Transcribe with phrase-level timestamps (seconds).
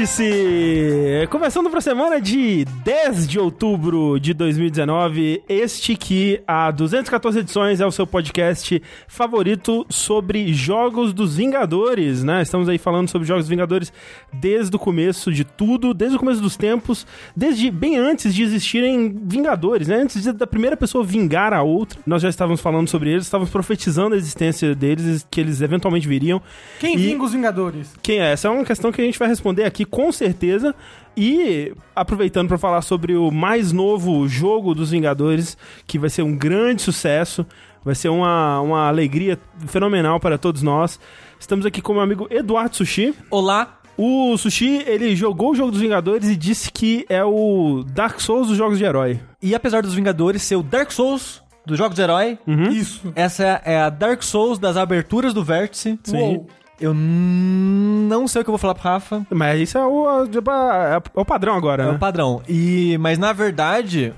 [0.00, 1.26] Vértice!
[1.28, 7.80] Começando para a semana de 10 de outubro de 2019, este que há 214 edições
[7.82, 12.40] é o seu podcast favorito sobre jogos dos Vingadores, né?
[12.40, 13.92] Estamos aí falando sobre jogos dos Vingadores
[14.32, 19.14] desde o começo de tudo, desde o começo dos tempos, desde bem antes de existirem
[19.24, 19.96] Vingadores, né?
[19.96, 24.14] Antes da primeira pessoa vingar a outra, nós já estávamos falando sobre eles, estávamos profetizando
[24.14, 26.40] a existência deles, que eles eventualmente viriam.
[26.78, 27.92] Quem E- vinga os Vingadores?
[28.02, 28.32] Quem é?
[28.32, 30.74] Essa é uma questão que a gente vai responder aqui com certeza.
[31.16, 36.36] E aproveitando para falar sobre o mais novo jogo dos Vingadores, que vai ser um
[36.36, 37.44] grande sucesso,
[37.84, 40.98] vai ser uma, uma alegria fenomenal para todos nós.
[41.38, 43.14] Estamos aqui com o meu amigo Eduardo Sushi.
[43.30, 43.80] Olá.
[43.98, 48.48] O Sushi, ele jogou o jogo dos Vingadores e disse que é o Dark Souls
[48.48, 49.20] dos jogos de herói.
[49.42, 52.38] E apesar dos Vingadores ser o Dark Souls dos jogos de herói,
[52.72, 53.12] Isso.
[53.14, 55.98] essa é a Dark Souls das aberturas do Vértice.
[56.02, 56.16] Sim.
[56.16, 56.48] Uou.
[56.80, 59.26] Eu não sei o que eu vou falar pro Rafa.
[59.30, 61.92] Mas isso é o, é o padrão agora, É né?
[61.92, 62.42] o padrão.
[62.48, 64.14] E, mas na verdade,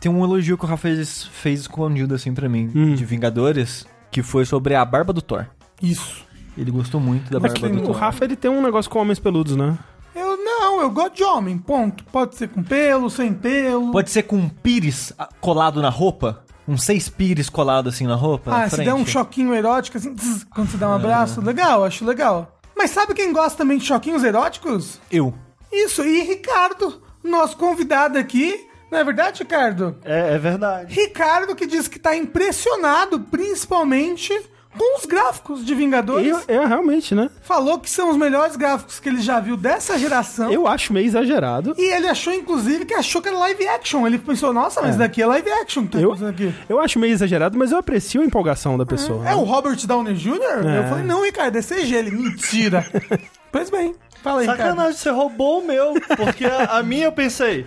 [0.00, 2.94] tem um elogio que o Rafa fez, fez escondido assim pra mim, Hum.
[2.94, 5.46] de Vingadores, que foi sobre a barba do Thor.
[5.82, 6.26] Isso.
[6.56, 7.96] Ele gostou muito da Mas barba que do o Thor.
[7.96, 9.78] Rafa, ele tem um negócio com homens peludos, né?
[10.14, 12.02] Eu não, eu gosto de homem, ponto.
[12.04, 13.92] Pode ser com pelo, sem pelo.
[13.92, 16.42] Pode ser com um pires colado na roupa?
[16.68, 18.54] Um seis pires colado assim na roupa?
[18.54, 21.82] Ah, na se der um choquinho erótico, assim, tss, quando você dá um abraço, legal,
[21.82, 22.60] acho legal.
[22.76, 25.00] Mas sabe quem gosta também de choquinhos eróticos?
[25.10, 25.32] Eu.
[25.72, 28.68] Isso, e Ricardo, nosso convidado aqui.
[28.90, 29.96] Não é verdade, Ricardo?
[30.04, 30.94] É, é verdade.
[30.94, 34.32] Ricardo que diz que tá impressionado, principalmente
[34.76, 36.44] com os gráficos de Vingadores.
[36.46, 37.30] Eu, é, realmente, né?
[37.42, 40.50] Falou que são os melhores gráficos que ele já viu dessa geração.
[40.50, 41.74] Eu acho meio exagerado.
[41.78, 44.06] E ele achou, inclusive, que achou que era live action.
[44.06, 46.54] Ele pensou, nossa, mas daqui é live action que tá Eu, acontecendo aqui.
[46.68, 49.28] eu acho meio exagerado, mas eu aprecio a empolgação da pessoa.
[49.28, 50.66] É o Robert Downey Jr.?
[50.66, 50.78] É.
[50.78, 51.94] Eu falei, não, Ricardo, é CG.
[51.94, 52.86] Ele, mentira.
[53.50, 54.46] pois bem, fala aí.
[54.46, 55.94] Sacanagem, você roubou o meu.
[56.16, 57.66] Porque a, a minha eu pensei.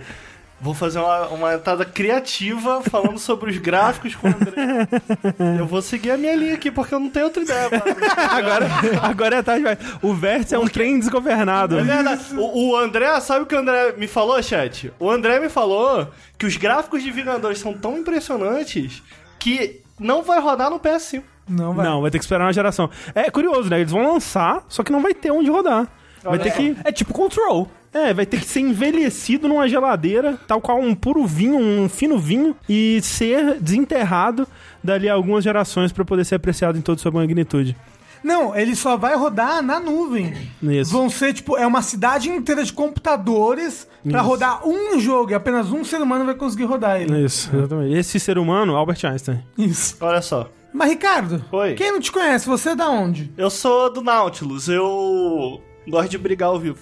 [0.62, 4.86] Vou fazer uma, uma entrada criativa falando sobre os gráficos com o André.
[5.58, 7.68] Eu vou seguir a minha linha aqui, porque eu não tenho outra ideia.
[7.68, 7.84] mano.
[8.30, 8.66] agora,
[9.02, 9.76] agora é tarde, vai.
[10.00, 11.76] O vértice é um trem desgovernado.
[11.76, 12.22] É verdade.
[12.36, 14.92] O, o André, sabe o que o André me falou, chat?
[15.00, 16.06] O André me falou
[16.38, 19.02] que os gráficos de Vingadores são tão impressionantes
[19.40, 21.24] que não vai rodar no PS5.
[21.48, 21.84] Não, vai.
[21.84, 22.88] Não, vai ter que esperar uma geração.
[23.16, 23.80] É curioso, né?
[23.80, 25.88] Eles vão lançar, só que não vai ter onde rodar.
[26.22, 26.76] Vai Olha ter que.
[26.84, 27.68] É tipo Control.
[27.92, 32.18] É, vai ter que ser envelhecido numa geladeira, tal qual um puro vinho, um fino
[32.18, 34.48] vinho, e ser desenterrado
[34.82, 37.76] dali a algumas gerações pra poder ser apreciado em toda sua magnitude.
[38.24, 40.32] Não, ele só vai rodar na nuvem.
[40.62, 40.92] Isso.
[40.92, 44.28] Vão ser, tipo, é uma cidade inteira de computadores pra Isso.
[44.28, 45.32] rodar um jogo.
[45.32, 47.24] E apenas um ser humano vai conseguir rodar ele.
[47.24, 47.94] Isso, exatamente.
[47.96, 49.42] Esse ser humano, Albert Einstein.
[49.58, 49.96] Isso.
[50.00, 50.48] Olha só.
[50.72, 51.74] Mas, Ricardo, Oi.
[51.74, 53.32] quem não te conhece, você é da onde?
[53.36, 56.78] Eu sou do Nautilus, eu gosto de brigar ao vivo.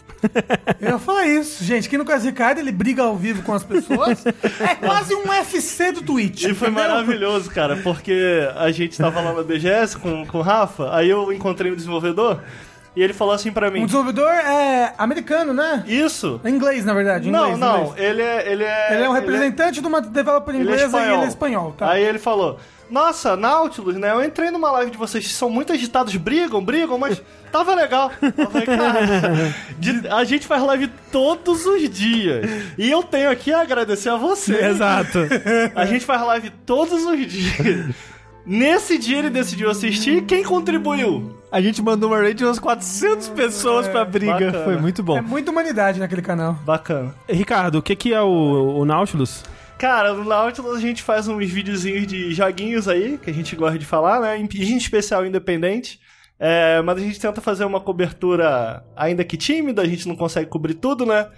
[0.81, 1.65] Eu ia falar isso.
[1.65, 4.25] Gente, quem não conhece o Ricardo, ele briga ao vivo com as pessoas.
[4.27, 6.45] é quase um UFC do Twitch.
[6.45, 6.89] E foi entendeu?
[6.89, 11.33] maravilhoso, cara, porque a gente tava lá na BGS com, com o Rafa, aí eu
[11.33, 12.41] encontrei um desenvolvedor
[12.97, 15.85] e ele falou assim pra O mim: desenvolvedor é americano, né?
[15.87, 16.41] Isso?
[16.45, 17.29] É inglês, na verdade.
[17.29, 18.05] Inglês, Não, não, inglês.
[18.11, 18.53] ele é.
[18.53, 21.29] Ele é, Ele é um representante de uma developer ele é inglesa e ele é
[21.29, 21.91] espanhol, tá?
[21.91, 22.59] Aí ele falou:
[22.91, 24.11] Nossa, Nautilus, né?
[24.13, 28.11] Eu entrei numa live de vocês, são muito agitados, brigam, brigam, mas tava legal.
[28.21, 32.45] Eu falei, cara, de- a gente faz live todos os dias.
[32.77, 34.55] E eu tenho aqui a agradecer a você.
[34.65, 35.19] Exato.
[35.75, 37.95] A gente faz live todos os dias.
[38.51, 40.23] Nesse dia ele decidiu assistir.
[40.23, 41.37] Quem contribuiu?
[41.53, 44.33] A gente mandou uma raid de umas 400 pessoas pra briga.
[44.33, 44.65] bacana.
[44.65, 45.17] Foi muito bom.
[45.17, 46.55] É muita humanidade naquele canal.
[46.65, 47.15] Bacana.
[47.29, 49.45] Ricardo, o que, que é o, o Nautilus?
[49.79, 53.79] Cara, no Nautilus a gente faz uns videozinhos de joguinhos aí, que a gente gosta
[53.79, 54.37] de falar, né?
[54.37, 56.01] Em especial independente.
[56.43, 60.49] É, mas a gente tenta fazer uma cobertura ainda que tímida, a gente não consegue
[60.49, 61.29] cobrir tudo, né?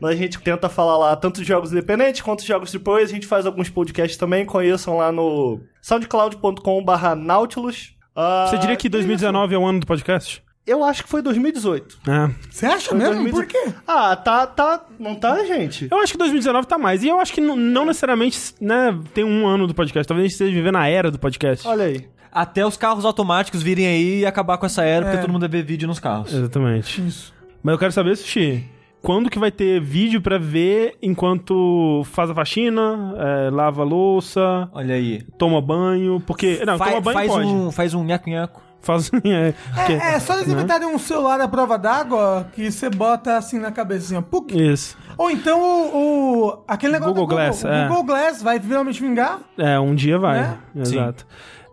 [0.00, 3.10] Mas a gente tenta falar lá tanto de jogos independentes quanto de jogos depois.
[3.10, 7.94] A gente faz alguns podcasts também, conheçam lá no soundcloud.com/barra Nautilus.
[8.14, 10.42] Ah, Você diria que 2019 é o ano do podcast?
[10.64, 11.98] Eu acho que foi 2018.
[12.08, 12.30] É.
[12.48, 13.14] Você acha Foi mesmo?
[13.14, 13.34] 2018.
[13.34, 13.74] Por quê?
[13.86, 14.84] Ah, tá, tá.
[14.98, 15.88] Não tá, gente?
[15.90, 17.02] Eu acho que 2019 tá mais.
[17.02, 20.06] E eu acho que não, não necessariamente, né, tem um ano do podcast.
[20.06, 21.66] Talvez a gente esteja vivendo a era do podcast.
[21.66, 22.08] Olha aí.
[22.32, 25.10] Até os carros automáticos virem aí e acabar com essa era, É.
[25.10, 26.32] porque todo mundo deve ver vídeo nos carros.
[26.32, 27.06] Exatamente.
[27.06, 27.34] Isso.
[27.62, 28.64] Mas eu quero saber, Sushi,
[29.02, 34.68] quando que vai ter vídeo pra ver enquanto faz a faxina, é, lava a louça,
[34.72, 35.22] Olha aí.
[35.36, 36.20] toma banho?
[36.26, 36.62] Porque.
[36.64, 37.46] Não, Fa- toma banho faz pode.
[37.46, 38.62] um Faz um nhaco-nhaco.
[38.80, 39.10] Faz.
[39.24, 40.54] É, porque- É, é só eles né?
[40.54, 44.20] inventarem um celular à prova d'água que você bota assim na cabecinha.
[44.22, 44.50] Puc.
[44.52, 44.96] Isso.
[45.16, 47.86] Ou então o, o- aquele negócio Google da Glass, o é.
[47.86, 49.38] Google Glass vai finalmente vingar.
[49.56, 50.40] É, um dia vai.
[50.40, 50.58] Né?
[50.74, 51.24] Exato.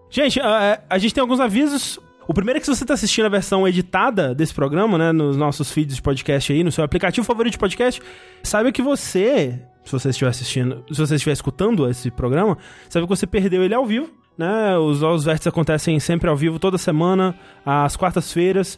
[0.09, 2.00] Gente, a, a gente tem alguns avisos.
[2.27, 5.35] O primeiro é que se você tá assistindo a versão editada desse programa, né, nos
[5.35, 8.01] nossos feeds de podcast aí, no seu aplicativo favorito de podcast,
[8.44, 12.57] saiba que você, se você estiver assistindo, se você estiver escutando esse programa,
[12.88, 14.77] saiba que você perdeu ele ao vivo, né?
[14.77, 17.35] Os os vértices acontecem sempre ao vivo, toda semana,
[17.65, 18.77] às quartas-feiras,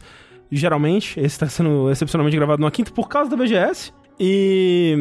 [0.51, 1.19] geralmente.
[1.19, 3.93] Esse está sendo excepcionalmente gravado numa quinta por causa da BGS.
[4.23, 4.95] E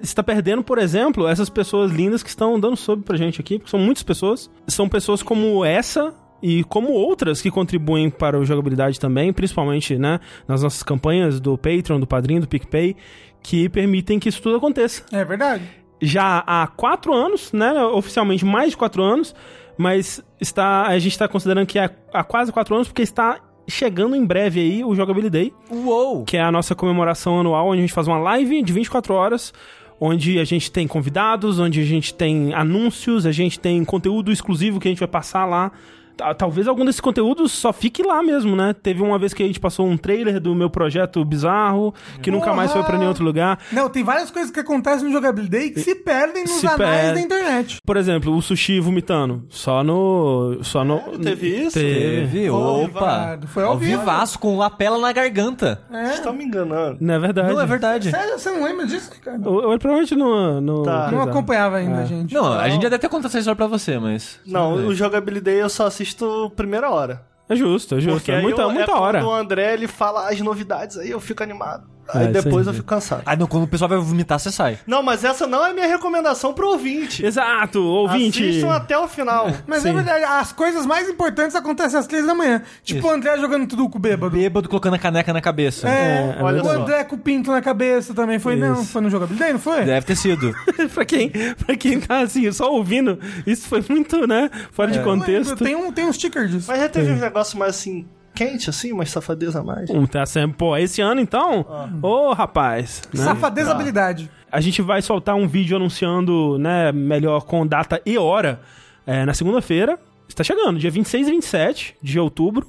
[0.00, 3.70] está perdendo, por exemplo, essas pessoas lindas que estão dando sub pra gente aqui, porque
[3.70, 4.50] são muitas pessoas.
[4.66, 6.12] São pessoas como essa
[6.42, 10.18] e como outras que contribuem para o jogabilidade também, principalmente, né,
[10.48, 12.96] nas nossas campanhas do Patreon, do Padrinho, do PicPay,
[13.40, 15.62] que permitem que isso tudo aconteça É verdade.
[16.02, 17.72] já há quatro anos, né?
[17.84, 19.34] Oficialmente mais de quatro anos,
[19.78, 24.14] mas está, a gente está considerando que é há quase quatro anos, porque está chegando
[24.14, 26.24] em breve aí o Jogability Day, Uou!
[26.24, 29.52] que é a nossa comemoração anual, onde a gente faz uma live de 24 horas,
[30.00, 34.80] onde a gente tem convidados, onde a gente tem anúncios, a gente tem conteúdo exclusivo
[34.80, 35.72] que a gente vai passar lá.
[36.16, 38.72] Ta- Talvez algum desses conteúdos só fique lá mesmo, né?
[38.72, 42.52] Teve uma vez que a gente passou um trailer do meu projeto bizarro, que nunca
[42.52, 43.58] mais foi pra nenhum outro lugar.
[43.72, 47.14] Não, tem várias coisas que acontecem no Jogabilidade que se perdem nos Se anais perde.
[47.14, 47.78] da internet.
[47.84, 49.44] Por exemplo, o sushi vomitando.
[49.48, 50.58] Só no.
[50.62, 50.98] Só no.
[51.22, 51.74] teve isso?
[51.78, 51.94] Teve.
[52.28, 53.38] Teve, Ao opa!
[53.46, 53.98] foi ao vivo.
[54.00, 55.82] vivaço, com lapela na garganta.
[55.92, 56.04] É.
[56.04, 56.98] Vocês estão me enganando.
[57.00, 57.52] Não é verdade.
[57.52, 58.10] Não, é verdade.
[58.10, 59.44] Sério, você não lembra disso, Ricardo?
[59.48, 60.60] Eu, eu provavelmente não.
[60.60, 61.10] não Tá.
[61.10, 62.06] Não acompanhava ainda, É.
[62.06, 62.34] gente.
[62.34, 64.38] Não, a gente já deve ter contado essa história pra você, mas...
[64.46, 67.24] Não, o Jogability Day eu só assisto primeira hora.
[67.48, 68.18] É justo, é justo.
[68.18, 69.18] Porque É muita, eu- muita é hora.
[69.20, 71.88] Quando o André ele fala as novidades, aí eu fico animado.
[72.14, 72.70] É, Aí depois sim.
[72.70, 73.22] eu fico cansado.
[73.24, 74.78] Ah, não, quando o pessoal vai vomitar, você sai.
[74.86, 77.24] Não, mas essa não é minha recomendação pro ouvinte.
[77.24, 78.42] Exato, ouvinte.
[78.46, 79.46] Assistam até o final.
[79.66, 79.90] Mas Sim.
[79.90, 82.62] é verdade, as coisas mais importantes acontecem às três da manhã.
[82.82, 83.08] Tipo Isso.
[83.08, 84.36] o André jogando truco bêbado.
[84.36, 85.88] Bêbado colocando a caneca na cabeça.
[85.88, 86.72] É, É, olha o só.
[86.72, 88.56] André com o pinto na cabeça também foi.
[88.56, 88.84] Não, Isso.
[88.86, 89.84] foi no Jogabilidade, não foi?
[89.84, 90.52] Deve ter sido.
[90.92, 94.50] pra, quem, pra quem tá assim, só ouvindo, isso foi muito, né?
[94.72, 95.56] Fora de Eu lembro, contexto.
[95.56, 96.66] Tem um, tem um sticker disso.
[96.68, 99.88] Mas já teve um negócio mais assim, quente assim, umas safadeza a mais.
[99.90, 101.64] Um, tá sempre, pô, esse ano então?
[102.02, 103.02] Ô, rapaz.
[103.12, 103.24] Né?
[103.24, 104.30] Safadeza habilidade.
[104.50, 108.60] A gente vai soltar um vídeo anunciando, né, melhor com data e hora
[109.06, 109.98] é, na segunda-feira.
[110.28, 112.66] Está chegando, dia 26 e 27 de outubro,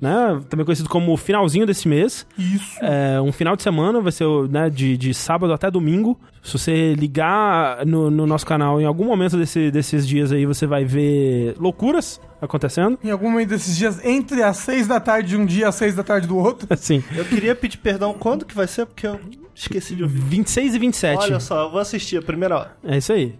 [0.00, 0.40] né?
[0.48, 2.26] Também conhecido como finalzinho desse mês.
[2.36, 2.78] Isso.
[2.82, 6.18] É, um final de semana, vai ser né, de, de sábado até domingo.
[6.48, 10.66] Se você ligar no, no nosso canal em algum momento desse- desses dias aí, você
[10.66, 12.98] vai ver loucuras acontecendo.
[13.04, 15.74] Em algum momento desses dias, entre as seis da tarde de um dia e as
[15.74, 16.66] seis da tarde do outro.
[16.72, 19.20] Assim, Eu queria pedir perdão quando que vai ser, porque eu
[19.54, 20.20] esqueci de ouvir.
[20.20, 21.18] 26 e 27.
[21.20, 22.76] Olha só, eu vou assistir a primeira hora.
[22.84, 23.34] É isso aí.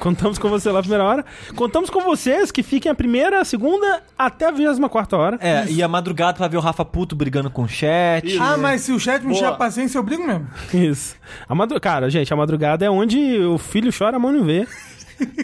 [0.00, 1.24] Contamos com você lá a primeira hora.
[1.54, 5.38] Contamos com vocês que fiquem a primeira, a segunda até a 24 hora.
[5.40, 8.26] É, e a madrugada pra ver o Rafa puto brigando com o chat.
[8.26, 8.42] Isso.
[8.42, 10.48] Ah, mas se o chat me a paciência, eu brigo mesmo.
[10.74, 11.14] Isso.
[11.48, 11.80] A madru...
[11.80, 14.66] Cara, gente, a madrugada é onde o filho chora, a mãe não vê.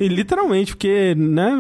[0.00, 1.52] E literalmente, porque, né,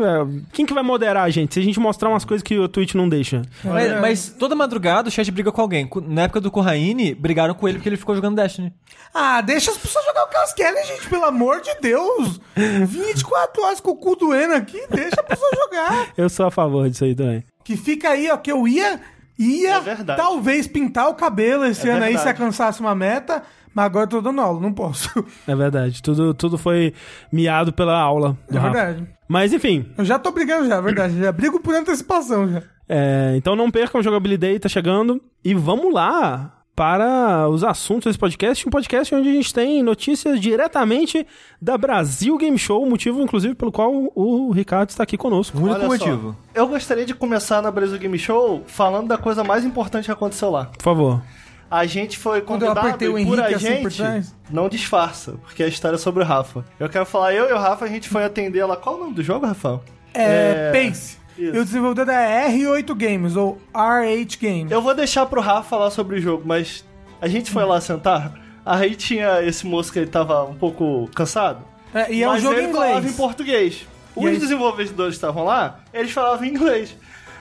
[0.52, 1.54] quem que vai moderar a gente?
[1.54, 3.42] Se a gente mostrar umas coisas que o Twitch não deixa.
[3.62, 5.88] Mas, mas toda madrugada o chat briga com alguém.
[6.06, 8.72] Na época do Corraine, brigaram com ele porque ele ficou jogando Destiny.
[9.14, 12.40] Ah, deixa as pessoas jogar o que elas querem, gente, pelo amor de Deus.
[12.56, 16.08] 24 horas com o cu doendo aqui, deixa a pessoa jogar.
[16.16, 17.44] Eu sou a favor disso aí também.
[17.62, 19.00] Que fica aí, ó, que eu ia,
[19.38, 20.20] ia É verdade.
[20.20, 22.40] talvez pintar o cabelo esse É ano aí se verdade.
[22.42, 23.42] alcançasse uma meta,
[23.74, 25.08] mas agora eu tô dando aula, não posso.
[25.46, 26.02] É verdade.
[26.02, 26.92] Tudo, tudo foi
[27.32, 28.70] miado pela aula É Rafa.
[28.72, 29.08] verdade.
[29.28, 31.18] Mas enfim, Eu já tô brigando já, é verdade.
[31.18, 32.62] Já brigo por antecipação já.
[32.88, 35.20] é, então não percam o Jogabilidade, tá chegando.
[35.44, 38.68] E vamos lá para os assuntos desse podcast.
[38.68, 41.26] Um podcast onde a gente tem notícias diretamente
[41.60, 45.58] da Brasil Game Show, motivo inclusive pelo qual o Ricardo está aqui conosco.
[45.58, 46.36] O único Olha só, motivo.
[46.54, 50.50] eu gostaria de começar na Brasil Game Show falando da coisa mais importante que aconteceu
[50.50, 50.66] lá.
[50.66, 51.20] Por favor.
[51.68, 54.68] A gente foi Quando eu convidado apertei o e por a assim por gente não
[54.68, 56.64] disfarça, porque a história é sobre o Rafa.
[56.78, 58.76] Eu quero falar, eu e o Rafa, a gente foi atender lá.
[58.76, 59.82] Qual o nome do jogo, Rafael?
[60.14, 61.17] É, É, Pace.
[61.38, 61.56] Isso.
[61.56, 64.70] E o desenvolvedor é R8 Games, ou RH Games.
[64.72, 66.84] Eu vou deixar pro Rafa falar sobre o jogo, mas
[67.20, 68.34] a gente foi lá sentar.
[68.64, 71.64] Aí tinha esse moço que ele tava um pouco cansado.
[71.94, 73.16] É, e é um jogo em ele falava em inglês.
[73.16, 73.86] português.
[74.14, 76.94] Os aí- desenvolvedores estavam lá, eles falavam em inglês.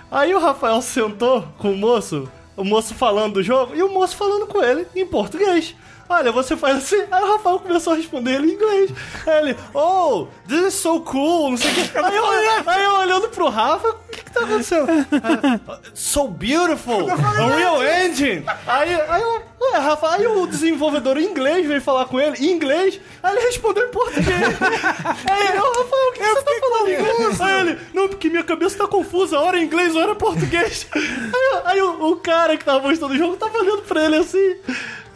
[0.10, 4.16] Aí o Rafael sentou com o moço, o moço falando do jogo, e o moço
[4.16, 5.76] falando com ele em português.
[6.10, 7.04] Olha, você faz assim.
[7.12, 8.92] Aí o Rafael começou a responder ele em inglês.
[9.26, 11.98] Aí ele, oh, this is so cool, não sei o que.
[11.98, 12.26] Aí eu,
[12.66, 14.88] aí eu olhando pro Rafa, o que que tá acontecendo?
[14.90, 18.44] Aí, so beautiful, a real engine.
[18.66, 22.52] Aí, aí eu, ué, Rafa, aí o desenvolvedor em inglês veio falar com ele, em
[22.52, 24.26] inglês, aí ele respondeu em português.
[25.30, 27.42] aí eu, Rafael, o que você tá falando em inglês?
[27.42, 30.88] Aí ele, não, porque minha cabeça tá confusa, hora em inglês, hora em português.
[31.38, 34.56] Aí, aí o, o cara que tava mostrando o jogo tava olhando pra ele assim.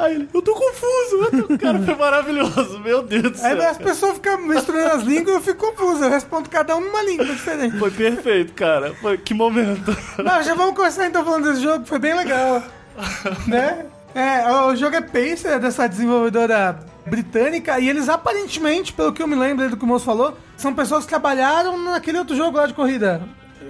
[0.01, 1.45] Aí ele, eu tô confuso.
[1.53, 3.69] O cara foi maravilhoso, meu Deus do Aí céu.
[3.69, 6.03] as pessoas ficam misturando as línguas e eu fico confuso.
[6.03, 7.77] Eu respondo cada um numa língua diferente.
[7.77, 8.95] Foi perfeito, cara.
[8.95, 9.95] Foi, que momento.
[10.17, 12.63] Não, já vamos começar então falando desse jogo, foi bem legal.
[13.47, 13.85] né?
[14.15, 19.35] É, o jogo é Pacer, dessa desenvolvedora britânica, e eles aparentemente, pelo que eu me
[19.35, 22.73] lembro do que o moço falou, são pessoas que trabalharam naquele outro jogo lá de
[22.73, 23.21] corrida.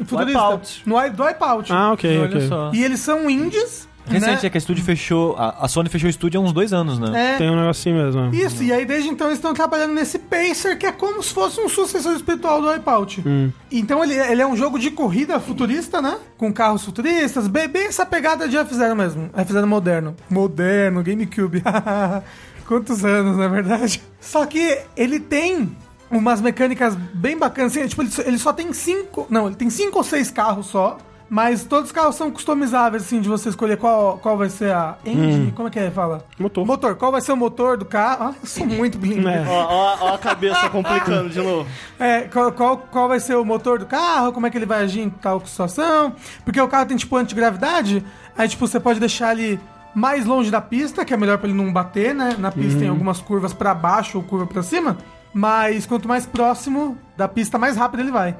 [0.05, 0.41] Futurista.
[0.41, 0.83] Wipeout.
[0.85, 1.73] No, Wipeout.
[1.73, 2.47] Ah, ok, Olha ok.
[2.47, 2.71] só.
[2.73, 3.87] E eles são indies.
[4.05, 4.47] Recente, né?
[4.47, 5.35] é que a estúdio fechou.
[5.37, 7.35] A, a Sony fechou o estúdio há uns dois anos, né?
[7.35, 8.33] É, Tem um negocinho mesmo.
[8.33, 11.59] Isso, e aí desde então eles estão trabalhando nesse Pacer, que é como se fosse
[11.59, 13.23] um sucessor espiritual do Wipeout.
[13.71, 16.17] Então ele, ele é um jogo de corrida futurista, né?
[16.37, 19.29] Com carros futuristas, bem, bem essa pegada de F0 mesmo.
[19.29, 20.15] F0 moderno.
[20.29, 21.63] Moderno, GameCube.
[22.67, 24.01] Quantos anos, na verdade?
[24.19, 25.75] Só que ele tem
[26.09, 27.75] umas mecânicas bem bacanas.
[27.75, 29.25] Assim, tipo, ele só, ele só tem cinco.
[29.29, 30.97] Não, ele tem cinco ou seis carros só.
[31.33, 34.97] Mas todos os carros são customizáveis, assim, de você escolher qual, qual vai ser a
[35.05, 35.53] engine.
[35.53, 35.89] Como é que é?
[35.89, 36.25] Fala?
[36.37, 36.65] Motor.
[36.65, 36.95] Motor.
[36.97, 38.25] Qual vai ser o motor do carro?
[38.25, 39.29] Ah, eu sou muito bilíngue.
[39.29, 39.45] É.
[39.47, 41.65] Ó, ó, ó a cabeça complicando de novo.
[41.97, 44.83] É, qual, qual, qual vai ser o motor do carro, como é que ele vai
[44.83, 46.13] agir em tal situação.
[46.43, 48.03] Porque o carro tem, tipo, antigravidade,
[48.37, 49.57] aí, tipo, você pode deixar ele
[49.95, 52.35] mais longe da pista, que é melhor pra ele não bater, né?
[52.37, 54.97] Na pista tem algumas curvas pra baixo ou curva pra cima.
[55.33, 58.35] Mas quanto mais próximo da pista, mais rápido ele vai.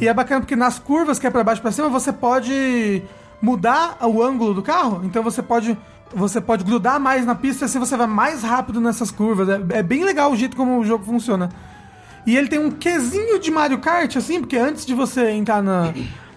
[0.00, 3.02] E é bacana porque nas curvas que é pra baixo e pra cima, você pode
[3.40, 5.02] mudar o ângulo do carro.
[5.04, 5.76] Então você pode
[6.14, 9.48] você pode grudar mais na pista e assim você vai mais rápido nessas curvas.
[9.48, 11.48] É, é bem legal o jeito como o jogo funciona.
[12.26, 15.92] E ele tem um quesinho de Mario Kart, assim, porque antes de você entrar na,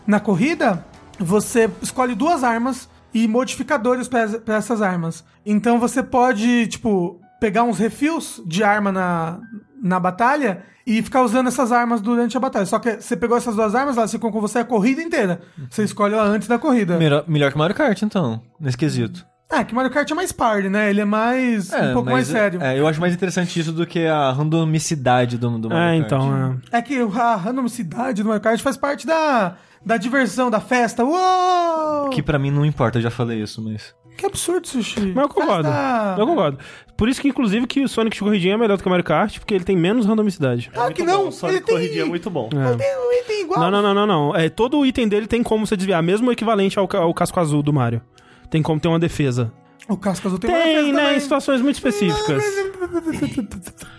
[0.07, 0.83] na corrida,
[1.19, 5.23] você escolhe duas armas e modificadores pra pra essas armas.
[5.45, 9.39] Então você pode, tipo, pegar uns refills de arma na,
[9.85, 12.65] na batalha e ficar usando essas armas durante a batalha.
[12.65, 15.41] Só que você pegou essas duas armas, elas ficam com você a corrida inteira.
[15.69, 16.97] Você escolhe ela antes da corrida.
[16.97, 19.25] Melhor, melhor que Mario Kart, então, nesse quesito.
[19.49, 20.89] Ah, que Mario Kart é mais party, né?
[20.89, 21.71] Ele é mais.
[21.71, 22.59] um pouco mais sério.
[22.61, 26.05] É, eu acho mais interessante isso do que a randomicidade do, do É, Mario Kart.
[26.11, 26.77] então, é.
[26.77, 31.03] É que a randomicidade do Mario Kart faz parte da, da diversão, da festa.
[31.05, 32.09] Uou!
[32.09, 33.93] Que pra mim não importa, eu já falei isso, mas.
[34.17, 35.11] Que absurdo, Sushi.
[35.13, 35.67] Mas eu concordo.
[35.67, 36.57] Festa- Eu concordo.
[36.97, 39.03] Por isso que, inclusive, que o Sonic de Corridinha é melhor do que o Mario
[39.03, 40.71] Kart, porque ele tem menos randomicidade.
[40.73, 41.25] Ah, Muito que não.
[41.25, 41.31] bom.
[41.31, 41.75] Só ele de tem...
[41.75, 42.47] corridinha é muito bom.
[42.53, 42.75] É.
[42.77, 43.59] Tem um item igual.
[43.59, 44.35] Não, não, não, não, não.
[44.35, 47.37] É, todo o item dele tem como você desviar, mesmo o equivalente ao, ao casco
[47.39, 48.01] azul do Mario.
[48.49, 49.51] Tem como ter uma defesa.
[49.89, 51.01] O casco azul tem, uma Tem, defesa né?
[51.01, 51.19] Em também.
[51.19, 52.43] situações muito específicas.
[52.43, 53.35] Mas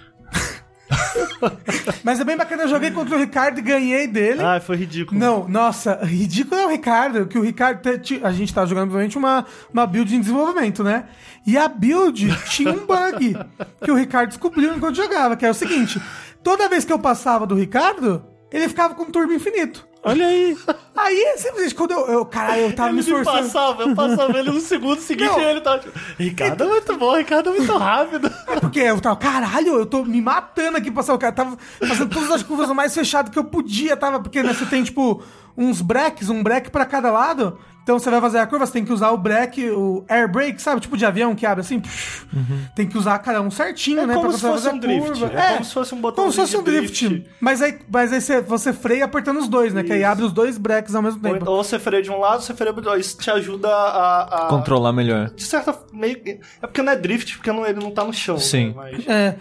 [2.21, 4.43] é bem bacana, eu joguei contra o Ricardo e ganhei dele.
[4.43, 5.19] Ah, foi ridículo.
[5.19, 7.81] Não, nossa, ridículo é o Ricardo, que o Ricardo.
[8.23, 11.07] A gente tava jogando, obviamente, uma, uma build em desenvolvimento, né?
[11.47, 13.37] E a build tinha um bug
[13.83, 16.01] que o Ricardo descobriu enquanto jogava, que é o seguinte:
[16.43, 19.86] toda vez que eu passava do Ricardo, ele ficava com um turbo infinito.
[20.03, 20.57] Olha aí.
[20.97, 22.07] Aí, simplesmente, quando eu.
[22.07, 23.37] eu caralho, eu tava Ele me esforçando.
[23.43, 25.41] passava, eu passava ele no segundo seguinte Não.
[25.41, 28.33] e ele tava tipo, Ricardo é muito bom, Ricardo é muito rápido.
[28.47, 31.33] É porque eu tava, caralho, eu tô me matando aqui pra passar o cara.
[31.35, 34.19] Tava fazendo todas as curvas mais fechado que eu podia, tava.
[34.21, 35.23] Porque né, você tem, tipo,
[35.57, 37.59] uns breaks, um break pra cada lado.
[37.83, 40.61] Então você vai fazer a curva, você tem que usar o break, o air brake,
[40.61, 40.81] sabe?
[40.81, 41.79] Tipo de avião que abre assim.
[41.79, 42.27] psh,
[42.75, 44.15] Tem que usar cada um certinho, É né?
[44.15, 45.07] como pra se você fosse fazer um drift.
[45.21, 45.27] curva.
[45.41, 47.09] É como se fosse um Como se fosse um de drift.
[47.09, 47.31] drift.
[47.41, 49.85] Mas aí, mas aí você, você freia apertando os dois, né?
[49.85, 50.09] Que aí Isso.
[50.11, 51.49] abre os dois breaks ao mesmo Ou, tempo.
[51.49, 52.99] ou você freia de um lado, você freia do outro.
[52.99, 54.47] Isso te ajuda a.
[54.47, 55.31] a- Controlar melhor.
[55.31, 56.17] De certa meio.
[56.61, 58.37] É porque não é drift, porque não- ele não tá no chão.
[58.37, 58.71] Sim.
[58.71, 58.75] né?
[58.75, 59.37] Mas- É.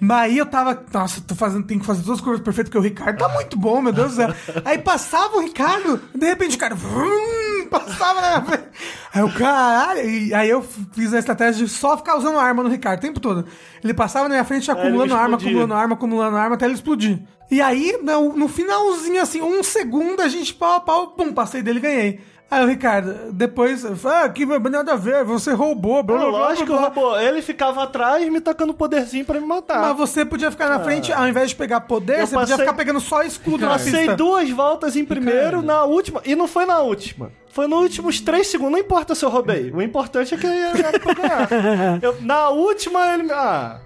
[0.00, 0.82] Mas aí eu tava.
[0.92, 3.82] Nossa, tô fazendo, tenho que fazer duas curvas perfeitas, porque o Ricardo tá muito bom,
[3.82, 4.34] meu Deus do céu.
[4.64, 6.74] Aí passava o Ricardo, de repente o cara.
[6.74, 8.68] vrum, passava na minha frente.
[9.12, 10.08] Aí eu, caralho.
[10.08, 13.20] E aí eu fiz a estratégia de só ficar usando arma no Ricardo o tempo
[13.20, 13.44] todo.
[13.84, 17.20] Ele passava na minha frente, acumulando arma, acumulando arma, acumulando arma, até ele explodir.
[17.50, 21.62] E aí, no, no finalzinho, assim, um segundo, a gente pau a pau, pum, passei
[21.62, 22.20] dele e ganhei.
[22.50, 26.66] Aí o Ricardo, depois, ah, que nada a ver, você roubou, blá, blá, blá, lógico
[26.66, 27.16] que blá, robô.
[27.16, 29.80] Ele ficava atrás me tacando poderzinho pra me matar.
[29.80, 32.66] Mas você podia ficar na frente, ao invés de pegar poder, Eu você podia passei-
[32.66, 34.16] ficar pegando só escudo na Passei pista.
[34.16, 36.20] duas voltas em primeiro, na última.
[36.24, 37.30] E não foi na última.
[37.52, 38.72] Foi nos últimos três segundos.
[38.72, 39.70] Não importa se eu roubei.
[39.72, 41.48] O importante é que era pra ganhar.
[42.02, 43.30] Eu- na última, ele.
[43.32, 43.78] Ah.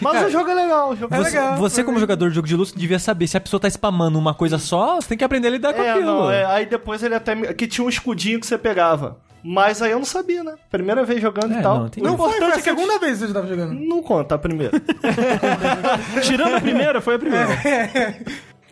[0.00, 0.90] Mas Cara, o jogo é legal.
[0.90, 1.56] O jogo é Você, legal.
[1.56, 4.34] você, como jogador de jogo de luta, devia saber se a pessoa tá spamando uma
[4.34, 6.06] coisa só, você tem que aprender a lidar com É, aquilo.
[6.06, 7.34] não, é, aí depois ele até.
[7.34, 9.16] me- Que tinha um escudinho que você pegava.
[9.42, 10.52] Mas aí eu não sabia, né?
[10.70, 11.78] Primeira vez jogando É, e tal.
[11.78, 13.72] não, Não foi, foi importante a é que eu- segunda vez que você tava jogando.
[13.72, 14.72] Não conta a primeira.
[16.22, 17.48] Tirando a primeira, foi a primeira.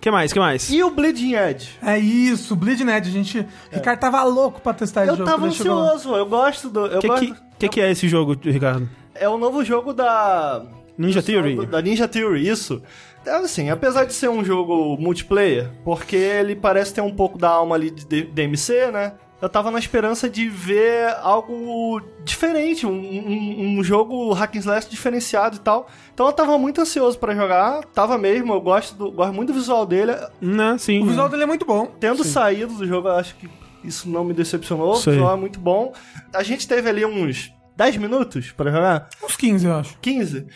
[0.01, 0.71] que mais, que mais?
[0.71, 1.71] e o Bleeding Edge?
[1.83, 3.47] É isso, Bleed Net, a gente...
[3.73, 5.31] Ricardo tava louco pra testar esse Eu jogo.
[5.31, 5.93] tava quando ele chegou lá.
[5.95, 6.87] ansioso, eu gosto do.
[6.87, 7.25] Eu O que, gosto...
[7.27, 8.89] que, que, que é esse jogo, Ricardo?
[9.15, 10.63] É o novo jogo da.
[10.99, 11.67] Ninja Theory?
[11.67, 12.83] Da Ninja Theory, isso.
[13.25, 17.49] É assim, apesar de ser um jogo multiplayer, porque ele parece ter um pouco da
[17.49, 19.13] alma ali de DMC, né?
[19.41, 24.91] eu tava na esperança de ver algo diferente, um, um, um jogo hack and slash
[24.91, 25.89] diferenciado e tal.
[26.13, 29.59] Então eu tava muito ansioso pra jogar, tava mesmo, eu gosto, do, gosto muito do
[29.59, 30.13] visual dele.
[30.41, 31.03] Né, sim.
[31.03, 31.87] O visual dele é muito bom.
[32.01, 33.49] Tendo saído do jogo, eu acho que
[33.85, 35.13] isso não me decepcionou, o Sei.
[35.13, 35.93] visual é muito bom.
[36.35, 39.99] A gente teve ali uns 10 minutos pra jogar, Uns 15, eu acho.
[40.01, 40.47] 15.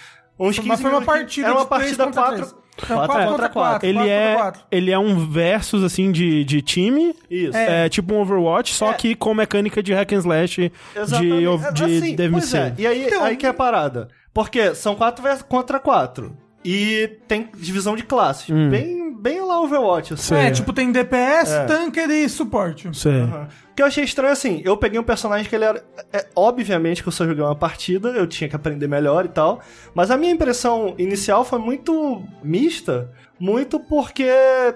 [0.49, 2.55] Uns 15 Mas foi uma partida Era uma partida contra 4 três.
[2.83, 3.87] É, quatro quatro contra quatro.
[3.89, 4.63] Ele quatro é, quatro.
[4.71, 7.15] ele é um versus, assim, de, de time.
[7.31, 7.57] Isso.
[7.57, 7.89] É.
[7.89, 8.95] tipo um Overwatch, só É.
[8.95, 11.35] que com mecânica de hack and slash Exatamente.
[11.35, 12.57] de, de Assim, DMC.
[12.57, 12.75] é.
[12.79, 14.09] E aí, Então- aí que é a parada.
[14.33, 16.35] Porque são 4 vers- contra 4.
[16.65, 18.49] E tem divisão de classes.
[18.49, 18.71] Hum.
[18.71, 20.35] Bem, bem lá Overwatch, assim.
[20.35, 21.65] É, tipo, tem DPS, É.
[21.67, 22.89] tanker e suporte.
[22.97, 23.21] Sei.
[23.21, 23.49] Aham.
[23.73, 25.83] O que eu achei estranho, assim, eu peguei um personagem que ele era.
[26.13, 29.61] É, obviamente que eu só joguei uma partida, eu tinha que aprender melhor e tal.
[29.95, 33.11] Mas a minha impressão inicial foi muito mista.
[33.41, 34.29] Muito porque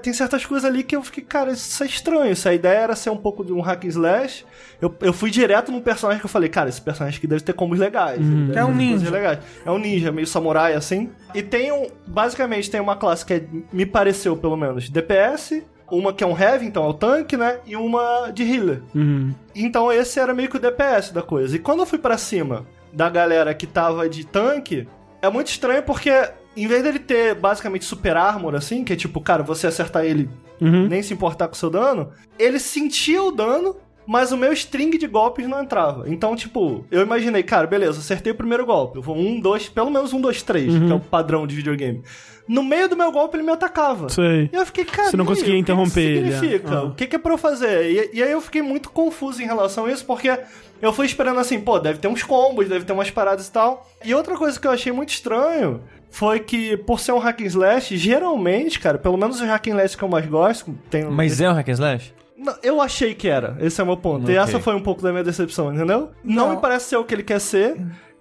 [0.03, 2.35] tem certas coisas ali que eu fiquei, cara, isso é estranho.
[2.35, 4.45] Se a ideia era ser um pouco de um hack and slash,
[4.81, 7.53] eu, eu fui direto num personagem que eu falei, cara, esse personagem aqui deve ter
[7.53, 8.19] combos legais.
[8.19, 9.11] deve É um ninja.
[9.11, 9.39] legais.
[9.65, 11.11] É um ninja, meio samurai assim.
[11.35, 11.87] E tem um.
[12.09, 15.63] Basicamente, tem uma classe que é, me pareceu, pelo menos, DPS.
[15.91, 17.59] Uma que é um heavy, então é o tanque, né?
[17.67, 18.83] E uma de healer.
[18.95, 19.33] Uhum.
[19.55, 21.55] Então esse era meio que o DPS da coisa.
[21.57, 24.89] E quando eu fui pra cima da galera que tava de tanque,
[25.23, 26.11] é muito estranho porque
[26.57, 30.29] em vez dele ter basicamente super armor assim, que é tipo, cara, você acertar ele
[30.59, 30.87] Uhum.
[30.89, 33.77] nem se importar com o seu dano, ele sentia o dano,
[34.07, 36.05] mas o meu string de golpes não entrava.
[36.09, 38.97] Então, tipo, eu imaginei, cara, beleza, acertei o primeiro golpe.
[38.99, 40.87] Eu vou um, dois, pelo menos um, dois, três, Uhum.
[40.87, 42.03] que é o padrão de videogame.
[42.49, 44.09] No meio do meu golpe ele me atacava.
[44.09, 44.49] Sei.
[44.53, 46.71] E eu fiquei, cara, Você não conseguia o que interromper que ele, isso significa?
[46.75, 46.77] é.
[46.77, 46.83] Ah.
[46.85, 47.91] O que, que é pra eu fazer?
[47.91, 50.39] E, e aí eu fiquei muito confuso em relação a isso, porque
[50.81, 53.85] eu fui esperando assim, pô, deve ter uns combos, deve ter umas paradas e tal.
[54.05, 57.47] E outra coisa que eu achei muito estranho foi que, por ser um hack and
[57.47, 61.41] slash, geralmente, cara, pelo menos os hack and slash que eu mais gosto, tem Mas
[61.41, 62.15] é um hack and slash?
[62.39, 63.57] Não, eu achei que era.
[63.61, 64.23] Esse é o meu ponto.
[64.25, 64.35] Ok.
[64.35, 66.11] E essa foi um pouco da minha decepção, entendeu?
[66.25, 66.55] Não, Não.
[66.57, 67.77] me parece ser o que ele quer ser.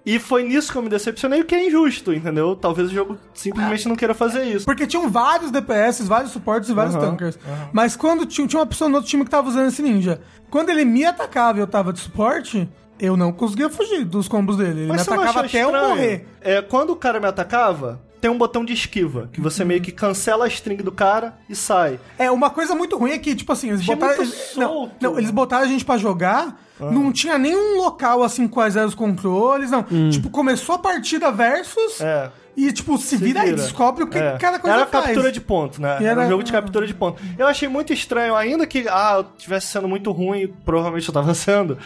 [0.06, 2.56] E foi nisso que eu me decepcionei, o que é injusto, entendeu?
[2.56, 4.64] Talvez o jogo simplesmente não queira fazer isso.
[4.64, 7.40] Porque tinham vários DPS, vários suportes e vários Aham, tankers.
[7.74, 10.70] Mas quando tinha, tinha uma pessoa no outro time que tava usando esse ninja, quando
[10.70, 14.82] ele me atacava e eu tava de suporte, eu não conseguia fugir dos combos dele.
[14.82, 15.90] Ele Mas me atacava até eu estranho?
[15.90, 16.28] morrer.
[16.40, 19.92] É, quando o cara me atacava, tem um botão de esquiva, que você meio que
[19.92, 22.00] cancela a string do cara e sai.
[22.18, 24.16] É, uma coisa muito ruim é que, tipo assim, eles Achei botaram.
[24.16, 28.76] eles- não, não, eles botaram a gente pra jogar, não tinha nenhum local assim quais
[28.76, 29.84] eram os controles, não.
[30.10, 32.02] Tipo, começou a partida versus.
[32.02, 32.32] É.
[32.58, 33.62] E, tipo, se, vira, aí, vira.
[33.62, 34.38] descobre o que É.
[34.40, 35.06] cada coisa Era faz.
[35.06, 35.98] captura de ponto, né?
[36.02, 36.22] E Era...
[36.22, 37.22] era- um jogo de captura de ponto.
[37.38, 41.32] Eu achei muito estranho, ainda que ah, eu tivesse sendo muito ruim, provavelmente eu tava
[41.36, 41.78] sendo.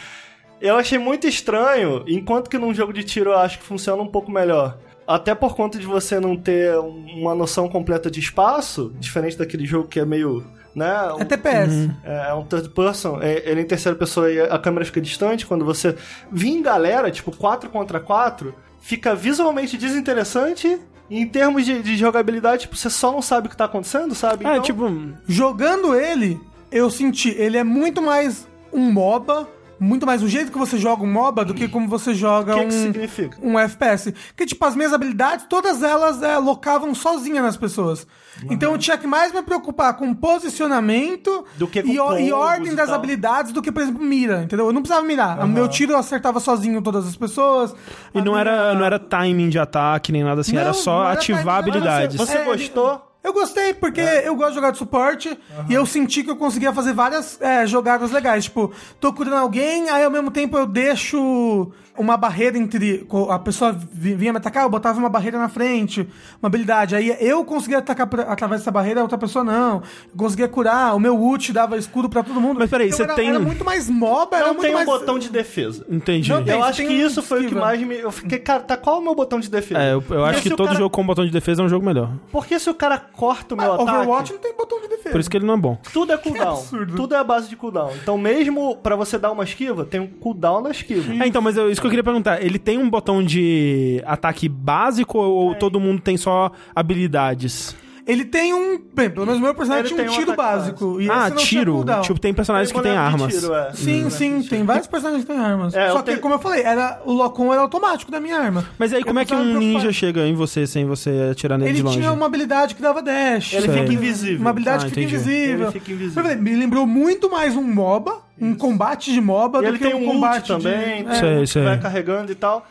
[0.61, 4.07] Eu achei muito estranho, enquanto que num jogo de tiro eu acho que funciona um
[4.07, 4.77] pouco melhor.
[5.09, 9.87] Até por conta de você não ter uma noção completa de espaço, diferente daquele jogo
[9.87, 10.45] que é meio.
[10.75, 10.87] Né,
[11.19, 11.89] É TPS.
[12.03, 15.01] é, é um third person, é, ele é em terceira pessoa e a câmera fica
[15.01, 15.47] distante.
[15.47, 15.95] Quando você
[16.31, 20.79] vir em galera, tipo 4 contra 4, fica visualmente desinteressante.
[21.09, 24.13] E em termos de, de jogabilidade, tipo, você só não sabe o que tá acontecendo,
[24.13, 24.45] sabe?
[24.45, 24.85] É, Então, tipo,
[25.27, 26.39] Jogando ele,
[26.71, 29.47] eu senti, ele é muito mais um MOBA,
[29.79, 32.59] muito mais o jeito que você joga um MOBA do que como você joga que,
[32.61, 33.37] um, que significa?
[33.41, 34.13] um FPS.
[34.35, 38.05] Que, tipo, as minhas habilidades, todas elas é, locavam sozinha nas pessoas.
[38.49, 42.31] Então eu tinha que mais me preocupar com posicionamento Do que com e, o- e
[42.31, 44.67] ordem e das habilidades do que, por exemplo, mira, entendeu?
[44.67, 45.39] Eu não precisava mirar.
[45.43, 47.73] O meu tiro eu acertava sozinho todas as pessoas.
[48.13, 51.03] e não minha- era, não era timing de ataque nem nada assim, Não, era só
[51.03, 52.15] era ativar timing, habilidades.
[52.17, 53.08] Você É, gostou?
[53.21, 55.37] Eu gostei, porque eu gosto de jogar de suporte
[55.69, 58.45] e eu senti que eu conseguia fazer várias é, jogadas legais.
[58.45, 63.05] Tipo, tô curando alguém, aí ao mesmo tempo eu deixo uma barreira entre.
[63.29, 66.07] A pessoa vi- vinha me atacar, eu botava uma barreira na frente,
[66.41, 66.95] uma habilidade.
[66.95, 69.75] Aí eu conseguia atacar por- através dessa barreira, a outra pessoa não.
[70.09, 72.57] Eu conseguia curar, o meu ult dava escudo pra todo mundo.
[72.57, 74.75] Mas peraí, Então você era, tem- Era muito mais mob, era Não muito tem um
[74.75, 74.85] mais.
[74.85, 75.85] botão de defesa.
[75.89, 76.29] Entendi.
[76.31, 76.53] Não tem.
[76.53, 77.95] Eu acho que um isso foi o que mais me.
[77.99, 79.81] Eu fiquei, cara, tá qual é o meu botão de defesa?
[79.81, 81.85] É, eu, eu acho que todo cara- jogo com botão de defesa é um jogo
[81.85, 82.09] melhor.
[82.31, 83.89] Porque se o cara corta o meu Ah, ataque.
[83.91, 85.09] Overwatch não tem botão de defesa.
[85.09, 85.77] Por isso que ele não é bom.
[85.91, 86.63] Tudo é cooldown.
[86.95, 87.91] Tudo é a base de cooldown.
[88.01, 91.13] Então, mesmo pra você dar uma esquiva, tem um cooldown da esquiva.
[91.21, 92.41] É, então, mas eu- isso que eu queria perguntar.
[92.41, 97.75] Ele tem um botão de ataque básico ou todo mundo tem só habilidades?
[98.09, 98.79] Ele tem um.
[98.93, 100.99] Bem, pelo menos o meu personagem Ele tinha um tem um tiro básico.
[100.99, 101.85] E ah, esse não tinha tiro.
[102.01, 103.33] Tipo, tem personagens que de armas.
[103.33, 103.71] tiro, é.
[103.73, 105.73] Sim, sim, tem vários personagens que têm armas.
[105.75, 108.65] É, Só que, tenho- como eu falei, era, o Locom era automático da minha arma.
[108.79, 111.69] Mas aí, Eu como é que um ninja chega em você sem você atirar nele
[111.69, 111.97] Ele de longe?
[111.99, 113.53] tinha uma habilidade que dava dash.
[113.53, 113.79] Ele Sei.
[113.79, 114.39] fica invisível.
[114.41, 115.63] Uma habilidade Ah, que fica invisível.
[115.69, 116.23] Ele fica invisível.
[116.23, 119.83] Falei, Me lembrou muito mais um MOBA, um combate de MOBA, E do ele que
[119.85, 121.19] tem um um combate também, de...
[121.19, 121.39] tem É.
[121.41, 121.63] Um sei.
[121.63, 122.65] vai carregando e tal.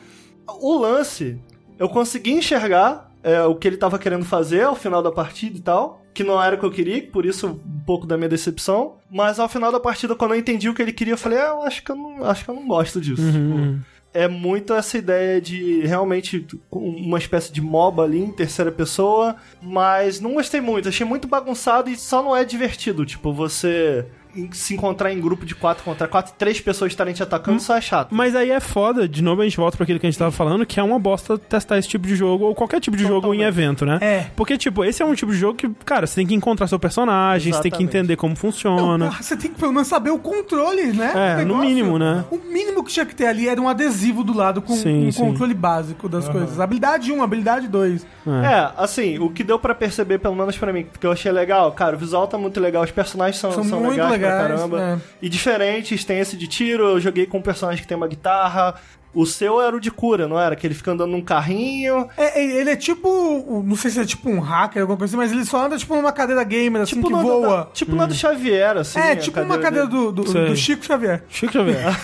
[0.60, 1.38] O lance,
[1.78, 5.60] eu consegui enxergar é, o que ele tava querendo fazer ao final da partida e
[5.60, 6.02] tal.
[6.14, 8.94] que não era o que eu queria, por isso um pouco da minha decepção.
[9.08, 11.50] Mas ao final da partida, quando eu entendi o que ele queria, eu falei, ah,
[11.50, 13.22] eu acho que eu não, acho que eu não gosto disso.
[13.22, 13.80] Uhum.
[14.12, 20.20] É muito essa ideia de realmente uma espécie de MOBA ali em terceira pessoa, mas
[20.20, 23.04] não gostei muito, achei muito bagunçado e só não é divertido.
[23.04, 24.06] Tipo, você
[24.52, 27.80] se encontrar em grupo de quatro contra quatro, três pessoas estarem te atacando, isso é
[27.80, 28.14] chato.
[28.14, 30.30] Mas aí é foda, de novo a gente volta pra aquilo que a gente tava
[30.30, 33.16] falando, que é uma bosta testar esse tipo de jogo, ou qualquer tipo de jogo
[33.34, 33.42] em Totalmente.
[33.48, 33.98] evento, né?
[34.00, 34.26] É.
[34.36, 36.78] Porque, tipo, esse é um tipo de jogo que, cara, você tem que encontrar seu
[36.78, 37.96] personagem, você tem que Exatamente.
[37.96, 39.08] entender como funciona.
[39.08, 41.38] Ah, Você tem que pelo menos saber o controle, né?
[41.40, 42.24] É, no mínimo, né?
[42.30, 45.12] O mínimo que tinha que ter ali era um adesivo do lado com Sim, um
[45.12, 45.20] sim.
[45.20, 46.60] controle básico das coisas.
[46.60, 48.06] Habilidade 1, habilidade 2.
[48.44, 51.72] É, assim, o que deu pra perceber, pelo menos pra mim, que eu achei legal,
[51.72, 54.56] cara, o visual tá muito legal, os personagens são, São são, muito legais, legais, pra
[54.56, 54.82] caramba.
[54.82, 54.98] é.
[55.22, 58.74] E diferentes, tem esse de tiro, eu joguei com um personagem que tem uma guitarra.
[59.20, 60.54] O seu era o de cura, não era?
[60.54, 62.08] Que ele fica andando num carrinho.
[62.16, 63.62] É, é, ele é tipo.
[63.66, 65.94] Não sei se é tipo um hacker, alguma coisa assim, mas ele só anda tipo
[65.96, 67.56] numa cadeira gamer, assim, que na voa.
[67.56, 68.98] Da, tipo na do Xavier, assim.
[68.98, 71.24] é, a tipo uma cadeira do, do, do Chico Xavier.
[71.28, 71.78] Chico Xavier.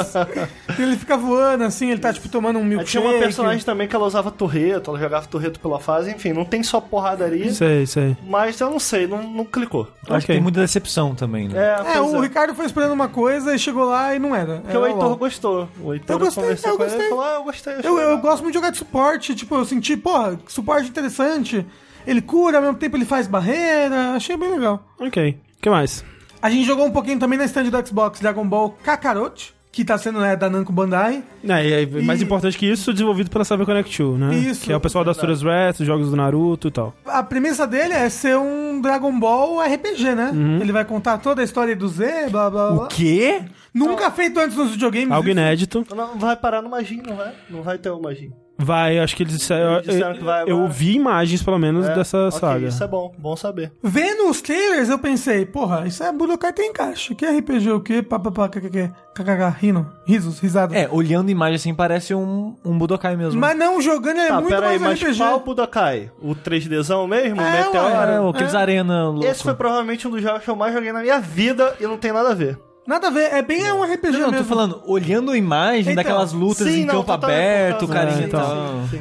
[0.00, 0.80] Isso.
[0.80, 2.90] ele fica voando, assim, ele tá tipo tomando um Aí milkshake.
[2.90, 6.44] tinha uma personagem também que ela usava torreto, ela jogava torreto pela fase, enfim, não
[6.44, 8.16] tem só porradaria, sei, sei.
[8.26, 9.88] mas eu não sei, não, não clicou.
[10.02, 10.34] Acho que Ok.
[10.36, 11.58] tem muita decepção também, né?
[11.58, 12.20] É, É, o é.
[12.20, 14.56] Ricardo foi esperando uma coisa e chegou lá e não era.
[14.56, 15.16] Porque Era o Heitor LOL.
[15.16, 15.68] gostou.
[15.82, 17.08] O Heitor Eu gostei, eu com ele e gostei.
[17.08, 17.72] falou: Ah, eu gostei.
[17.74, 21.66] Eu, eu legal." gosto muito de jogar de suporte, tipo, eu senti, porra, suporte interessante.
[22.06, 24.84] Ele cura, ao mesmo tempo ele faz barreira, achei bem legal.
[24.98, 25.38] Ok.
[25.58, 26.04] O que mais?
[26.40, 29.96] A gente jogou um pouquinho também na stand do Xbox Dragon Ball Kakarot, que tá
[29.96, 31.22] sendo né, da Namco Bandai.
[31.48, 34.34] É, e aí, mais E- importante que isso, desenvolvido pela Cyber Connect 2, né?
[34.34, 36.92] Isso, Que é o pessoal das Turas Rats, jogos do Naruto e tal.
[37.06, 40.30] A premissa dele é ser um Dragon Ball RPG, né?
[40.34, 40.58] Uhum.
[40.60, 42.84] Ele vai contar toda a história do Z, blá blá blá.
[42.84, 43.42] O quê?
[43.74, 45.10] Nunca feito antes nos videogames.
[45.10, 45.30] Algo isso.
[45.38, 45.86] inédito.
[45.94, 47.32] Não vai parar no Magin, não vai?
[47.48, 48.32] Não vai ter o Magin.
[48.58, 49.76] Vai, acho que eles disseram.
[49.78, 50.68] Eles disseram que vai eu agora.
[50.72, 52.66] vi imagens, pelo menos, É, dessa ok, saga.
[52.68, 53.72] Isso é bom, bom saber.
[53.82, 57.14] Vendo os trailers, eu pensei, porra, isso é Budokai Tenkaichi.
[57.16, 58.02] Que RPG o quê?
[58.02, 60.76] Papapá, kkk, kkk, rino, risos, risada.
[60.78, 63.40] É, olhando a imagem assim, parece um, um Budokai mesmo.
[63.40, 65.18] Mas não, jogando é Tá, muito pera aí, mais mas RPG.
[65.18, 66.12] qual Budokai?
[66.20, 67.40] O 3Dzão mesmo?
[67.40, 67.86] o É, Meteoro?
[67.94, 68.14] ué.
[68.14, 69.24] É, o aqueles arena louco.
[69.26, 71.96] Esse foi provavelmente um dos jogos que eu mais joguei na minha vida e não
[71.96, 72.56] tem nada a ver.
[72.86, 74.44] Nada a ver, é bem um RPG Não, não, mesmo.
[74.44, 78.22] tô falando, olhando a imagem Então, daquelas lutas sim, em não, campo aberto, carinha É,
[78.22, 78.40] e então.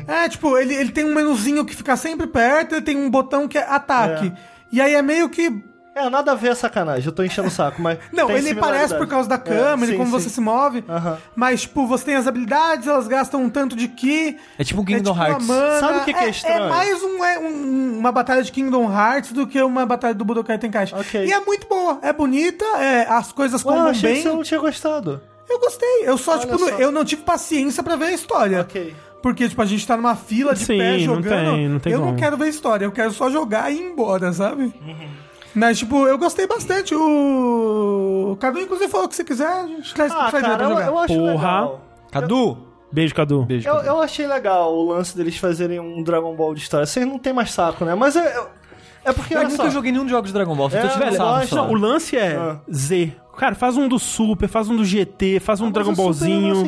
[0.08, 0.15] tal.
[0.15, 3.48] É, tipo, ele, ele tem um menuzinho que fica sempre perto, ele tem um botão
[3.48, 4.32] que é ataque.
[4.72, 5.63] E aí é meio que.
[5.93, 7.99] É, nada a ver a sacanagem, eu tô enchendo o saco, mas.
[8.13, 10.36] Não, tem ele parece por causa da câmera É, e como sim, você sim.
[10.36, 10.86] se move.
[11.36, 14.38] Mas, tipo, você tem as habilidades, elas gastam um tanto de ki.
[14.58, 15.47] É tipo um é Kingdom tipo Hearts.
[15.47, 15.80] Mana.
[15.82, 16.63] Sabe o que que é estranho?
[16.63, 20.23] É mais um, é um- uma batalha de Kingdom Hearts do que uma batalha do
[20.23, 20.95] Budokai Tenkaichi.
[20.95, 21.25] Ok.
[21.25, 24.21] E é muito boa, é bonita, é, as coisas Ué, eu combam achei bem.
[24.23, 25.21] que você não tinha gostado.
[25.49, 26.04] Eu gostei.
[26.04, 26.75] Eu só, Olha tipo, não- só.
[26.75, 28.62] eu não tive paciência pra ver a história.
[28.62, 28.95] Ok.
[29.21, 31.51] Porque, tipo, a gente tá numa fila de Sim, pé não jogando.
[31.56, 32.17] tem- não tem eu não como.
[32.17, 34.63] quero ver história, eu quero só jogar e ir embora, sabe?
[34.63, 35.10] Uhum.
[35.54, 36.96] Mas, tipo, eu gostei bastante.
[36.96, 41.00] O Cadu, inclusive, falou que se quiser, a gente traz Ah, traz cara, eu, eu
[41.00, 41.32] acho Porra.
[41.34, 41.82] legal.
[42.12, 42.58] Cadu!
[42.92, 43.44] Beijo, Cadu.
[43.46, 43.68] Beijo.
[43.68, 43.88] Eu, Cadu.
[43.88, 46.86] eu achei legal o lance deles fazerem um Dragon Ball de história.
[46.86, 47.96] Vocês não tem mais saco, né?
[47.96, 48.44] Mas é,
[49.06, 49.70] é porque, Eu nunca só.
[49.70, 51.56] joguei nenhum dos jogos de Dragon Ball, só É, tô velho, eu só.
[51.56, 52.60] Não, o lance é Ah.
[52.74, 53.14] Z.
[53.38, 56.67] Cara, faz um do Super, faz um do GT, faz um Mas Dragon Ballzinho.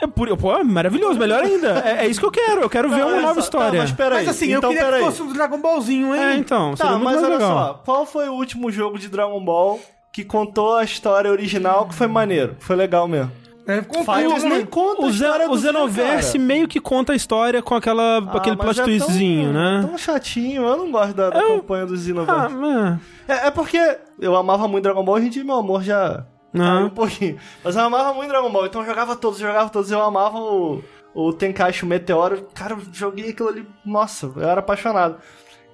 [0.00, 1.82] É por, pô, é maravilhoso, melhor ainda.
[1.86, 2.62] É, é isso que eu quero.
[2.62, 3.72] Eu quero ver Não, uma olha nova só, história.
[3.80, 4.18] Tá, mas peraí.
[4.26, 5.00] Mas assim, então, eu queria peraí.
[5.00, 6.20] que fosse um Dragon Ballzinho, hein?
[6.22, 7.66] É, então, seria Tá, muito mas mais olha legal.
[7.66, 7.82] só.
[7.84, 9.78] Qual foi o último jogo de Dragon Ball
[10.12, 12.56] que contou a história original que foi maneiro?
[12.58, 13.30] Foi legal mesmo.
[13.66, 15.26] É, Fighters nem conta O, do o Z,
[15.68, 16.44] Xenoverse cara.
[16.44, 19.86] meio que conta a história com aquela, Ah, aquele plot é twistzinho, tão, né?
[19.86, 22.54] Tão chatinho, eu não gosto da, da Eu- campanha do Ah, Xenoverse.
[22.56, 22.98] mas...
[23.28, 23.78] É, é porque
[24.20, 26.64] eu amava muito Dragon Ball, hoje em dia meu amor já Não.
[26.76, 27.38] caiu um pouquinho.
[27.64, 30.38] Mas eu amava muito Dragon Ball, então eu jogava todos, eu jogava todos, eu amava
[30.38, 30.82] o,
[31.14, 32.46] o Tenkaichi, o Meteoro.
[32.54, 35.16] Cara, eu joguei aquilo ali, nossa, eu era apaixonado.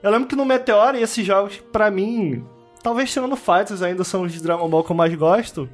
[0.02, 2.44] Eu lembro que no Meteoro, e esses jogos, pra mim,
[2.82, 5.68] talvez tirando Fighters, ainda são os de Dragon Ball que eu mais gosto.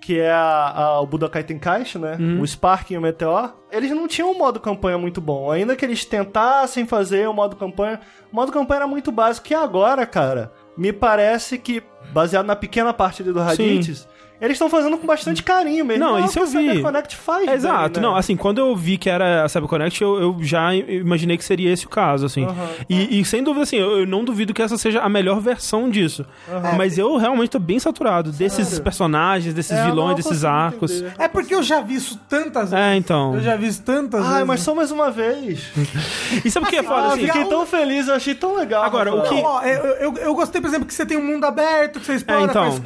[0.00, 2.16] Que é a, a- o Budokai Tenkaichi, né?
[2.40, 3.52] O Spark e o Meteor.
[3.70, 5.50] Eles não tinham um modo campanha muito bom.
[5.50, 8.00] Ainda que eles tentassem fazer o modo campanha,
[8.32, 9.48] o modo campanha era muito básico.
[9.50, 14.06] E agora, cara, me parece que, baseado na pequena parte ali do Raditz,
[14.40, 16.04] eles estão fazendo com bastante carinho mesmo.
[16.04, 16.66] Não, é isso o eu que a vi.
[16.68, 17.48] CyberConnect faz.
[17.48, 18.06] É, exato, né?
[18.06, 21.72] não, assim, quando eu vi que era a CyberConnect, eu, eu já imaginei que seria
[21.72, 22.46] esse o caso, assim.
[22.88, 25.88] E, e sem dúvida, assim, eu, eu não duvido que essa seja a melhor versão
[25.90, 26.24] disso.
[26.76, 30.90] Mas eu realmente tô bem saturado desses personagens, desses É, eu vilões, desses arcos.
[30.92, 31.14] entender.
[31.18, 32.86] É porque eu já vi isso tantas vezes.
[32.86, 33.34] É, então.
[33.34, 34.46] Eu já vi isso tantas Ai, vezes.
[34.46, 35.66] mas só mais uma vez.
[36.44, 37.26] E sabe o que é foda, Ah, assim?
[37.26, 38.82] fiquei tão feliz, eu achei tão legal.
[38.84, 41.44] Agora, o que- Ó, eu, eu, eu gostei, por exemplo, que você tem um mundo
[41.44, 42.64] aberto, que você explora, É, então.
[42.64, 42.78] faz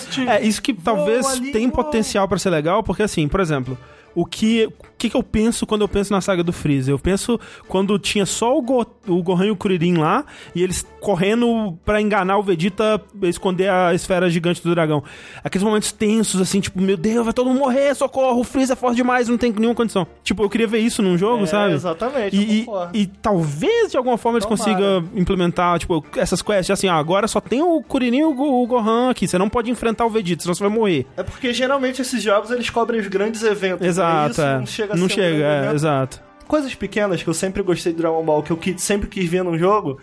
[0.00, 0.18] quest.
[0.26, 3.76] É, isso que talvez ali, tem potencial pra ser legal, porque assim, por exemplo,
[4.14, 4.68] o que,
[5.04, 6.90] que, que eu penso quando eu penso na saga do Freeza.
[6.90, 7.38] Eu penso
[7.68, 12.00] quando tinha só o, Go, o Gohan e o Kuririn lá, e eles correndo pra
[12.00, 15.02] enganar o Vegeta, esconder a esfera gigante do dragão.
[15.42, 18.76] Aqueles momentos tensos, assim, tipo, meu Deus, vai todo mundo morrer, socorro, o Freeza é
[18.76, 20.06] forte demais, não tem nenhuma condição.
[20.22, 21.74] Tipo, eu queria ver isso num jogo, É, sabe?
[21.74, 22.62] Exatamente, E,
[22.94, 24.64] e, e talvez de alguma forma eles Tomara.
[24.74, 28.62] consigam implementar, tipo, essas quests, assim, ó, agora só tem o Kuririn e o, Go-
[28.62, 31.06] o Gohan aqui, você não pode enfrentar o Vegeta, senão você vai morrer.
[31.16, 33.80] É porque geralmente esses jogos eles cobrem os grandes eventos.
[33.82, 33.88] né?
[33.88, 34.58] Exato, Isso é.
[34.58, 35.74] não chega a Não chega, é, evento.
[35.74, 36.20] exato.
[36.46, 39.58] Coisas pequenas que eu sempre gostei de Dragon Ball, que eu sempre quis ver num
[39.58, 39.98] jogo.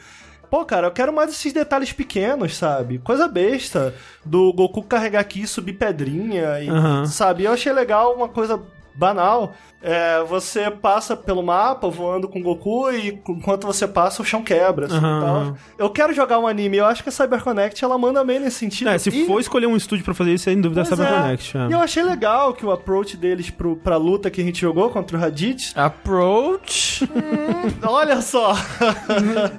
[0.50, 2.98] Pô, cara, eu quero mais esses detalhes pequenos, sabe?
[3.00, 3.94] Coisa besta.
[4.26, 7.06] Do Goku carregar aqui e subir pedrinha, e, Aham.
[7.06, 7.44] sabe?
[7.46, 8.60] Eu achei legal uma coisa
[9.02, 9.54] banal.
[9.84, 14.44] É, você passa pelo mapa voando com o Goku e enquanto você passa o chão
[14.44, 14.86] quebra.
[14.86, 15.10] Assim, e tal.
[15.12, 15.56] aham.
[15.76, 18.92] Eu quero jogar um anime, eu acho que a CyberConnect ela manda bem nesse sentido.
[18.92, 21.04] É, se E- for escolher um estúdio pra fazer isso, sem dúvida é Pois é.
[21.04, 21.58] CyberConnect.
[21.58, 21.68] é.
[21.68, 24.92] E eu achei legal que o approach deles pro, pra luta que a gente jogou
[24.92, 25.74] contra o Raditz.
[25.76, 27.10] Approach.
[27.84, 28.54] Olha só!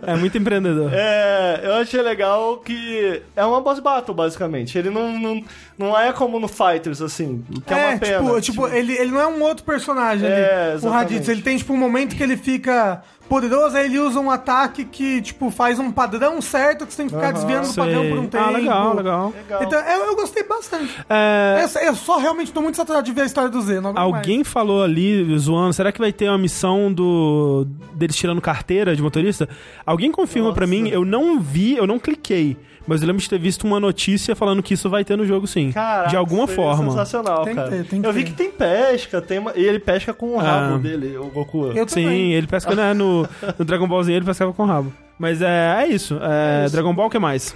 [0.06, 0.90] É muito empreendedor.
[0.92, 4.76] É, eu achei legal que é uma boss battle, basicamente.
[4.76, 5.44] Ele não, não,
[5.78, 8.18] não é como no Fighters, assim, que é, uma pena.
[8.22, 10.86] tipo, tipo, ele, ele não é um outro personagem É, ali.
[10.86, 10.90] O.
[10.90, 14.84] Raditz, ele tem, tipo, um momento que ele fica poderoso, aí ele usa um ataque
[14.84, 17.32] que, tipo, faz um padrão certo que você tem que ficar Aham.
[17.32, 18.44] desviando do padrão por um tempo.
[18.44, 19.32] Ah, legal, legal.
[19.62, 20.92] Então, eu, eu gostei bastante.
[21.08, 23.78] É, Eu, eu só realmente tô muito saturado de ver a história do Z.
[23.78, 23.96] Aguento mais.
[24.16, 29.00] Alguém falou ali, zoando, será que vai ter uma missão do deles tirando carteira de
[29.00, 29.48] motorista?
[29.86, 33.38] Alguém confirma pra mim, eu não vi, eu não cliquei, mas eu lembro de ter
[33.38, 35.70] visto uma notícia falando que isso vai ter no jogo sim.
[35.72, 36.90] Caraca, de alguma forma.
[36.90, 37.70] Sensacional, Tem que cara.
[37.70, 38.30] ter, tem que eu vi ter.
[38.30, 40.78] que tem pesca, tem uma- e ele pesca com o rabo Ah.
[40.78, 41.66] dele, o Goku.
[41.74, 42.32] Eu Sim, também.
[42.34, 43.26] ele pesca né, no,
[43.58, 44.92] no Dragon Ballzinho, ele pescava com rabo.
[45.18, 46.18] Mas é, é isso.
[46.22, 47.54] É, Dragon Ball, o que mais?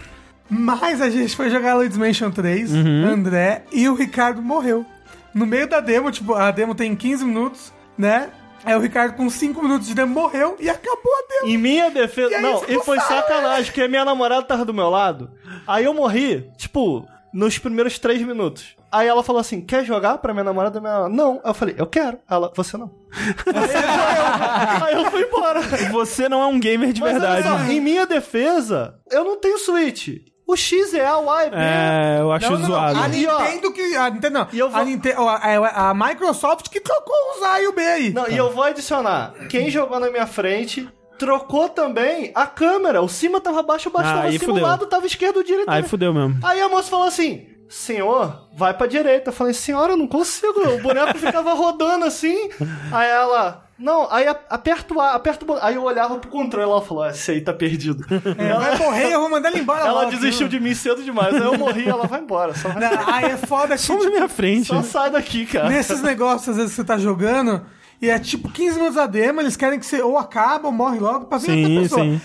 [0.49, 3.07] Mas a gente foi jogar Luigi's Mansion 3, Uhum.
[3.09, 4.87] André, e o Ricardo morreu.
[5.35, 8.29] No meio da demo, tipo, a demo tem 15 minutos, né?
[8.67, 11.53] Aí o Ricardo, com 5 minutos de demo, morreu e acabou a demo.
[11.53, 12.37] Em minha defesa.
[12.37, 13.21] E não, e foi falha.
[13.23, 15.31] sacanagem, porque a minha namorada tava do meu lado.
[15.69, 18.75] Aí eu morri, tipo, nos primeiros três minutos.
[18.91, 20.81] Aí ela falou assim: quer jogar pra minha namorada?
[20.81, 21.41] Minha Não.
[21.45, 22.19] Eu falei, eu quero.
[22.29, 22.91] Ela, você não.
[24.85, 25.61] aí eu fui embora.
[25.93, 27.47] Você não é um gamer de Mas verdade.
[27.47, 30.09] só, em minha defesa, eu não tenho Switch.
[30.47, 31.57] O X é A, o A é B.
[31.59, 32.67] É, eu acho Não, não, não.
[32.77, 32.99] zoado.
[33.01, 33.97] A Nintendo que.
[33.97, 34.49] A Nintendo não.
[34.53, 37.83] E eu vou- a, Nintendo, a, a Microsoft que trocou os A e o B
[37.83, 38.13] aí.
[38.13, 39.35] Não, e eu vou adicionar.
[39.51, 43.03] Quem jogou na minha frente trocou também a câmera.
[43.03, 45.69] O cima tava baixo, o baixo Ah, tava aí simulado, tava esquerdo, direito.
[45.69, 46.39] Aí fudeu mesmo.
[46.45, 49.31] Aí a moça falou assim: Senhor, vai pra direita.
[49.31, 50.61] Eu falei, senhora, eu não consigo.
[50.61, 52.51] O boneco ficava rodando assim.
[52.93, 53.66] Aí ela.
[53.79, 55.63] Não, aí a- aperta o A, aperta o botão.
[55.65, 58.05] Aí eu olhava pro controle e ela falou: Esse aí tá perdido.
[58.39, 59.81] É, vai morrer, eu vou mandar ele embora.
[59.87, 60.59] ela logo, desistiu viu?
[60.59, 61.35] de mim cedo demais.
[61.35, 62.55] Aí eu morri e ela vai embora.
[62.55, 63.83] Só, vai- Não, Aí é foda que.
[63.83, 64.69] Só na minha frente.
[64.69, 65.69] só sai daqui, cara.
[65.69, 67.63] Nesses negócios, às vezes você tá jogando
[68.01, 70.99] e é tipo 15 minutos a demo, eles querem que você ou acaba ou morre
[70.99, 72.05] logo pra ver Sim, outra pessoa.
[72.05, 72.21] sim.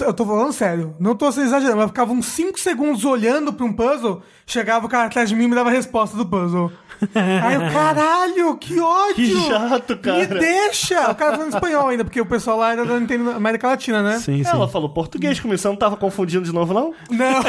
[0.00, 3.64] Eu tô falando sério, não tô sendo exagerando, mas ficava uns 5 segundos olhando pra
[3.64, 6.72] um puzzle, chegava o cara atrás de mim e me dava a resposta do puzzle.
[7.14, 9.14] Aí eu, caralho, que ódio!
[9.14, 10.26] Que chato, Me cara.
[10.38, 11.10] deixa!
[11.10, 14.18] O cara falando espanhol ainda, porque o pessoal lá era da Nintendo América Latina, né?
[14.18, 14.50] Sim, sim.
[14.50, 16.94] Ela falou português comigo, você não tava confundindo de novo, não?
[17.10, 17.40] Não.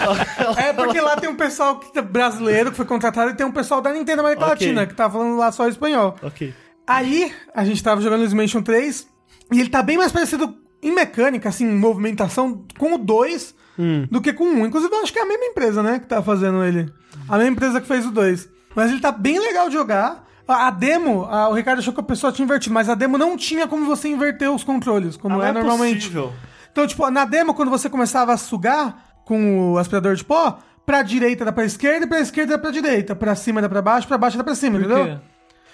[0.56, 1.78] é porque lá tem um pessoal
[2.10, 4.50] brasileiro que foi contratado e tem um pessoal da Nintendo América Ok.
[4.68, 6.16] Latina que tá falando lá só espanhol.
[6.22, 6.54] Ok.
[6.86, 9.06] Aí, a gente tava jogando Luigi's Mansion 3
[9.52, 13.54] e ele tá bem mais parecido em mecânica, assim, em movimentação com o 2
[14.10, 14.66] do que com o 1.
[14.66, 16.92] Inclusive, eu acho que é a mesma empresa, né, que tá fazendo ele.
[17.28, 18.48] A mesma empresa que fez o 2.
[18.76, 20.24] Mas ele tá bem legal de jogar.
[20.46, 23.34] A demo, a- o Ricardo achou que a pessoa tinha invertido, mas a demo não
[23.34, 25.94] tinha como você inverter os controles, como Ah, é não normalmente.
[26.00, 26.32] possível.
[26.70, 31.00] Então, tipo, na demo, quando você começava a sugar com o aspirador de pó, pra
[31.02, 33.16] direita era pra esquerda e pra esquerda era pra direita.
[33.16, 35.18] Pra cima era pra baixo, pra baixo era pra cima, entendeu?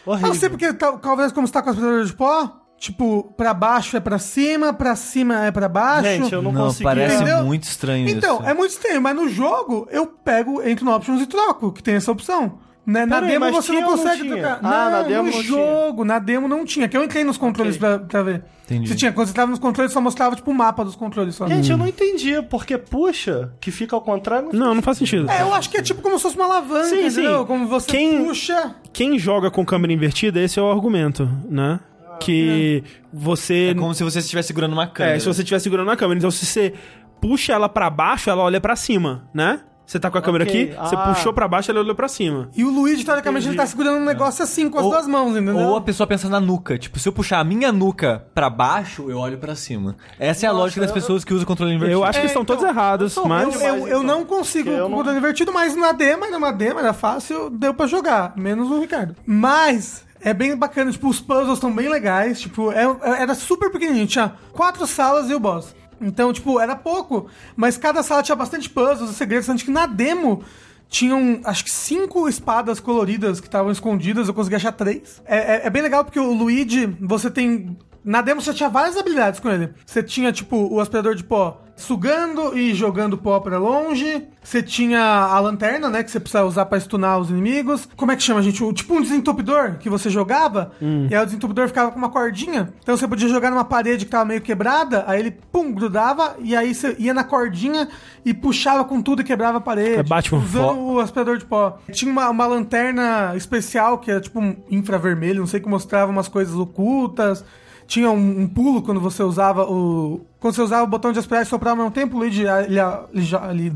[0.07, 0.29] Horrível.
[0.29, 3.53] Não sei porque tal- talvez como você tá com o aspirador de pó, tipo, pra
[3.53, 6.05] baixo é pra cima, pra cima é pra baixo.
[6.09, 6.85] Gente, eu não, Não, consegui.
[6.85, 7.45] parece Entendeu?
[7.45, 8.47] muito estranho Então, isso.
[8.49, 11.95] é muito estranho, mas no jogo eu pego, entro no options e troco, que tem
[11.95, 12.59] essa opção.
[12.87, 13.05] Né?
[13.07, 14.33] Na Peraí, demo mas você tinha não não consegue tinha?
[14.37, 14.59] trocar.
[14.63, 15.43] Ah, não, na demo no não tinha.
[15.45, 16.89] jogo, na demo não tinha.
[16.89, 17.89] Que eu entrei nos controles Ok.
[17.89, 18.43] pra, pra ver.
[18.65, 18.89] Entendi.
[18.89, 21.47] Você tinha, quando você tava nos controles, só mostrava tipo o mapa dos controles só.
[21.47, 24.49] Gente, eu não entendi, porque puxa, que fica ao contrário.
[24.53, 25.31] Não, não faz sentido.
[25.31, 27.41] É, eu acho que é tipo como se fosse uma alavanca, Sim, entendeu?
[27.41, 27.47] sim.
[27.47, 28.75] Como você Quem- puxa.
[28.93, 31.81] Quem joga com câmera invertida, esse é o argumento, né?
[32.21, 33.69] Que você.
[33.71, 35.17] É como se você estivesse segurando uma câmera.
[35.17, 36.19] É, se você estiver segurando na câmera.
[36.19, 36.75] Então, se você
[37.21, 39.61] puxa ela pra baixo, ela olha pra cima, né?
[39.91, 41.09] Você tá com a câmera Ok, aqui, você ah.
[41.09, 42.49] puxou pra baixo, ela olhou pra cima.
[42.57, 45.33] E o Luigi, teoricamente, ele tá segurando um negócio assim, com as Ou- duas mãos,
[45.33, 45.57] entendeu?
[45.57, 46.79] Ou a pessoa pensa na nuca.
[46.79, 49.97] Tipo, se eu puxar a minha nuca pra baixo, eu olho pra cima.
[50.17, 51.99] Essa é a lógica das pessoas que usam controle invertido.
[51.99, 53.61] Eu acho que É, estão todos errados, mas.
[53.61, 56.53] Eu, eu, eu não consigo eu com o não- controle invertido, mas na demo, uma
[56.53, 58.33] demo, era fácil, deu pra jogar.
[58.37, 59.17] Menos o Ricardo.
[59.27, 63.73] Mas, É bem bacana, tipo, os puzzles estão bem legais, tipo, é- é- era super
[63.73, 65.75] pequenininho, tinha quatro salas e o boss.
[66.01, 70.43] Então, tipo, era pouco, mas cada sala tinha bastante puzzles segredos, tanto que na demo
[70.89, 75.23] tinham, acho que cinco espadas coloridas que estavam escondidas, eu consegui achar três.
[75.25, 77.77] É, é- é bem legal porque o Luigi, você tem...
[78.03, 79.75] Na demo você tinha várias habilidades com ele.
[79.85, 84.27] Você tinha, tipo, o aspirador de pó sugando e jogando pó pra longe.
[84.43, 86.03] Você tinha a lanterna, né?
[86.03, 87.89] Que você precisava usar pra stunar os inimigos.
[87.97, 88.63] Como é que chama, gente?
[88.65, 90.73] O, tipo um desentupidor que você jogava.
[90.81, 92.73] E aí o desentupidor ficava com uma cordinha.
[92.83, 95.05] Então você podia jogar numa parede que tava meio quebrada.
[95.07, 96.37] Aí ele, pum, grudava.
[96.41, 97.89] E aí você ia na cordinha
[98.25, 99.99] e puxava com tudo e quebrava a parede.
[99.99, 100.39] É Batman.
[100.39, 101.79] Usando o aspirador de pó.
[101.93, 105.41] Tinha uma, uma lanterna especial que era tipo um infravermelho.
[105.41, 107.45] Não sei que mostrava umas coisas ocultas.
[107.91, 110.25] Tinha um, um pulo quando você usava o.
[110.39, 112.79] Quando você usava o botão de aspirar e soprar ao mesmo tempo, o Luigi ele,
[112.79, 113.73] ele, ele,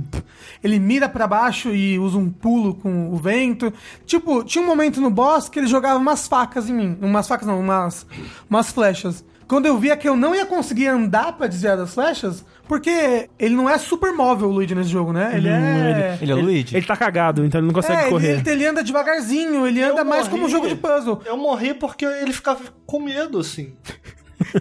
[0.63, 3.73] ele mira pra baixo e usa um pulo com o vento.
[4.07, 6.97] Tipo, tinha um momento no boss que ele jogava umas facas em mim.
[7.03, 8.07] Umas facas não, umas,
[8.49, 9.25] umas flechas.
[9.47, 13.55] Quando eu via que eu não ia conseguir andar pra desviar das flechas, porque ele
[13.55, 15.33] não é super móvel o Luigi nesse jogo, né?
[15.35, 16.19] Ele é.
[16.21, 16.77] Ele é o Luigi?
[16.77, 18.41] Ele tá cagado, então ele não consegue É, ele, correr.
[18.41, 20.53] ele, ele anda devagarzinho, ele anda mais como um morri.
[20.53, 21.21] jogo de puzzle.
[21.27, 23.75] Eu morri porque ele ficava com medo, assim.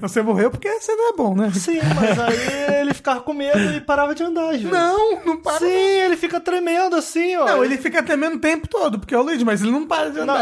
[0.02, 1.52] Você morreu porque você não é bom, né?
[1.52, 4.70] Sim, mas aí ele ficava com medo e parava de andar, vezes.
[4.70, 5.60] Não, não para.
[5.60, 7.46] Sim, ele fica tremendo assim, ó.
[7.46, 10.10] Não, ele fica tremendo o tempo todo, porque é o Luigi, mas ele não para
[10.12, 10.36] de Não.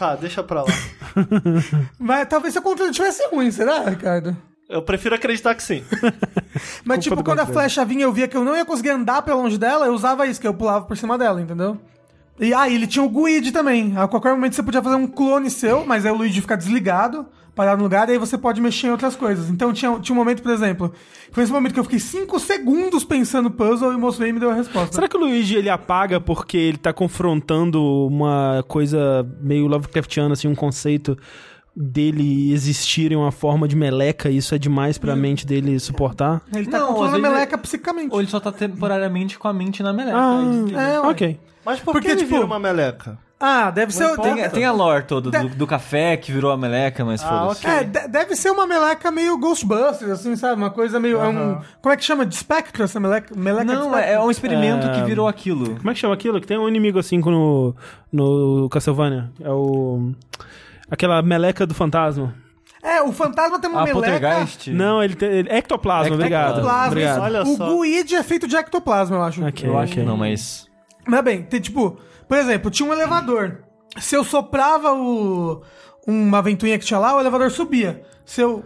[0.00, 0.72] Tá, deixa pra lá.
[2.00, 4.34] Mas talvez seu controle tivesse ruim, será, Ricardo?
[4.66, 5.84] Eu prefiro acreditar que sim.
[6.82, 9.20] Mas, tipo, do quando a flecha vinha eu via que eu não ia conseguir andar
[9.20, 11.76] pra longe dela, eu usava isso, que eu pulava por cima dela, entendeu?
[12.40, 13.92] E aí, ele tinha o Guide também.
[13.96, 17.26] A qualquer momento você podia fazer um clone seu, mas aí o Luigi fica desligado,
[17.54, 19.50] parar no lugar, e aí você pode mexer em outras coisas.
[19.50, 20.90] Então tinha, tinha um momento, por exemplo,
[21.32, 24.30] foi esse momento que eu fiquei 5 segundos pensando no puzzle e o moço veio
[24.30, 24.94] e me deu a resposta.
[24.94, 30.48] Será que o Luigi ele apaga porque ele tá confrontando uma coisa meio Lovecraftiana, assim,
[30.48, 31.18] um conceito
[31.76, 36.42] dele existir em uma forma de meleca e isso é demais pra mente dele suportar?
[36.54, 38.12] Ele tá Não, controlando a às vezes meleca psicamente.
[38.12, 40.16] Ou ele só tá temporariamente com a mente na meleca.
[40.18, 41.08] Ah, É, ué.
[41.08, 41.40] ok.
[41.70, 43.18] Mas por Porque, que ele tipo, vira uma meleca?
[43.42, 44.04] Ah, deve ser...
[44.12, 44.34] importa.
[44.34, 47.66] Tem, tem a lore toda do, do café que virou a meleca, mas Ah, foda-se.
[47.66, 47.70] ok.
[47.78, 50.56] É, de- deve ser uma meleca meio Ghostbusters, assim, sabe?
[50.60, 51.18] Uma coisa meio.
[51.18, 52.26] é um, como é que chama?
[52.26, 53.34] De Spectre, essa meleca?
[53.34, 54.92] meleca de Não, é, é um experimento É.
[54.92, 55.74] que virou aquilo.
[55.76, 56.38] Como é que chama aquilo?
[56.38, 57.74] Que tem um inimigo assim no,
[58.12, 59.30] no Castlevania.
[59.40, 60.12] É o.
[60.90, 62.34] Aquela meleca do fantasma.
[62.82, 64.46] É, o fantasma tem uma A meleca.
[64.68, 65.28] Não, ele tem.
[65.30, 66.14] ele- Ectoplasma, Ectoplasma.
[66.14, 66.50] obrigado.
[66.58, 67.20] Ectoplasma, obrigado.
[67.22, 67.80] Olha o só.
[67.82, 69.44] Guide é feito de ectoplasma, eu acho.
[69.46, 70.68] Ok, Eu acho que não, mas...
[71.10, 73.64] Mas bem, tem tipo, por exemplo, tinha um elevador.
[73.98, 75.62] Se eu soprava o,
[76.06, 78.02] uma ventoinha que tinha lá, o elevador subia.
[78.24, 78.64] Se eu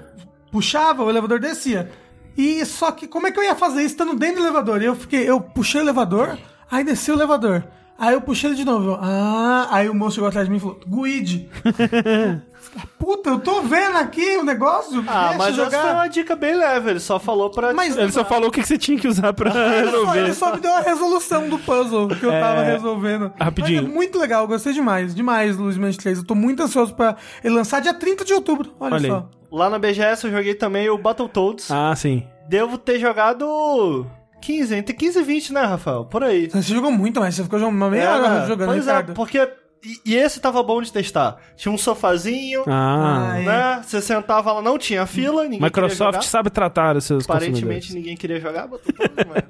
[0.52, 1.90] puxava, o elevador descia.
[2.37, 4.83] E só que como é que eu ia fazer isso estando dentro do elevador?
[4.83, 6.38] Eu fiquei, eu puxei o elevador,
[6.70, 7.64] aí desceu o elevador.
[7.98, 8.98] Aí eu puxei ele de novo.
[9.00, 11.48] ah, aí o moço chegou atrás de mim e falou: Guide.
[12.99, 15.05] Puta, eu tô vendo aqui o negócio.
[15.07, 16.91] Ah, deixa mas eu essa foi uma dica bem leve.
[16.91, 17.73] Ele só falou pra...
[17.73, 20.19] Mas Ele só falou o que você tinha que usar pra Ele só, resolver.
[20.21, 23.33] ele só me deu a resolução do puzzle que eu tava resolvendo.
[23.39, 23.83] rapidinho.
[23.83, 25.15] Mas é muito legal, gostei demais.
[25.15, 26.19] Demais, Luiz Mansion 3.
[26.19, 28.73] Eu tô muito ansioso pra ele lançar dia 30 de outubro.
[28.81, 29.11] Olha, Olha aí.
[29.11, 29.29] só.
[29.53, 31.71] Lá na BGS eu joguei também o Battletoads.
[31.71, 32.27] Ah, sim.
[32.49, 34.07] Devo ter jogado
[34.43, 36.05] 15, entre 15 e 20, né, Rafael?
[36.07, 36.49] Por aí.
[36.51, 39.13] Você jogou muito mais, você ficou jogando uma meia É, hora jogando, Pois Ricardo.
[39.13, 39.49] é, porque...
[39.85, 41.37] E, e esse tava bom de testar.
[41.57, 43.35] Tinha um sofazinho, Ah.
[43.44, 43.83] Né?
[43.85, 46.23] Você sentava lá, não tinha fila, ninguém queria Microsoft jogar.
[46.23, 47.94] sabe tratar os seus Aparentemente consumidores.
[47.94, 49.44] ninguém queria jogar, Battletoads, mas...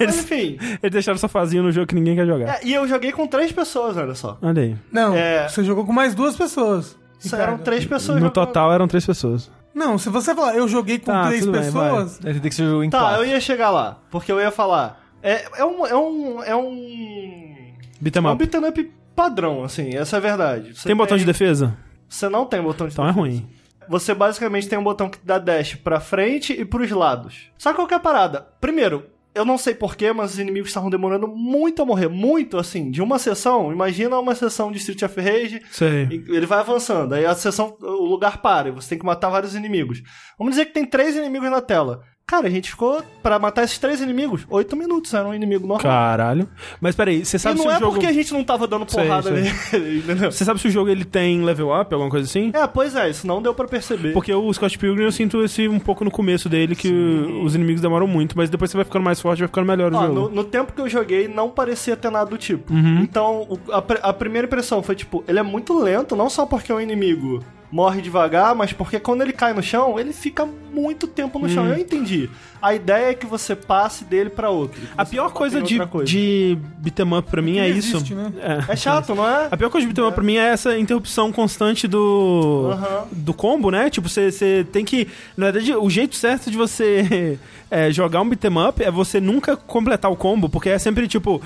[0.00, 0.58] mas enfim.
[0.82, 2.56] Eles deixaram sofazinho no jogo que ninguém quer jogar.
[2.56, 4.36] É, e eu joguei com três pessoas, olha só.
[4.42, 4.76] Olha aí.
[4.90, 5.48] Não, É.
[5.48, 6.96] você jogou com mais duas pessoas.
[7.18, 7.52] Isso Ricardo.
[7.54, 8.32] eram três pessoas No jogando.
[8.46, 9.50] total eram três pessoas.
[9.74, 12.18] Não, se você falar, eu joguei com Tá, três tudo bem, pessoas...
[12.18, 13.22] Deve ter que ser jogo em Tá, quatro.
[13.24, 15.00] eu ia chegar lá, porque eu ia falar.
[15.22, 15.86] É, é um.
[15.86, 16.42] É um.
[16.42, 17.74] É um.
[18.00, 18.38] Beat'em É um up.
[18.46, 20.76] beat'em up padrão, assim, essa é a verdade.
[20.76, 21.76] Você Tem botão de defesa?
[22.08, 23.20] Você não tem botão de Então é defesa.
[23.20, 23.48] ruim.
[23.88, 27.50] Você basicamente tem um botão que dá dash pra frente e pros lados.
[27.56, 28.46] Só que qual que é a parada?
[28.60, 32.08] Primeiro, eu não sei porquê, mas os inimigos estavam demorando muito a morrer.
[32.08, 33.70] Muito, assim, de uma sessão.
[33.72, 36.08] Imagina uma sessão de Street of Rage Sei.
[36.10, 39.28] e Ele vai avançando, aí a sessão, o lugar para, e você tem que matar
[39.30, 40.02] vários inimigos.
[40.38, 42.02] Vamos dizer que tem três inimigos na tela.
[42.28, 45.80] Cara, a gente ficou, pra matar esses três inimigos, oito minutos, era um inimigo normal.
[45.80, 46.48] Caralho.
[46.80, 47.92] Mas peraí, você e sabe se não o é jogo...
[47.92, 49.78] porque a gente não tava dando porrada sei.
[49.78, 50.32] nele, entendeu?
[50.32, 52.50] Você sabe se o jogo ele tem level up, alguma coisa assim?
[52.52, 54.12] É, pois é, isso não deu pra perceber.
[54.12, 56.92] Porque o Scott Pilgrim eu sinto esse um pouco no começo dele, que
[57.44, 59.96] os inimigos demoram muito, mas depois você vai ficando mais forte, vai ficando melhor o
[59.96, 60.14] Ó, jogo.
[60.14, 62.72] no, no tempo que eu joguei, não parecia ter nada do tipo.
[62.74, 63.02] Uhum.
[63.02, 66.74] Então, a, a primeira impressão foi, tipo, ele é muito lento, não só porque é
[66.74, 67.40] um inimigo
[67.70, 71.64] morre devagar, mas porque quando ele cai no chão, ele fica muito tempo no chão.
[71.64, 71.68] Hum.
[71.68, 72.30] Eu entendi.
[72.62, 74.80] A ideia é que você passe dele pra outro.
[74.96, 76.06] A pior coisa de, coisa.
[76.10, 77.96] de beat'em up pra mim é Ele isso.
[77.96, 78.32] existe, né?
[78.68, 78.72] É.
[78.72, 79.48] É chato, não é?
[79.50, 82.70] A pior coisa de beat'em up pra mim é essa interrupção constante do
[83.12, 83.90] do combo, né?
[83.90, 85.08] Tipo, você- você tem que...
[85.36, 87.38] Na verdade, o jeito certo de você
[87.70, 91.42] é, jogar um beat'em up é você nunca completar o combo, porque é sempre tipo...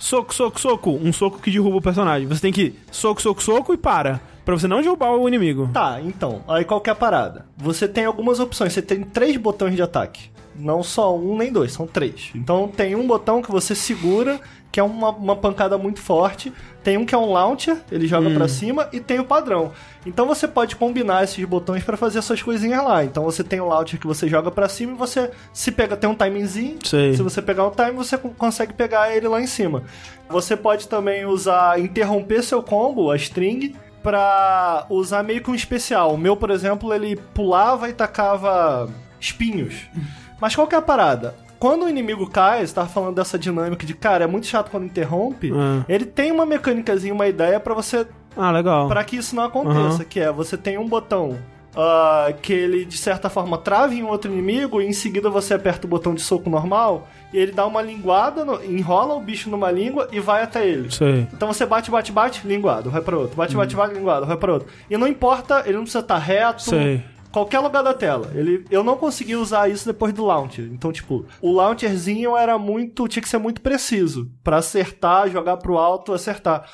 [0.00, 0.90] Soco, soco, soco.
[0.90, 2.26] Um soco que derruba o personagem.
[2.26, 4.18] Você tem que soco, soco, soco e para.
[4.46, 5.68] Pra você não derrubar o inimigo.
[5.72, 7.46] Tá, então, aí qual que é a parada?
[7.58, 10.30] Você tem algumas opções, você tem três botões de ataque.
[10.56, 12.30] Não só um nem dois, são três.
[12.34, 14.40] Então tem um botão que você segura,
[14.72, 16.52] que é uma, uma pancada muito forte.
[16.82, 19.70] Tem um que é um launcher, ele joga pra cima, e tem o padrão.
[20.06, 23.04] Então você pode combinar esses botões pra fazer suas coisinhas lá.
[23.04, 26.08] Então você tem o launcher que você joga pra cima e você se pega, tem
[26.08, 26.78] um timingzinho.
[26.84, 27.14] Sei.
[27.14, 29.82] Se você pegar o time, você co- consegue pegar ele lá em cima.
[30.28, 36.14] Você pode também usar, interromper seu combo, a string, pra usar meio que um especial.
[36.14, 38.88] O meu, por exemplo, ele pulava e tacava
[39.20, 39.74] espinhos.
[40.40, 41.34] Mas qual que é a parada?
[41.58, 44.86] Quando o inimigo cai, você tava falando dessa dinâmica de, cara, é muito chato quando
[44.86, 45.52] interrompe.
[45.54, 45.84] Ah.
[45.86, 48.06] Ele tem uma mecânicazinha, uma ideia pra você
[48.36, 48.88] Ah, legal.
[48.88, 50.08] para que isso não aconteça, Uhum.
[50.08, 51.38] que é você tem um botão
[51.76, 55.86] ah, que ele de certa forma trave em outro inimigo e em seguida você aperta
[55.86, 59.70] o botão de soco normal e ele dá uma linguada, no- enrola o bicho numa
[59.70, 60.90] língua e vai até ele.
[60.90, 61.28] Sei.
[61.32, 63.36] Então você bate, bate, bate, linguado, vai para outro.
[63.36, 64.68] Bate, bate, bate, linguado, vai para outro.
[64.90, 66.62] E não importa, ele não precisa estar reto.
[66.62, 67.04] Sei.
[67.30, 68.28] Qualquer lugar da tela.
[68.34, 70.64] Ele, eu não consegui usar isso depois do launcher.
[70.72, 73.06] Então, tipo, o launcherzinho era muito.
[73.06, 74.28] tinha que ser muito preciso.
[74.42, 76.64] Pra acertar, jogar pro alto, acertar.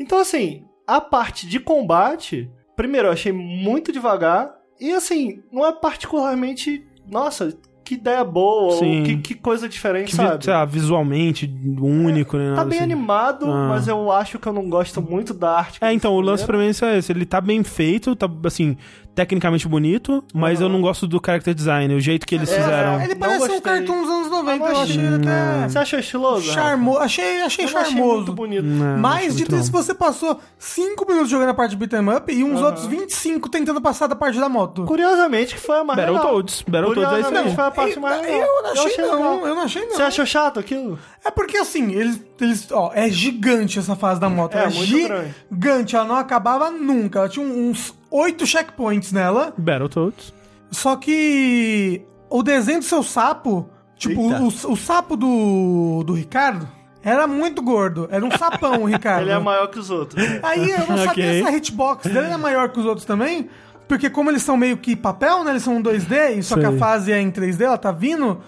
[0.00, 0.64] Então, assim,
[0.96, 4.50] a parte de combate, primeiro, eu achei muito devagar.
[4.80, 6.84] E assim, não é particularmente.
[7.10, 7.52] Nossa,
[7.84, 9.00] que ideia boa, Sim.
[9.00, 10.44] ou que, que coisa diferente, Que, sabe?
[10.44, 12.54] sei lá, visualmente único, né?
[12.54, 12.84] Tá bem assim.
[12.84, 13.68] animado, Ah.
[13.68, 15.78] mas eu acho que eu não gosto muito da arte.
[15.82, 17.10] É, então, o lance pra mim é esse.
[17.12, 18.76] Ele tá bem feito, tá, assim,
[19.14, 23.00] tecnicamente bonito, mas eu não gosto do character design, o jeito que eles fizeram.
[23.02, 24.96] Ele parece um cartoon dos anos 90, eu achei achei.
[25.04, 26.48] ele até Você achou estiloso?
[26.48, 26.60] Rafa?
[26.60, 26.98] charmoso.
[27.00, 28.16] Achei, achei Eu não achei charmoso.
[28.16, 28.62] muito bonito.
[28.64, 32.42] Não, Mas, dito isso, você passou 5 minutos jogando a parte de beat'em up e
[32.44, 34.84] uns outros 25 tentando passar da parte da moto.
[34.84, 35.98] Curiosamente que foi a mais.
[35.98, 36.62] Battletoads.
[36.66, 37.54] Battletoads é isso aí.
[37.54, 38.40] foi a parte mais legal.
[38.40, 39.46] Eu não achei, não, legal.
[39.46, 39.96] eu não achei não.
[39.96, 40.98] Você achou chato aquilo?
[41.24, 42.68] É porque assim, eles, eles.
[42.72, 44.54] Ó, é gigante essa fase da moto.
[44.56, 45.34] É, Ela muito grande.
[45.50, 47.18] gigante, ela não acabava nunca.
[47.20, 49.52] Ela tinha uns 8 checkpoints nela.
[49.56, 50.32] Battletoads.
[50.70, 56.68] Só que o desenho do seu sapo, tipo, o, o sapo do, do Ricardo,
[57.02, 58.08] era muito gordo.
[58.10, 59.22] Era um sapão, o Ricardo.
[59.22, 60.22] Ele é maior que os outros.
[60.42, 61.42] Aí eu não sabia Ok.
[61.42, 63.48] se a hitbox dele era maior que os outros também.
[63.88, 65.50] Porque como eles são meio que papel, né?
[65.50, 66.78] Eles são 2D, e só que a Sei.
[66.78, 68.40] fase é em 3D, ela tá vindo.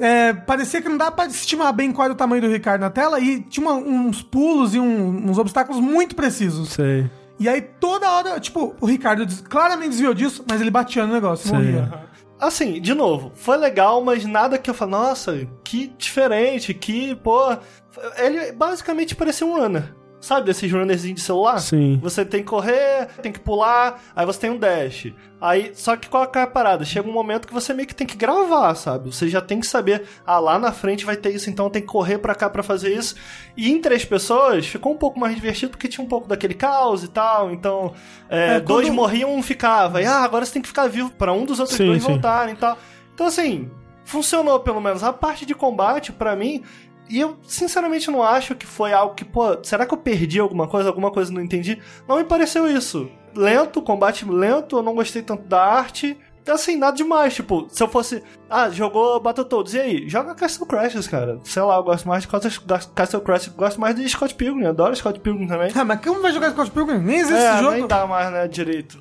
[0.00, 2.90] é, parecia que não dá pra estimar bem qual era o tamanho do Ricardo na
[2.90, 3.20] tela.
[3.20, 6.70] E tinha uma- uns pulos e um- uns obstáculos muito precisos.
[6.70, 7.08] Sei.
[7.40, 11.48] E aí toda hora, tipo, o Ricardo claramente desviou disso, mas ele batia no negócio,
[11.48, 11.56] Sei.
[11.56, 12.04] morria.
[12.38, 17.56] Assim, de novo, foi legal, mas nada que eu falo, nossa, que diferente, que, pô.
[18.18, 19.94] Ele basicamente parecia um runner.
[20.20, 21.58] Sabe desses runnerzinhos de celular?
[21.60, 21.98] Sim.
[22.02, 25.06] Você tem que correr, tem que pular, aí você tem um dash.
[25.40, 26.84] Aí, só que qual é a parada?
[26.84, 29.10] Chega um momento que você meio que tem que gravar, sabe?
[29.10, 31.88] Você já tem que saber, ah, lá na frente vai ter isso, então tem que
[31.88, 33.14] correr pra cá pra fazer isso.
[33.56, 37.02] E em três pessoas ficou um pouco mais divertido porque tinha um pouco daquele caos
[37.02, 37.50] e tal.
[37.50, 37.94] Então,
[38.28, 40.02] é, É, dois quando- morriam, um ficava.
[40.02, 42.08] E ah, agora você tem que ficar vivo pra um dos outros Sim, dois sim.
[42.12, 42.76] voltarem e tal.
[43.14, 43.70] Então, assim,
[44.04, 45.02] funcionou pelo menos.
[45.02, 46.62] A parte de combate, pra mim.
[47.10, 50.68] E eu, sinceramente, não acho que foi algo que, pô, será que eu perdi alguma
[50.68, 50.88] coisa?
[50.88, 51.78] Alguma coisa eu não entendi?
[52.08, 53.10] Não me pareceu isso.
[53.34, 56.16] Lento, combate lento, eu não gostei tanto da arte.
[56.48, 57.34] Assim, nada demais.
[57.34, 58.22] Tipo, se eu fosse.
[58.48, 60.08] Ah, jogou Battletoads, e aí?
[60.08, 61.38] Joga Castle Crashers, cara.
[61.44, 63.54] Sei lá, eu gosto mais de Castle Castle Crashers.
[63.54, 64.66] Gosto mais de Scott Pilgrim.
[64.66, 65.70] Adoro Scott Pilgrim também.
[65.74, 66.98] Ah, mas como vai jogar Scott Pilgrim?
[66.98, 67.76] Nem existe É, esse jogo.
[67.76, 68.98] nem dá mais, né, direito.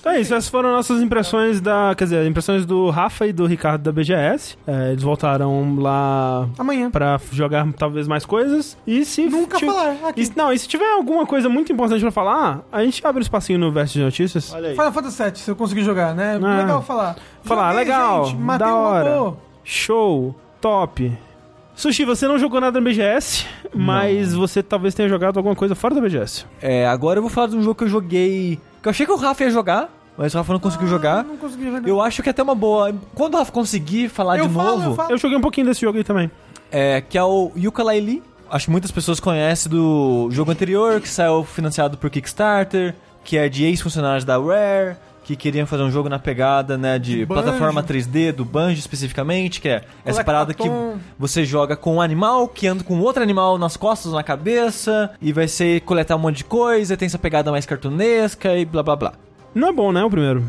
[0.00, 1.94] Então é isso, essas foram nossas impressões da.
[1.96, 4.56] Quer dizer, impressões do Rafa e do Ricardo da BGS.
[4.66, 6.90] É, eles voltaram lá Amanhã.
[6.90, 8.76] pra jogar talvez mais coisas.
[8.86, 9.26] E se.
[9.26, 10.20] Nunca ti- falar aqui.
[10.20, 13.18] e se- não, e se tiver alguma coisa muito importante pra falar, a gente abre
[13.20, 14.52] um espacinho no Verso de Notícias.
[14.54, 14.74] Olha aí.
[14.74, 16.38] Final Fantasy VII, se eu conseguir jogar, né?
[16.42, 16.58] Ah.
[16.58, 17.16] Legal falar.
[17.42, 19.16] Falar, Joguei, legal, gente, matei da hora.
[19.18, 19.36] robô.
[19.64, 21.12] Show, top.
[21.74, 25.94] Sushi, você não jogou nada no BGS, mas você talvez tenha jogado alguma coisa fora
[25.94, 26.44] da BGS.
[26.60, 28.58] É, agora eu vou falar de um jogo que eu joguei.
[28.82, 31.24] Que eu achei que o Rafa ia jogar, mas o Rafa não conseguiu jogar.
[31.24, 31.86] Não consegui não.
[31.86, 32.94] Eu acho que é até uma boa.
[33.14, 35.10] Quando o Rafa conseguir falar Eu de falo, novo, eu falo.
[35.12, 36.30] Eu joguei um pouquinho desse jogo aí também.
[36.70, 38.22] é, que é o Yooka-Laylee.
[38.50, 43.46] Acho que muitas pessoas conhecem do jogo anterior, que saiu financiado por Kickstarter, que é
[43.48, 44.96] de ex-funcionários da Rare,
[45.28, 47.42] que queriam fazer um jogo na pegada, né, de Banjo.
[47.42, 50.66] plataforma 3D, do Banjo especificamente, que é essa parada que
[51.18, 55.10] você joga com um animal que anda com outro animal nas costas ou na cabeça,
[55.20, 58.82] e vai ser coletar um monte de coisa, tem essa pegada mais cartunesca e blá
[58.82, 59.12] blá blá.
[59.54, 60.42] Não é bom, né, o primeiro?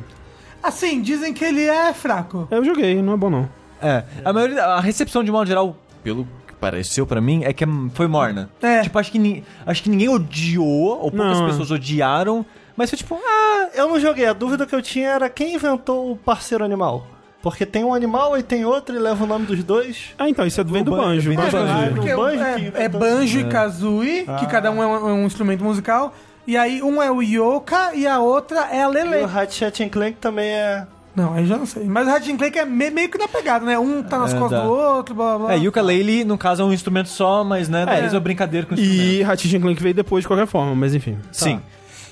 [0.64, 2.48] Assim, dizem que ele é fraco.
[2.50, 3.50] Eu joguei, não é bom não.
[3.82, 4.06] É.
[4.24, 7.68] A maioria, a recepção de modo geral, pelo que pareceu pra mim, é que é-
[7.94, 8.50] foi morna.
[8.62, 8.82] É.
[8.82, 12.46] Tipo, acho que, acho que ninguém odiou, ou poucas Não, pessoas odiaram,
[12.80, 16.12] mas foi tipo, ah, Eu não joguei, a dúvida que eu tinha era quem inventou
[16.12, 17.06] o parceiro animal.
[17.42, 20.10] Porque tem um animal e tem outro e leva o nome dos dois.
[20.18, 21.30] Ah, então, isso vem do Ban- banjo.
[21.30, 21.58] vem do banjo.
[21.58, 21.72] Banjo.
[22.12, 23.00] Ah, o Banjo é, que é inventou.
[23.00, 26.14] Banjo e Kazooie, que cada um é um, é um instrumento musical.
[26.48, 29.24] E aí um é o Yoka e a outra é a E Lele.
[29.24, 30.86] o Hatchet Clank também é.
[31.16, 31.84] Não, aí já não sei.
[31.86, 33.78] Mas o Ratchet Clank é me- meio que na pegada, né?
[33.80, 34.66] Um tá nas É, costas dá.
[34.66, 35.56] do outro, blá blá blá.
[35.56, 38.02] É, ukulele, no caso, é um instrumento só, mas, né, É.
[38.02, 39.04] mesma brincadeira com o instrumento.
[39.14, 41.18] E Ratchet Clank veio depois de qualquer forma, mas enfim.
[41.32, 41.62] Sim.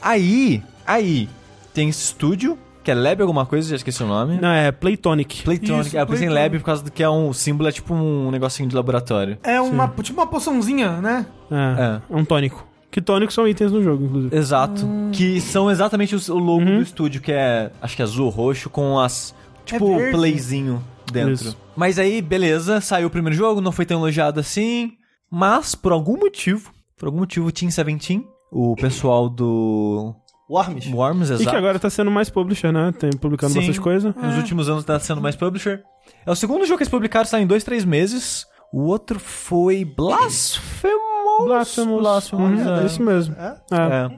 [0.08, 1.28] Aí, aí,
[1.74, 4.40] tem esse estúdio, que é Lab alguma coisa, já esqueci o nome.
[4.40, 5.44] Não, é Playtonic.
[5.44, 5.88] Playtonic.
[5.88, 6.30] Isso, é, eu pensei em.
[6.30, 9.38] Lab por causa do que é um símbolo, é tipo um negocinho de laboratório.
[9.44, 11.26] É uma, tipo uma poçãozinha, né?
[11.52, 12.66] É, é um tônico.
[12.90, 14.34] Que tônicos são itens no jogo, inclusive.
[14.34, 14.88] Exato.
[15.12, 18.98] Que são exatamente o logo do estúdio, que é, acho que é azul, roxo, com
[18.98, 19.36] as,
[19.66, 20.82] tipo, É playzinho
[21.12, 21.34] dentro.
[21.34, 21.58] Isso.
[21.76, 24.94] Mas aí, beleza, saiu o primeiro jogo, não foi tão elogiado assim,
[25.30, 30.14] mas por algum motivo, por algum motivo, Team Seventeen, o pessoal do
[30.50, 30.88] Worms.
[30.88, 31.50] Worms, E exato.
[31.50, 32.94] que agora tá sendo mais publisher, né?
[32.98, 33.60] Tem publicando Sim.
[33.60, 34.16] bastante coisa.
[34.22, 35.84] Nos últimos anos tá sendo mais publisher.
[36.26, 38.46] É o segundo jogo que eles publicaram, sai em dois, três meses.
[38.72, 41.46] O outro foi Blasphemous.
[41.46, 42.00] Blasphemous.
[42.02, 42.84] Blasphemous, Uhum, é.
[42.84, 43.36] é isso mesmo.
[43.36, 43.58] É?
[43.72, 43.76] É.
[43.76, 44.10] É.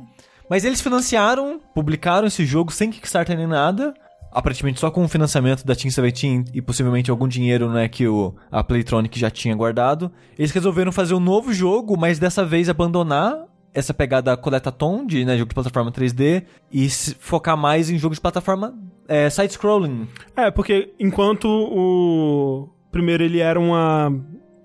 [0.49, 3.93] Mas eles financiaram, publicaram esse jogo sem Kickstarter nem nada.
[4.31, 8.35] Aparentemente só com o financiamento da Team 17 e possivelmente algum dinheiro né, que o,
[8.51, 10.11] a Playtronic já tinha guardado.
[10.37, 13.35] Eles resolveram fazer um novo jogo, mas dessa vez abandonar
[13.73, 18.15] essa pegada coletatom de né, jogo de plataforma 3D e se focar mais em jogo
[18.15, 18.73] de plataforma
[19.07, 20.07] é, side-scrolling.
[20.35, 24.11] É, porque enquanto o primeiro ele era uma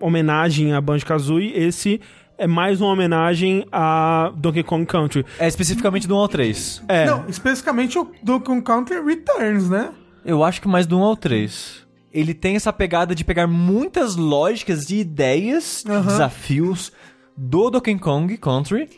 [0.00, 2.00] homenagem a Banjo-Kazooie, esse
[2.36, 5.24] é mais uma homenagem a Donkey Kong Country.
[5.38, 6.82] É especificamente do 1 ao 3.
[6.88, 9.90] É, Não, especificamente o Donkey Kong Country Returns, né?
[10.24, 11.84] Eu acho que mais do 1 ao 3.
[12.12, 16.06] Ele tem essa pegada de pegar muitas lógicas e ideias, de Aham.
[16.06, 16.92] desafios
[17.36, 18.88] do Donkey Kong Country.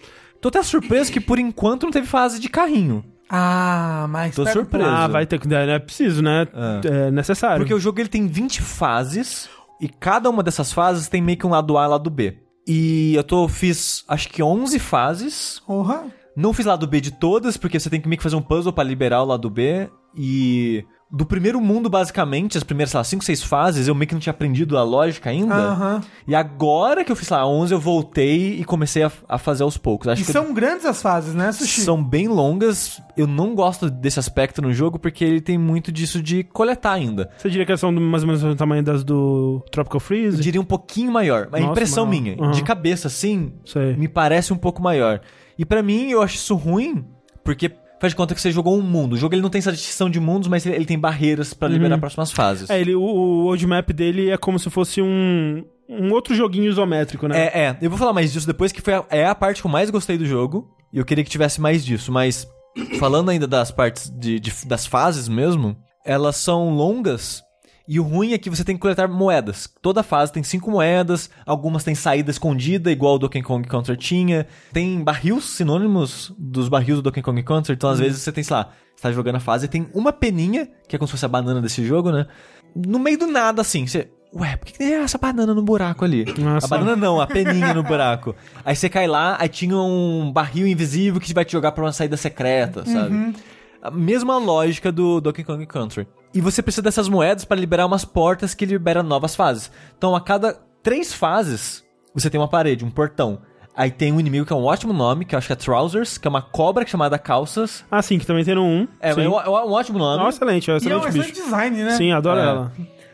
[0.40, 3.04] Tô até surpreso que por enquanto não teve fase de carrinho.
[3.28, 4.34] Ah, mas...
[4.34, 4.88] Tô pera- surpreso.
[4.88, 5.52] ah, vai ter que...
[5.52, 6.46] É preciso, né?
[6.84, 7.58] É, necessário.
[7.58, 9.48] Porque o jogo ele tem 20 fases
[9.80, 12.38] e cada uma dessas fases tem meio que um lado A e lado B.
[12.66, 15.60] E eu tô fiz acho que 11 fases.
[15.66, 16.04] Porra.
[16.36, 18.72] Não fiz lado B de todas, porque você tem que meio que fazer um puzzle
[18.72, 19.88] pra liberar o lado B.
[20.14, 24.14] E do primeiro mundo, basicamente, as primeiras, sei lá, 5, 6 fases, eu meio que
[24.14, 25.54] não tinha aprendido a lógica ainda.
[25.54, 26.00] Aham.
[26.26, 29.62] E agora que eu fiz, sei lá, 11, eu voltei e comecei a, a fazer
[29.62, 30.08] aos poucos.
[30.08, 31.82] Acho E que são grandes as fases, né, Sushi?
[31.82, 33.00] são bem longas.
[33.16, 37.30] Eu não gosto desse aspecto no jogo, porque ele tem muito disso de coletar ainda.
[37.38, 40.42] Você diria que elas são mais ou menos do tamanho das do Tropical Eu Freeze?
[40.42, 41.48] diria um pouquinho maior.
[41.52, 42.20] A Nossa, impressão maior.
[42.20, 42.50] minha, Aham.
[42.50, 43.94] de cabeça, assim, Sei.
[43.96, 45.20] me parece um pouco maior.
[45.56, 47.04] E pra mim, eu acho isso ruim,
[47.44, 47.70] porque
[48.00, 49.14] faz de conta que você jogou um mundo.
[49.14, 51.68] O jogo ele não tem essa distinção de mundos, mas ele, ele tem barreiras pra
[51.68, 52.68] liberar próximas fases.
[52.70, 56.68] É, ele, o, o world map dele é como se fosse um, um outro joguinho
[56.70, 57.46] isométrico, né?
[57.46, 57.76] É, é.
[57.80, 59.90] Eu vou falar mais disso depois, que foi a, é a parte que eu mais
[59.90, 60.68] gostei do jogo.
[60.92, 62.12] E eu queria que tivesse mais disso.
[62.12, 62.46] Mas,
[62.98, 67.42] falando ainda das partes de, de- das fases mesmo, elas são longas.
[67.88, 69.68] E o ruim é que você tem que coletar moedas.
[69.80, 74.46] Toda fase tem cinco moedas, algumas têm saída escondida, igual o Donkey Kong Country tinha.
[74.72, 77.74] Tem barris sinônimos dos barris do Donkey Kong Country.
[77.74, 80.12] Então, às vezes, você tem, sei lá, você tá jogando a fase e tem uma
[80.12, 82.26] peninha, que é como se fosse a banana desse jogo, né?
[82.74, 84.10] No meio do nada, assim, você.
[84.34, 86.24] Ué, por que que tem essa banana no buraco ali?
[86.38, 86.66] Nossa.
[86.66, 88.34] A banana não, a peninha no buraco.
[88.64, 91.92] Aí você cai lá, aí tinha um barril invisível que vai te jogar pra uma
[91.92, 93.34] saída secreta, sabe?
[93.80, 96.08] A mesma lógica do Donkey Kong Country.
[96.36, 99.70] E você precisa dessas moedas para liberar umas portas que liberam novas fases.
[99.96, 101.82] Então, a cada três fases,
[102.14, 103.40] você tem uma parede, um portão.
[103.74, 106.16] Aí tem um inimigo que é um ótimo nome, que eu acho que é Trousers,
[106.18, 107.84] que é uma cobra chamada Calças.
[107.90, 108.88] Ah, sim, que também tem no 1.
[109.00, 109.24] É, sim.
[109.24, 110.22] é um, é um ótimo nome.
[110.22, 111.44] Nossa, excelente, é um E é um excelente excelente bicho.
[111.44, 111.90] design, né?
[111.92, 112.42] Sim, adoro É.
[112.44, 112.72] ela.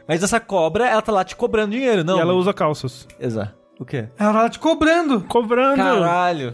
[0.09, 2.17] Mas essa cobra, ela tá lá te cobrando dinheiro, não?
[2.19, 3.07] E ela usa calças.
[3.21, 3.55] Exato.
[3.79, 4.09] O quê?
[4.19, 5.21] Ela tá te cobrando.
[5.23, 5.77] Cobrando.
[5.77, 6.53] Caralho.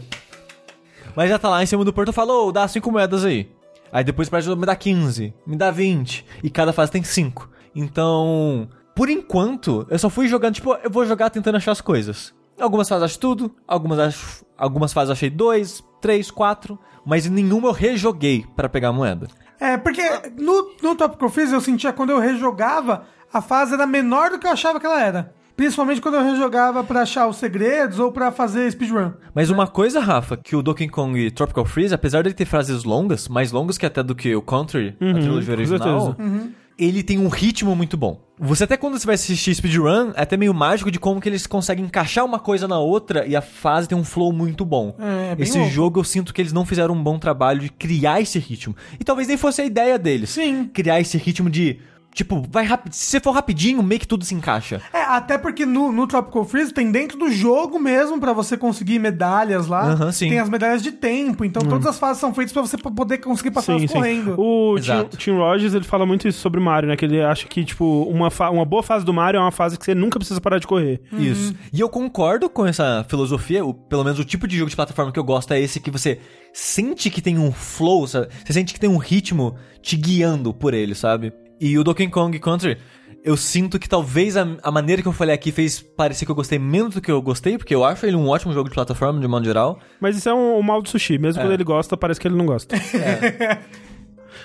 [1.15, 3.49] Mas já tá lá em cima do porto e falou, dá 5 moedas aí.
[3.91, 6.25] Aí depois para me dá 15, me dá 20.
[6.43, 7.49] E cada fase tem 5.
[7.75, 12.33] Então, por enquanto, eu só fui jogando, tipo, eu vou jogar tentando achar as coisas.
[12.59, 16.77] Algumas fases eu acho tudo, algumas, acho, algumas fases eu achei 2, 3, 4.
[17.05, 19.27] Mas em nenhuma eu rejoguei pra pegar a moeda.
[19.59, 20.01] É, porque
[20.37, 24.47] no, no Tropical Freeze eu sentia quando eu rejogava, a fase era menor do que
[24.47, 25.33] eu achava que ela era.
[25.59, 29.11] Principalmente quando eu rejogava pra achar os segredos ou pra fazer speedrun.
[29.35, 32.85] Mas uma coisa, Rafa, que o Donkey Kong Tropical Freeze, apesar de ele ter frases
[32.85, 36.49] longas, mais longas que até do que o Country, a trilogia original, certeza.
[36.77, 38.21] ele tem um ritmo muito bom.
[38.39, 41.45] Você até quando você vai assistir speedrun, é até meio mágico de como que eles
[41.45, 44.95] conseguem encaixar uma coisa na outra e a fase tem um flow muito bom.
[44.97, 45.73] É, bem esse louco.
[45.73, 48.77] jogo eu sinto que eles não fizeram um bom trabalho de criar esse ritmo.
[48.97, 50.29] E talvez nem fosse a ideia deles.
[50.29, 50.69] Sim.
[50.73, 51.79] Criar esse ritmo de,
[52.13, 52.93] tipo, vai rápido.
[52.93, 54.81] Se você for rapidinho, meio que tudo se encaixa.
[54.93, 58.99] É, até porque no, no Tropical Freeze tem dentro do jogo mesmo pra você conseguir
[58.99, 59.91] medalhas lá.
[59.93, 60.29] Aham, sim.
[60.29, 61.45] Tem as medalhas de tempo.
[61.45, 64.35] Então todas as fases são feitas pra você poder conseguir passar elas correndo.
[64.39, 65.17] O Tim, Exato.
[65.17, 66.95] Tim Rogers, ele fala muito isso sobre Mario, né?
[66.95, 69.85] Que ele acha que, tipo, uma, uma boa fase do Mario é uma fase que
[69.85, 71.01] você nunca precisa parar de correr.
[71.13, 71.53] Isso.
[71.71, 75.11] E eu concordo com essa filosofia, o- pelo menos o tipo de jogo de plataforma
[75.11, 76.19] que eu gosto é esse que você
[76.53, 78.27] sente que tem um flow, sabe?
[78.45, 81.31] Você sente que tem um ritmo te guiando por ele, sabe?
[81.59, 82.77] E o Donkey Kong Country,
[83.23, 86.35] eu sinto que talvez a, a maneira que eu falei aqui fez parecer que eu
[86.35, 89.19] gostei menos do que eu gostei, porque eu acho ele um ótimo jogo de plataforma,
[89.19, 89.79] de modo geral.
[89.99, 91.17] Mas isso é um, um mal do sushi.
[91.17, 92.75] Mesmo quando ele gosta, parece que ele não gosta.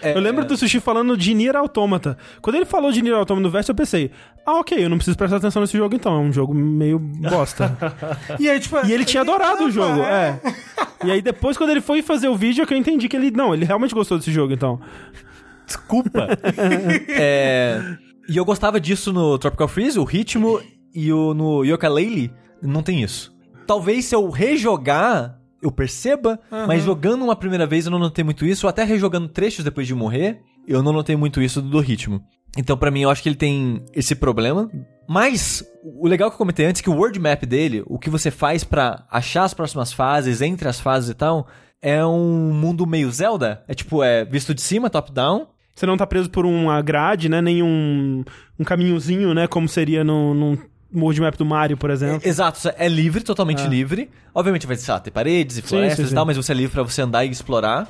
[0.02, 2.18] É, eu lembro é, do sushi falando de Nier Automata.
[2.42, 4.10] Quando ele falou de Nier Automata no verso, eu pensei,
[4.44, 6.14] ah, ok, eu não preciso prestar atenção nesse jogo então.
[6.14, 7.76] É um jogo meio bosta.
[8.38, 8.76] E aí, tipo.
[8.84, 10.40] e ele tinha adorado o jogo, é.
[11.04, 13.30] E aí depois, quando ele foi fazer o vídeo, é que eu entendi que ele.
[13.30, 14.80] Não, ele realmente gostou desse jogo, então.
[15.66, 16.28] Desculpa.
[17.08, 17.80] É,
[18.28, 20.60] E eu gostava disso no Tropical Freeze, o ritmo,
[20.94, 22.30] e o, no Yooka-Laylee
[22.62, 23.34] não tem isso.
[23.66, 28.44] Talvez se eu rejogar, eu perceba, mas jogando uma primeira vez eu não notei muito
[28.46, 32.22] isso, ou até rejogando trechos depois de morrer, eu não notei muito isso do ritmo.
[32.56, 34.70] Então, pra mim, eu acho que ele tem esse problema.
[35.08, 38.08] Mas, o legal que eu comentei antes é que o world map dele, o que
[38.08, 41.48] você faz pra achar as próximas fases, entre as fases e tal,
[41.82, 43.64] é um mundo meio Zelda.
[43.66, 47.40] É tipo, é visto de cima, top-down, Você não tá preso por uma grade, né?
[47.42, 48.24] Nem um,
[48.58, 49.46] um caminhozinho, né?
[49.46, 50.58] Como seria no, num
[50.94, 52.26] world map do Mario, por exemplo.
[52.28, 54.08] Exato, é livre, totalmente livre.
[54.34, 56.12] Obviamente vai lá, ter paredes e florestas sim, sim.
[56.12, 57.88] e tal, mas você é livre pra você andar e explorar.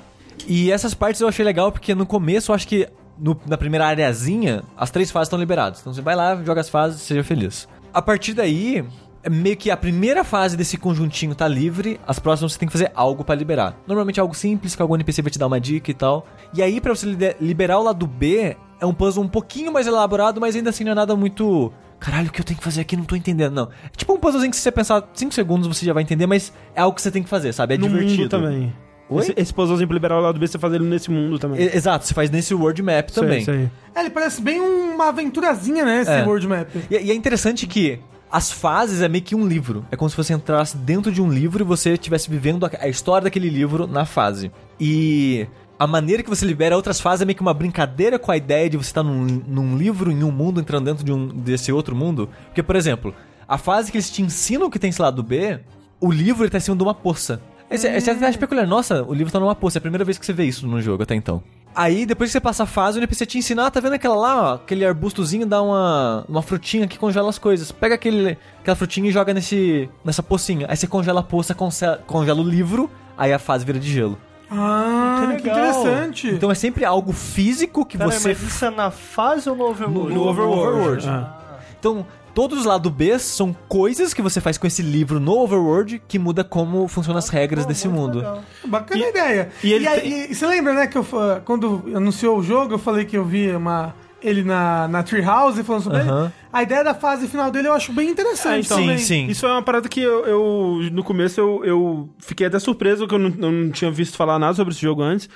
[0.49, 3.87] E essas partes eu achei legal porque no começo eu acho que no- na primeira
[3.87, 5.81] areazinha as três fases estão liberadas.
[5.81, 7.69] Então você vai lá, joga as fases, seja feliz.
[7.93, 8.85] A partir daí, é
[9.31, 12.91] meio que a primeira fase desse conjuntinho tá livre, as próximas você tem que fazer
[12.95, 13.77] algo pra liberar.
[13.87, 16.27] Normalmente é algo simples, que algum NPC vai te dar uma dica e tal.
[16.53, 17.07] E aí pra você
[17.41, 20.93] liberar o lado B, é um puzzle um pouquinho mais elaborado, mas ainda assim não
[20.93, 22.97] é nada muito Caralho, o que eu tenho que fazer aqui?
[22.99, 23.65] Não tô entendendo, não.
[23.85, 26.53] É tipo um puzzlezinho que se você pensar 5 segundos você já vai entender, mas
[26.75, 27.75] é algo que você tem que fazer, sabe?
[27.75, 28.19] É no divertido.
[28.19, 28.75] mundo também.
[29.09, 29.21] Oi?
[29.23, 31.61] Esse, esse puzzlezinho pra liberar o lado B, você faz ele nesse mundo também.
[31.63, 33.45] E- Exato, você faz nesse world map Sei, também.
[33.45, 33.71] sei.
[33.95, 36.03] É, ele parece bem uma aventurazinha, né?
[36.03, 36.25] Esse É.
[36.25, 36.69] world map.
[36.91, 37.99] E, e é interessante que
[38.35, 39.87] as fases é meio que um livro.
[39.93, 43.27] É como se você entrasse dentro de um livro e você estivesse vivendo a, história
[43.27, 44.51] daquele livro na fase.
[44.81, 45.47] E
[45.79, 48.69] a maneira que você libera outras fases é meio que uma brincadeira com a ideia
[48.69, 51.95] de você estar num, num livro, em um mundo, entrando dentro de um, desse outro
[51.95, 52.29] mundo.
[52.47, 53.15] Porque, por exemplo,
[53.47, 55.61] a fase que eles te ensinam que tem esse lado B,
[56.01, 57.41] o livro ele tá em cima de uma poça.
[57.71, 59.79] Aí você, aí você até acha peculiar, nossa, o livro tá numa poça.
[59.79, 61.41] É a primeira vez que você vê isso no jogo até então.
[61.75, 64.15] Aí, depois que você passa a fase, o NPC te ensina, ah, tá vendo aquela
[64.15, 67.73] lá, ó, aquele arbustozinho dá uma, uma frutinha que congela as coisas.
[67.73, 70.67] Pega aquele, aquela frutinha e joga nesse, nessa pocinha.
[70.71, 74.17] Aí você congela a poça, conce- congela o livro, aí a fase vira de gelo.
[74.51, 76.29] Ah, Que que, interessante.
[76.29, 78.29] Então é sempre algo físico que Pera aí, você...
[78.29, 80.15] mas isso é na fase ou no Overworld?
[80.15, 81.09] No Overworld.
[81.09, 81.41] Ah.
[81.81, 86.03] Então, todos os lados B são coisas que você faz com esse livro no Overworld
[86.09, 88.23] que muda como funcionam as regras desse mundo.
[88.67, 89.49] Bacana a ideia.
[89.63, 91.07] e E, aí, tem- e você lembra, né, que eu,
[91.45, 95.83] quando anunciou o jogo, eu falei que eu vi uma, ele na, na Treehouse falando
[95.83, 96.25] sobre Aham.
[96.25, 96.33] ele?
[96.53, 98.79] A ideia da fase final dele eu acho bem interessante É, então.
[98.79, 99.27] Sim, sim.
[99.27, 103.15] Isso é uma parada que eu, eu- no começo, eu, eu fiquei até surpreso que
[103.15, 105.29] eu não, eu não tinha visto falar nada sobre esse jogo antes.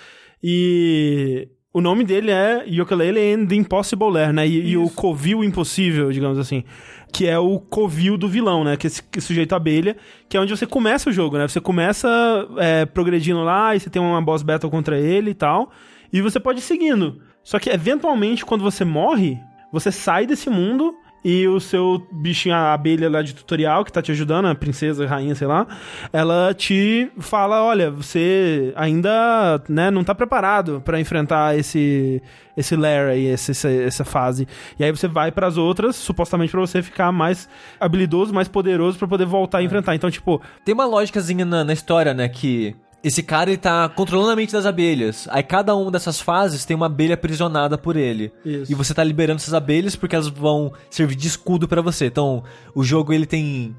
[0.42, 4.46] E o nome dele é Yooka-Laylee and the Impossible Lair, né?
[4.46, 6.64] E, e o covil impossível, digamos assim.
[7.12, 8.76] Que é o covil do vilão, né?
[8.76, 9.96] Que é esse, esse sujeito abelha,
[10.28, 11.46] que é onde você começa o jogo, né?
[11.46, 12.08] Você começa
[12.56, 15.70] é, progredindo lá e você tem uma boss battle contra ele e tal.
[16.12, 17.20] E você pode ir seguindo.
[17.44, 19.38] Só que, eventualmente, quando você morre,
[19.70, 20.94] você sai desse mundo
[21.24, 25.04] e o seu bichinho, a abelha lá de tutorial, que tá te ajudando, a princesa,
[25.04, 25.66] a rainha, sei lá,
[26.12, 32.22] ela te fala, olha, você ainda, né, não tá preparado pra enfrentar esse
[32.56, 34.48] esse lair aí, esse, essa, essa fase.
[34.78, 37.48] E aí você vai pras outras, supostamente pra você ficar mais
[37.78, 39.94] habilidoso, mais poderoso pra poder voltar a enfrentar.
[39.94, 42.28] Então, tipo, Tem uma lógicazinha na, na história, né?
[42.28, 45.28] Que esse cara ele tá controlando a mente das abelhas.
[45.30, 48.32] Aí cada uma dessas fases tem uma abelha aprisionada por ele.
[48.44, 48.70] Isso.
[48.72, 52.06] E você tá liberando essas abelhas porque elas vão servir de escudo pra você.
[52.06, 52.42] Então,
[52.74, 53.76] o jogo ele tem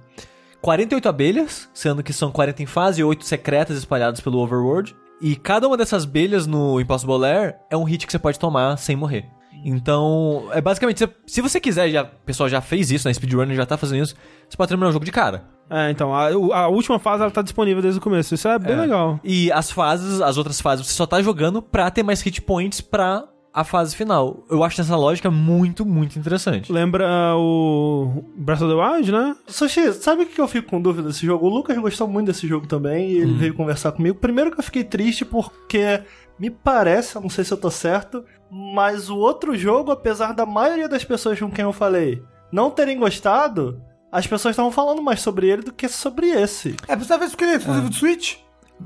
[0.62, 4.96] 48 abelhas, sendo que são 40 em fase e 8 secretas espalhadas pelo overworld.
[5.22, 8.78] E cada uma dessas abelhas no Impossible Lair é um hit que você pode tomar
[8.78, 9.26] sem morrer.
[9.66, 13.14] Então, é basicamente, se- se você quiser, já, o pessoal já fez isso, né?
[13.14, 14.16] Speedrunner já tá fazendo isso,
[14.48, 15.44] você pode terminar o jogo de cara.
[15.70, 18.34] É, então, a, a última fase ela tá disponível desde o começo.
[18.34, 18.82] Isso é bem É.
[18.82, 19.20] legal.
[19.24, 22.82] E as fases, as outras fases, você só tá jogando pra ter mais hit points
[22.82, 24.44] pra a fase final.
[24.50, 26.72] Eu acho essa lógica muito, muito interessante.
[26.72, 29.36] Lembra o Breath of the Wild, né?
[29.48, 31.48] Sushi, sabe o que eu fico com dúvida desse jogo?
[31.48, 34.18] O Lucas gostou muito desse jogo também e ele veio conversar comigo.
[34.20, 36.02] Primeiro que eu fiquei triste porque
[36.40, 40.46] me parece, eu não sei se eu tô certo, mas o outro jogo, apesar da
[40.46, 45.22] maioria das pessoas com quem eu falei não terem gostado, as pessoas estavam falando mais
[45.22, 46.76] sobre ele do que sobre esse.
[46.88, 48.38] É, você vez porque ele é exclusivo do Switch?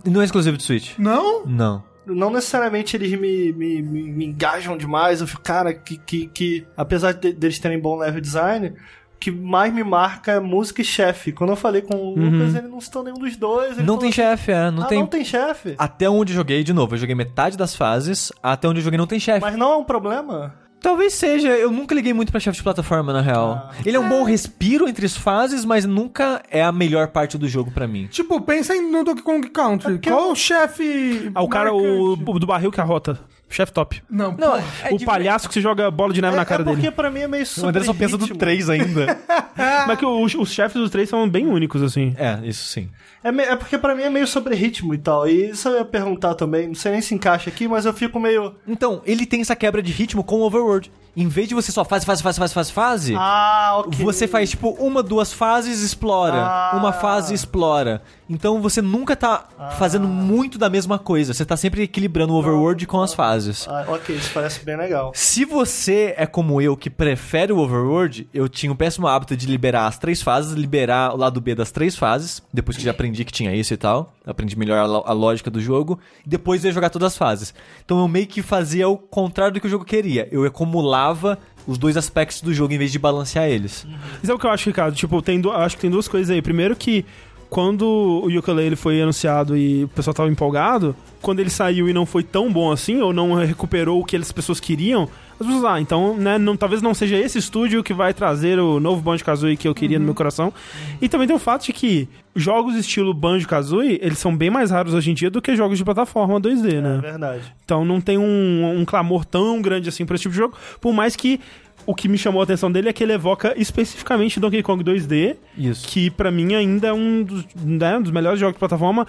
[0.06, 0.98] Não é exclusivo de Switch.
[0.98, 1.46] Não?
[1.46, 1.84] Não.
[2.06, 5.22] Não necessariamente eles me, me, me, me engajam demais.
[5.22, 9.32] Eu fico, cara, que, que, que apesar de, deles terem bom level design, o que
[9.32, 11.32] mais me marca é música e chefe.
[11.32, 13.78] Quando eu falei com o Lucas, ele não citou nenhum dos dois.
[13.78, 14.70] ele Não tem assim, chefe, é.
[14.70, 15.00] Não ah, tem.
[15.00, 15.76] não tem chefe?
[15.78, 18.98] Até onde eu joguei, de novo, eu joguei metade das fases, até onde eu joguei
[18.98, 19.40] não tem chefe.
[19.40, 20.54] Mas não é um problema?
[20.84, 23.70] Talvez seja, eu nunca liguei muito pra chefe de plataforma, na real.
[23.72, 23.76] Ah.
[23.86, 27.48] Ele é um bom respiro entre as fases, mas nunca é a melhor parte do
[27.48, 28.06] jogo pra mim.
[28.08, 29.94] Tipo, pensa em- no Donkey Kong Country.
[29.94, 31.32] porque Qual o chefe.
[31.34, 32.32] Ah, o cara, o, marcante?
[32.32, 33.18] o do barril que arrota.
[33.50, 34.02] Chefe top.
[34.10, 34.58] Não, Não, pô.
[34.84, 36.82] é o de- palhaço que você joga bola de neve É, na cara é porque
[36.82, 36.92] dele.
[36.94, 38.40] pra mim é meio O André só pensa do ritmo.
[38.40, 39.18] 3 ainda.
[39.88, 42.16] Mas que os, os chefes dos três são bem únicos, assim.
[42.18, 42.90] é, isso sim.
[43.24, 45.28] É, me- é porque pra mim é meio sobre ritmo e tal.
[45.28, 48.20] E isso eu ia perguntar também, não sei nem se encaixa aqui, mas eu fico
[48.20, 48.54] meio...
[48.68, 50.92] Então, ele tem essa quebra de ritmo com o Overworld.
[51.16, 54.04] Em vez de você só fase, fase, fase, fase, fase, fase, Ah, ok.
[54.04, 56.42] você faz tipo uma, duas fases, explora.
[56.44, 56.72] Ah.
[56.76, 58.02] Uma fase, explora.
[58.30, 59.48] Então você nunca tá
[59.78, 61.34] fazendo muito da mesma coisa.
[61.34, 63.68] Você tá sempre equilibrando o Overworld com as fases.
[63.68, 65.12] Ah, ok, isso parece bem legal.
[65.14, 69.46] Se você é como eu, que prefere o Overworld, eu tinha o péssimo hábito de
[69.46, 73.26] liberar as três fases, liberar o lado B das três fases, depois que já aprendi
[73.26, 76.70] que tinha isso e tal, aprendi melhor a, a lógica do jogo, e depois eu
[76.70, 77.54] ia jogar todas as fases.
[77.84, 80.28] Então eu meio que fazia o contrário do que o jogo queria.
[80.32, 83.86] Eu acumulava os dois aspectos do jogo em vez de balancear eles.
[84.22, 84.96] E sabe o que eu acho, Ricardo?
[84.96, 86.42] Tipo, tem acho que tem duas coisas aí.
[86.42, 87.06] Primeiro que
[87.54, 87.84] quando
[88.24, 92.24] o Yooka-Laylee foi anunciado e o pessoal tava empolgado, quando ele saiu e não foi
[92.24, 95.08] tão bom assim, ou não recuperou o que as pessoas queriam,
[95.44, 98.80] as pessoas, ah, então, né, não, talvez não seja esse estúdio que vai trazer o
[98.80, 100.54] novo Banjo-Kazooie que eu queria no meu coração.
[101.02, 104.94] E também tem o fato de que jogos estilo Banjo-Kazooie, eles são bem mais raros
[104.94, 107.00] hoje em dia do que jogos de plataforma 2D, É né?
[107.02, 107.44] verdade.
[107.66, 110.56] Então não tem um, um clamor tão grande assim pra esse tipo de jogo.
[110.82, 111.40] Por mais que
[111.86, 115.36] o que me chamou a atenção dele é que ele evoca especificamente Donkey Kong 2D,
[115.58, 115.86] Isso.
[115.88, 119.06] que pra mim ainda é um dos, né, um dos melhores jogos de plataforma.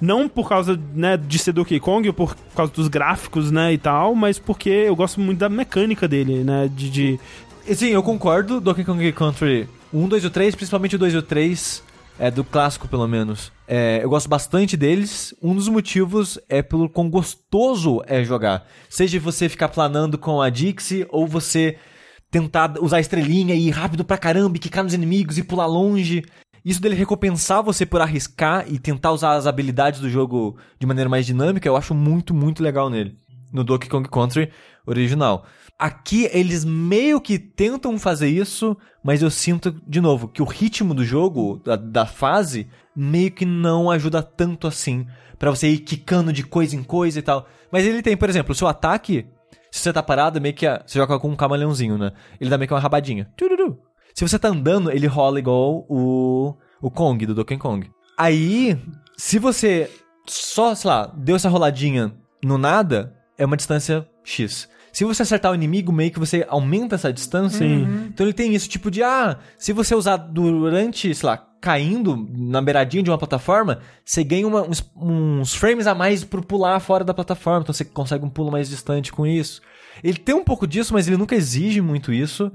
[0.00, 3.78] Não por causa né, de ser Donkey Kong ou por causa dos gráficos né, e
[3.78, 6.70] tal, mas porque eu gosto muito da mecânica dele, né?
[6.74, 7.20] De, de-
[7.74, 8.60] Sim, eu concordo.
[8.60, 11.82] Donkey Kong Country 1, 2 e o 3, principalmente o 2 e o 3,
[12.18, 13.52] é, do clássico pelo menos.
[13.66, 15.34] É, eu gosto bastante deles.
[15.42, 18.66] Um dos motivos é pelo quão gostoso é jogar.
[18.88, 21.76] Seja você ficar planando com a Dixie ou você
[22.30, 25.66] tentar usar a estrelinha e ir rápido pra caramba e quicar nos inimigos e pular
[25.66, 26.22] longe.
[26.64, 31.08] Isso dele recompensar você por arriscar e tentar usar as habilidades do jogo de maneira
[31.08, 33.16] mais dinâmica, eu acho muito, muito legal nele.
[33.52, 34.50] No Donkey Kong Country
[34.86, 35.44] original.
[35.78, 40.92] Aqui eles meio que tentam fazer isso, mas eu sinto, de novo, que o ritmo
[40.92, 45.06] do jogo, da, da fase, meio que não ajuda tanto assim.
[45.38, 47.46] Pra você ir quicando de coisa em coisa e tal.
[47.70, 49.24] Mas ele tem, por exemplo, o seu ataque,
[49.70, 50.66] se você tá parado, meio que.
[50.66, 52.10] a- você joga com um camaleãozinho, né?
[52.40, 53.30] Ele dá meio que uma rabadinha.
[53.36, 53.78] Tururu.
[54.18, 56.52] Se você tá andando, ele rola igual o,
[56.82, 57.88] o Kong, do Donkey Kong.
[58.18, 58.76] Aí,
[59.16, 59.88] se você
[60.26, 62.12] só, sei lá, deu essa roladinha
[62.44, 64.68] no nada, é uma distância X.
[64.92, 67.64] Se você acertar o inimigo, meio que você aumenta essa distância.
[68.08, 72.60] Então ele tem isso, tipo de, ah, se você usar durante, sei lá, caindo na
[72.60, 77.04] beiradinha de uma plataforma, você ganha uma- uns, uns frames a mais por pular fora
[77.04, 77.60] da plataforma.
[77.60, 79.60] Então você consegue um pulo mais distante com isso.
[80.02, 82.50] Ele tem um pouco disso, mas ele nunca exige muito isso.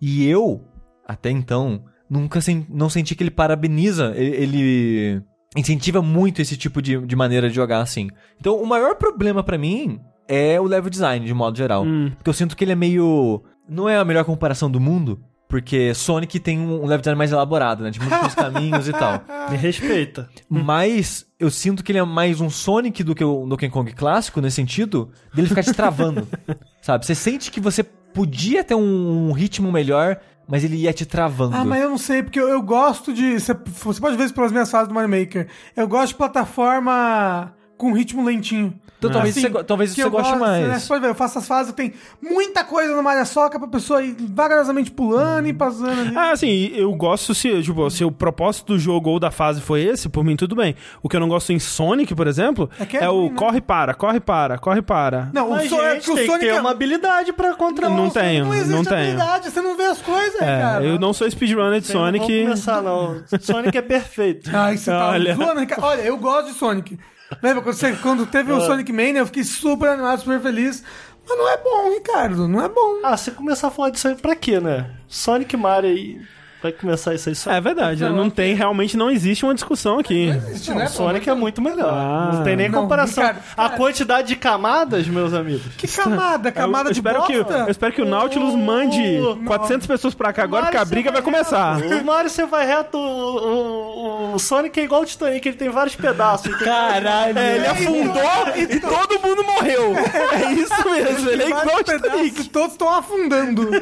[0.00, 0.64] E eu,
[1.10, 5.22] até então, nunca sen- não senti que ele parabeniza, ele, ele
[5.56, 8.08] incentiva muito esse tipo de, de maneira de jogar assim.
[8.38, 9.98] Então, o maior problema pra mim
[10.28, 11.84] é o level design, de modo geral.
[11.84, 12.12] Hum.
[12.16, 13.42] Porque eu sinto que ele é meio.
[13.68, 15.20] Não é a melhor comparação do mundo.
[15.48, 17.90] Porque Sonic tem um level design mais elaborado, né?
[17.90, 19.20] De múltiplos caminhos e tal.
[19.50, 20.28] Me respeita.
[20.48, 24.40] Mas eu sinto que ele é mais um Sonic do que o Donkey Kong clássico,
[24.40, 26.28] nesse sentido, dele ficar te travando.
[26.80, 27.04] sabe?
[27.04, 30.20] Você sente que você podia ter um, um ritmo melhor,
[30.50, 31.56] mas ele ia te travando.
[31.56, 33.38] Ah, mas eu não sei, porque eu, eu gosto de.
[33.38, 35.46] Você, pode ver isso pelas minhas fases do Mario Maker.
[35.76, 38.74] Eu gosto de plataforma com ritmo lentinho.
[39.00, 40.66] Então talvez Assim, você talvez você eu goste gosto, mais.
[40.68, 40.82] né?
[40.86, 44.14] Pode ver, eu faço as fases tem muita coisa no Mario Soca pra pessoa ir
[44.18, 46.12] vagarosamente pulando e passando ali.
[46.14, 49.80] Ah, assim, eu gosto se, tipo, se o propósito do jogo ou da fase foi
[49.82, 50.76] esse, por mim tudo bem.
[51.02, 53.36] O que eu não gosto em Sonic, por exemplo, É é, é o ruim, né?
[53.36, 55.30] corre para, corre para, corre para.
[55.32, 57.32] não, Mas, o, so, é gente, que o tem Sonic que ter é- uma habilidade
[57.32, 58.18] pra contra Não o Sonic.
[58.20, 58.96] tenho, não existe não tenho.
[59.00, 60.84] habilidade, você não vê as coisas, É, cara.
[60.84, 62.26] eu não sou speedrunner de Não Sonic.
[62.26, 63.22] vamos começar, não.
[63.40, 64.50] Sonic é perfeito.
[64.54, 65.34] Ai, você tá Olha.
[65.34, 65.84] zoando, Ricardo.
[65.84, 66.98] Olha, eu gosto de Sonic.
[67.42, 68.56] Lembra quando, você- quando teve Ah.
[68.56, 70.82] o Sonic Mania, eu fiquei super animado, super feliz.
[71.28, 72.48] Mas não é bom, Ricardo.
[72.48, 73.00] Não é bom.
[73.04, 74.90] Ah, você começar a falar disso aí pra quê, né?
[75.06, 76.20] Sonic e Mario aí.
[76.62, 77.50] Vai começar isso aí só.
[77.52, 78.10] É verdade, né?
[78.10, 80.28] não tem, realmente não existe uma discussão aqui.
[80.28, 80.84] Existe, né?
[80.84, 81.90] O Sonic é muito melhor.
[81.92, 82.30] Ah.
[82.34, 83.24] não tem nem Não, comparação.
[83.24, 83.76] Ricardo, a cara.
[83.78, 85.62] quantidade de camadas, meus amigos.
[85.78, 86.52] Que camada?
[86.52, 87.58] Camada eu, de espero que, bosta?
[87.60, 89.44] eu espero que o Nautilus Oh, mande não.
[89.46, 91.76] 400 pessoas pra cá agora, que a briga vai começar.
[91.76, 92.02] reto.
[92.02, 95.70] O Mario você vai reto, o, o- o Sonic é igual o Titanic, ele tem
[95.70, 96.54] vários pedaços.
[96.58, 97.38] tem- Caralho.
[97.38, 98.22] É, ele afundou
[98.56, 99.94] e todo mundo morreu.
[99.96, 102.48] É isso mesmo, ele é igual o Titanic.
[102.50, 103.70] todos estão afundando.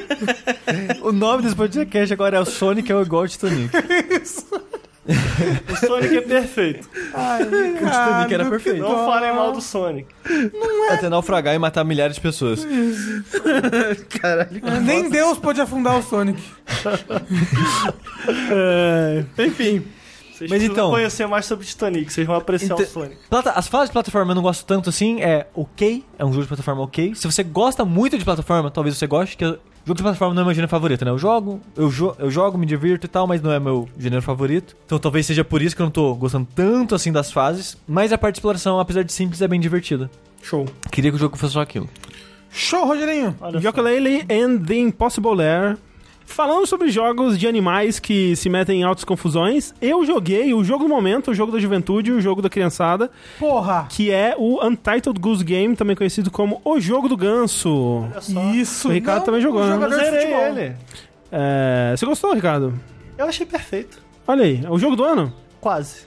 [1.03, 3.71] O nome desse podcast agora é o Sonic é o igual ao Titanic.
[5.73, 6.87] O Sonic é perfeito.
[7.15, 8.81] Ai, Titanic era perfeito.
[8.83, 10.07] Não falem mal do Sonic.
[10.91, 12.63] Até naufragar e matar milhares de pessoas.
[14.85, 16.43] Nem Deus pode afundar o Sonic.
[18.51, 19.85] É, enfim.
[20.33, 23.17] Vocês Mas então- conhecer mais sobre Titanic, vocês vão apreciar Inte- o Sonic.
[23.29, 26.43] Plata- As fases de plataforma eu não gosto tanto assim, é ok, é um jogo
[26.43, 27.13] de plataforma ok.
[27.15, 29.59] Se você gosta muito de plataforma, talvez você goste, que eu-
[29.89, 31.11] jogo de plataforma não é meu gênero favorito, né?
[31.11, 34.21] Eu jogo, eu, jo eu jogo, me divirto e tal, mas não é meu gênero
[34.21, 34.77] favorito.
[34.85, 37.77] Então talvez seja por isso que eu não tô gostando tanto assim das fases.
[37.87, 40.11] Mas a parte de exploração, apesar de simples, é bem divertida.
[40.43, 40.67] Show.
[40.93, 41.89] Queria que o jogo fosse só aquilo.
[42.51, 43.35] Show, Rogerinho.
[43.41, 45.79] Yooka-Laylee and the Impossible Lair.
[46.29, 50.85] Falando sobre jogos de animais que se metem em altas confusões, eu joguei o jogo
[50.85, 53.11] do momento, o jogo da juventude, o jogo da criançada,
[53.41, 53.87] Porra.
[53.89, 58.05] que é o Untitled Goose Game, também conhecido como O Jogo do Ganso.
[58.05, 58.51] Olha só.
[58.53, 58.89] Isso.
[58.89, 59.69] O Ricardo não também jogou, né?
[59.71, 60.45] Eu jogador de zerei futebol.
[60.47, 60.77] ele.
[61.33, 62.75] É, você gostou, Ricardo?
[63.17, 63.99] Eu achei perfeito.
[64.27, 65.33] Olha aí, é o jogo do ano.
[65.61, 66.03] Quase.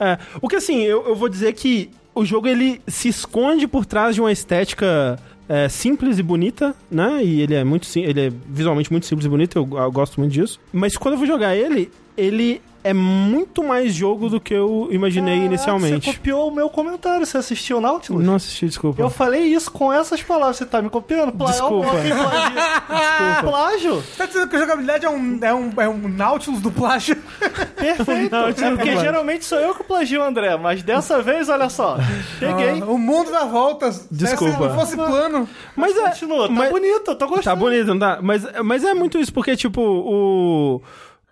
[0.00, 3.86] É, o que assim, eu, eu vou dizer que o jogo ele se esconde por
[3.86, 5.16] trás de uma estética
[5.50, 7.24] é, simples e bonita, né?
[7.24, 10.32] E ele é muito ele é visualmente muito simples e bonito, eu, eu gosto muito
[10.32, 10.60] disso.
[10.72, 15.34] Mas quando eu vou jogar ele, ele é muito mais jogo do que eu imaginei
[15.34, 16.06] Caraca, inicialmente.
[16.06, 18.24] Você copiou o meu comentário, você assistiu o Nautilus?
[18.24, 19.00] Não assisti, desculpa.
[19.02, 21.32] Eu falei isso com essas palavras, você tá me copiando?
[21.32, 21.88] Plá- Desculpa.
[21.90, 24.02] Plagia- Plágio?
[24.16, 27.16] Tá dizendo que a jogabilidade é um, é um, é um Nautilus do plágio?
[27.76, 28.34] Perfeito.
[28.34, 31.96] é porque geralmente sou eu que plagio o André, mas dessa vez, olha só,
[32.38, 32.80] peguei.
[32.80, 34.06] Ah, o mundo dá voltas.
[34.10, 34.52] Desculpa.
[34.54, 35.48] Se não fosse plano.
[35.76, 37.44] Mas é, Continua, tá mas- bonito, eu tô gostando.
[37.44, 38.18] Tá bonito, não tá?
[38.22, 40.82] Mas, mas é muito isso, porque, tipo, o.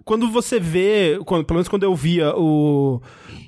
[0.09, 2.99] Quando você vê, quando- pelo menos quando eu via o,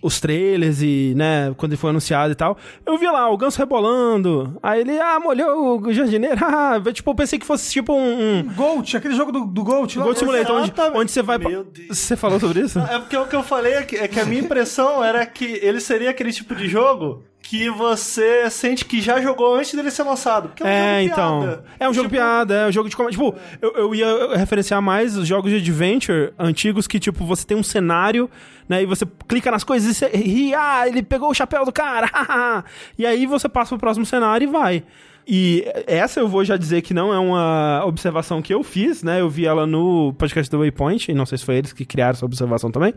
[0.03, 2.55] os trailers e, né, quando ele foi anunciado e tal,
[2.85, 7.15] eu via lá o ganso rebolando, aí ele, ah, molhou o jardineiro, ah, tipo, eu
[7.15, 9.97] pensei que fosse tipo um, um Gold, aquele jogo do, do Gold.
[9.99, 10.05] lá.
[10.05, 11.39] Gold Simulator, onde, onde você vai...
[11.39, 11.97] Meu Deus.
[11.99, 12.79] Você falou sobre isso?
[12.79, 15.47] É porque o que eu falei é que, é que a minha impressão era que
[15.63, 20.05] ele seria aquele tipo de jogo que você sente que já jogou antes dele ser
[20.05, 20.51] lançado.
[20.51, 21.41] Porque é um É, jogo então.
[21.41, 21.65] piada.
[21.81, 23.19] É um jogo Tipo, piada, é um jogo de comédia.
[23.19, 27.57] Tipo, eu, eu ia referenciar mais os jogos de adventure antigos que, tipo, você tem
[27.57, 28.31] um cenário,
[28.69, 28.85] né?
[28.85, 32.09] E você clica nas coisas e você ri, ah, ele pegou o chapéu do cara,
[32.97, 34.85] e aí você passa pro próximo cenário e vai.
[35.27, 39.21] E essa eu vou já dizer que não é uma observação que eu fiz, né?
[39.21, 42.13] Eu vi ela no podcast do Waypoint, e não sei se foi eles que criaram
[42.13, 42.95] essa observação também,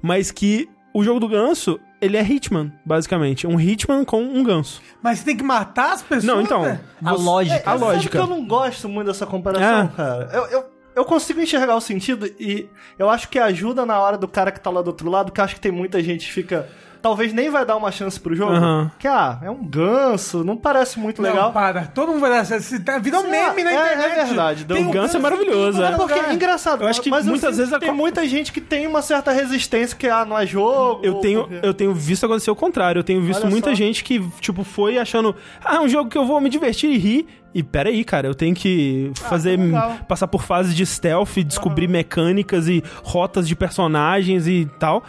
[0.00, 3.46] mas que o jogo do ganso, ele é Hitman, basicamente.
[3.46, 4.80] Um Hitman com um ganso.
[5.02, 6.24] Mas você tem que matar as pessoas?
[6.24, 6.62] Não, então.
[6.62, 6.80] né?
[7.04, 7.56] A lógica.
[7.56, 8.18] a Sabe lógica.
[8.18, 9.96] que eu não gosto muito dessa comparação, É.
[9.96, 10.30] cara.
[10.32, 10.64] Eu, eu,
[10.96, 12.68] eu consigo enxergar o sentido e
[12.98, 15.40] eu acho que ajuda na hora do cara que tá lá do outro lado, que
[15.40, 16.68] eu acho que tem muita gente que fica.
[17.00, 18.52] Talvez nem vai dar uma chance pro jogo.
[18.52, 18.90] Aham.
[18.98, 21.52] Que, ah, é um ganso, não parece muito Não, legal.
[21.52, 21.86] para.
[21.86, 22.62] Todo mundo vai dar certo.
[22.62, 24.26] Se tá- Virou Sim, meme na é- é internet.
[24.26, 25.96] verdade, Tem o ganso é maravilhoso, É é.
[25.96, 26.82] porque é engraçado.
[26.82, 29.30] Eu acho que mas muitas vezes a tem co- muita gente que tem uma certa
[29.32, 31.00] resistência que ah, não é jogo.
[31.04, 32.98] Eu tenho, porque- eu tenho visto acontecer o contrário.
[32.98, 33.74] Eu tenho visto Olha muita só.
[33.76, 35.34] gente que, tipo, foi achando.
[35.64, 37.26] Ah, é um jogo que eu vou me divertir e rir.
[37.54, 39.56] E peraí, cara, eu tenho que fazer.
[39.56, 39.96] que legal.
[40.06, 45.02] passar por fases de stealth, descobrir mecânicas e rotas de personagens e tal.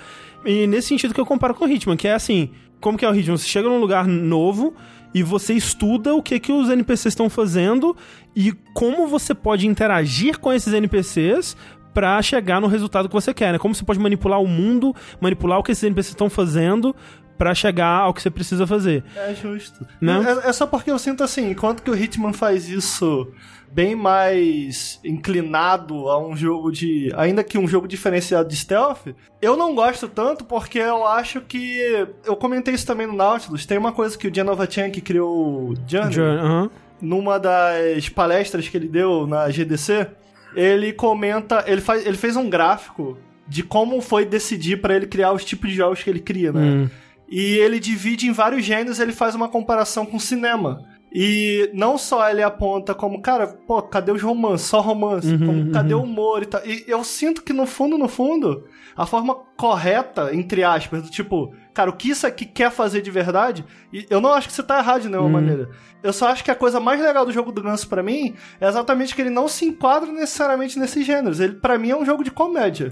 [0.46, 3.10] E nesse sentido que eu comparo com o Hitman, que é assim: como que é
[3.10, 3.38] o Hitman?
[3.38, 4.74] Você chega num lugar novo
[5.14, 7.96] e você estuda o que, que os NPCs estão fazendo
[8.36, 11.58] e como você pode interagir com esses NPCs
[11.94, 13.60] pra chegar no resultado que você quer, né?
[13.60, 16.96] Como você pode manipular o mundo, manipular o que esses NPCs estão fazendo
[17.38, 19.04] pra chegar ao que você precisa fazer.
[19.16, 19.88] É justo.
[20.00, 20.22] Não?
[20.22, 23.32] É, é só porque eu sinto assim, enquanto que o Hitman faz isso
[23.72, 27.12] bem mais inclinado a um jogo de.
[27.16, 29.08] Ainda que um jogo diferenciado de stealth,
[29.42, 32.08] eu não gosto tanto porque eu acho que.
[32.26, 33.66] Eu comentei isso também no Nautilus.
[33.66, 36.70] Tem uma coisa que o Genova Chan que criou o Journey, Journey, aham.
[37.02, 40.08] numa das palestras que ele deu na GDC,
[40.56, 41.64] ele comenta.
[41.68, 43.18] Ele, faz, ele fez um gráfico
[43.48, 46.62] de como foi decidir pra ele criar os tipos de jogos que ele cria, né?
[46.62, 46.90] Hum.
[47.28, 50.84] E ele divide em vários gêneros, ele faz uma comparação com cinema.
[51.12, 54.68] E não só ele aponta como, cara, pô, cadê os romances?
[54.68, 55.28] Só romance.
[55.28, 56.02] Uhum, como, cadê uhum.
[56.02, 56.62] o humor e tal.
[56.66, 61.54] E eu sinto que no fundo, no fundo, a forma correta, entre aspas, do tipo,
[61.74, 64.62] cara, o que isso aqui quer fazer de verdade, e eu não acho que você
[64.62, 65.70] tá errado de nenhuma maneira.
[66.04, 68.68] Eu só acho que a coisa mais legal do jogo do Ganso pra mim é
[68.68, 71.40] exatamente que ele não se enquadra necessariamente nesses gêneros.
[71.40, 72.92] Ele, para mim, é um jogo de comédia.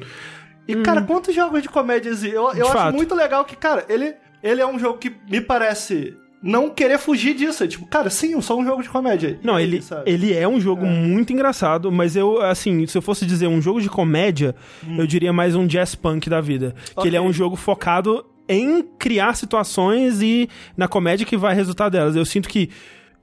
[0.67, 2.31] E, cara, quantos jogos de comédia existem?
[2.31, 2.95] Eu, eu acho fato.
[2.95, 7.33] muito legal que, cara, ele, ele é um jogo que me parece não querer fugir
[7.35, 7.63] disso.
[7.63, 9.39] É tipo, cara, sim, eu sou um jogo de comédia.
[9.43, 10.09] Não, ele, sabe?
[10.09, 13.81] ele é um jogo muito engraçado, mas eu, assim, se eu fosse dizer um jogo
[13.81, 14.55] de comédia,
[14.97, 16.75] eu diria mais um jazz punk da vida.
[16.85, 17.09] Que Ok.
[17.09, 22.15] ele é um jogo focado em criar situações e na comédia que vai resultar delas.
[22.15, 22.69] Eu sinto que.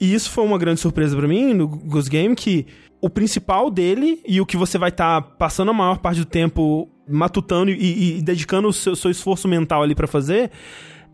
[0.00, 2.66] E isso foi uma grande surpresa pra mim no Goose Game, que
[3.00, 6.90] o principal dele e o que você vai estar passando a maior parte do tempo
[7.08, 10.50] matutando e, e- e dedicando o seu, seu esforço mental ali pra fazer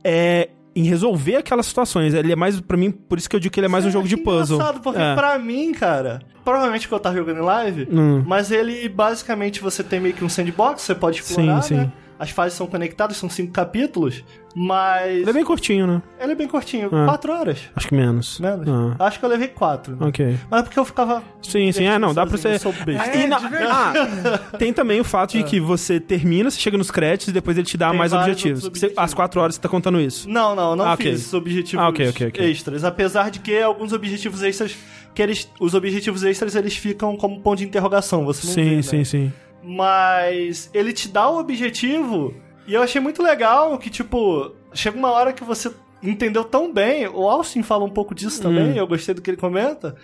[0.03, 2.15] é em resolver aquelas situações.
[2.15, 3.91] Ele é mais, pra mim, por isso que eu digo que ele é mais um
[3.91, 4.57] jogo de puzzle.
[4.57, 5.15] engraçado, porque É.
[5.15, 8.23] pra mim, cara, provavelmente que eu tava jogando em live, Hum.
[8.27, 11.93] mas ele basicamente você tem meio que um sandbox, você pode explorar, Sim, né?
[12.21, 14.23] As fases são conectadas, são cinco capítulos,
[14.55, 16.03] mas Ele é bem curtinho, né?
[16.21, 17.07] ele é bem curtinho, Ah.
[17.07, 17.59] quatro horas.
[17.75, 18.39] Acho que menos.
[18.39, 18.69] Menos.
[18.69, 19.97] Ah, Acho que eu levei quatro.
[19.97, 20.07] né?
[20.07, 20.37] ok.
[20.51, 21.23] Mas é porque eu ficava.
[21.41, 21.85] Sim, sim.
[21.87, 22.49] É, não, dá pra você.
[22.49, 23.41] É, na-.
[23.71, 27.57] Ah, tem também o fato de que você termina, você chega nos créditos e depois
[27.57, 28.61] ele te dá Tem mais objetivos.
[28.61, 28.99] Você- objetivos.
[29.03, 30.29] Às quatro horas você tá contando isso.
[30.29, 32.51] Não, não, não Ah, fiz esses objetivos Ah, ok, ok, ok.
[32.51, 32.85] extras.
[32.85, 34.77] Apesar de que alguns objetivos extras,
[35.15, 38.25] que eles, os objetivos extras eles ficam como ponto de interrogação.
[38.27, 38.83] Você não vê, Sim, né?
[38.83, 39.33] sim, sim.
[39.63, 42.35] Mas ele te dá o objetivo
[42.67, 47.07] e eu achei muito legal que, tipo, chega uma hora que você entendeu tão bem.
[47.09, 48.77] O Austin fala um pouco disso também, Hum.
[48.77, 49.97] eu gostei do que ele comenta.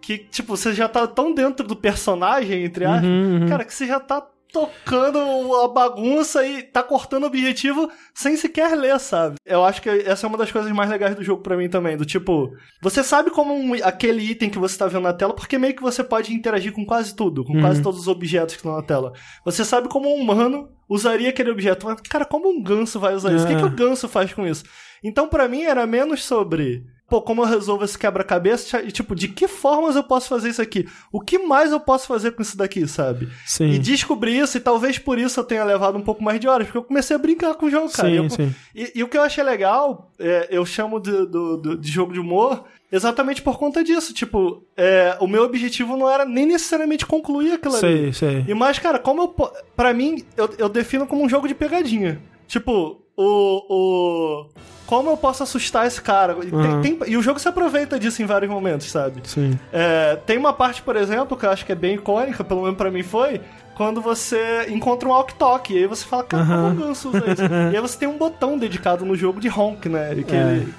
[0.00, 3.48] Que, tipo, você já tá tão dentro do personagem, entre aspas, Uhum, uhum.
[3.48, 5.18] cara, que você já tá tocando
[5.56, 9.36] a bagunça e tá cortando o objetivo sem sequer ler, sabe?
[9.44, 11.96] Eu acho que essa é uma das coisas mais legais do jogo pra mim também,
[11.96, 15.58] do tipo, você sabe como um- aquele item que você tá vendo na tela, porque
[15.58, 18.74] meio que você pode interagir com quase tudo, com quase todos os objetos que estão
[18.76, 19.12] na tela.
[19.44, 23.32] Você sabe como um humano usaria aquele objeto, mas cara, como um ganso vai usar
[23.34, 23.44] isso?
[23.44, 23.56] O que, É.
[23.58, 24.64] que o ganso faz com isso?
[25.02, 29.28] Então, pra mim, era menos sobre pô, como eu resolvo esse quebra-cabeça e, tipo, de
[29.28, 30.88] que formas eu posso fazer isso aqui?
[31.12, 33.28] O que mais eu posso fazer com isso daqui, sabe?
[33.46, 33.66] Sim.
[33.70, 36.66] E descobri isso, e talvez por isso eu tenha levado um pouco mais de horas,
[36.66, 38.08] porque eu comecei a brincar com o jogo, cara.
[38.08, 38.54] Sim, E eu- sim.
[38.74, 42.12] E, e o que eu achei legal, é, eu chamo de, do- do- de jogo
[42.12, 44.12] de humor, exatamente por conta disso.
[44.14, 47.80] Tipo, é, o meu objetivo não era nem necessariamente concluir aquilo ali.
[47.80, 48.44] Sei, sei.
[48.48, 49.28] E mais, cara, como eu.
[49.76, 52.20] Pra mim, eu, eu defino como um jogo de pegadinha.
[52.48, 53.64] Tipo, o.
[53.68, 54.46] o
[54.86, 56.36] como eu posso assustar esse cara?
[56.42, 56.82] E, tem- Uhum.
[56.82, 59.20] tem- e o jogo se aproveita disso em vários momentos, sabe?
[59.24, 59.58] Sim.
[59.72, 62.76] É, tem uma parte, por exemplo, que eu acho que é bem icônica, pelo menos
[62.76, 63.40] pra mim foi,
[63.74, 67.42] quando você encontra um walk-talk, e aí você fala, cara, como o ganso usa isso?
[67.72, 70.14] e aí você tem um botão dedicado no jogo de honk, né?
[70.26, 70.38] Que É.
[70.38, 70.74] ele-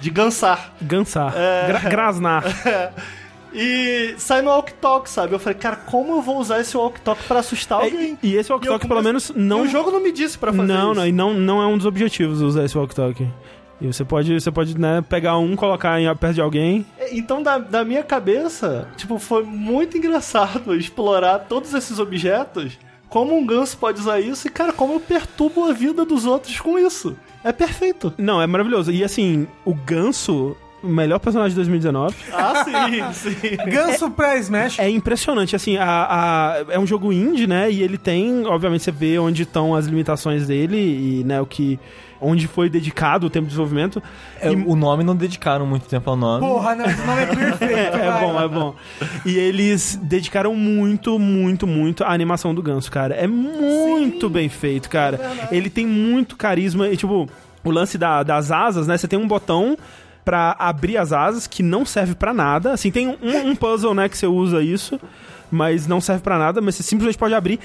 [0.00, 0.74] de gansar.
[0.82, 1.32] Gansar.
[1.34, 1.66] É.
[1.68, 2.44] Gra- grasnar.
[3.58, 5.34] E sai no walk-talk, sabe?
[5.34, 8.18] Eu falei, cara, como eu vou usar esse walk-talk pra assustar alguém?
[8.22, 9.64] E esse walk-talk, E eu pelo menos, não.
[9.64, 11.00] E o jogo não me disse pra fazer não, isso.
[11.00, 13.26] não, e não, não é um dos objetivos usar esse walk-talk.
[13.80, 16.84] E você pode, você pode né, pegar um, colocar em, perto de alguém.
[17.12, 22.78] Então, da, da minha cabeça, tipo, foi muito engraçado explorar todos esses objetos,
[23.08, 26.60] como um ganso pode usar isso, e, cara, como eu perturbo a vida dos outros
[26.60, 27.16] com isso.
[27.42, 28.12] É perfeito.
[28.18, 28.90] Não, é maravilhoso.
[28.90, 30.56] E assim, o Ganso,
[30.86, 33.56] melhor personagem de 2019, Ah, sim, sim.
[33.70, 34.78] Ganso pra Smash.
[34.78, 35.54] é impressionante.
[35.56, 37.70] Assim, a, a- é um jogo indie, né?
[37.70, 40.76] E ele tem, obviamente, você vê onde estão as limitações dele
[41.20, 41.78] e, né, o que.
[42.18, 44.02] Onde foi dedicado o tempo de desenvolvimento.
[44.40, 46.40] É, O nome não dedicaram muito tempo ao nome.
[46.46, 47.74] Porra, não, esse nome é perfeito.
[47.98, 48.20] É vai.
[48.22, 48.74] bom, é bom.
[49.26, 53.14] E eles dedicaram muito, muito, muito à animação do Ganso, cara.
[53.14, 55.20] É muito bem feito, cara.
[55.52, 56.88] Ele tem muito carisma.
[56.88, 57.28] E, tipo,
[57.62, 58.96] o lance da- das asas, né?
[58.96, 59.76] Você tem um botão
[60.26, 62.72] pra abrir as asas que não serve pra nada.
[62.72, 65.00] Assim, tem um, um puzzle, né, que você usa isso,
[65.50, 67.60] mas não serve pra nada, mas você simplesmente pode abrir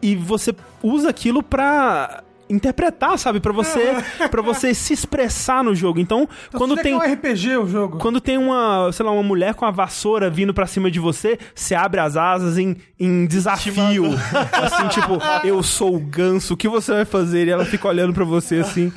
[0.00, 3.40] e você usa aquilo pra interpretar, sabe?
[3.40, 3.96] Pra você
[4.30, 5.98] para você se expressar no jogo.
[5.98, 7.98] Então, Então, quando tem quer um RPG o jogo.
[7.98, 11.38] quando tem uma, sei lá, uma mulher com a vassoura vindo pra cima de você,
[11.54, 14.04] você abre as asas em, em desafio.
[14.52, 17.46] assim, tipo, eu sou o ganso, o que você vai fazer?
[17.46, 18.92] E ela fica olhando pra você assim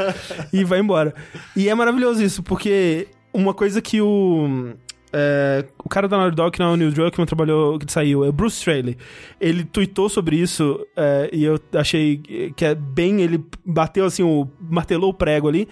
[0.54, 1.14] e vai embora.
[1.56, 4.74] E é maravilhoso isso, porque uma coisa que o.
[5.12, 8.30] é, o cara da Naughty Dog, não é o Neil Druckmann, trabalhou, que saiu, é
[8.30, 8.98] o Bruce Straley.
[9.40, 12.18] Ele tweetou sobre isso é, e eu achei
[12.56, 13.22] que é bem.
[13.22, 15.68] Ele bateu assim, o, martelou o prego ali,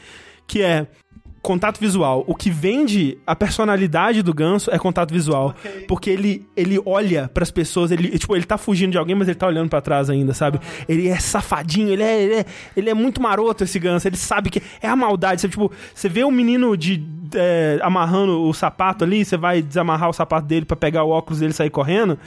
[0.47, 0.88] que é
[1.41, 2.23] contato visual.
[2.27, 5.55] O que vende a personalidade do ganso é contato visual.
[5.57, 5.85] Ok.
[5.88, 9.35] Porque ele, ele olha pras pessoas, ele, tipo, ele tá fugindo de alguém, mas ele
[9.35, 10.59] tá olhando pra trás ainda, sabe?
[10.88, 14.49] Ele é safadinho, ele é, ele é, ele é muito maroto esse ganso, ele sabe
[14.49, 15.41] que é a maldade.
[15.41, 17.03] Você, tipo, você vê um menino de
[17.35, 21.39] é, amarrando o sapato ali, você vai desamarrar o sapato dele pra pegar o óculos
[21.39, 22.17] dele e sair correndo.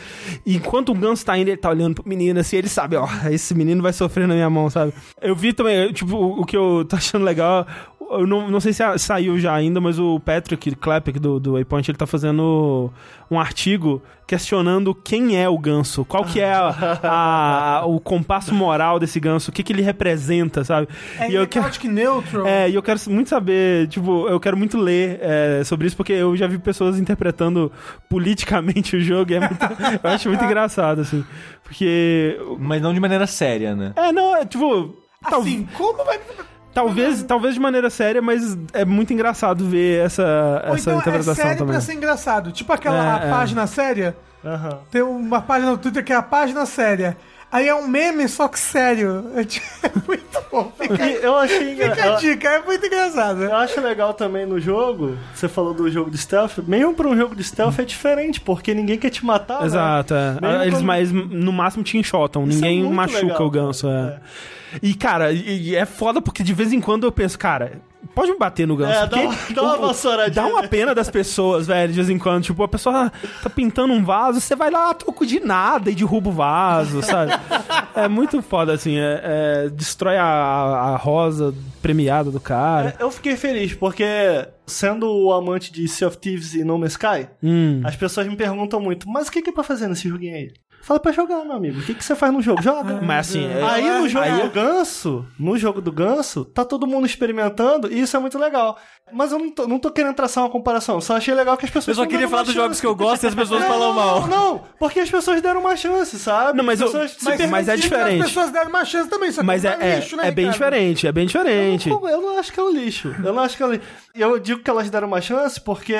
[0.45, 3.07] E enquanto o ganso tá indo, ele tá olhando pro menino assim, ele sabe, ó,
[3.31, 4.93] esse menino vai sofrer na minha mão, sabe?
[5.21, 7.67] Eu vi também, tipo, o que eu tô achando legal,
[8.11, 11.53] eu não, não sei se a- saiu já ainda, mas o Patrick Klepek do, do
[11.53, 12.91] Waypoint, ele tá fazendo
[13.31, 18.99] um artigo questionando quem é o ganso, qual que é a- a- o compasso moral
[18.99, 20.89] desse ganso, o que que ele representa, sabe?
[21.19, 21.65] É e eu quero...
[21.65, 22.47] Chaotic Neutral.
[22.47, 26.13] É, e eu quero muito saber, tipo, eu quero muito ler é, sobre isso, porque
[26.13, 27.73] eu já vi pessoas interpretando
[28.09, 29.65] politicamente o jogo e é muito,
[30.03, 31.25] eu acho muito engraçado, assim.
[31.65, 32.39] Porque.
[32.59, 33.93] Mas não de maneira séria, né?
[33.97, 34.97] É, não, é tipo.
[35.29, 36.19] tal- Assim, como vai...
[36.75, 40.23] talvez, talvez de maneira séria, mas é muito engraçado ver essa,
[40.69, 41.73] Ou essa então é interpretação sério também.
[41.73, 42.53] pra ser engraçado.
[42.53, 43.31] Tipo aquela É, é.
[43.31, 44.17] página séria.
[44.45, 44.79] Aham.
[44.91, 47.17] Tem uma página no Twitter que é a página séria.
[47.53, 49.31] Aí é um meme, só que sério.
[49.35, 50.73] É tipo- é muito bom.
[50.79, 53.43] Fica, eu achei fica a dica, é muito engraçado.
[53.43, 57.17] Eu acho legal também no jogo, você falou do jogo de stealth, mesmo pra um
[57.17, 59.67] jogo de stealth é diferente, porque ninguém quer te matar, né?
[59.67, 60.33] Exato, é.
[60.41, 63.51] Mesmo Eles quando- mais, no máximo te enxotam, Isso é ninguém muito machuca legal, o
[63.51, 63.89] ganso.
[63.89, 64.21] É.
[64.81, 67.81] E, cara, e, e é foda porque de vez em quando eu penso, cara,
[68.15, 68.93] pode me bater no ganso.
[68.93, 72.19] É, dá uma- dá uma vassouradinha, Dá uma pena das pessoas, velho, de vez em
[72.19, 72.43] quando.
[72.45, 75.95] Tipo, a pessoa tá pintando um vaso, você vai lá a troco de nada e
[75.95, 77.33] derruba o vaso, sabe?
[77.95, 78.97] é muito foda, assim.
[78.99, 79.21] É,
[79.67, 82.97] é- destrói a, a rosa premiada do cara.
[82.99, 84.05] É, Eu fiquei feliz, porque
[84.67, 87.81] sendo o amante de Sea of Thieves e No Man's Sky, Hum.
[87.85, 90.53] as pessoas me perguntam muito, mas o que que é pra fazer nesse joguinho aí?
[90.83, 91.79] Fala pra jogar, meu amigo.
[91.79, 92.63] O que, que você faz no jogo?
[92.63, 93.01] Joga.
[93.03, 96.87] Mas assim, é- Aí no jogo aí- do ganso, no jogo do ganso, tá todo
[96.87, 98.79] mundo experimentando e isso é muito legal.
[99.13, 101.71] Mas eu não tô, não tô querendo traçar uma comparação, só achei legal que as
[101.71, 101.97] pessoas.
[101.99, 102.81] Eu só queria falar dos jogos chance.
[102.81, 104.27] que eu gosto e as pessoas Não, falam mal.
[104.27, 106.57] Não, porque as pessoas deram uma chance, sabe?
[106.57, 108.23] Não, mas as eu- mas- mas é As diferente.
[108.25, 110.47] pessoas deram uma chance também, só que Mas é, não é, lixo, né, é bem
[110.47, 110.53] Ricardo?
[110.73, 111.89] diferente, é bem diferente.
[111.91, 113.15] Pô, Eu não acho que é um lixo.
[113.23, 113.85] Eu não acho que é um lixo.
[114.15, 115.95] Eu digo que elas deram uma chance porque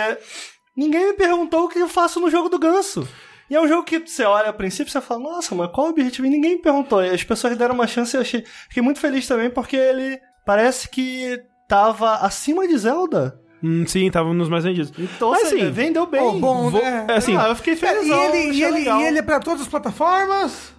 [0.77, 3.07] ninguém me perguntou o que eu faço no jogo do ganso.
[3.51, 5.89] E é um jogo que você olha a princípio e você fala, nossa, mas qual
[5.89, 6.27] o objetivo?
[6.27, 7.03] E ninguém me perguntou.
[7.05, 8.45] E as pessoas deram uma chance e eu achei.
[8.69, 13.41] Fiquei muito feliz também porque ele parece que tava acima de Zelda.
[13.63, 14.93] Hum, sim, tava nos mais vendidos.
[14.97, 16.21] Então, Mas, assim, assim, vendeu bem.
[16.21, 17.07] Pô, bom, Vou- né?
[17.09, 18.07] é assim, ah, eu fiquei feliz.
[18.07, 20.73] E ele, e, ele, e ele é pra todas as plataformas?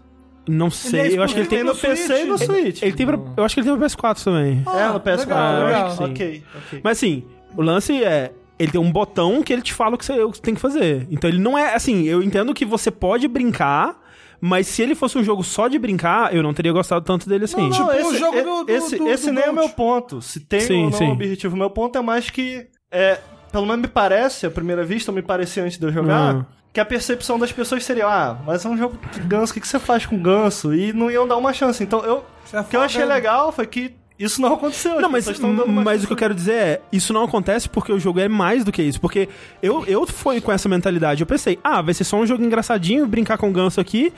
[0.47, 2.81] Não sei, eu acho que ele tem tem no PC e no Switch.
[2.81, 4.63] Ele tem pra, eu acho que ele tem no PS4 também.
[4.65, 5.17] É, no PS4.
[5.19, 5.85] legal, eu legal.
[5.85, 6.11] acho que sim.
[6.11, 6.81] Ok, ok.
[6.83, 8.31] Mas assim, o lance é.
[8.59, 10.53] Ele tem um botão que ele te fala o que você o que você tem
[10.55, 11.07] que fazer.
[11.09, 11.73] Então ele não é.
[11.73, 13.99] Assim, eu entendo que você pode brincar,
[14.39, 17.45] mas se ele fosse um jogo só de brincar, eu não teria gostado tanto dele
[17.45, 17.57] assim.
[17.57, 19.49] Não, não, Tipo, esse, o jogo e- do- do- esse, do- esse do nem é
[19.49, 20.21] o meu ponto.
[20.21, 21.11] Se tem Sim, ou não sim.
[21.11, 21.55] objetivo.
[21.55, 22.67] O meu ponto é mais que.
[22.91, 23.19] É,
[23.51, 26.45] pelo menos me parece, à primeira vista, ou me parecia antes de eu jogar, Hum.
[26.71, 29.61] que a percepção das pessoas seria: ah, mas é um jogo de ganso, o que,
[29.61, 30.73] que você faz com ganso?
[30.73, 31.83] E não iam dar uma chance.
[31.83, 32.23] Então, eu,
[32.53, 33.13] é o que eu achei né?
[33.13, 35.01] legal foi que isso não aconteceu.
[35.01, 35.39] Não, As mas,
[35.83, 38.63] mas o que eu quero dizer é, isso não acontece porque o jogo é mais
[38.63, 39.01] do que isso.
[39.01, 39.27] Porque
[39.61, 43.07] eu, eu fui com essa mentalidade, eu pensei, ah, vai ser só um jogo engraçadinho,
[43.07, 44.13] brincar com o ganso aqui.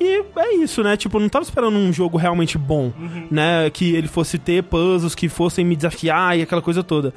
[0.00, 0.96] E é isso, né?
[0.96, 2.92] Tipo, não tava esperando um jogo realmente bom,
[3.30, 3.68] né?
[3.70, 7.12] Que ele fosse ter puzzles, que fossem me desafiar e aquela coisa toda.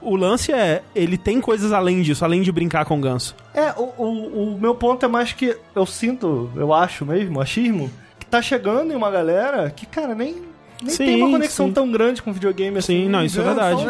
[0.00, 3.36] O lance é, ele tem coisas além disso, além de brincar com o ganso.
[3.54, 7.90] É, o, o, o meu ponto é mais que eu sinto, eu acho mesmo, achismo,
[8.18, 10.51] que tá chegando em uma galera que, cara, nem.
[10.82, 11.72] Nem Sim, tem uma conexão sim.
[11.72, 13.04] tão grande com videogame assim.
[13.04, 13.82] Sim, não, isso é verdade.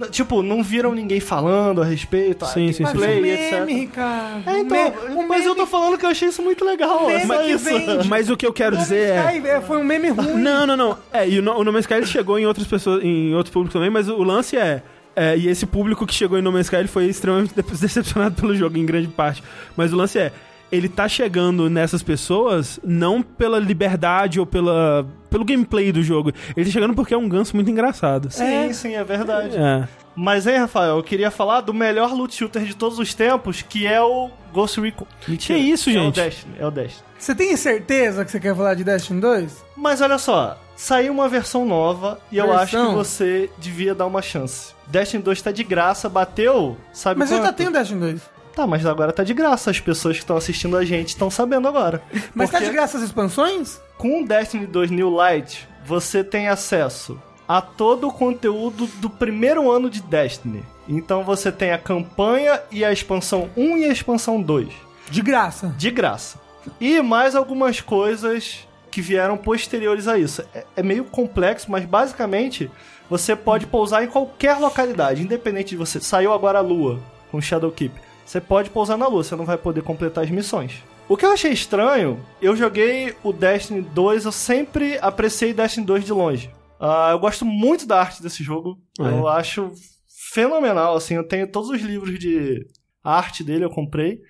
[0.00, 0.06] É.
[0.10, 2.44] Tipo, não viram ninguém falando a respeito.
[2.44, 3.52] ah, Sim, sim, sim, Mas o etc.
[3.60, 4.48] meme, Ricardo.
[4.50, 7.08] É, então, mas eu tô meme- falando que eu achei isso muito legal.
[7.10, 7.64] É meme que isso.
[7.64, 8.08] vende.
[8.12, 9.36] Mas o que eu quero dizer é...
[9.36, 10.34] Sky, é, foi um meme ruim.
[10.34, 10.98] Não, não, não.
[11.12, 13.52] É, e o, No- o No Man's Sky ele chegou em outras pessoas, em outros
[13.52, 14.82] públicos também, mas o lance é,
[15.14, 18.34] é, e esse público que chegou em No Man's Sky ele foi extremamente de- decepcionado
[18.40, 19.42] pelo jogo em grande parte.
[19.76, 20.32] Mas o lance é,
[20.72, 26.32] ele tá chegando nessas pessoas não pela liberdade ou pela pelo gameplay do jogo.
[26.56, 28.30] Ele tá chegando porque é um ganso muito engraçado.
[28.30, 29.56] Sim, sim, é verdade.
[29.56, 29.86] É.
[30.14, 33.86] Mas aí, Rafael, eu queria falar do melhor loot shooter de todos os tempos, que
[33.86, 35.06] é o Ghost Recon.
[35.26, 36.20] Mentira, Que isso, É gente?
[36.20, 37.04] o Destiny, é o Destiny.
[37.18, 39.64] Você tem certeza que você quer falar de Destiny 2?
[39.74, 42.90] Mas olha só, saiu uma versão nova e eu acho Versão?
[42.90, 44.74] que você devia dar uma chance.
[44.86, 47.46] Destiny 2 tá de graça, bateu, sabe Mas eu quanto?
[47.46, 48.20] já tenho Destiny 2.
[48.54, 49.70] Tá, mas agora tá de graça.
[49.70, 52.02] As pessoas que estão assistindo a gente estão sabendo agora.
[52.34, 53.80] Mas tá Porque de graça as expansões?
[53.96, 57.18] Com o Destiny 2 New Light, você tem acesso
[57.48, 60.62] a todo o conteúdo do primeiro ano de Destiny.
[60.88, 64.68] Então você tem a campanha e a expansão 1 e a expansão 2.
[65.10, 65.74] De graça.
[65.76, 66.40] De graça.
[66.80, 70.42] E mais algumas coisas que vieram posteriores a isso.
[70.54, 72.70] É, é meio complexo, mas basicamente
[73.08, 76.00] você pode pousar em qualquer localidade, independente de você.
[76.00, 77.00] Saiu agora a lua
[77.30, 78.11] com Shadowkeep.
[78.24, 80.82] Você pode pousar na lua, você não vai poder completar as missões.
[81.08, 86.04] O que eu achei estranho, eu joguei o Destiny 2, eu sempre apreciei Destiny 2
[86.04, 86.50] de longe.
[86.80, 88.78] Ah, eu gosto muito da arte desse jogo.
[88.98, 89.04] É?
[89.04, 89.72] Eu acho
[90.32, 92.66] fenomenal, assim, eu tenho todos os livros de
[93.04, 94.20] arte dele, eu comprei.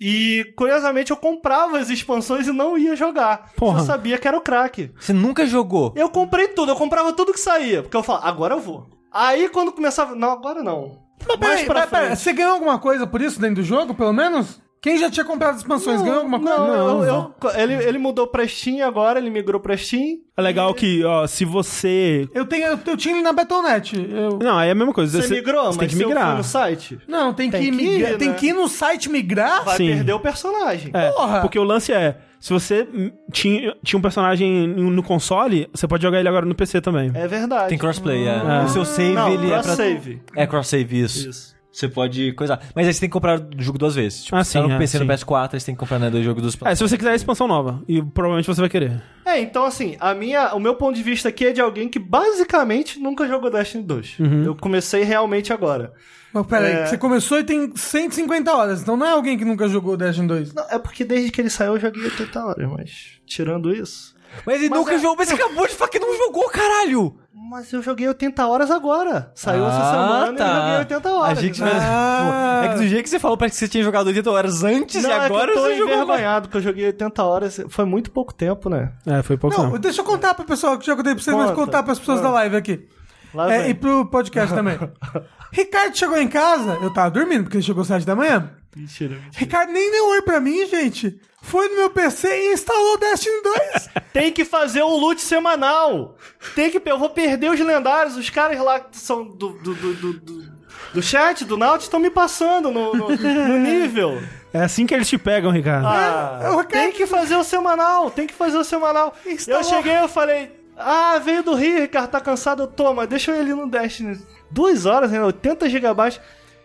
[0.00, 3.52] E, curiosamente, eu comprava as expansões e não ia jogar.
[3.54, 3.80] Porra.
[3.80, 4.90] Eu sabia que era o crack.
[4.98, 5.92] Você nunca jogou?
[5.94, 7.82] Eu comprei tudo, eu comprava tudo que saía.
[7.82, 8.88] Porque eu falava, agora eu vou.
[9.12, 10.14] Aí quando começava.
[10.14, 11.02] Não, agora não.
[11.28, 14.60] Mas peraí, peraí, peraí, você ganhou alguma coisa por isso dentro do jogo, pelo menos?
[14.82, 16.56] Quem já tinha comprado as expansões ganhou alguma coisa?
[16.58, 20.20] Não, eu- eu- ele, ele mudou pra Steam agora, ele migrou pra Steam.
[20.34, 22.26] É legal que, ó, se você.
[22.32, 23.94] Eu, tenho, eu, eu tinha ele na Battle.net.
[24.10, 24.38] Eu...
[24.42, 25.20] Não, aí é a mesma coisa.
[25.20, 26.34] Você, migrou, você tem mas que se eu migrar.
[26.34, 28.34] no site, Não, tem, Tem que, que migrar, ir, tem né?
[28.36, 29.64] que ir no site migrar.
[29.66, 29.88] vai Sim.
[29.88, 30.90] perder o personagem.
[30.94, 31.40] É, Porra!
[31.42, 32.88] porque o lance é, se você
[33.30, 37.10] tinha, tinha um personagem no console, você pode jogar ele agora no PC também.
[37.14, 37.68] É verdade.
[37.68, 38.30] Tem crossplay, é.
[38.34, 38.64] Ah.
[38.66, 39.62] O seu save, Não, ele é pra...
[39.62, 40.22] cross-save.
[40.34, 41.28] É cross-save, isso.
[41.28, 41.60] Isso.
[41.72, 42.58] Você pode coisar.
[42.74, 44.24] Mas aí você tem que comprar o jogo duas vezes.
[44.24, 45.24] Tipo, Ah, se tá sim, no é, PC e no sim.
[45.24, 47.14] PS4, aí você tem que comprar né, dois jogos dos É, se você quiser a
[47.14, 47.80] expansão nova.
[47.86, 49.00] E provavelmente você vai querer.
[49.24, 51.98] É, então assim, a minha, o meu ponto de vista aqui é de alguém que
[52.00, 54.18] basicamente nunca jogou Destiny 2.
[54.18, 54.42] Uhum.
[54.46, 55.92] Eu comecei realmente agora.
[56.32, 56.86] Mas peraí, É.
[56.86, 60.54] você começou e tem 150 horas, então não é alguém que nunca jogou Destiny 2.
[60.54, 62.90] Não, é porque desde que ele saiu eu joguei 80 horas, mas
[63.26, 64.14] tirando isso.
[64.46, 65.16] Mas ele Mas nunca é- jogou.
[65.18, 67.16] Mas você acabou de falar que não jogou, caralho!
[67.34, 69.32] Mas eu joguei 80 horas agora.
[69.34, 70.44] Saiu essa Ah, semana tá.
[70.46, 71.38] e eu joguei 80 horas.
[71.38, 71.70] A gente né?
[71.74, 72.60] Ah.
[72.62, 74.62] Pô, É que do jeito que você falou, parece que você tinha jogado 80 horas
[74.62, 75.94] antes Não, e é que agora eu tô você jogou.
[75.94, 77.60] envergonhado que eu joguei 80 horas.
[77.70, 78.92] Foi muito pouco tempo, né?
[79.04, 79.78] É, foi pouco Não, tempo.
[79.80, 81.60] deixa eu contar pro pessoal que já contei pra vocês, mas Conta.
[81.64, 82.86] contar pras pessoas da live aqui.
[83.34, 83.70] Lá É, vem.
[83.70, 84.78] e pro podcast também.
[85.52, 88.50] Ricardo chegou em casa, eu tava dormindo, porque ele chegou às 7 da manhã.
[88.76, 89.30] Mentira, mentira.
[89.36, 91.20] Ricardo nem deu oi pra mim, gente.
[91.42, 93.88] Foi no meu PC e instalou Destiny 2.
[94.12, 96.16] Tem que fazer o loot semanal.
[96.54, 96.80] Tem que.
[96.84, 98.16] Eu vou perder os lendários.
[98.16, 100.60] Os caras lá que são do, do, do, do, do-
[100.94, 104.20] do chat, do Naut, estão me passando no, no- no nível.
[104.52, 105.86] É assim que eles te pegam, Ricardo.
[105.86, 108.10] Ah, É, o Ricardo- tem que fazer o semanal.
[108.10, 109.14] Tem que fazer o semanal.
[109.26, 109.60] Instalou.
[109.60, 110.59] Eu cheguei eu falei.
[110.80, 114.18] Ah, veio do Rio, Ricardo, tá cansado, mas deixa ele no Destiny.
[114.50, 115.22] Duas horas, né?
[115.22, 116.20] 80 gigabytes.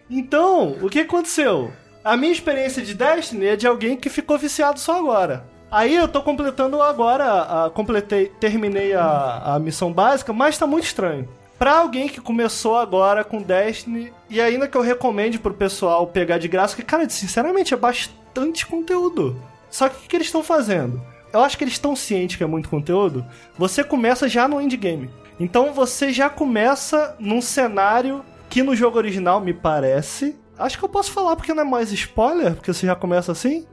[0.09, 1.71] Então, o que aconteceu?
[2.03, 5.45] A minha experiência de Destiny é de alguém que ficou viciado só agora.
[5.71, 7.25] Aí eu tô completando agora,
[7.65, 11.27] a- completei, terminei a, a missão básica, mas tá muito estranho.
[11.57, 16.37] Pra alguém que começou agora com Destiny, e ainda que eu recomende pro pessoal pegar
[16.37, 19.41] de graça, porque, cara, sinceramente, é bastante conteúdo.
[19.69, 21.01] Só que o que, que eles estão fazendo?
[21.35, 23.25] Eu acho que eles estão cientes que é muito conteúdo.
[23.57, 25.09] Você começa já no endgame.
[25.37, 30.37] Então você já começa num cenário que no jogo original me parece.
[30.57, 33.65] Acho que eu posso falar porque não é mais spoiler, porque você já começa assim.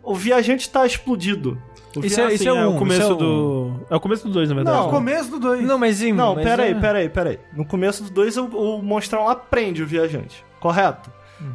[0.00, 1.60] O viajante tá explodido.
[1.96, 3.86] O Isso é- Assim, o o um, começo isso é o do.
[3.90, 4.78] É o começo do 2, na verdade.
[4.78, 5.64] No começo do 2.
[5.64, 6.12] Não, mas sim.
[6.12, 6.74] Não, mas peraí, é...
[6.74, 7.38] peraí, peraí.
[7.52, 10.44] No começo do 2, o, o monstrão lá prende o viajante.
[10.60, 11.10] Correto?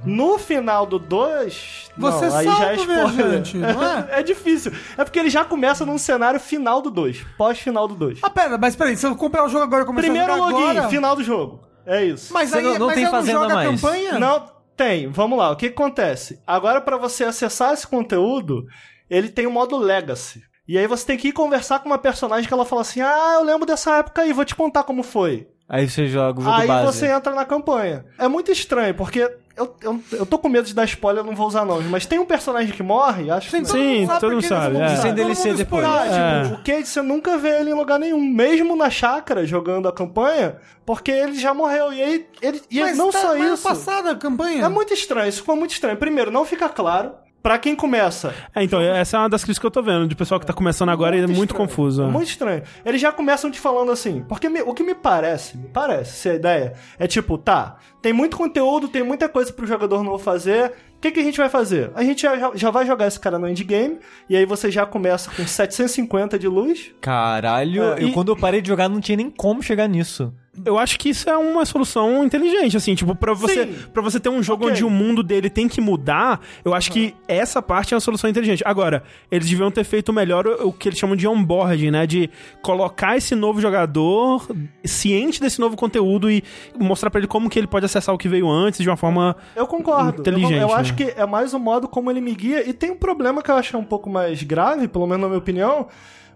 [0.05, 1.91] No final do 2.
[1.97, 4.07] Você não, aí já é viajante, não é?
[4.19, 4.71] é difícil.
[4.97, 7.25] É porque ele já começa num cenário final do 2.
[7.37, 8.19] Pós-final do 2.
[8.21, 10.49] Ah, pera, mas peraí, se eu comprar o jogo agora e começar Primeiro a jogar
[10.51, 10.89] login, agora...
[10.89, 11.61] final do jogo.
[11.85, 12.33] É isso.
[12.33, 13.67] Mas Você aí não- não mas tem fazenda joga mais.
[13.67, 14.19] a campanha?
[14.19, 14.45] Não,
[14.77, 15.07] tem.
[15.09, 15.51] Vamos lá.
[15.51, 16.41] O que, que acontece?
[16.47, 18.65] Agora, pra você acessar esse conteúdo,
[19.09, 20.41] ele tem o modo Legacy.
[20.65, 23.33] E aí você tem que ir conversar com uma personagem que ela fala assim: Ah,
[23.35, 25.47] eu lembro dessa época aí, vou te contar como foi.
[25.67, 26.85] Aí você joga o jogo aí base.
[26.85, 28.05] você entra na campanha.
[28.17, 31.35] É muito estranho, porque eu, eu, eu tô com medo de dar spoiler, eu não
[31.35, 33.57] vou usar nomes, mas tem um personagem que morre, acho que.
[33.57, 34.95] Sim, todo Sim, mundo sabe todo mundo sabe, é.
[34.97, 35.85] Sem DLC mundo depois.
[35.85, 36.43] É.
[36.43, 39.91] tipo, o Cade você nunca vê ele em lugar nenhum, mesmo na chácara jogando a
[39.93, 41.93] campanha, porque ele já morreu.
[41.93, 43.63] E aí, ele, e Mas não tá- só mas isso.
[43.63, 44.65] passada a campanha.
[44.65, 45.97] É muito estranho, isso ficou muito estranho.
[45.97, 47.11] Primeiro, não fica claro.
[47.43, 50.15] Pra quem começa, É, então, essa é uma das críticas que eu tô vendo, de
[50.15, 51.57] pessoal que tá começando agora e é muito estranho.
[51.67, 52.03] confuso.
[52.03, 52.63] É muito estranho.
[52.85, 56.29] Eles já começam te falando assim, porque me- o que me parece, me parece, se
[56.29, 60.71] a ideia é tipo, tá, tem muito conteúdo, tem muita coisa pro jogador novo fazer,
[60.95, 61.91] o que, que a gente vai fazer?
[61.95, 63.99] A gente já, já vai jogar esse cara no endgame,
[64.29, 68.37] e aí você já começa com 750 de luz, Caralho, É, eu, e- quando eu
[68.37, 70.33] parei de jogar não tinha nem como chegar nisso.
[70.63, 74.29] Eu acho que isso é uma solução inteligente, assim, tipo, pra você, pra você ter
[74.29, 74.71] um jogo Ok.
[74.73, 78.29] onde o mundo dele tem que mudar, eu acho que essa parte é uma solução
[78.29, 78.61] inteligente.
[78.63, 82.05] Agora, eles deviam ter feito melhor o, o que eles chamam de onboarding, né?
[82.05, 82.29] De
[82.61, 84.47] colocar esse novo jogador
[84.85, 86.43] ciente desse novo conteúdo e
[86.79, 89.35] mostrar pra ele como que ele pode acessar o que veio antes de uma forma.
[89.55, 90.21] Eu concordo.
[90.21, 90.73] Inteligente, eu, eu né?
[90.75, 92.69] acho que é mais o modo como ele me guia.
[92.69, 95.39] E tem um problema que eu acho um pouco mais grave, pelo menos na minha
[95.39, 95.87] opinião.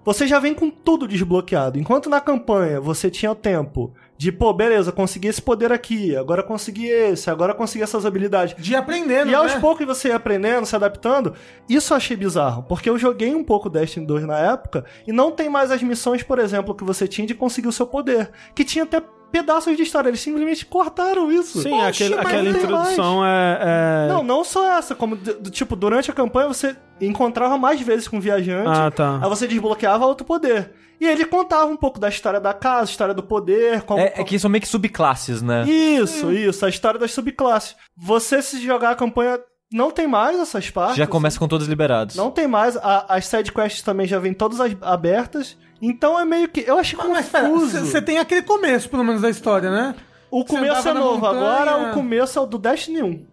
[0.04, 1.78] Você já vem com tudo desbloqueado.
[1.78, 6.42] Enquanto na campanha você tinha o tempo de, pô, beleza, consegui esse poder aqui, agora
[6.42, 8.56] consegui esse, agora consegui essas habilidades.
[8.58, 9.60] De aprendendo, E aos né?
[9.60, 11.34] poucos você ia aprendendo, se adaptando.
[11.70, 15.32] Isso eu achei bizarro, porque eu joguei um pouco Destiny 2 na época e não
[15.32, 18.32] tem mais as missões, por exemplo, que você tinha de conseguir o seu poder.
[18.56, 20.10] Que tinha até pedaços de história.
[20.10, 21.62] Eles simplesmente cortaram isso.
[21.62, 26.10] Sim, Poxa, aquele- aquela introdução é, é- Não, não só essa, como do, tipo, durante
[26.10, 29.20] a campanha você encontrava mais vezes com o viajante, Ah, tá.
[29.22, 30.72] aí você desbloqueava outro poder.
[31.00, 34.00] E ele contava um pouco da história da casa, história do poder, como.
[34.00, 35.64] É, é que são meio que subclasses, né?
[35.70, 37.76] Isso, isso, a história das subclasses.
[37.96, 39.40] Você se jogar a campanha,
[39.72, 40.98] não tem mais essas partes.
[40.98, 42.16] Já começa com todos liberados.
[42.16, 42.76] Não tem mais.
[42.78, 45.56] A- as sidequests também já vêm todas as- abertas.
[45.82, 46.62] Então é meio que.
[46.62, 47.86] Eu achei Mas confuso.
[47.86, 49.94] você tem aquele começo, pelo menos, da história, né?
[50.32, 51.42] O começo é novo, montanha.
[51.42, 53.26] agora o começo é o do Destiny 1.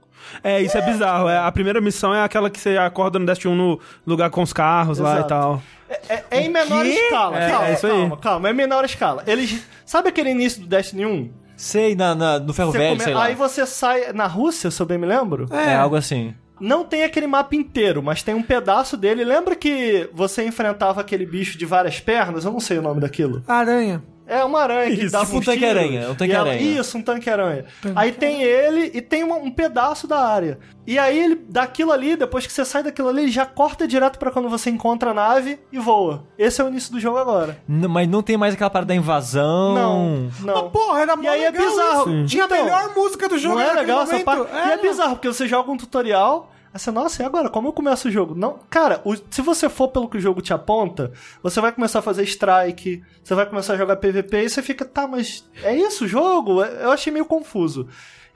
[0.43, 1.29] É, isso é bizarro.
[1.29, 4.43] É, a primeira missão é aquela que você acorda no Destiny 1 no lugar com
[4.43, 5.29] os carros lá e Exato.
[5.29, 5.63] tal.
[6.09, 7.39] É, é em menor escala.
[7.39, 7.93] É, calma, é isso aí.
[7.93, 8.49] calma, calma.
[8.49, 9.23] É em menor escala.
[9.27, 9.63] Eles.
[9.87, 11.31] Sabe aquele início do Destiny 1?
[11.57, 13.25] Sei, na, na- no ferro Você velho, come- sei lá.
[13.27, 15.47] Aí você sai na Rússia, se eu bem me lembro.
[15.53, 15.75] É.
[15.77, 16.35] algo assim.
[16.61, 19.25] Não tem aquele mapa inteiro, mas tem um pedaço dele.
[19.25, 22.45] Lembra que você enfrentava aquele bicho de várias pernas?
[22.45, 23.43] Eu não sei o nome daquilo.
[23.47, 24.03] Aranha.
[24.27, 26.61] É uma aranha que Isso, dava tipo um tanque-aranha, um tanque-aranha.
[26.61, 27.65] e ela- Isso, um tanque-aranha.
[27.95, 30.59] Aí tem ele e tem uma- um pedaço da área.
[30.87, 34.19] E aí ele, daquilo ali, depois que você sai daquilo ali, ele já corta direto
[34.19, 36.25] pra quando você encontra a nave e voa.
[36.39, 37.59] Esse é o início do jogo agora.
[37.69, 39.75] N- mas não tem mais aquela parada da invasão.
[39.75, 40.63] Não, não.
[40.63, 42.11] Mas, porra, era E aí é legal bizarro.
[42.11, 42.27] isso.
[42.27, 44.47] Tinha Então, a melhor música do jogo Não é legal essa parte?
[44.53, 44.77] E é Era.
[44.83, 47.49] bizarro, porque você joga um tutorial, você, nossa, e agora?
[47.49, 48.35] Como eu começo o jogo?
[48.35, 52.01] Não, cara, o- se você for pelo que o jogo te aponta, você vai começar
[52.01, 55.75] a fazer strike, você vai começar a jogar PVP e você fica, tá, mas é
[55.77, 56.63] isso o jogo?
[56.63, 57.87] Eu achei meio confuso.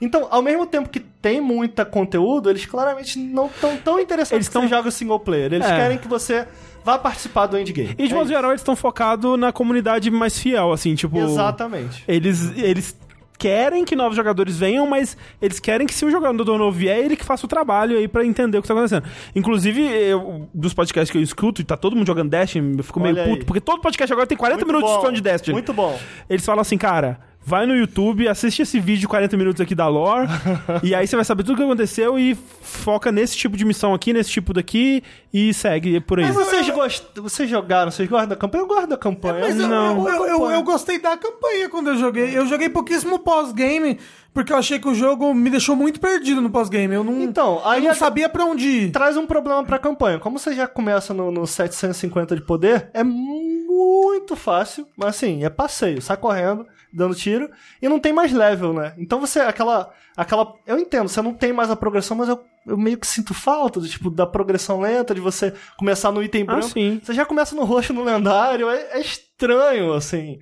[0.01, 4.47] Então, ao mesmo tempo que tem muita conteúdo, eles claramente não estão tão interessados Eles
[4.47, 5.53] que tão- você joga single player.
[5.53, 5.75] Eles É.
[5.77, 6.47] querem que você
[6.85, 7.97] vá participar do endgame.
[7.99, 11.19] E de É modo geral, eles estão focados na comunidade mais fiel, assim, tipo.
[11.19, 12.05] Exatamente.
[12.07, 12.97] Eles, eles
[13.39, 17.17] querem que novos jogadores venham, mas eles querem que se o jogador novo vier, ele
[17.17, 19.05] que faça o trabalho aí pra entender o que tá acontecendo.
[19.35, 22.99] Inclusive, eu, dos podcasts que eu escuto, e tá todo mundo jogando Destiny, eu fico
[23.01, 23.31] meio Olha aí.
[23.31, 25.53] puto, porque todo podcast agora tem 40 Muito minutos bom, de de Destiny.
[25.53, 25.99] Muito bom.
[26.29, 29.89] Eles falam assim, cara, vai no YouTube, assiste esse vídeo de 40 minutos aqui da
[29.89, 30.29] lore,
[30.85, 33.95] e aí você vai saber tudo o que aconteceu e foca nesse tipo de missão
[33.95, 35.03] aqui, nesse tipo daqui,
[35.33, 36.27] e segue por aí.
[36.27, 37.05] Mas vocês, gost...
[37.17, 37.91] vocês jogaram?
[37.91, 38.63] Vocês gostam da campanha?
[38.65, 39.41] Eu gosto da campanha.
[39.41, 40.07] Mas eu, Não.
[40.07, 42.37] eu, eu, eu gostei da campanha quando eu joguei.
[42.37, 43.99] Eu joguei pouquíssimo pós-game,
[44.35, 46.95] porque eu achei que o jogo me deixou muito perdido no pós-game.
[46.95, 48.91] Eu não, Então, aí eu não a- sabia pra onde ir.
[48.91, 50.19] traz um problema pra campanha.
[50.19, 55.49] Como você já começa no, no 750 de poder, é muito fácil, mas assim, é
[55.51, 57.51] passeio, sai correndo, dando tiro,
[57.81, 58.95] e não tem mais level, né?
[58.99, 59.93] Então você, aquela.
[60.19, 63.33] Aquela eu entendo, você não tem mais a progressão, mas eu, eu meio que sinto
[63.33, 66.69] falta do tipo da progressão lenta, de você começar no item Ah, branco.
[66.69, 67.01] sim.
[67.03, 70.39] Você já começa no roxo no lendário, é, é estranho, assim.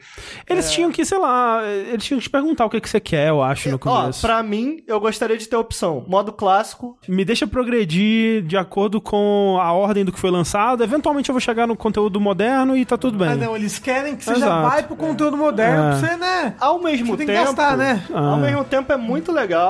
[0.48, 3.28] Eles tinham que, sei lá, eles tinham que te perguntar o que, que você quer,
[3.28, 4.22] eu acho, no Ó, começo.
[4.22, 9.00] pra mim, eu gostaria de ter a opção modo clássico, Me deixa progredir de acordo
[9.00, 10.82] com a ordem do que foi lançado.
[10.82, 13.28] Eventualmente eu vou chegar no conteúdo moderno e tá tudo bem.
[13.28, 14.68] Ah, não, eles querem que você já Exato.
[14.70, 15.88] vai pro conteúdo moderno É.
[15.90, 16.54] pra você, né?
[16.58, 18.04] Ao mesmo Você tem que tempo, gastar, né?
[18.12, 18.30] Ah.
[18.30, 19.65] Ao mesmo tempo é muito legal,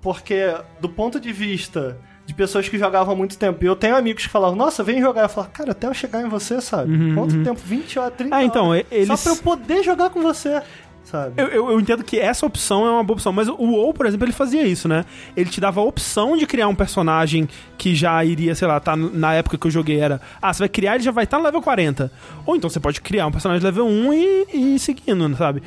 [0.00, 3.94] porque do ponto de vista de pessoas que jogavam há muito tempo, e eu tenho
[3.96, 5.22] amigos que falavam, nossa, vem jogar.
[5.22, 7.14] Eu falava, cara, até eu chegar em você, sabe?
[7.14, 7.60] Quanto tempo?
[7.64, 8.84] 20 horas, 30 Ah, então, horas.
[8.90, 10.60] eles- Só pra eu poder jogar com você,
[11.04, 11.40] sabe?
[11.40, 14.06] Eu, eu, eu entendo que essa opção é uma boa opção, mas o WoW, por
[14.06, 15.04] exemplo, ele fazia isso, né?
[15.36, 17.48] Ele te dava a opção de criar um personagem
[17.78, 20.68] que já iria, sei lá, tá na época que eu joguei era, ah, você vai
[20.68, 22.10] criar, ele já vai estar no level 40.
[22.44, 25.62] Ou então você pode criar um personagem level 1 e, e ir seguindo, sabe?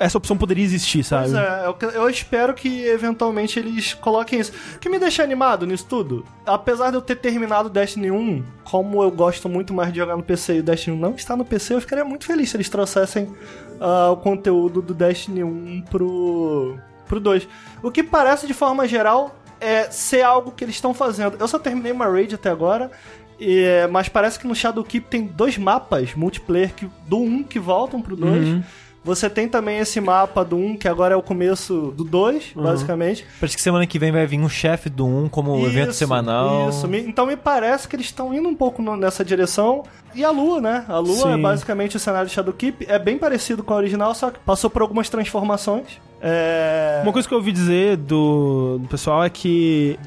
[0.00, 1.30] Essa opção poderia existir, sabe?
[1.30, 4.50] Pois é, eu, eu espero que eventualmente eles coloquem isso.
[4.76, 9.02] O que me deixa animado nisso tudo, apesar de eu ter terminado Destiny 1, como
[9.02, 11.44] eu gosto muito mais de jogar no PC e o Destiny 1 não está no
[11.44, 13.30] PC, eu ficaria muito feliz se eles trouxessem
[13.78, 17.46] ah, o conteúdo do Destiny 1 pro, pro 2.
[17.82, 21.36] O que parece, de forma geral, é ser algo que eles estão fazendo.
[21.38, 22.90] Eu só terminei uma raid até agora.
[23.38, 28.00] e- mas parece que no Shadowkeep tem dois mapas multiplayer que, do 1 que voltam
[28.00, 28.48] pro 2.
[28.48, 28.62] Uhum.
[29.02, 32.62] Você tem também esse mapa do 1, que agora é o começo do 2, Uhum.
[32.62, 33.24] basicamente.
[33.40, 35.98] Parece que semana que vem vai vir um chefe do 1 como um evento Isso,
[35.98, 36.68] semanal.
[36.68, 39.84] Isso, então me parece que eles estão indo um pouco nessa direção.
[40.14, 40.84] E a Lua, né?
[40.86, 41.32] A Lua Sim.
[41.32, 42.84] é basicamente o cenário de Shadowkeep.
[42.88, 45.98] É bem parecido com a original, só que passou por algumas transformações.
[46.20, 47.00] É...
[47.02, 49.98] Uma coisa que eu ouvi dizer do, do pessoal é que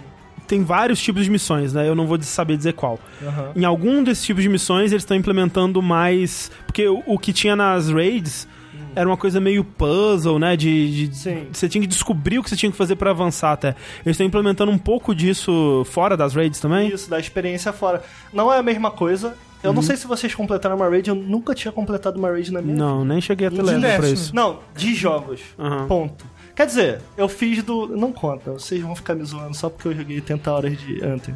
[0.48, 1.88] tem vários tipos de missões, né?
[1.88, 3.00] Eu não vou saber dizer qual.
[3.26, 3.52] Aham.
[3.56, 6.52] Em algum desses tipos de missões, eles estão implementando mais.
[6.68, 8.48] Porque o, o que tinha nas raids
[8.96, 10.56] era uma coisa meio puzzle, né?
[10.56, 11.48] De, de- Sim.
[11.52, 13.70] você tinha que descobrir o que você tinha que fazer pra avançar até.
[14.06, 16.90] Eles estão implementando um pouco disso fora das raids também.
[16.90, 18.02] Isso, da experiência fora.
[18.32, 19.36] Não é a mesma coisa.
[19.64, 19.76] Eu Uhum.
[19.78, 22.74] não sei se vocês completaram uma raid, eu nunca tinha completado uma raid na minha
[22.74, 22.86] vida.
[22.86, 24.36] Não, nem cheguei a ter De level pra isso.
[24.36, 25.40] Não, de jogos.
[25.58, 25.88] Aham.
[25.88, 26.26] Ponto.
[26.54, 27.88] Quer dizer, eu fiz do.
[27.88, 31.34] Não conta, vocês vão ficar me zoando só porque eu joguei 80 horas de Anthem.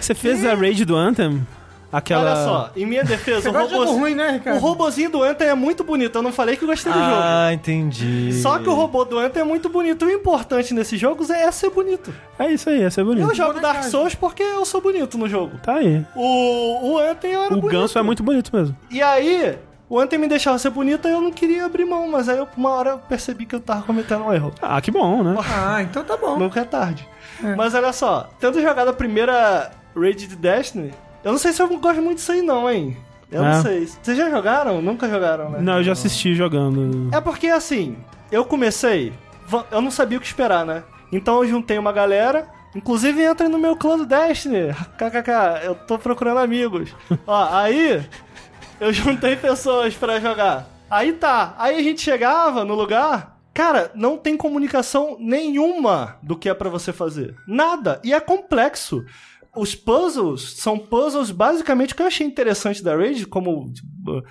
[0.00, 1.44] Você fez a raid do Anthem?
[1.92, 2.22] Aquela...
[2.22, 4.58] Olha só, em minha defesa, o, robôzinho- ruim, né, o Ricardo?
[4.58, 6.16] robozinho do Anthem é muito bonito.
[6.18, 7.10] Eu não falei que eu gostei do jogo.
[7.14, 8.32] Ah, entendi.
[8.40, 10.04] Só que o robô do Anthem é muito bonito.
[10.06, 12.12] O importante nesses jogos é ser bonito.
[12.38, 13.28] É isso aí, é bonito.
[13.28, 13.60] Eu jogo.
[13.60, 15.58] Dark Souls porque eu sou bonito no jogo.
[15.62, 16.04] Tá aí.
[16.14, 17.68] O, o Anthem era O bonito.
[17.70, 18.76] ganso é muito bonito mesmo.
[18.90, 19.58] E aí,
[19.88, 22.08] o Anthem me deixava ser bonito e eu não queria abrir mão.
[22.08, 24.52] Mas aí, eu, uma hora, eu percebi que eu tava cometendo um erro.
[24.60, 25.34] Ah, que bom, né?
[25.48, 26.38] Ah, então tá bom.
[26.38, 27.06] Nunca é tarde.
[27.56, 30.92] Mas olha só, tendo jogado a primeira Raid de Destiny,
[31.26, 32.96] eu não sei se eu gosto muito disso aí não, hein?
[33.30, 33.54] Eu É.
[33.56, 33.86] não sei.
[33.86, 34.80] Vocês já jogaram?
[34.80, 35.58] Nunca jogaram, né?
[35.60, 37.14] Não, eu já assisti jogando.
[37.14, 37.96] É porque assim,
[38.30, 39.12] eu comecei,
[39.70, 40.84] eu não sabia o que esperar, né?
[41.12, 44.72] Então eu juntei uma galera, inclusive entra no meu clã do Destiny.
[44.96, 46.94] KKK, eu tô procurando amigos.
[47.26, 48.04] Ó, aí
[48.80, 50.68] eu juntei pessoas pra jogar.
[50.88, 56.48] Aí tá, aí a gente chegava no lugar, cara, não tem comunicação nenhuma do que
[56.48, 57.34] é pra você fazer.
[57.48, 58.00] Nada.
[58.04, 59.04] E é complexo.
[59.56, 64.22] Os puzzles são puzzles basicamente o que eu achei interessante da Raid, como tipo,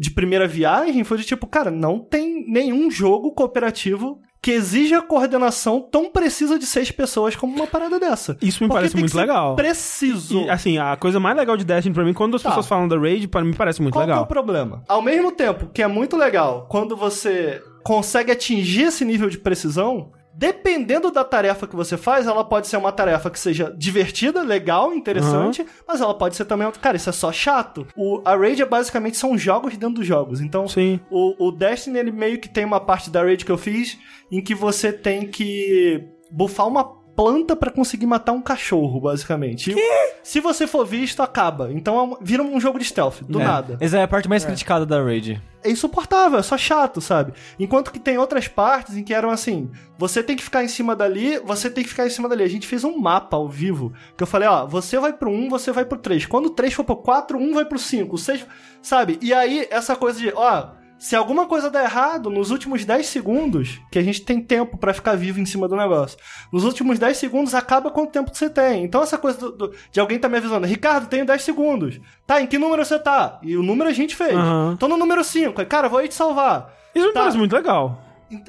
[0.00, 5.80] de primeira viagem, foi de tipo, cara, não tem nenhum jogo cooperativo que exija coordenação
[5.80, 8.36] tão precisa de seis pessoas como uma parada dessa.
[8.40, 9.56] Isso me Porque parece muito legal.
[9.56, 10.42] Preciso.
[10.42, 12.50] E, assim, a coisa mais legal de Destiny pra mim, quando as Tá.
[12.50, 14.22] pessoas falam da Raid, para mim parece muito Qual é legal.
[14.22, 14.84] o problema?
[14.88, 20.12] Ao mesmo tempo que é muito legal quando você consegue atingir esse nível de precisão,
[20.38, 24.94] dependendo da tarefa que você faz, ela pode ser uma tarefa que seja divertida, legal,
[24.94, 27.84] interessante, mas ela pode ser também, cara, isso é só chato.
[27.96, 30.40] O, a Raid é basicamente são jogos dentro dos jogos.
[30.40, 31.00] Então, Sim.
[31.10, 33.98] o, o Destiny, ele meio que tem uma parte da raid que eu fiz
[34.30, 39.72] em que você tem que bufar uma planta pra conseguir matar um cachorro, basicamente.
[39.76, 41.72] E Se você for visto, acaba.
[41.72, 43.44] Então é vira um jogo de stealth, do É.
[43.44, 43.76] nada.
[43.80, 45.42] Essa é a parte mais criticada da Raid.
[45.64, 47.32] É insuportável, é só chato, sabe?
[47.58, 49.68] Enquanto que tem outras partes em que eram assim:
[49.98, 52.44] você tem que ficar em cima dali, você tem que ficar em cima dali.
[52.44, 55.48] A gente fez um mapa ao vivo que eu falei: ó, você vai pro 1,
[55.48, 56.24] você vai pro 3.
[56.26, 58.46] Quando o 3 for pro 4, 1 vai pro 5, o 6,
[58.80, 59.18] sabe?
[59.20, 60.77] E aí, essa coisa de, ó.
[60.98, 64.92] Se alguma coisa der errado, nos últimos 10 segundos, que a gente tem tempo pra
[64.92, 66.18] ficar vivo em cima do negócio,
[66.52, 68.82] nos últimos 10 segundos acaba quanto tempo que você tem.
[68.82, 72.00] Então essa coisa do- do- de alguém tá me avisando, Ricardo, tenho 10 segundos.
[72.26, 73.38] Tá, em que número você tá?
[73.42, 74.34] E o número a gente fez.
[74.34, 74.76] Aham.
[74.76, 75.64] Tô no número 5.
[75.66, 76.74] Cara, vou aí te salvar.
[76.94, 77.20] Isso me Tá.
[77.20, 78.02] parece muito legal.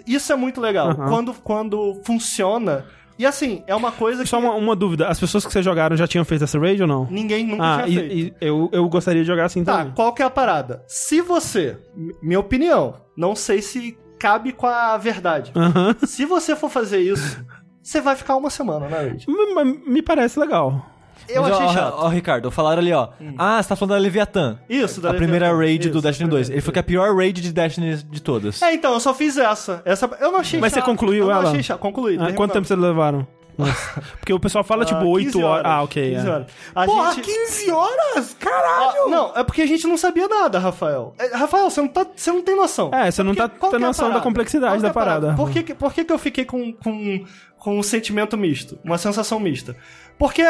[0.07, 0.89] Isso é muito legal.
[0.89, 1.07] Aham.
[1.07, 2.85] Quando, quando funciona.
[3.19, 5.97] E assim, é uma coisa que Só uma, uma dúvida, as pessoas que vocês jogaram
[5.97, 7.05] já tinham feito essa Raid ou não?
[7.11, 8.37] ninguém nunca Ah, tinha e, feito.
[8.41, 9.93] e eu, eu gostaria de jogar assim Tá, também.
[9.93, 10.81] qual que é a parada?
[10.87, 11.77] Se você,
[12.23, 15.51] minha opinião, não sei se cabe com a verdade.
[15.55, 15.95] Aham.
[16.07, 17.43] Se você for fazer isso,
[17.83, 19.25] você vai ficar uma semana na raid.
[19.27, 20.85] Me, me parece legal.
[21.30, 21.93] Eu Mas, achei ó, chato.
[21.97, 23.10] Ó, ó, Ricardo, falaram ali, ó.
[23.38, 24.60] Ah, você tá falando da Leviathan.
[24.69, 25.65] Isso, da a primeira Leviathan.
[25.65, 26.41] raid do Isso, Destiny a 2.
[26.47, 26.56] primeira.
[26.56, 28.61] Ele foi que é a pior raid de Destiny de todas.
[28.61, 29.81] É, então, eu só fiz essa.
[29.85, 30.85] essa eu não achei Mas você chato.
[30.88, 31.49] concluiu eu não ela?
[31.49, 31.80] achei chato.
[31.80, 32.18] Concluí.
[32.19, 33.27] Ah, quanto tempo vocês levaram?
[33.57, 34.01] Nossa.
[34.19, 35.65] Porque o pessoal fala, tipo, 8 horas.
[35.65, 36.11] Ah, ok.
[36.15, 36.31] 15 é.
[36.31, 36.47] horas.
[36.73, 37.26] A Porra, gente...
[37.26, 38.34] 15 horas?
[38.39, 39.03] Caralho!
[39.06, 41.14] Ah, não, é porque a gente não sabia nada, Rafael.
[41.19, 42.89] É, Rafael, você não, tá, você não tem noção.
[42.93, 45.19] É, você não tá Porque- tendo é noção da complexidade é da parada?
[45.27, 45.35] parada.
[45.38, 47.26] Por que, que- por que, que eu fiquei com, com,
[47.57, 48.80] com um sentimento misto?
[48.81, 49.76] Uma sensação mista?
[50.18, 50.41] Porque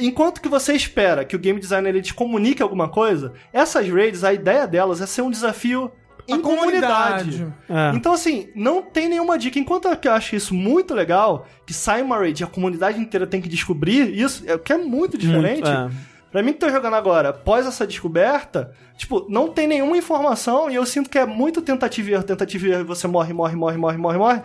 [0.00, 4.24] enquanto que você espera que o game designer ele te comunique alguma coisa, essas raids,
[4.24, 5.90] a ideia delas é ser um desafio
[6.28, 7.38] em A comunidade.
[7.38, 7.54] comunidade.
[7.68, 7.96] É.
[7.96, 9.58] Então, assim, não tem nenhuma dica.
[9.58, 13.40] Enquanto eu acho isso muito legal, que sai uma raid e a comunidade inteira tem
[13.40, 15.68] que descobrir isso, é o que é muito diferente.
[15.68, 15.88] é.
[16.30, 20.76] Pra mim que tô jogando agora, após essa descoberta, tipo, não tem nenhuma informação e
[20.76, 23.56] eu sinto que é muito tentativa e erro, tentativa e erro, e você morre, morre,
[23.56, 24.42] morre, morre, morre, morre,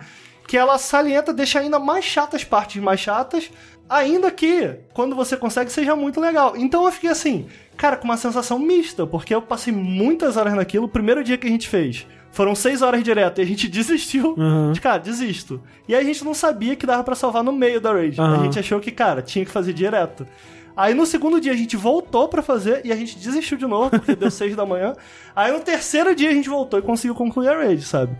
[0.48, 3.50] que ela salienta, deixa ainda mais chatas partes mais chatas,
[3.88, 6.54] ainda que, quando você consegue, seja muito legal.
[6.56, 7.46] Então eu fiquei assim,
[7.76, 11.46] cara, com uma sensação mista, porque eu passei muitas horas naquilo, o primeiro dia que
[11.46, 12.06] a gente fez.
[12.30, 14.34] Foram seis horas direto e a gente desistiu.
[14.36, 14.72] Uhum.
[14.72, 15.62] De, cara, desisto.
[15.88, 18.20] E aí a gente não sabia que dava pra salvar no meio da raid.
[18.20, 18.44] A Uhum.
[18.44, 20.26] gente achou que, cara, tinha que fazer direto.
[20.76, 23.88] Aí no segundo dia a gente voltou pra fazer e a gente desistiu de novo,
[23.88, 24.92] porque deu seis da manhã.
[25.34, 28.14] Aí no terceiro dia a gente voltou e conseguiu concluir a raid, sabe?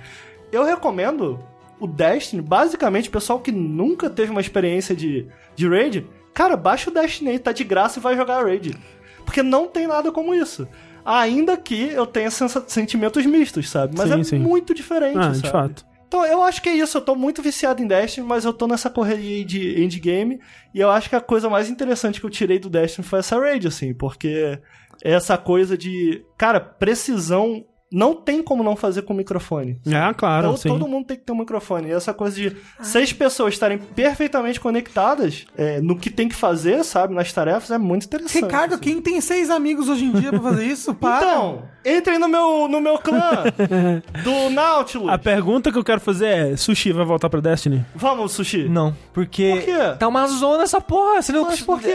[0.51, 1.39] Eu recomendo
[1.81, 6.91] o Destiny, basicamente, o pessoal que nunca teve uma experiência de, de raid, cara, baixa
[6.91, 8.77] o Destiny aí, tá de graça e vai jogar a raid.
[9.25, 10.67] Porque não tem nada como isso.
[11.05, 13.95] Ainda que eu tenha sentimentos mistos, sabe?
[13.97, 14.39] Mas Sim, é sim.
[14.39, 15.41] muito diferente, Ah, sabe?
[15.43, 15.87] de fato.
[16.09, 16.97] Então, eu acho que é isso.
[16.99, 20.41] Eu tô muito viciado em Destiny, mas eu tô nessa correria aí de endgame.
[20.73, 23.39] E eu acho que a coisa mais interessante que eu tirei do Destiny foi essa
[23.39, 24.59] raid, assim, porque
[25.05, 26.25] é essa coisa de.
[26.39, 27.65] Cara, precisão.
[27.91, 29.79] Não tem como não fazer com microfone.
[29.87, 30.69] É, claro, Então, sim.
[30.69, 31.89] todo mundo tem que ter um microfone.
[31.89, 36.83] E essa coisa de seis pessoas estarem perfeitamente conectadas é, no que tem que fazer,
[36.85, 37.15] sabe?
[37.15, 38.43] Nas tarefas, é muito interessante.
[38.43, 38.83] Ricardo, assim.
[38.83, 40.93] quem tem seis amigos hoje em dia pra fazer isso?
[40.97, 41.17] Para.
[41.27, 43.45] Então, entrem no meu, no meu clã
[44.25, 45.09] do Nautilus.
[45.09, 47.85] A pergunta que eu quero fazer é: Sushi vai voltar pra Destiny?
[47.95, 48.69] Vamos, Sushi.
[48.69, 49.97] Não, porque Por quê?
[49.99, 51.23] tá uma zona essa porra.
[51.23, 51.45] Você não...
[51.45, 51.95] Mas por quê?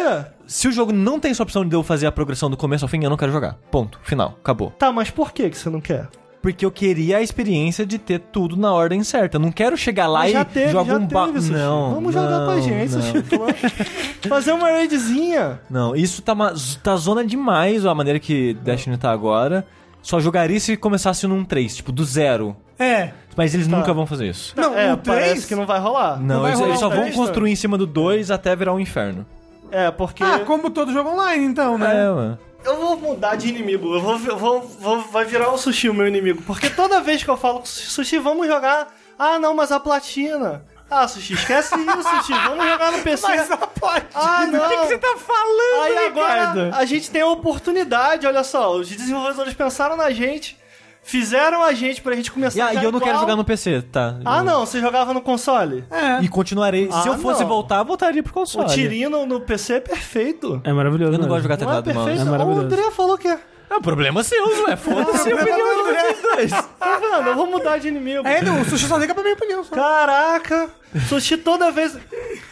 [0.51, 2.89] Se o jogo não tem essa opção de eu fazer a progressão do começo ao
[2.89, 3.53] fim, eu não quero jogar.
[3.71, 3.99] Ponto.
[4.03, 4.35] Final.
[4.41, 4.71] Acabou.
[4.71, 6.09] Tá, mas por que que você não quer?
[6.41, 9.37] Porque eu queria a experiência de ter tudo na ordem certa.
[9.37, 11.25] Eu não quero chegar lá Mas e já teve, jogar já um ba...
[11.27, 11.53] teve, Sushi.
[11.53, 11.93] Não.
[11.93, 14.29] Vamos jogar com a não, gente, não.
[14.29, 15.59] Fazer uma raidzinha.
[15.69, 19.65] Não, isso tá, ma- tá zona demais a maneira que Destiny tá agora.
[20.01, 22.57] Só jogaria se começasse num 3, tipo, do zero.
[22.79, 23.11] É.
[23.37, 23.77] Mas eles Tá.
[23.77, 24.53] nunca vão fazer isso.
[24.57, 26.19] Não, é, o parece 3 que não vai rolar.
[26.19, 28.79] Não, vai eles, rolar eles só vão construir em cima do 2 até virar um
[28.79, 29.25] inferno.
[29.71, 30.23] É, porque...
[30.23, 32.05] Ah, como todo jogo online, então, né?
[32.05, 32.39] É, mano.
[32.63, 33.95] Eu vou mudar de inimigo.
[33.95, 36.41] Eu vou, eu vou, vou- vai virar o Sushi o meu inimigo.
[36.43, 38.87] Porque toda vez que eu falo com o Sushi, vamos jogar.
[39.17, 40.63] Ah, não, mas a platina.
[40.89, 42.33] Ah, Sushi, esquece isso, Sushi.
[42.33, 43.27] Vamos jogar no PC.
[43.27, 44.05] Mas a pode.
[44.13, 44.59] Ah, não.
[44.99, 48.75] tá falando, Aí agora a gente tem a oportunidade, olha só.
[48.75, 50.57] Os desenvolvedores pensaram na gente,
[51.03, 53.43] fizeram a gente pra gente começar E, a ah, e eu não quero jogar no
[53.43, 54.15] PC, tá?
[54.23, 55.83] Ah, não, você jogava no console?
[55.91, 56.21] É.
[56.23, 56.87] E continuarei.
[56.91, 57.47] Ah, Se eu fosse não.
[57.49, 58.69] voltar, eu voltaria pro O console.
[58.69, 60.61] tirinho no, no PC é perfeito.
[60.63, 61.13] É maravilhoso.
[61.13, 61.29] Eu não mesmo.
[61.33, 62.05] gosto de jogar Não é teclado do mouse.
[62.09, 62.25] perfeito?
[62.25, 62.65] É o maravilhoso.
[62.65, 63.39] André falou que é.
[63.69, 64.75] É um problema seu, ué.
[64.75, 66.51] Foda-se a opinião de vocês dois.
[66.51, 67.27] Tá vendo?
[67.29, 68.27] Eu vou mudar de inimigo.
[68.27, 69.63] É, não, o sushi só liga pra minha opinião.
[69.63, 69.73] Só.
[69.73, 70.69] Caraca!
[71.07, 71.97] Sushi toda vez.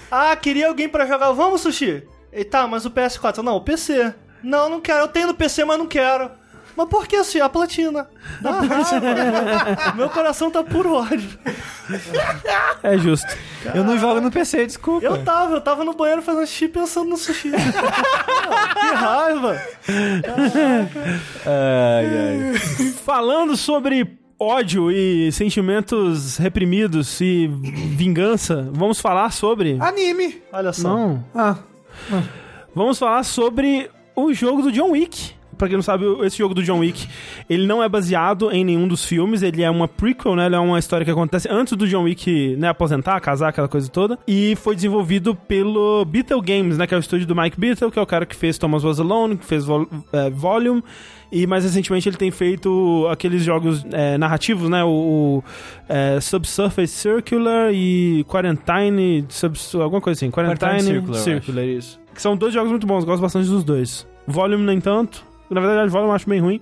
[0.09, 1.31] Ah, queria alguém pra jogar.
[1.33, 2.03] Vamos, Sushi?
[2.31, 3.39] E tá, mas o PS4.
[3.39, 4.13] Não, o PC.
[4.41, 4.99] Não, não quero.
[5.01, 6.31] Eu tenho no PC, mas não quero.
[6.79, 7.41] Mas por que, Sushi?
[7.41, 8.07] A platina.
[8.41, 9.91] Raiva.
[9.97, 11.29] Meu coração tá puro ódio.
[12.81, 13.27] É justo.
[13.75, 15.05] Eu não jogo no PC, desculpa.
[15.05, 17.51] Eu tava, eu tava no banheiro fazendo xixi pensando no sushi.
[18.51, 19.61] Ah, que raiva!
[21.45, 22.53] Ai, ai.
[23.05, 29.77] Falando sobre ódio e sentimentos reprimidos e vingança, vamos falar sobre.
[29.79, 30.41] Anime.
[30.51, 30.87] Olha só.
[30.87, 31.25] Não.
[31.35, 31.57] Ah,
[32.73, 35.37] Vamos falar sobre o jogo do John Wick.
[35.59, 37.05] Pra quem não sabe, esse jogo do John Wick,
[37.49, 40.45] ele não é baseado em nenhum dos filmes, ele é uma prequel, né?
[40.45, 43.89] Ele é uma história que acontece antes do John Wick, né, aposentar, casar, aquela coisa
[43.89, 44.17] toda.
[44.25, 47.99] E foi desenvolvido pelo Beatle Games, né, que é o estúdio do Mike Beatle, que
[47.99, 50.81] é o cara que fez Thomas Was Alone, que fez Vol eh, Volume.
[51.29, 54.81] E mais recentemente ele tem feito aqueles jogos eh, narrativos, né?
[54.83, 55.43] O, o
[55.89, 60.31] eh, Subsurface Circular e Quarantine, subs, alguma coisa assim.
[60.31, 61.99] Quarantine, Quarantine Circular, Circular, isso.
[62.15, 64.07] Que são dois jogos muito bons, gosto bastante dos dois.
[64.25, 65.28] Volume, nem tanto.
[65.49, 66.61] Na verdade, o Volume eu acho bem ruim.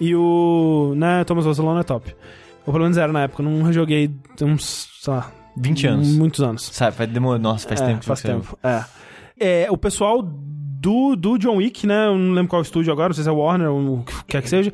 [0.00, 2.14] E o, né, Thomas Alone é top.
[2.66, 6.08] Ou pelo menos era na época, eu não rejoguei tem uns, sei lá, 20 anos.
[6.16, 6.62] muitos anos.
[6.72, 7.38] Sabe, demora...
[7.38, 8.58] Nossa, faz É, tempo que faz tempo.
[8.62, 8.84] É.
[9.40, 10.22] É, o pessoal
[10.80, 12.06] do, do John Wick, né?
[12.06, 14.42] Eu não lembro qual estúdio agora, não sei se é Warner ou o que quer
[14.42, 14.72] que seja.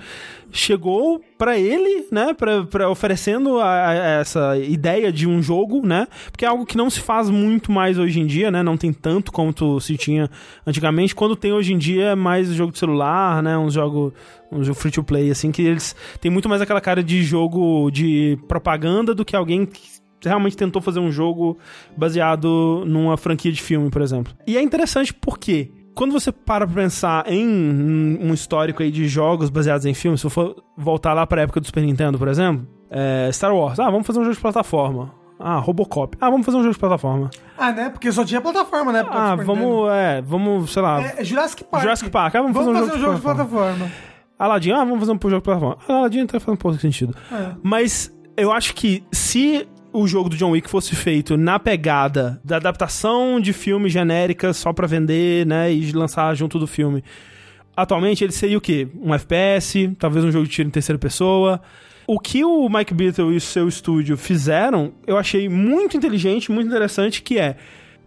[0.52, 2.32] Chegou pra ele, né?
[2.34, 6.06] Pra, pra oferecendo a- a- essa ideia de um jogo, né?
[6.30, 8.62] Porque é algo que não se faz muito mais hoje em dia, né?
[8.62, 10.30] Não tem tanto quanto se tinha
[10.66, 11.14] antigamente.
[11.14, 13.56] Quando tem hoje em dia é mais jogo de celular, né?
[13.58, 14.12] Um jogo,
[14.52, 17.90] um jogo free to play, assim, que eles têm muito mais aquela cara de jogo
[17.90, 19.80] de propaganda do que alguém que
[20.24, 21.58] realmente tentou fazer um jogo
[21.96, 24.32] baseado numa franquia de filme, por exemplo.
[24.46, 29.50] E é interessante porque quando você para pra pensar em um histórico aí de jogos
[29.50, 32.66] baseados em filmes, se eu for voltar lá pra época do Super Nintendo, por exemplo,
[32.90, 35.12] é, Star Wars, ah, vamos fazer um jogo de plataforma.
[35.38, 36.16] Ah, Robocop.
[36.20, 37.28] Ah, vamos fazer um jogo de plataforma.
[37.58, 37.90] ah, né?
[37.90, 39.04] Porque só tinha plataforma, né?
[39.10, 41.20] Ah, vamos, é, vamos, sei lá, Nintendo.
[41.20, 41.82] É, Jurassic Park.
[41.82, 42.34] Jurassic Park.
[42.36, 43.66] Ah, vamos, Vamos fazer um jogo, de plataforma.
[43.66, 43.92] plataforma.
[44.38, 45.76] Aladdin, ah, vamos fazer um jogo de plataforma.
[45.88, 47.14] Aladdin até faz um pouco de sentido.
[47.32, 47.50] É.
[47.62, 52.56] Mas eu acho que se o jogo do John Wick fosse feito na pegada da
[52.56, 57.02] adaptação de filme genérica só pra vender, né, e lançar junto do filme,
[57.76, 58.88] atualmente ele seria o quê?
[59.00, 61.60] Um FPS, talvez um jogo de tiro em terceira pessoa.
[62.06, 66.66] O que o Mike Beatle e o seu estúdio fizeram, eu achei muito inteligente, muito
[66.66, 67.56] interessante, que é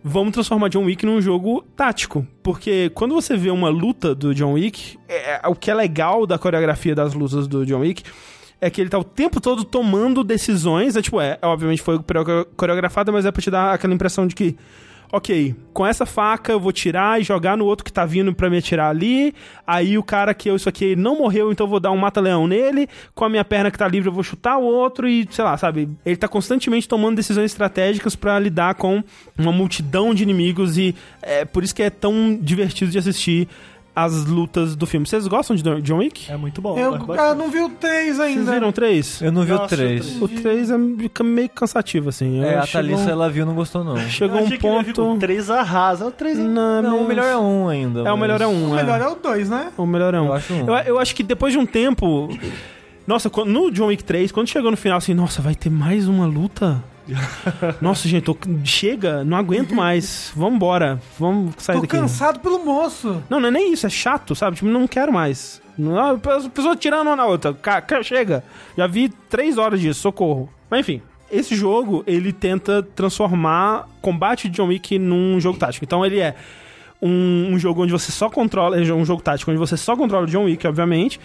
[0.04, 2.26] vamos transformar John Wick num jogo tático.
[2.44, 6.38] Porque quando você vê uma luta do John Wick, é- o que é legal da
[6.38, 8.04] coreografia das lutas do John Wick
[8.60, 10.96] é que ele tá o tempo todo tomando decisões.
[10.96, 14.36] É tipo, é, obviamente foi coreo- coreografado, mas é pra te dar aquela impressão de
[14.36, 14.56] que.
[15.10, 18.50] Ok, com essa faca eu vou tirar e jogar no outro que tá vindo pra
[18.50, 19.34] me atirar ali.
[19.66, 22.46] Aí o cara que eu isso aqui não morreu, então eu vou dar um mata-leão
[22.46, 22.90] nele.
[23.16, 25.56] Com a minha perna que tá livre, eu vou chutar o outro e, sei lá,
[25.56, 25.88] sabe?
[26.06, 29.02] Ele tá constantemente tomando decisões estratégicas pra lidar com
[29.38, 33.48] uma multidão de inimigos e é por isso que é tão divertido de assistir
[34.00, 35.08] as lutas do filme.
[35.08, 36.32] Vocês gostam de John Wick?
[36.32, 36.78] É muito bom.
[36.78, 37.38] Eu ah, bastante.
[37.40, 38.52] não vi o 3 Vocês ainda.
[38.52, 39.20] viram três?
[39.24, 40.22] Eu não vi o Nossa, 3.
[40.22, 42.44] O 3 é fica meio cansativo, assim.
[42.44, 43.98] É, Eu- a chegou- Thalissa, ela viu e não gostou, não.
[44.08, 45.20] Chegou Eu um ponto.
[45.20, 46.06] três arrasa.
[46.06, 48.02] O três é- Não, Não, o melhor é um ainda.
[48.02, 48.72] É, o melhor é um.
[48.72, 49.04] O melhor é.
[49.04, 49.72] é o 2, né?
[49.76, 50.26] O melhor é um.
[50.28, 50.68] Eu acho um.
[50.68, 52.30] Eu, eu acho que depois de um tempo.
[53.08, 56.28] Nossa, no John Wick 3, quando chegou no final, assim, nossa, vai ter mais uma
[56.28, 56.84] luta?
[57.82, 60.32] nossa, gente, tô- chega, não aguento mais.
[60.36, 61.96] Vambora, vamos sair Tô daqui.
[61.98, 63.22] cansado pelo moço.
[63.30, 64.56] Não, não é nem isso, é chato, sabe?
[64.58, 65.62] Tipo, não quero mais.
[65.78, 66.18] Não, a
[66.50, 67.54] pessoa tirando uma na outra.
[67.54, 68.44] Ca- ca- chega.
[68.78, 70.50] Já vi três horas disso, socorro.
[70.70, 71.02] Mas enfim,
[71.32, 75.86] esse jogo, ele tenta transformar combate de John Wick num jogo tático.
[75.86, 76.36] Então ele é.
[77.02, 80.28] Um, um jogo onde você só controla, um jogo tático onde você só controla o
[80.28, 81.20] John Wick, obviamente.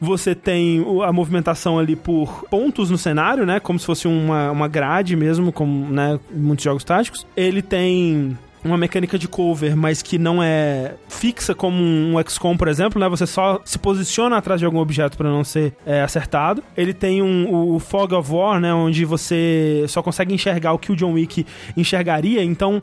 [0.00, 3.58] Você tem a movimentação ali por pontos no cenário, né?
[3.58, 7.26] Como se fosse uma, uma grade mesmo, como né, muitos jogos táticos.
[7.36, 12.68] Ele tem uma mecânica de cover, mas que não é fixa como um XCOM, por
[12.68, 13.08] exemplo, né?
[13.08, 16.62] Você só se posiciona atrás de algum objeto para não ser é, acertado.
[16.76, 18.72] Ele tem um, o Fog of War, né?
[18.72, 21.46] Onde você só consegue enxergar o que o John Wick
[21.76, 22.42] enxergaria.
[22.42, 22.82] Então,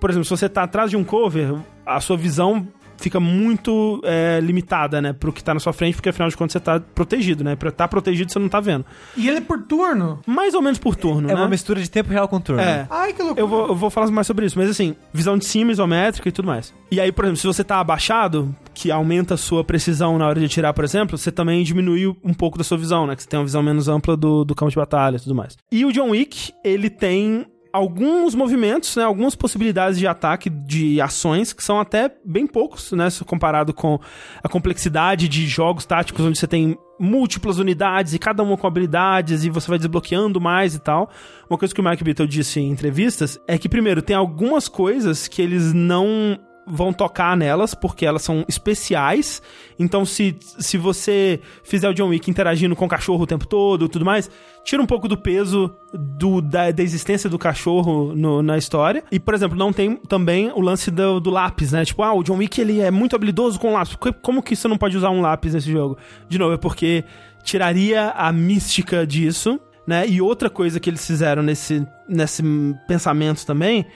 [0.00, 1.54] por exemplo, se você tá atrás de um cover,
[1.84, 2.66] a sua visão
[2.98, 5.12] fica muito é, limitada, né?
[5.12, 7.54] Pro que tá na sua frente, porque afinal de contas você tá protegido, né?
[7.54, 8.84] Pra estar protegido você não tá vendo.
[9.16, 10.20] E ele é por turno.
[10.26, 11.40] Mais ou menos por turno, É né?
[11.40, 12.62] uma mistura de tempo real com turno.
[12.62, 12.86] É.
[12.88, 13.40] Ai, que loucura.
[13.40, 16.32] Eu vou, eu vou falar mais sobre isso, mas assim, visão de cima, isométrica e
[16.32, 16.74] tudo mais.
[16.90, 20.40] E aí, por exemplo, se você tá abaixado, que aumenta a sua precisão na hora
[20.40, 23.14] de atirar, por exemplo, você também diminui um pouco da sua visão, né?
[23.14, 25.56] Que você tem uma visão menos ampla do, do campo de batalha e tudo mais.
[25.70, 27.46] E o John Wick, ele tem
[27.76, 33.10] alguns movimentos, né, algumas possibilidades de ataque, de ações, que são até bem poucos, né,
[33.10, 34.00] se comparado com
[34.42, 39.44] a complexidade de jogos táticos, onde você tem múltiplas unidades e cada uma com habilidades
[39.44, 41.10] e você vai desbloqueando mais e tal.
[41.50, 45.28] Uma coisa que o Mike Beatle disse em entrevistas é que, primeiro, tem algumas coisas
[45.28, 49.40] que eles não vão tocar nelas, porque elas são especiais.
[49.78, 53.88] Então, se, se você fizer o John Wick interagindo com o cachorro o tempo todo
[53.88, 54.28] tudo mais,
[54.64, 59.04] tira um pouco do peso do, da, da existência do cachorro no- na história.
[59.12, 61.84] E, por exemplo, não tem também o lance do, do lápis, né?
[61.84, 63.94] Tipo, ah, o John Wick ele é muito habilidoso com lápis.
[63.94, 65.96] Co- Como que você não pode usar um lápis nesse jogo?
[66.28, 67.04] De novo, é porque
[67.44, 70.04] tiraria a mística disso, né?
[70.08, 72.42] E outra coisa que eles fizeram nesse, nesse
[72.88, 73.86] pensamento também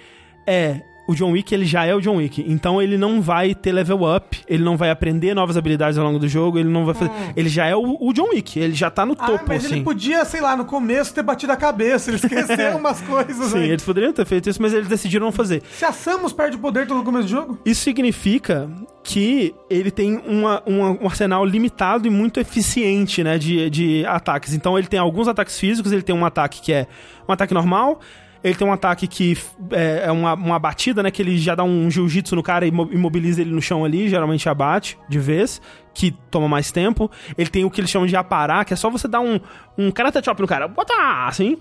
[0.47, 0.81] é
[1.11, 4.01] o John Wick ele já é o John Wick, então ele não vai ter level
[4.17, 7.11] up, ele não vai aprender novas habilidades ao longo do jogo, ele não vai fazer,
[7.37, 9.75] ele já é o, o John Wick, ele já tá no Ah, topo mas assim.
[9.77, 13.59] ele podia, sei lá, no começo ter batido a cabeça, ele esqueceu umas coisas Sim,
[13.59, 13.71] aí.
[13.71, 15.63] eles poderiam ter feito isso, mas eles decidiram não fazer.
[15.73, 18.71] Se a Samus perde o poder todo no começo do jogo, Isso significa
[19.03, 24.53] que ele tem uma- uma- um arsenal limitado e muito eficiente, né, de, de ataques.
[24.55, 26.87] Então ele tem alguns ataques físicos, ele tem um ataque que é
[27.29, 27.99] um ataque normal,
[28.43, 29.37] ele tem um ataque que
[29.71, 32.69] é, é uma, uma batida, né, que ele já dá um jiu-jitsu no cara e
[32.69, 35.61] imo- imobiliza ele no chão ali, geralmente abate de vez,
[35.93, 37.11] que toma mais tempo.
[37.37, 39.39] Ele tem o que eles chamam de aparar, que é só você dar um,
[39.77, 40.95] um karate chop no cara, bota
[41.27, 41.59] assim,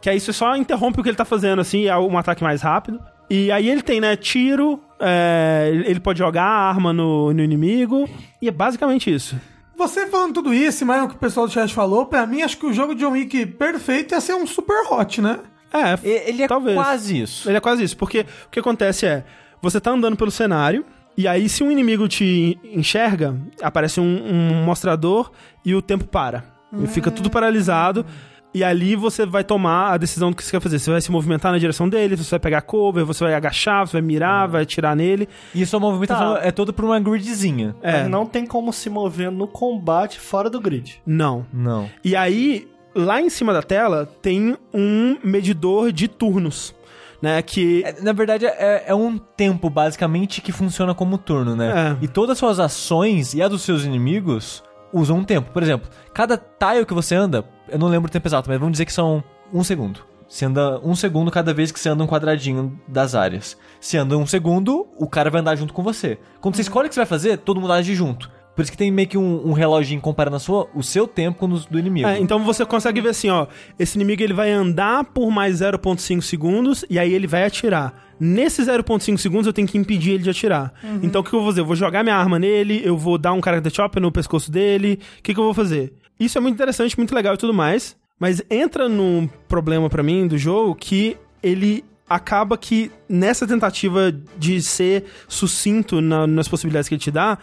[0.00, 2.62] que aí você só interrompe o que ele tá fazendo, assim, é um ataque mais
[2.62, 3.00] rápido.
[3.28, 8.08] E aí ele tem, né, tiro, é, ele pode jogar a arma no, no inimigo,
[8.42, 9.36] e é basicamente isso.
[9.76, 12.42] você falando tudo isso, mas é o que o pessoal do chat falou, pra mim,
[12.42, 15.38] acho que o jogo de John Wick perfeito ia ser um super hot, né?
[15.72, 16.74] É, Ele é talvez.
[16.76, 17.48] quase isso.
[17.48, 19.24] Ele é quase isso, porque o que acontece é,
[19.62, 20.84] você tá andando pelo cenário,
[21.16, 25.30] e aí se um inimigo te enxerga, aparece um, um mostrador
[25.64, 26.44] e o tempo para.
[26.82, 28.06] E fica tudo paralisado.
[28.52, 30.78] E ali você vai tomar a decisão do que você quer fazer.
[30.80, 33.92] Você vai se movimentar na direção dele, você vai pegar cover, você vai agachar, você
[33.92, 35.28] vai mirar, vai atirar nele.
[35.54, 36.40] E sua movimentação Tá.
[36.42, 37.76] é toda por uma gridzinha.
[37.80, 41.00] É, Mas não tem como se mover no combate fora do grid.
[41.06, 41.46] não.
[41.52, 41.88] Não.
[42.04, 46.74] E aí, lá em cima da tela, tem um medidor de turnos,
[47.20, 47.40] né?
[47.42, 51.96] Que É, Na verdade, é, é um tempo, basicamente, que funciona como turno, né?
[52.00, 52.04] É.
[52.04, 54.62] E todas as suas ações e a dos seus inimigos
[54.92, 55.50] usam um tempo.
[55.52, 58.72] Por exemplo, cada tile que você anda, eu não lembro o tempo exato, mas vamos
[58.72, 59.22] dizer que são
[59.52, 60.00] um segundo.
[60.28, 63.56] Você anda um segundo cada vez que você anda um quadradinho das áreas.
[63.80, 66.18] Se anda um segundo, o cara vai andar junto com você.
[66.40, 68.30] Quando você escolhe o que você vai fazer, todo mundo age junto.
[68.54, 71.38] Por isso que tem meio que um, um reloginho comparando a sua, o seu tempo
[71.38, 72.06] com o do inimigo.
[72.08, 73.46] É, então você consegue ver assim, ó,
[73.78, 77.94] esse inimigo ele vai andar por mais 0.5 segundos e aí ele vai atirar.
[78.18, 80.74] Nesse 0.5 segundos eu tenho que impedir ele de atirar.
[81.02, 81.60] Então o que eu vou fazer?
[81.62, 84.98] Eu vou jogar minha arma nele, eu vou dar um character chopper no pescoço dele.
[85.18, 85.94] O que, que eu vou fazer?
[86.18, 90.26] Isso é muito interessante, muito legal e tudo mais, mas entra num problema pra mim
[90.26, 96.94] do jogo que ele acaba que nessa tentativa de ser sucinto na- nas possibilidades que
[96.96, 97.38] ele te dá,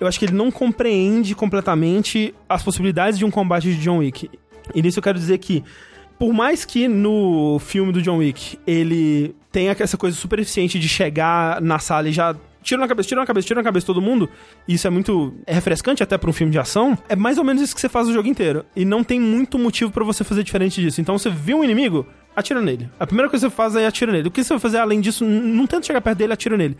[0.00, 4.30] eu acho que ele não compreende completamente as possibilidades de um combate de John Wick.
[4.74, 5.62] E nisso eu quero dizer que,
[6.18, 10.88] por mais que no filme do John Wick ele tenha essa coisa super eficiente de
[10.88, 12.34] chegar na sala e já
[12.64, 14.28] tira na cabeça, tira na cabeça, tira na cabeça todo mundo,
[14.66, 17.62] isso é muito é refrescante até pra um filme de ação, é mais ou menos
[17.62, 18.64] isso que você faz o jogo inteiro.
[18.74, 21.00] E não tem muito motivo pra você fazer diferente disso.
[21.00, 22.88] Então você viu um inimigo, atira nele.
[22.98, 24.28] A primeira coisa que você faz é atira nele.
[24.28, 26.76] O que você vai fazer além disso, não tenta chegar perto dele, atira nele.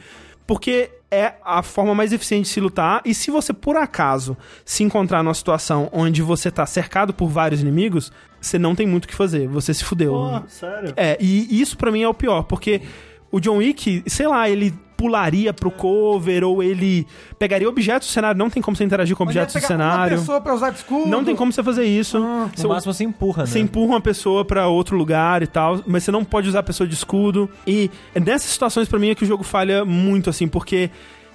[0.47, 3.01] Porque é a forma mais eficiente de se lutar.
[3.05, 7.61] E se você, por acaso, se encontrar numa situação onde você tá cercado por vários
[7.61, 9.49] inimigos, você não tem muito o que fazer.
[9.49, 10.13] Você se fudeu.
[10.13, 10.93] Pô, sério?
[10.97, 12.83] É, e isso pra mim é o pior, porque
[13.31, 17.07] o John Wick, sei lá, ele pularia pro cover, ou ele
[17.39, 18.39] pegaria objetos do cenário.
[18.39, 20.19] Não tem como você interagir com objetos do pegar uma cenário.
[20.19, 21.09] pessoa pra usar de escudo.
[21.09, 22.19] Não tem como você fazer isso.
[22.19, 22.49] Ah.
[22.55, 23.49] Seu- No máximo você empurra, né?
[23.49, 26.63] Você empurra uma pessoa pra outro lugar e tal, mas você não pode usar a
[26.63, 27.49] pessoa de escudo.
[27.67, 30.91] E nessas situações, pra mim, é que o jogo falha muito, assim, porque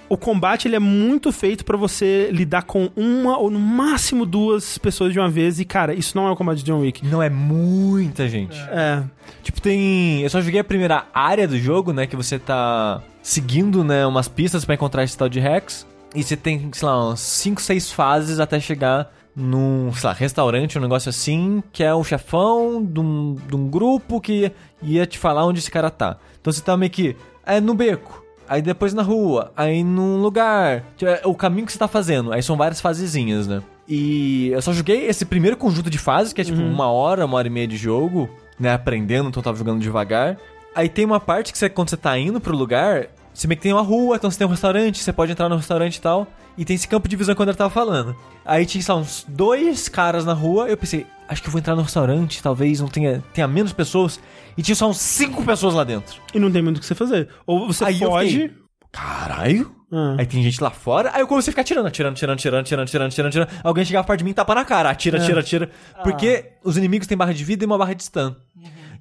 [0.08, 4.76] o combate ele é muito feito pra você lidar com uma ou no máximo duas
[4.76, 5.60] pessoas de uma vez.
[5.60, 7.06] E, cara, isso não é o combate de John Wick.
[7.06, 8.58] Não é muita gente.
[8.72, 9.04] É.
[9.42, 10.20] Tipo, tem.
[10.22, 12.06] Eu só joguei a primeira área do jogo, né?
[12.08, 14.06] Que você tá seguindo, né?
[14.06, 15.86] Umas pistas pra encontrar esse tal de Rex.
[16.14, 20.76] E você tem, sei lá, uns 5, 6 fases até chegar num, sei lá, restaurante,
[20.76, 24.52] um negócio assim, que é o chefão de um, de um grupo que
[24.82, 26.16] ia te falar onde esse cara tá.
[26.40, 27.16] Então você tá meio que.
[27.46, 28.24] É no beco.
[28.48, 30.84] Aí depois na rua, aí num lugar.
[31.02, 32.32] É O caminho que você tá fazendo.
[32.32, 33.62] Aí são várias fasezinhas, né?
[33.88, 37.36] E eu só joguei esse primeiro conjunto de fases, que é tipo uma hora, uma
[37.36, 38.28] hora e meia de jogo,
[38.58, 38.72] né?
[38.72, 40.36] Aprendendo, então eu tava jogando devagar.
[40.74, 43.62] Aí tem uma parte que você, quando você tá indo pro lugar, você meio que
[43.62, 46.26] tem uma rua, então você tem um restaurante, você pode entrar no restaurante e tal.
[46.58, 48.14] E tem esse campo de visão quando ele tava falando.
[48.44, 51.58] Aí tinha, sei lá, uns dois caras na rua, eu pensei, acho que eu vou
[51.58, 54.20] entrar no restaurante, talvez não tenha, tenha menos pessoas.
[54.56, 56.20] E tinha só uns cinco pessoas lá dentro.
[56.34, 57.28] E não tem muito o que você fazer.
[57.46, 58.30] Ou você Aí foge.
[58.42, 58.56] fiquei,
[58.92, 59.74] Caralho?
[59.92, 60.16] Ah.
[60.18, 62.82] Aí tem gente lá fora, aí eu comecei a ficar atirando, atirando, atirando, atirando, atirando,
[62.82, 63.50] atirando, atirando, atirando.
[63.64, 65.22] Alguém chegava perto de mim e tapa na cara, atira, É.
[65.22, 65.70] atira, atira.
[66.04, 68.34] Porque os inimigos têm barra de vida e uma barra de stun.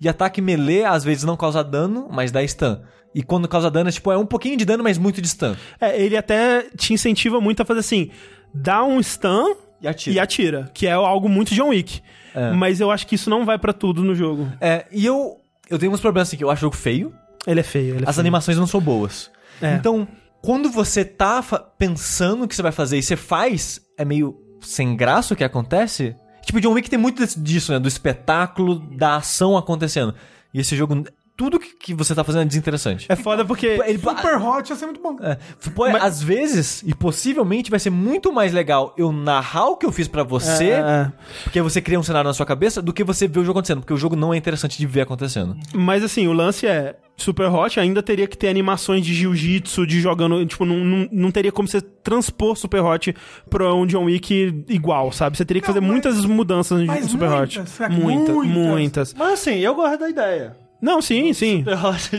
[0.01, 2.79] E ataque melee às vezes não causa dano, mas dá stun.
[3.13, 5.55] E quando causa dano, é tipo, é um pouquinho de dano, mas muito de stun.
[5.81, 8.11] É, ele até te incentiva muito a fazer assim:
[8.53, 10.15] dá um stun E atira.
[10.15, 12.01] e atira, que é algo muito John Wick.
[12.35, 12.51] É.
[12.51, 14.47] Mas eu acho que isso não vai pra tudo no jogo.
[14.61, 15.37] É, e eu.
[15.69, 17.13] Eu tenho uns problemas assim, que eu acho o jogo feio,
[17.45, 17.95] Ele é feio.
[17.95, 18.21] Ele é as feio.
[18.21, 19.29] animações não são boas.
[19.61, 19.75] É.
[19.75, 20.07] Então,
[20.41, 21.43] quando você tá
[21.77, 25.43] pensando o que você vai fazer e você faz, é meio sem graça o que
[25.43, 26.15] acontece.
[26.43, 27.79] Tipo, John Wick tem muito disso, né?
[27.79, 30.13] Do espetáculo, da ação acontecendo.
[30.53, 31.03] E esse jogo,
[31.37, 33.05] tudo que, que você tá fazendo é desinteressante.
[33.07, 33.67] É foda porque.
[33.85, 35.15] Ele, Super Hot ia ser muito bom.
[35.21, 35.37] é,
[35.73, 39.91] pô, às vezes, e possivelmente, vai ser muito mais legal eu narrar o que eu
[39.91, 41.11] fiz pra você, É, é.
[41.43, 43.79] porque você cria um cenário na sua cabeça, do que você ver o jogo acontecendo.
[43.79, 45.55] Porque o jogo não é interessante de ver acontecendo.
[45.73, 46.97] Mas assim, o lance é.
[47.21, 50.45] Super Hot ainda teria que ter animações de jiu-jitsu, de jogando.
[50.45, 53.15] Tipo, não, não, não teria como você transpor Super Hot
[53.49, 55.37] pra um John Wick igual, sabe?
[55.37, 57.69] Você teria que Não, fazer mas- muitas mudanças em Super muitas, Hot.
[57.69, 58.55] será que Muitas, muitas?
[58.55, 59.13] muitas.
[59.13, 60.55] Mas assim, eu gosto da ideia.
[60.81, 61.65] Não, sim, sim.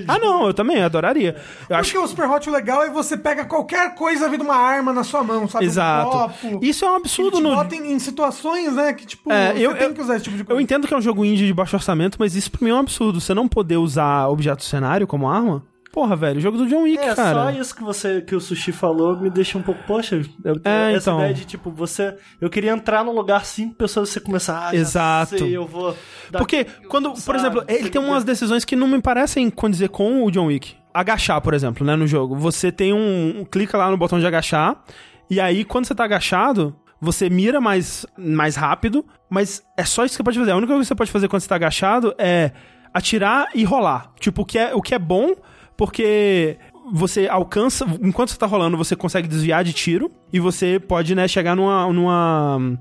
[0.07, 1.37] Ah, não, eu também adoraria.
[1.69, 4.93] Eu acho Porque o Super Hot legal é você pega qualquer coisa vindo uma arma
[4.93, 5.65] na sua mão, sabe?
[5.65, 6.11] Um Exato.
[6.11, 6.59] copo.
[6.63, 7.55] Isso é um absurdo te no.
[7.55, 10.25] bota em, em situações, né, que tipo, É, você eu- tem eu- que usar esse
[10.25, 10.63] tipo de Eu coisa.
[10.63, 12.81] entendo que é um jogo indie de baixo orçamento, mas isso pra mim é um
[12.81, 13.21] absurdo.
[13.21, 15.63] Você não poder usar objeto cenário como arma.
[15.93, 17.53] Porra, velho, jogo do John Wick, É, cara.
[17.53, 20.93] só isso que você que o Sushi falou me deixa um pouco, poxa, eu, É,
[20.95, 21.19] essa então.
[21.19, 22.17] ideia de tipo, você.
[22.41, 25.37] Eu queria entrar num lugar cinco pessoas e você começar, ah, Exato.
[25.39, 25.97] sei, eu vou.
[26.31, 30.25] dar- Porque quando, por exemplo, ele tem umas decisões que não me parecem condizer com
[30.25, 30.75] o John Wick.
[30.95, 32.37] Agachar, por exemplo, né, no jogo.
[32.37, 34.83] Você tem um, um- clica lá no botão de agachar
[35.29, 40.13] e aí quando você tá agachado, você mira mais mais rápido, mas é só isso
[40.13, 40.53] que você pode fazer.
[40.53, 42.53] A única coisa que você pode fazer quando você tá agachado é
[42.95, 44.13] atirar e rolar.
[44.21, 45.33] Tipo, o que é o que é bom
[45.81, 46.59] porque
[46.93, 51.27] você alcança, enquanto você tá rolando, você consegue desviar de tiro e você pode, né,
[51.27, 52.77] chegar numa, numa hum,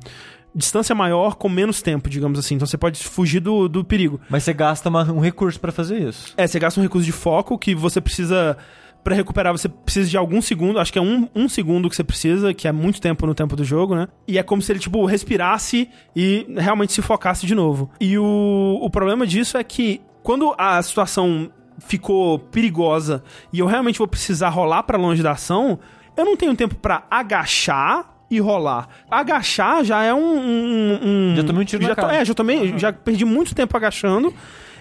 [0.54, 2.56] distância maior com menos tempo, digamos assim.
[2.56, 4.20] Então você pode fugir do, do perigo.
[4.30, 6.34] Mas você gasta uma- um recurso pra fazer isso.
[6.36, 8.58] É, você gasta um recurso de foco que você precisa.
[9.02, 12.04] Pra recuperar, você precisa de algum segundo, acho que é um, um segundo que você
[12.04, 14.10] precisa, que é muito tempo no tempo do jogo, né?
[14.28, 17.90] E é como se ele, tipo, respirasse e realmente se focasse de novo.
[18.02, 21.50] E o, o problema disso é que quando a situação
[21.80, 23.24] ficou perigosa
[23.54, 25.80] e eu realmente vou precisar rolar pra longe da ação,
[26.18, 28.88] eu não tenho tempo pra agachar e rolar.
[29.10, 30.20] Agachar já é um.
[30.38, 31.00] um-
[31.32, 32.16] um- Já tomei um tiro já na cara.
[32.16, 34.34] É, já tomei, já perdi muito tempo agachando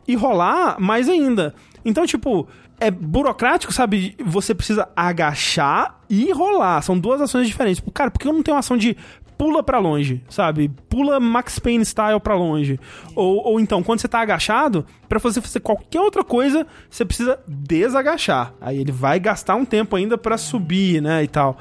[0.07, 1.55] e rolar mais ainda.
[1.85, 2.47] Então, tipo,
[2.81, 4.15] é burocrático, sabe?
[4.25, 6.83] Você precisa agachar e rolar.
[6.83, 7.83] São duas ações diferentes.
[7.95, 8.97] Cara, por que eu não tenho uma ação de
[9.39, 10.69] pula pra longe, sabe?
[10.91, 12.79] Pula Max Payne style pra longe.
[13.15, 17.39] Ou, ou então, quando você tá agachado, pra você fazer qualquer outra coisa, você precisa
[17.47, 18.53] desagachar.
[18.61, 21.57] Aí ele vai gastar um tempo ainda pra subir, né, e tal.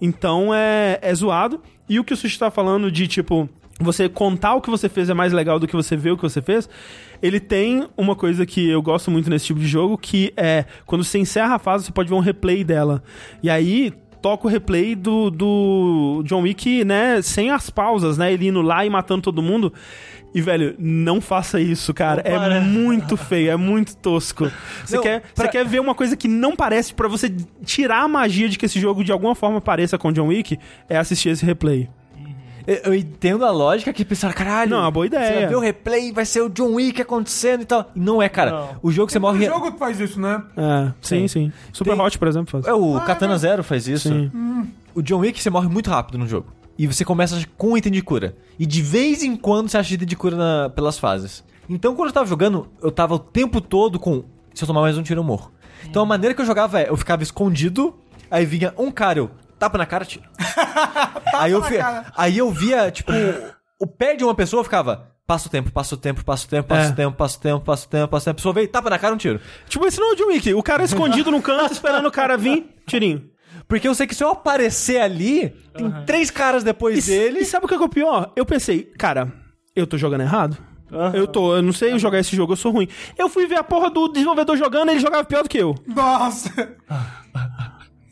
[0.00, 1.62] Então é, é zoado.
[1.88, 3.48] E o que o Sushi tá falando de, tipo,
[3.80, 6.22] você contar o que você fez é mais legal do que você ver o que
[6.22, 6.68] você fez.
[7.22, 11.02] Ele tem uma coisa que eu gosto muito nesse tipo de jogo, que é quando
[11.02, 13.02] você encerra a fase, você pode ver um replay dela.
[13.42, 13.92] E aí
[14.24, 18.82] toca o replay do, do John Wick, né, sem as pausas, né, ele indo lá
[18.86, 19.70] e matando todo mundo.
[20.34, 22.22] E, velho, não faça isso, cara.
[22.26, 22.54] Não para.
[22.54, 24.50] é muito feio, é muito tosco.
[24.82, 27.32] Você Não, quer, pra- você quer ver uma coisa que não parece pra você
[27.66, 30.58] tirar a magia de que esse jogo de alguma forma pareça com John Wick?
[30.88, 31.90] É assistir esse replay.
[32.66, 34.70] Eu, entendo a lógica que pensaram, caralho.
[34.70, 35.48] Não, é uma boa Você vai ideia.
[35.48, 37.90] ver o replay, vai ser o John Wick acontecendo e tal.
[37.94, 38.50] Não é, cara.
[38.50, 38.68] Não.
[38.82, 39.46] O jogo que você morre.
[39.46, 40.42] O jogo que faz isso, né?
[40.56, 41.52] É, sim, sim.
[41.72, 42.66] Super Tem- Hot, por exemplo, faz.
[42.66, 44.08] É, o Katana Zero faz isso.
[44.08, 44.30] Sim.
[44.94, 46.46] O John Wick você morre muito rápido no jogo.
[46.78, 48.34] E você começa com um item de cura.
[48.58, 51.44] E de vez em quando você acha item de cura na- pelas fases.
[51.68, 54.24] Então quando eu tava jogando, eu tava o tempo todo com.
[54.54, 55.52] Se eu tomar mais um tiro, eu morro.
[55.88, 57.94] Então a maneira que eu jogava é, eu ficava escondido,
[58.30, 59.30] aí vinha um cara, eu
[59.64, 60.24] tapa na cara, tiro.
[61.34, 61.78] aí, eu vi-
[62.16, 63.12] aí eu via, tipo,
[63.80, 65.10] o pé de uma pessoa ficava.
[65.26, 66.92] Passa o tempo, passa o tempo, passa o tempo, passa É.
[66.92, 68.30] o tempo, passa o tempo, passa o tempo, passa o tempo.
[68.32, 69.40] A pessoa veio, tapa na cara, um tiro.
[69.66, 70.52] Tipo, esse não é o John Wick.
[70.52, 73.30] O cara escondido no canto, esperando o cara vir, tirinho.
[73.66, 77.38] Porque eu sei que se eu aparecer ali, tem três caras depois E, dele.
[77.38, 78.32] e sabe o que é o pior?
[78.36, 79.32] Eu pensei, cara,
[79.74, 80.58] eu tô jogando errado?
[81.14, 82.86] Eu tô, eu não sei jogar esse jogo, eu sou ruim.
[83.18, 85.74] Eu fui ver a porra do desenvolvedor jogando, ele jogava pior do que eu.
[85.86, 86.50] Nossa.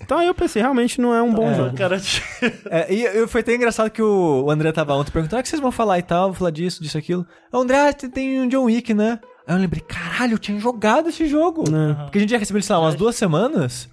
[0.03, 1.77] Então aí eu pensei, realmente não é um bom O jogo.
[1.77, 2.01] cara
[2.71, 5.43] É, e eu- foi até engraçado que o, o André tava ontem perguntando: ah, o
[5.43, 6.29] que vocês vão falar e tal?
[6.29, 7.27] Vou falar disso, disso, aquilo.
[7.53, 9.19] O André, ah, tem- um John Wick, né?
[9.47, 11.69] Aí eu lembrei: caralho, eu tinha jogado esse jogo.
[11.71, 11.97] Né.
[12.05, 13.89] Porque a gente já recebeu sei lá, umas duas semanas.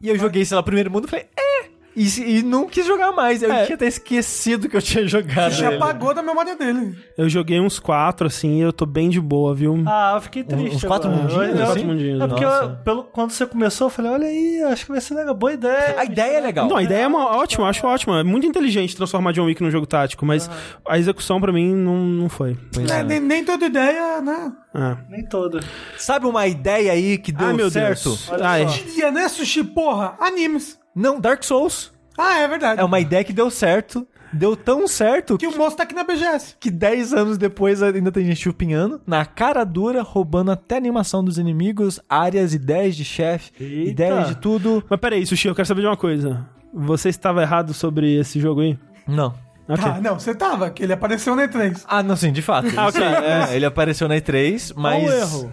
[0.00, 1.68] E eu joguei, sei lá, o primeiro mundo e falei: é.
[1.98, 3.42] E, e não quis jogar mais.
[3.42, 3.64] Eu É.
[3.64, 5.50] tinha até esquecido que eu tinha jogado.
[5.52, 6.96] Já apagou da memória dele.
[7.16, 9.82] Eu joguei uns quatro, assim, e eu tô bem de boa, viu?
[9.86, 10.76] Ah, eu fiquei triste.
[10.76, 11.22] uns quatro agora.
[11.24, 12.20] mundinhos, Eu- eu- Quatro mundinhos.
[12.20, 15.14] É porque eu- pelo, quando você começou, eu falei, olha aí, acho que vai ser
[15.14, 15.34] legal.
[15.34, 15.94] Boa ideia.
[15.98, 16.68] A ideia é legal.
[16.68, 18.20] Não, a ideia é uma, ótima, eu acho ótima.
[18.20, 20.48] É muito inteligente transformar John Wick num jogo tático, mas
[20.88, 22.56] a execução pra mim não, não foi.
[22.90, 23.02] É, é.
[23.02, 24.52] nem, nem toda ideia, né?
[24.74, 24.98] Ah.
[25.08, 25.58] Nem todo.
[25.96, 28.04] Sabe uma ideia aí que deu Ai, meu certo?
[28.04, 28.30] Deus.
[28.30, 28.68] Olha Ai.
[28.68, 28.74] só.
[28.74, 29.64] Queria, né, Sushi?
[29.64, 30.78] Porra, animes.
[30.98, 31.92] Não, Dark Souls.
[32.16, 32.80] Ah, é verdade.
[32.80, 34.06] É uma ideia que deu certo.
[34.30, 36.56] Deu tão certo Que o moço tá aqui na BGS.
[36.60, 41.24] que 10 anos depois ainda tem gente chupinhando, na cara dura, roubando até a animação
[41.24, 44.84] dos inimigos, áreas, ideias de chefe, ideias de tudo.
[44.90, 46.46] Mas peraí, Sushi, eu quero saber de uma coisa.
[46.74, 48.78] Você estava errado sobre esse jogo aí?
[49.06, 49.32] Não.
[49.66, 49.84] Ok.
[49.86, 51.84] Ah, não, você tava, que ele apareceu na E3.
[51.88, 52.68] Ah, não, sim, de fato.
[52.76, 53.02] Ah, ok.
[53.02, 55.02] É, ele apareceu na E3, mas.
[55.04, 55.52] Qual o erro?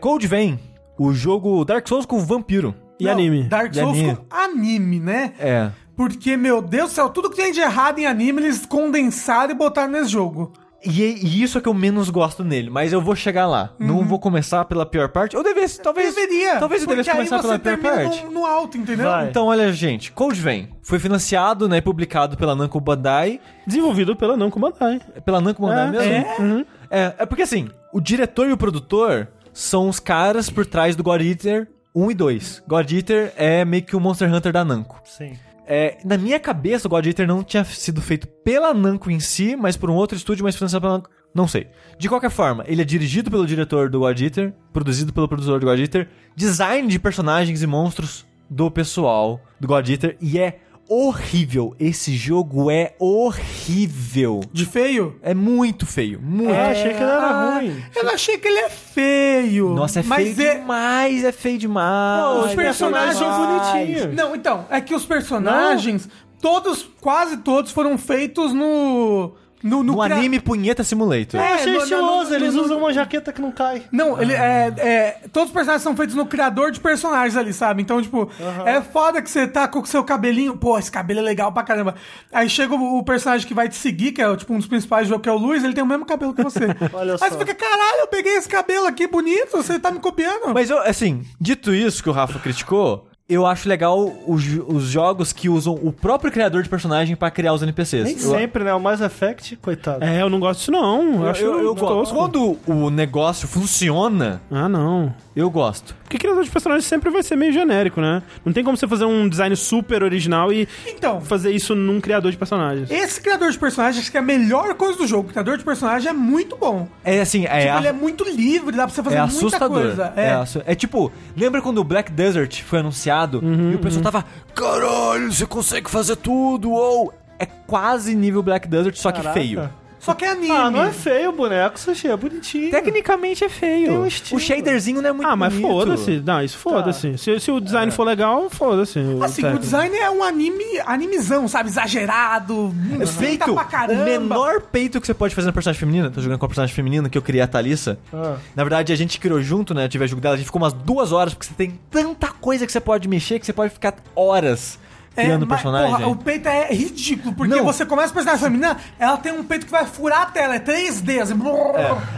[0.00, 0.58] Code Vein,
[0.98, 2.74] o jogo Dark Souls com vampiro.
[2.98, 3.42] E Não, anime?
[3.44, 4.16] Dark Souls anime.
[4.16, 5.32] com anime, né?
[5.38, 5.70] É.
[5.96, 9.54] Porque, meu Deus do céu, tudo que tem de errado em anime, eles condensaram e
[9.54, 10.52] botaram nesse jogo.
[10.84, 13.72] E, e isso é que eu menos gosto nele, mas eu vou chegar lá.
[13.78, 15.34] Não vou começar pela pior parte.
[15.34, 16.14] Eu devesse, talvez.
[16.14, 16.58] Deveria.
[16.60, 18.24] Talvez eu porque devesse aí começar você pela pior parte.
[18.26, 19.06] No, no alto, entendeu?
[19.06, 19.28] Vai.
[19.28, 23.40] Então, olha, gente, Code Vein foi financiado, né, e publicado pela Namco Bandai.
[23.66, 25.00] Desenvolvido pela Namco Bandai.
[25.24, 26.06] Pela Namco Bandai É, mesmo?
[26.06, 26.36] é.
[26.40, 26.64] Uhum.
[26.90, 31.02] É, é porque assim, o diretor e o produtor são os caras por trás do
[31.02, 31.66] God Eater
[31.96, 32.62] 1 e 2.
[32.68, 35.00] God Eater é meio que o Monster Hunter da Namco.
[35.02, 35.32] Sim.
[35.66, 39.56] É, na minha cabeça, o God Eater não tinha sido feito pela Namco em si,
[39.56, 41.10] mas por um outro estúdio, mas financiado pela Namco.
[41.34, 41.68] Não sei.
[41.98, 45.66] De qualquer forma, ele é dirigido pelo diretor do God Eater, produzido pelo produtor do
[45.66, 51.74] God Eater, design de personagens e monstros do pessoal do God Eater, e é horrível.
[51.78, 54.40] Esse jogo é horrível.
[54.52, 55.18] De feio.
[55.22, 56.52] É muito feio, muito.
[56.54, 57.84] Ah, achei que ele era Ah, ruim.
[57.94, 59.74] Eu achei que ele é feio.
[59.74, 60.54] Nossa, é mas feio é...
[60.58, 62.22] demais, é feio demais.
[62.22, 64.14] Pô, os é personagens são bonitinhos.
[64.14, 66.08] Não, então, é que os personagens,
[66.40, 69.34] todos, quase todos foram feitos no...
[69.62, 71.40] No, No cria- anime Punheta Simulator.
[71.40, 73.82] Eu É, achei no- no- estiloso, no- eles no- usam uma jaqueta que não cai.
[73.90, 75.20] Não, ele é, é.
[75.32, 77.82] Todos os personagens são feitos no criador de personagens ali, sabe?
[77.82, 78.30] Então, tipo,
[78.64, 80.56] é foda que você tá com o seu cabelinho.
[80.56, 81.94] Pô, esse cabelo é legal pra caramba.
[82.32, 85.06] Aí chega o, o personagem que vai te seguir, que é tipo um dos principais
[85.08, 86.66] do jogo, que é o Luiz, ele tem o mesmo cabelo que você.
[86.92, 87.28] Olha Aí só.
[87.30, 90.52] você fica, caralho, eu peguei esse cabelo aqui bonito, você tá me copiando.
[90.52, 95.32] Mas eu, assim, dito isso que o Rafa criticou, eu acho legal os, os jogos
[95.32, 98.04] que usam o próprio criador de personagem pra criar os NPCs.
[98.04, 98.72] Nem Eu- sempre, né?
[98.72, 100.04] O Mass Effect, coitado.
[100.04, 101.14] É, eu não gosto disso não.
[101.16, 102.14] Eu, Eu, acho eu, eu gosto.
[102.14, 105.12] Quando o negócio funciona, Ah, não.
[105.34, 105.94] eu gosto.
[106.04, 108.22] Porque criador de personagem sempre vai ser meio genérico, né?
[108.44, 112.30] Não tem como você fazer um design super original e Então, fazer isso num criador
[112.30, 112.88] de personagens.
[112.92, 115.28] esse criador de personagens acho que é a melhor coisa do jogo.
[115.28, 116.86] O criador de personagem é muito bom.
[117.04, 119.36] É assim, é, Tipo, a- ele é muito livre, dá pra você fazer é muita
[119.36, 119.82] assustador.
[119.82, 120.12] coisa.
[120.14, 120.26] É.
[120.66, 120.72] É.
[120.72, 124.24] é tipo, lembra quando o Black Desert foi anunciado e o pessoal tava,
[124.54, 129.38] caralho, você consegue fazer tudo, ou é quase nível Black Desert, só que Caraca.
[129.38, 129.68] feio.
[130.06, 130.52] Só que é anime.
[130.52, 132.70] Ah, não é feio o boneco, Sushi, é bonitinho.
[132.70, 133.88] Tecnicamente é feio.
[133.88, 134.40] Tem um estilo.
[134.40, 136.22] o shaderzinho não é muito Ah, mas foda-se.
[136.24, 137.18] Não, isso foda-se.
[137.18, 139.00] Se, se o design for legal, foda-se.
[139.00, 139.58] Assim, o técnico.
[139.58, 141.68] design é um anime, animizão, sabe?
[141.70, 144.00] Exagerado, É feito pra caramba.
[144.00, 146.08] o menor peito que você pode fazer na personagem feminina.
[146.08, 147.98] Tô jogando com a personagem feminina que eu criei a Thalissa.
[148.14, 148.36] Ah.
[148.54, 149.86] Na verdade, a gente criou junto, né?
[149.86, 152.28] Eu tive a jogo dela, a gente ficou umas duas horas, porque você tem tanta
[152.28, 154.78] coisa que você pode mexer que você pode ficar horas
[155.24, 155.90] criando o mas, personagem.
[155.96, 157.64] porra, o peito é ridículo, porque Não.
[157.64, 160.58] você começa a personagem feminina, ela tem um peito que vai furar a tela, é
[160.60, 161.34] 3D, assim.
[161.34, 161.50] brrr.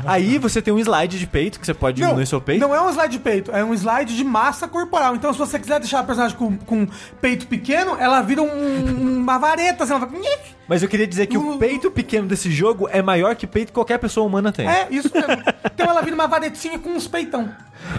[0.06, 2.60] Aí você tem um slide de peito que você pode diminuir seu peito.
[2.60, 5.14] Não é um slide de peito, é um slide de massa corporal.
[5.14, 6.86] Então, se você quiser deixar a personagem com, com
[7.20, 10.18] peito pequeno, ela vira um- uma vareta, assim, ela vai...
[10.68, 13.72] Mas eu queria dizer que o peito pequeno desse jogo é maior que peito que
[13.72, 14.68] qualquer pessoa humana tem.
[14.68, 15.42] É, isso mesmo.
[15.64, 17.48] então ela vira uma varetinha com uns peitão.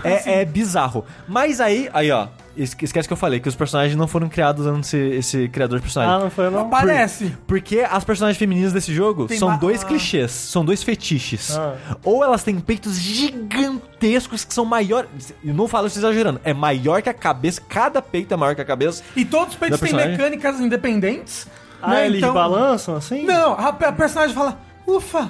[0.03, 1.03] É, é bizarro.
[1.27, 4.65] Mas aí, aí ó, es- esquece que eu falei, que os personagens não foram criados
[4.65, 6.15] usando esse, esse criador de personagem.
[6.15, 6.69] Ah, não foi não?
[6.69, 7.35] Parece.
[7.47, 9.87] Porque as personagens femininas desse jogo Tem são dois ah.
[9.87, 11.57] clichês, são dois fetiches.
[11.57, 11.75] Ah.
[12.03, 15.33] Ou elas têm peitos gigantescos que são maiores.
[15.43, 18.61] Eu não falo isso exagerando, é maior que a cabeça, cada peito é maior que
[18.61, 19.03] a cabeça.
[19.15, 21.47] E todos os peitos têm mecânicas independentes.
[21.81, 22.05] Ah, né?
[22.07, 23.23] eles Então- balançam assim?
[23.23, 24.57] Não, a, a personagem fala,
[24.87, 25.29] ufa.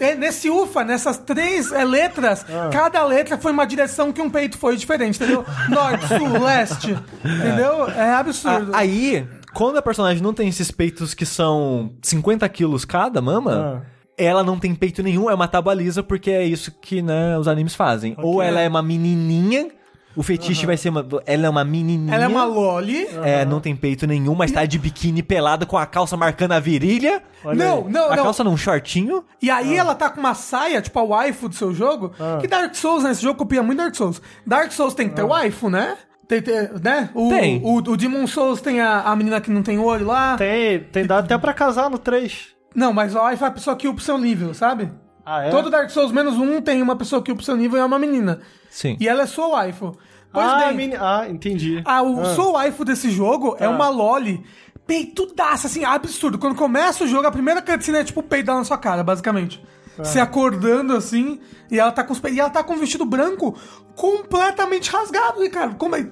[0.00, 2.68] É, Nesse ufa, nessas três é, letras, Ah.
[2.72, 5.44] cada letra foi uma direção que um peito foi diferente, entendeu?
[5.68, 7.88] Norte, sul, leste, entendeu?
[7.90, 8.74] É absurdo.
[8.74, 9.24] A- aí,
[9.54, 13.84] quando a personagem não tem esses peitos que são 50 quilos cada mama,
[14.18, 17.46] ela não tem peito nenhum, é uma tábua lisa, porque é isso que né, os
[17.46, 18.16] animes fazem.
[18.18, 19.68] Ou ela é uma menininha,
[20.16, 21.06] o fetiche vai ser uma.
[21.26, 22.14] Ela é uma menininha.
[22.14, 23.06] Ela é uma loli.
[23.24, 26.60] É, não tem peito nenhum, mas tá de biquíni pelada com a calça marcando a
[26.60, 27.22] virilha.
[27.44, 28.24] Não, não, a não.
[28.24, 29.24] calça num shortinho.
[29.40, 32.74] E aí ela tá com uma saia, tipo a waifu do seu jogo, que Dark
[32.74, 33.10] Souls, né?
[33.10, 34.20] Esse jogo copia muito Dark Souls.
[34.46, 35.96] Dark Souls tem que ter waifu, né?
[36.28, 37.10] Tem, tem- né?
[37.14, 37.60] O, Tem.
[37.62, 40.36] O, o Demon Souls tem a, a menina que não tem olho lá.
[40.36, 42.48] Tem, tem dado até pra casar no 3.
[42.74, 44.90] Não, mas a waifu é a pessoa que upa o seu nível, sabe?
[45.24, 45.50] Ah, é?
[45.50, 47.84] Todo Dark Souls menos um tem uma pessoa que upa o seu nível e é
[47.84, 48.40] uma menina.
[48.70, 48.96] Sim.
[49.00, 49.96] E ela é sua waifu.
[50.32, 50.96] Pois ah, bem, mini...
[50.96, 51.82] ah, entendi.
[51.84, 54.42] a, o sua waifu desse jogo é uma loli
[54.86, 56.38] peitudaça, assim, absurdo.
[56.38, 59.62] Quando começa o jogo, a primeira cutscene é tipo dela na sua cara, basicamente.
[60.02, 61.38] Se acordando assim,
[61.70, 63.54] e ela tá com os pe- e ela tá com um vestido branco
[63.96, 66.06] completamente rasgado, e cara, como é-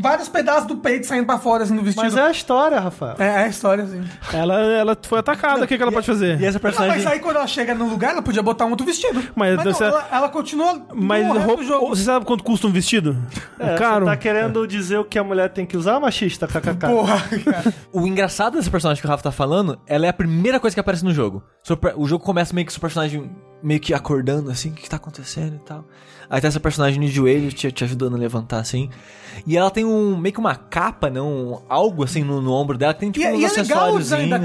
[0.00, 2.02] vários pedaços do peito saindo pra fora assim no vestido.
[2.04, 3.16] Mas é a história, Rafael.
[3.18, 4.02] é, é a história assim.
[4.32, 6.40] Ela, ela foi atacada, o que, que ela pode fazer?
[6.40, 6.96] E essa personagem.
[7.04, 9.22] mas aí quando ela chega no lugar, ela podia botar um outro vestido.
[9.34, 11.88] Mas não, você- ela, ela continua Mas roupa, do jogo.
[11.88, 13.16] você sabe quanto custa um vestido?
[13.58, 14.04] É, Caro.
[14.04, 16.74] Você tá querendo dizer o que a mulher tem que usar, machista, kkk?
[16.86, 17.74] Porra, cara.
[17.92, 20.80] O engraçado dessa personagem que o Rafa tá falando, ela é a primeira coisa que
[20.80, 21.42] aparece no jogo.
[21.96, 23.30] O jogo começa meio que seu personagem
[23.66, 25.84] meio que acordando assim, o que, que tá acontecendo e tal.
[26.30, 28.88] Aí tá essa personagem de joelho te, te ajudando a levantar assim.
[29.46, 31.20] E ela tem um meio que uma capa, né?
[31.20, 33.48] Um, algo assim no, no ombro dela que tem E, tipo é- uns e é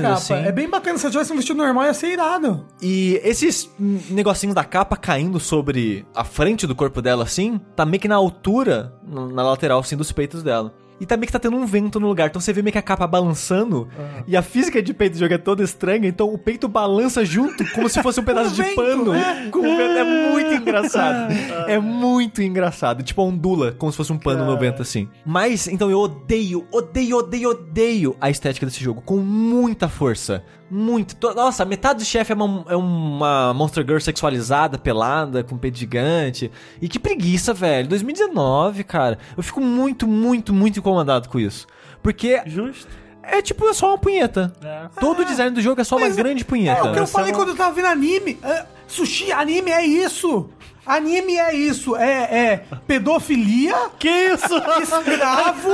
[0.03, 0.13] capa.
[0.13, 0.33] assim.
[0.33, 0.97] É bem bacana.
[0.97, 2.65] Se eu tivesse um vestido normal, ia ser irado.
[2.81, 3.69] E esses
[4.09, 8.15] negocinhos da capa caindo sobre a frente do corpo dela, assim, tá meio que na
[8.15, 10.73] altura, na na lateral, assim, dos peitos dela.
[11.01, 12.29] E tá meio que tá tendo um vento no lugar.
[12.29, 13.87] Então você vê meio que a capa balançando.
[14.27, 16.07] E a física de peito do jogo é toda estranha.
[16.07, 19.15] Então o peito balança junto, como se fosse um pedaço de vento, pano.
[19.15, 19.49] é.
[19.49, 19.65] Com.
[19.65, 21.33] É muito engraçado.
[21.67, 23.01] É muito engraçado.
[23.01, 25.09] Tipo, ondula, como se fosse um pano no vento, assim.
[25.25, 29.01] Mas, então eu odeio, odeio, odeio, odeio a estética desse jogo.
[29.01, 30.43] Com muita força.
[30.71, 31.15] Muito.
[31.17, 35.77] To- Nossa, metade do chefe é uma, é uma Monster Girl sexualizada, pelada, com peito
[35.77, 36.49] gigante.
[36.81, 37.89] E que preguiça, velho.
[37.89, 39.19] 2019, cara.
[39.35, 41.67] Eu fico muito, muito, muito incomodado com isso.
[42.01, 42.87] Porque Justo.
[43.21, 44.53] é tipo, é só uma punheta.
[44.63, 44.87] É.
[44.99, 46.79] Todo o design do jogo é só uma Mas grande punheta.
[46.87, 48.39] É o que eu falei é uma- quando eu tava vendo anime.
[48.41, 50.49] É, sushi, anime é isso.
[50.85, 51.95] Anime é isso.
[51.95, 54.55] É, é pedofilia, Que isso?
[54.81, 55.69] escravo,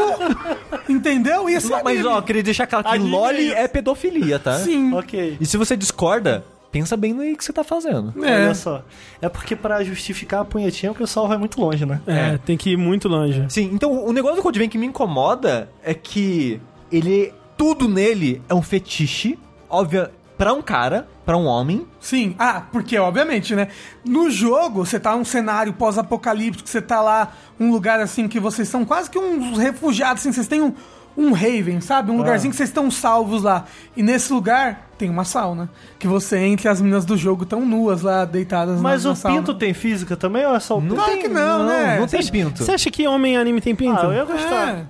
[0.90, 1.50] entendeu?
[1.50, 2.14] Isso é Mas, anime.
[2.14, 4.58] ó, queria deixar claro que Anime Loli é é pedofilia, tá?
[4.60, 4.94] Sim.
[4.94, 5.38] ok.
[5.40, 8.14] E se você discorda, pensa bem no que você tá fazendo.
[8.24, 8.46] É.
[8.46, 8.84] Olha só.
[9.22, 12.02] É porque pra justificar a punhetinha o pessoal vai muito longe, né?
[12.06, 13.46] É, tem que ir muito longe.
[13.50, 16.62] Sim, então o negócio do Code Vein que me incomoda é que
[16.92, 17.34] ele.
[17.58, 20.08] Tudo nele é um fetiche, óbvio,
[20.38, 21.88] pra um cara, pra um homem.
[22.00, 23.70] Sim, ah, porque obviamente, né?
[24.06, 28.68] No jogo, você tá num cenário pós-apocalíptico, você tá lá, um lugar assim que vocês
[28.68, 30.74] são quase que uns refugiados, assim, vocês têm um,
[31.18, 32.12] um haven, sabe?
[32.12, 33.66] Um lugarzinho que vocês estão salvos lá.
[33.96, 35.70] E nesse lugar tem uma sauna.
[35.98, 39.14] Que você entra e as meninas do jogo estão nuas lá, deitadas Mas na, o
[39.14, 39.38] na sauna.
[39.38, 40.96] pinto tem física também ou é só o pinto?
[40.96, 42.00] Claro que não, né?
[42.00, 42.64] Não tem pinto.
[42.64, 44.00] Você acha que homem anime tem pinto?
[44.00, 44.70] Ah, eu ia gostar.
[44.76, 44.86] É.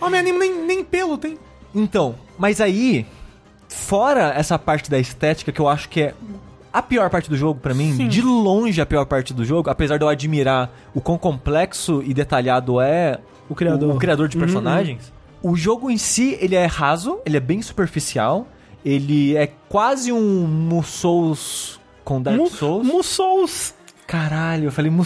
[0.00, 1.36] Homem anime nem, nem pelo tem.
[1.74, 3.06] Então, mas aí,
[3.74, 6.14] fora essa parte da estética que eu acho que é
[6.72, 8.08] a pior parte do jogo pra mim, Sim.
[8.08, 12.12] de longe a pior parte do jogo, apesar de eu admirar o quão complexo e
[12.14, 13.18] detalhado é
[13.48, 13.94] O criador.
[13.96, 14.40] o, criador de Uhum.
[14.44, 18.46] personagens, o jogo em si, ele é raso, ele é bem superficial,
[18.84, 23.74] ele é quase um Musous com Dark Mu- Souls.
[24.10, 24.90] Caralho, eu falei.
[24.90, 25.04] Pô,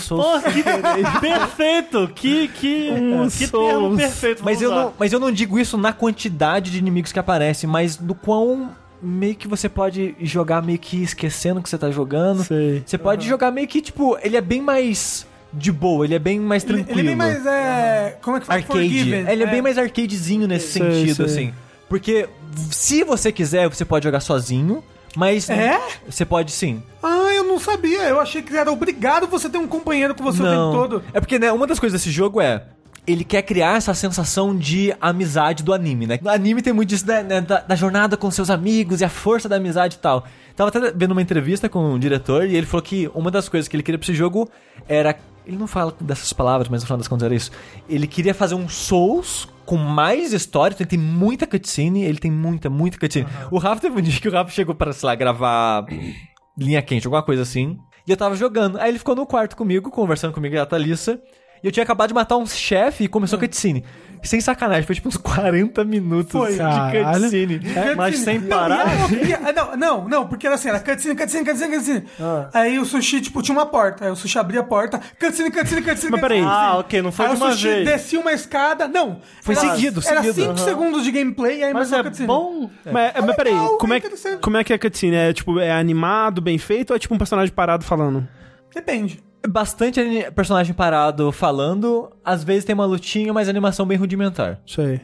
[0.51, 0.63] que
[1.21, 2.09] perfeito!
[2.15, 5.93] Que, que, Um que termo perfeito Mas eu, não, mas eu não digo isso na
[5.93, 8.71] quantidade de inimigos que aparecem, mas do quão
[9.03, 12.45] meio que você pode jogar meio que esquecendo que você tá jogando.
[12.45, 12.83] Sei.
[12.87, 16.41] Você pode jogar meio que, tipo, ele é bem mais de boa, ele é bem
[16.41, 17.01] mais Ele, tranquilo.
[17.01, 17.45] ele é bem mais.
[17.47, 18.59] É, como é que fala?
[18.59, 18.79] arcade.
[18.81, 19.27] Forgiven.
[19.31, 21.25] Ele é, bem mais arcadezinho nesse Sei, sentido, sei.
[21.27, 21.55] assim.
[21.91, 22.27] Porque
[22.71, 24.83] se você quiser, você pode jogar sozinho,
[25.17, 25.81] mas É?
[26.09, 26.83] você pode sim.
[27.03, 28.03] Ah, eu não sabia.
[28.03, 31.03] Eu achei que era obrigado você ter um companheiro com você o tempo todo.
[31.13, 32.65] É porque, né, uma das coisas desse jogo é.
[33.07, 36.19] Ele quer criar essa sensação de amizade do anime, né?
[36.23, 39.11] No anime tem muito disso né, né, da, da jornada com seus amigos e a
[39.11, 40.25] força da amizade e tal.
[40.57, 43.69] Tava até vendo uma entrevista com o diretor e ele falou que uma das coisas
[43.69, 44.49] que ele queria pra esse jogo
[44.89, 45.15] era.
[45.47, 47.51] Ele não fala dessas palavras, mas no final das contas era isso.
[47.89, 52.31] Ele queria fazer um Souls com mais história, então ele tem muita cutscene, ele tem
[52.31, 53.27] muita, muita cutscene.
[53.51, 55.87] O Rafa teve um dia que o Rafa chegou para, sei lá, gravar
[56.57, 57.79] linha quente, alguma coisa assim.
[58.07, 58.79] E eu tava jogando.
[58.79, 61.21] Aí ele ficou no quarto comigo, conversando comigo e a Thalissa.
[61.65, 63.83] E eu tinha acabado de matar um chefe e começou a cutscene.
[64.23, 66.53] Sem sacanagem, foi tipo uns 40 minutos Foi.
[66.53, 67.21] de Caralho.
[67.23, 67.59] cutscene.
[67.59, 67.95] Cutscene.
[67.97, 68.87] mas sem parar?
[68.87, 72.05] era- ah, não, não, não, porque era assim, era cutscene, cutscene, cutscene, cutscene.
[72.21, 72.49] Ah.
[72.53, 74.05] Aí o sushi, tipo, tinha uma porta.
[74.05, 76.11] Aí o sushi abria a porta, cutscene, cutscene, cutscene.
[76.13, 76.41] Mas peraí.
[76.41, 76.57] cutscene.
[76.65, 77.85] Ah, ok, não foi Aí de o uma sushi vez.
[77.87, 78.87] descia uma escada.
[78.89, 79.21] Não.
[79.43, 80.35] Foi era, seguido, Era seguido.
[80.35, 80.57] 5 Aham.
[80.59, 82.27] segundos de gameplay e aí Mas é cutscene.
[82.27, 82.71] bom.
[82.91, 85.17] Mas, mas peraí, como é é, como é que é a cutscene?
[85.17, 88.27] É tipo, é animado, bem feito ou é tipo um personagem parado falando?
[88.75, 89.23] Depende.
[89.47, 90.01] Bastante
[90.35, 92.11] personagem parado falando.
[92.25, 94.61] Às vezes tem uma lutinha, mas animação bem rudimentar.
[94.65, 95.01] Isso aí.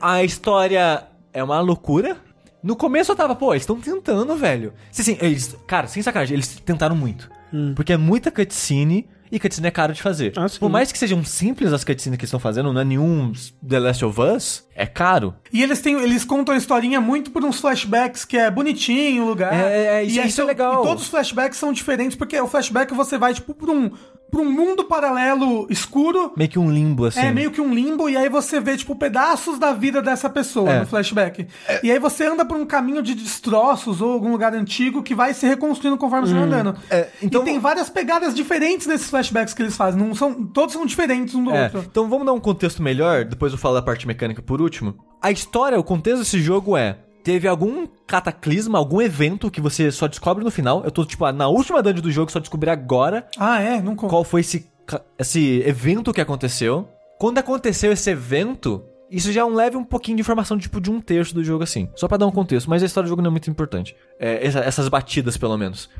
[0.00, 2.16] A história é uma loucura.
[2.62, 4.72] No começo eu tava, pô, eles estão tentando, velho.
[4.90, 7.30] Sim, sim, eles, cara, sem sacanagem, eles tentaram muito.
[7.74, 10.32] Porque é muita cutscene e cutscene é caro de fazer.
[10.36, 10.46] Ah.
[10.58, 13.32] Por mais que sejam simples as cutscenes que estão fazendo, não é nenhum
[13.66, 15.34] The Last of Us, é caro.
[15.52, 19.28] E eles têm, eles contam a historinha muito por uns flashbacks que é bonitinho o
[19.28, 19.52] lugar.
[19.54, 20.82] É, é, e isso- isso é são- legal.
[20.84, 23.90] E todos os flashbacks são diferentes, porque o flashback você vai, tipo, pra um,
[24.30, 26.32] pra um mundo paralelo escuro.
[26.36, 27.20] Meio que um limbo, assim.
[27.20, 30.70] É meio que um limbo, e aí você vê, tipo, pedaços da vida dessa pessoa
[30.70, 30.80] É.
[30.80, 31.46] no flashback.
[31.82, 35.32] E aí você anda por um caminho de destroços ou algum lugar antigo que vai
[35.34, 36.76] se reconstruindo conforme você vai andando.
[36.90, 40.00] É, então- E tem várias pegadas diferentes nesses flashbacks que eles fazem.
[40.02, 41.84] Não são, todos são diferentes um do É, outro.
[41.88, 44.94] então vamos dar um contexto melhor, depois eu falo da parte mecânica por último.
[45.22, 46.98] A história, o contexto desse jogo é.
[47.26, 50.84] Teve algum cataclisma, algum evento que você só descobre no final.
[50.84, 53.82] Eu tô, tipo, na última dungeon do jogo, só descobri agora Ah, é?
[53.82, 54.06] Conta.
[54.06, 54.70] qual foi esse,
[55.18, 56.88] esse evento que aconteceu.
[57.18, 60.88] Quando aconteceu esse evento, isso já é um leve um pouquinho de informação, tipo, de
[60.88, 61.88] um terço do jogo, assim.
[61.96, 63.96] Só pra dar um contexto, mas a história do jogo não é muito importante.
[64.20, 65.90] É, essa- essas batidas, pelo menos.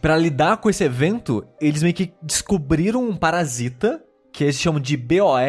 [0.00, 4.00] Pra lidar com esse evento, eles meio que descobriram um parasita,
[4.32, 5.40] que eles chamam de BOR,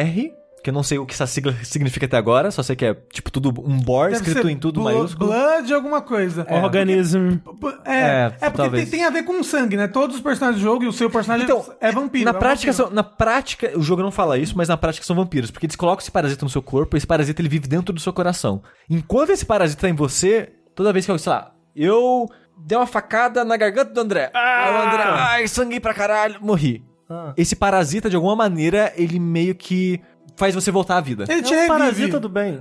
[0.62, 2.94] que eu não sei o que essa sigla significa até agora, só sei que é,
[3.12, 5.30] tipo, tudo um BOR Deve escrito ser em tudo maiúsculo.
[5.30, 6.46] Blood, alguma coisa.
[6.48, 7.38] Organism.
[7.84, 8.88] É, É, é, porque talvez.
[8.88, 9.88] tem, tem a ver com sangue, né?
[9.88, 12.24] Todos os personagens do jogo e o seu personagem Então, é vampiro.
[12.24, 12.88] Na é prática, vampiro.
[12.88, 15.50] são, na prática, o jogo não fala isso, mas na prática são vampiros.
[15.50, 18.00] Porque eles colocam esse parasita no seu corpo, e esse parasita ele vive dentro do
[18.00, 18.62] seu coração.
[18.88, 22.86] Enquanto esse parasita tá em você, toda vez que eu, sei lá, eu dei uma
[22.86, 24.30] facada na garganta do André.
[24.32, 26.84] Aí o André, ai, sangue pra caralho, morri.
[27.10, 27.34] Ah.
[27.36, 30.00] Esse parasita, de alguma maneira, ele meio que
[30.36, 31.24] faz você voltar à vida.
[31.28, 31.68] Ele te É um revive.
[31.68, 32.60] parasita do bem.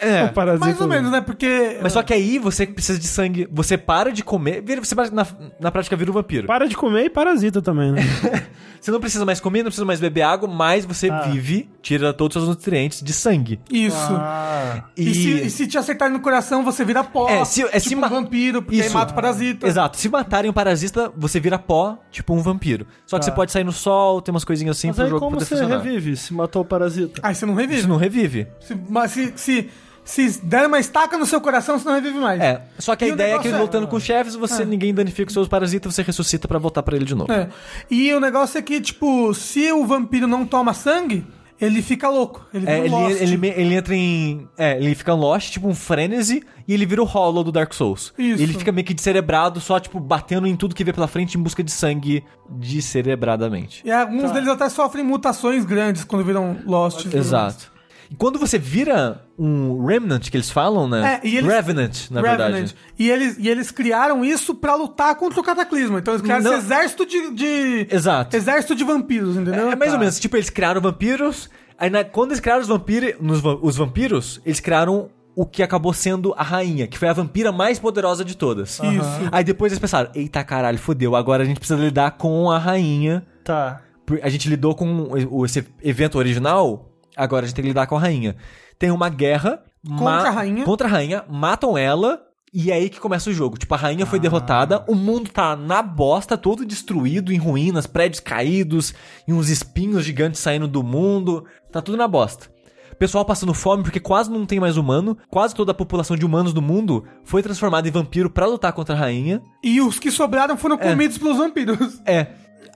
[0.00, 0.24] É.
[0.24, 0.64] O parasita.
[0.64, 1.20] Mais ou menos, né?
[1.20, 1.78] Porque.
[1.82, 3.48] Mas só que aí você precisa de sangue.
[3.52, 4.62] Você para de comer.
[4.62, 5.26] vira- Você na,
[5.60, 6.46] na prática vira um vampiro.
[6.46, 8.02] Para de comer e parasita também, né?
[8.78, 11.22] Você não precisa mais comer, não precisa mais beber água, mas você Ah.
[11.22, 13.58] vive, tira todos os seus nutrientes de sangue.
[13.68, 13.96] Isso.
[14.12, 14.84] Ah.
[14.96, 17.28] E, se, e se te acertarem no coração, você vira pó.
[17.28, 18.94] É, se- é, tipo se um ma- vampiro, porque aí Isso.
[18.96, 19.66] mata o parasita.
[19.66, 19.96] Exato.
[19.96, 22.86] Se matarem um parasita, você vira pó, tipo um vampiro.
[23.06, 23.32] Só que Tá.
[23.32, 25.46] você pode sair no sol, tem umas coisinhas assim Mas pro aí jogo como poder
[25.46, 25.82] você funcionar.
[25.82, 27.20] revive se matou o parasita?
[27.24, 27.80] Aí você não revive.
[27.80, 28.46] Isso não revive.
[28.60, 29.68] Se, mas se, se,
[30.06, 32.40] se der uma estaca no seu coração, você não revive mais.
[32.40, 32.62] É.
[32.78, 35.34] Só que a E ideia é que é- lutando com chefes, você ninguém danifica os
[35.34, 37.30] seus parasitas, você ressuscita pra voltar pra ele de novo.
[37.32, 37.48] É.
[37.90, 41.26] E o negócio é que, tipo, se o vampiro não toma sangue,
[41.60, 42.46] ele fica louco.
[42.54, 43.20] Ele É, um ele, Lost.
[43.20, 44.48] ele, ele entra em.
[44.56, 48.12] É, ele fica lost, tipo um frenesi, e ele vira o Hollow do Dark Souls.
[48.18, 48.40] Isso.
[48.40, 51.36] E ele fica meio que descerebrado, só, tipo, batendo em tudo que vê pela frente
[51.38, 53.82] em busca de sangue descerebradamente.
[53.84, 54.32] E alguns Tá.
[54.32, 57.06] deles até sofrem mutações grandes quando viram Lost.
[57.12, 57.72] Exato.
[58.10, 61.20] E quando você vira um Remnant, que eles falam, né?
[61.22, 62.50] É, eles- Revenant, na Revenant.
[62.52, 62.76] verdade.
[62.98, 65.98] E eles, e eles criaram isso pra lutar contra o cataclismo.
[65.98, 68.36] Então eles criaram Não- esse exército de, de- Exato.
[68.36, 69.70] Exército de vampiros, entendeu?
[69.70, 70.00] É, mais ou Tá.
[70.00, 74.40] menos, tipo, eles criaram vampiros, aí na- quando eles criaram os, vampir, nos os vampiros,
[74.44, 78.34] eles criaram o que acabou sendo a rainha, que foi a vampira mais poderosa de
[78.36, 78.78] todas.
[78.78, 79.28] Isso.
[79.30, 83.22] Aí depois eles pensaram, eita caralho, fodeu, agora a gente precisa lidar com a rainha.
[83.44, 83.82] Tá.
[84.22, 85.10] A gente lidou com
[85.44, 88.36] esse evento original, agora a gente tem que lidar com a rainha.
[88.78, 90.64] Tem uma guerra Contra a rainha.
[90.64, 92.20] Contra a rainha, matam ela.
[92.52, 93.56] E é aí que começa o jogo.
[93.56, 94.06] Tipo, a rainha Ah.
[94.06, 98.92] foi derrotada, o mundo tá na bosta, todo destruído, em ruínas, prédios caídos,
[99.28, 101.44] e uns espinhos gigantes saindo do mundo.
[101.70, 102.50] Tá tudo na bosta.
[102.98, 105.16] Pessoal passando fome porque quase não tem mais humano.
[105.30, 108.94] Quase toda a população de humanos do mundo foi transformada em vampiro pra lutar contra
[108.94, 109.42] a rainha.
[109.62, 110.56] E os que sobraram É.
[110.58, 112.00] foram comidos pelos vampiros.
[112.06, 112.28] É.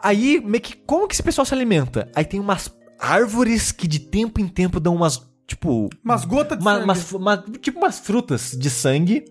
[0.03, 2.09] Aí, meio que, como que esse pessoal se alimenta?
[2.15, 2.69] Aí tem umas
[3.01, 5.89] árvores que de tempo em tempo dão umas, tipo...
[6.05, 6.85] Umas gotas de uma- sangue.
[6.85, 9.25] umas- uma- tipo umas frutas de sangue.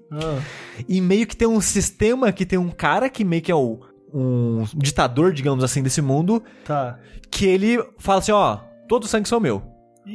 [0.87, 3.79] E meio que tem um sistema que tem um cara que meio que é o,
[4.13, 6.43] um ditador, digamos assim, desse mundo.
[6.65, 6.97] Tá.
[7.31, 9.61] Que ele fala assim, ó, todo o sangue são meu.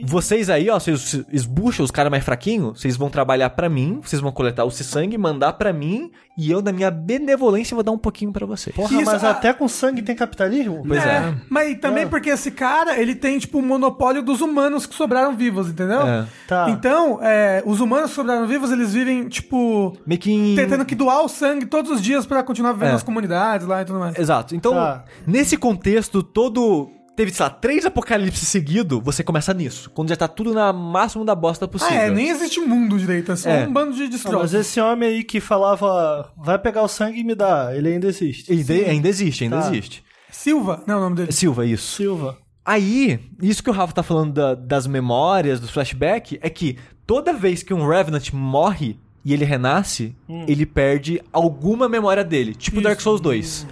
[0.03, 4.21] Vocês aí, ó, vocês esbucham os caras mais fraquinhos, vocês vão trabalhar pra mim, vocês
[4.21, 7.99] vão coletar esse sangue, mandar pra mim, e eu, na minha benevolência, vou dar um
[7.99, 8.75] pouquinho pra vocês.
[8.75, 10.83] Porra, Isso, mas a- até com sangue tem capitalismo?
[10.87, 11.35] Pois é.
[11.49, 12.07] Mas também É.
[12.07, 16.03] porque esse cara, ele tem, tipo, o monopólio dos humanos que sobraram vivos, entendeu?
[16.07, 16.27] É.
[16.49, 16.71] Tá.
[16.71, 20.55] Então, é, os humanos que sobraram vivos, eles vivem, tipo, em...
[20.57, 22.93] tentando que doar o sangue todos os dias pra continuar vivendo É.
[22.93, 24.19] nas comunidades lá e tudo mais.
[24.19, 24.55] Exato.
[24.57, 25.05] Então, Tá.
[25.27, 26.91] nesse contexto, todo.
[27.16, 29.89] Teve, sei lá, três apocalipses seguidos, você começa nisso.
[29.91, 31.97] Quando já tá tudo na máximo da bosta possível.
[31.97, 33.66] Ah, é, nem existe mundo direito, é só É.
[33.66, 34.53] um bando de destroços.
[34.53, 38.09] mas esse homem aí que falava, vai pegar o sangue e me dá, ele ainda
[38.09, 38.51] existe.
[38.53, 39.69] Ainda, ainda existe, ainda Tá.
[39.69, 40.03] existe.
[40.31, 41.31] Silva, não é o nome dele.
[41.32, 41.97] Silva, isso.
[41.97, 42.36] Silva.
[42.65, 47.32] Aí, isso que o Rafa tá falando da- das memórias, do flashback, é que toda
[47.32, 50.16] vez que um Revenant morre e ele renasce,
[50.49, 52.55] ele perde alguma memória dele.
[52.55, 53.66] Tipo Dark Souls 2.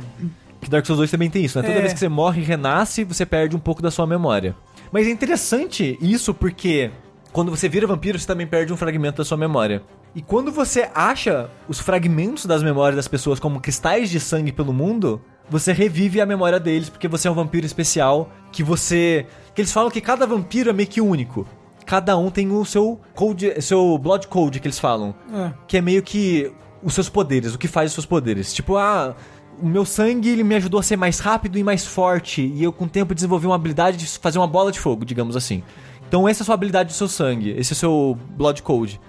[0.62, 1.64] Que Dark Souls 2 também tem isso, né?
[1.66, 1.80] Toda É.
[1.82, 4.54] vez que você morre e renasce, você perde um pouco da sua memória.
[4.92, 6.90] Mas é interessante isso porque
[7.32, 9.82] quando você vira vampiro, você também perde um fragmento da sua memória.
[10.14, 14.72] E quando você acha os fragmentos das memórias das pessoas como cristais de sangue pelo
[14.72, 19.62] mundo, você revive a memória deles porque você é um vampiro especial que você, que
[19.62, 21.46] eles falam que cada vampiro é meio que único.
[21.86, 25.52] Cada um tem o seu code, seu blood code que eles falam, É.
[25.66, 26.52] que é meio que
[26.82, 28.52] os seus poderes, o que faz os seus poderes.
[28.54, 29.16] Tipo, ah,
[29.60, 32.72] o meu sangue ele me ajudou a ser mais rápido e mais forte, e eu
[32.72, 35.62] com o tempo desenvolvi uma habilidade de fazer uma bola de fogo, digamos assim.
[36.08, 39.00] Então essa é a sua habilidade do seu sangue, esse é o seu blood code.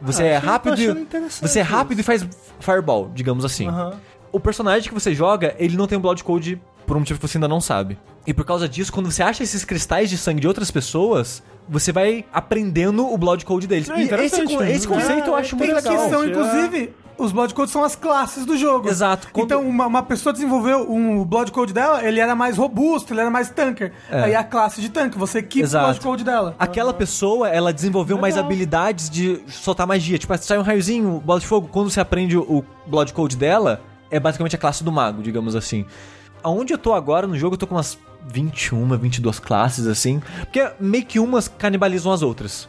[0.00, 1.06] Você Ah, é rápido, e,
[1.40, 2.26] você é rápido e faz
[2.60, 3.66] fireball, digamos assim.
[3.66, 3.94] Aham.
[4.30, 7.26] O personagem que você joga, ele não tem um blood code por um motivo que
[7.26, 7.98] você ainda não sabe.
[8.26, 11.92] E por causa disso, quando você acha esses cristais de sangue de outras pessoas, você
[11.92, 13.88] vai aprendendo o blood code deles.
[13.88, 14.72] É e esse, né?
[14.72, 16.10] esse conceito eu Ah, acho muito Que legal.
[16.10, 16.26] são, é.
[16.28, 18.88] inclusive, os blood codes são as classes do jogo.
[18.88, 19.28] Exato.
[19.32, 23.20] Quando- Então, uma, uma pessoa desenvolveu um blood code dela, ele era mais robusto, ele
[23.20, 23.92] era mais tanker.
[24.10, 24.22] É.
[24.24, 25.84] Aí a classe de tanque, você equipa Exato.
[25.84, 26.54] o blood code dela.
[26.58, 28.46] Aquela pessoa, ela desenvolveu mais Legal.
[28.46, 30.16] habilidades de soltar magia.
[30.18, 31.68] Tipo, sai um raiozinho, bola de fogo.
[31.68, 35.54] Quando você aprende o, o Blood Code dela, é basicamente a classe do mago, digamos
[35.56, 35.84] assim.
[36.42, 40.22] Aonde eu tô agora no jogo, eu tô com umas 21, 22 classes, assim.
[40.40, 42.68] Porque meio que umas canibalizam as outras.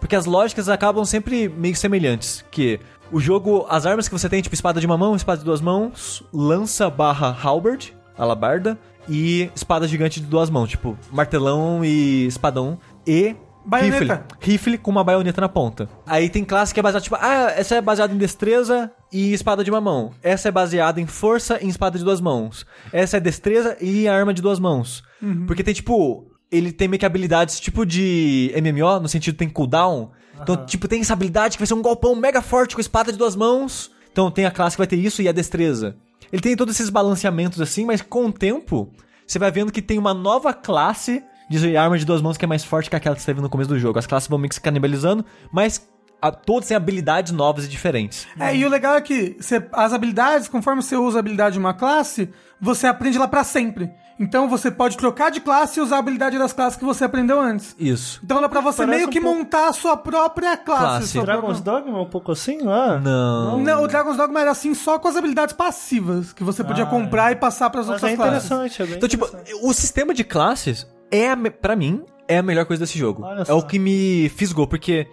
[0.00, 2.42] Porque as lógicas acabam sempre meio semelhantes.
[2.50, 2.80] Que
[3.12, 5.60] o jogo, as armas que você tem, tipo espada de uma mão, espada de duas
[5.60, 8.78] mãos, lança barra halberd, alabarda,
[9.08, 13.34] e espada gigante de duas mãos, tipo martelão e espadão, e
[13.64, 13.98] Baioneta.
[13.98, 14.18] rifle.
[14.40, 15.88] Rifle com uma baioneta na ponta.
[16.06, 19.62] Aí tem classe que é baseada, tipo, ah, essa é baseada em destreza e espada
[19.62, 20.12] de uma mão.
[20.22, 22.64] Essa é baseada em força e espada de duas mãos.
[22.92, 25.02] Essa é destreza e arma de duas mãos.
[25.46, 30.10] Porque tem, tipo, ele tem meio que habilidades tipo de MMO, no sentido tem cooldown.
[30.42, 33.18] Então, tipo, tem essa habilidade que vai ser um golpão mega forte com espada de
[33.18, 33.90] duas mãos.
[34.12, 35.96] Então tem a classe que vai ter isso e a destreza.
[36.32, 38.90] Ele tem todos esses balanceamentos assim, mas com o tempo,
[39.26, 42.48] você vai vendo que tem uma nova classe de arma de duas mãos que é
[42.48, 43.98] mais forte que aquela que você teve no começo do jogo.
[43.98, 45.88] As classes vão meio que se canibalizando, mas
[46.22, 48.26] a, todas têm habilidades novas e diferentes.
[48.38, 51.58] É, e o legal é que você- as habilidades, conforme você usa a habilidade de
[51.58, 52.28] uma classe,
[52.60, 53.90] você aprende lá pra sempre.
[54.22, 57.40] Então você pode trocar de classe e usar a habilidade das classes que você aprendeu
[57.40, 57.74] antes.
[57.78, 58.20] Isso.
[58.22, 60.82] Então dá pra você Parece meio um que pouco- montar a sua própria classe.
[60.84, 61.08] Classe.
[61.08, 63.00] sua Dragon's própria- Dogma é um pouco assim, não é?
[63.00, 63.58] Não.
[63.60, 66.86] Não, o Dragon's Dogma era assim só com as habilidades passivas, que você podia Ah,
[66.86, 68.44] comprar e passar pras Mas outras é classes.
[68.44, 69.58] interessante, é bem Então, tipo, interessante.
[69.66, 73.22] o sistema de classes é, a me- pra mim, é a melhor coisa desse jogo.
[73.24, 73.56] Olha É só.
[73.56, 75.06] o que me fisgou, porque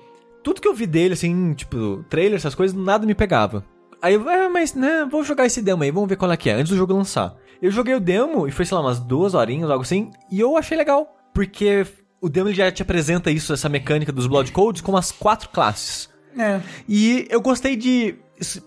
[0.43, 3.63] tudo que eu vi dele, assim, tipo, trailer, essas coisas, nada me pegava.
[4.01, 6.49] Aí eu, é, mas, né, vou jogar esse demo aí, vamos ver qual é que
[6.49, 7.33] é, antes do jogo lançar.
[7.61, 10.57] Eu joguei o demo e foi, sei lá, umas duas horinhas, algo assim, e eu
[10.57, 11.85] achei legal, porque
[12.21, 16.09] o demo já te apresenta isso, essa mecânica dos Blood Codes, com as quatro classes.
[16.37, 16.61] É.
[16.87, 18.15] E eu gostei de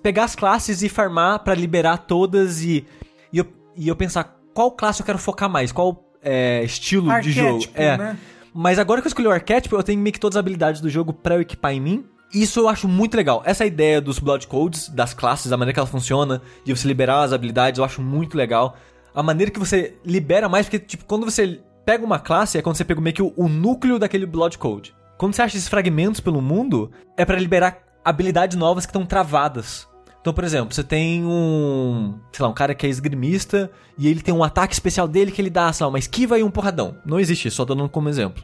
[0.02, 2.84] pegar as classes e farmar pra liberar todas e,
[3.32, 3.46] e, eu,
[3.76, 7.64] e eu pensar qual classe eu quero focar mais, qual é, estilo de Arquétipo, jogo.
[7.74, 7.96] É.
[7.96, 8.18] né?
[8.52, 10.90] Mas agora que eu escolhi o arquétipo, eu tenho meio que todas as habilidades do
[10.90, 12.04] jogo pra eu equipar em mim.
[12.32, 13.42] Isso eu acho muito legal.
[13.44, 17.22] Essa ideia dos Blood Codes, das classes, a maneira que ela funciona, de você liberar
[17.22, 18.76] as habilidades, eu acho muito legal.
[19.14, 22.76] A maneira que você libera mais, porque, tipo, quando você pega uma classe, é quando
[22.76, 24.94] você pega meio que o, o núcleo daquele Blood Code.
[25.18, 29.88] Quando você acha esses fragmentos pelo mundo, é pra liberar habilidades novas que estão travadas.
[30.20, 34.20] Então, por exemplo, você tem um, sei lá, um cara que é esgrimista e ele
[34.20, 36.96] tem um ataque especial dele que ele dá, sei lá, uma esquiva e um porradão.
[37.04, 38.42] Não existe só dando como exemplo.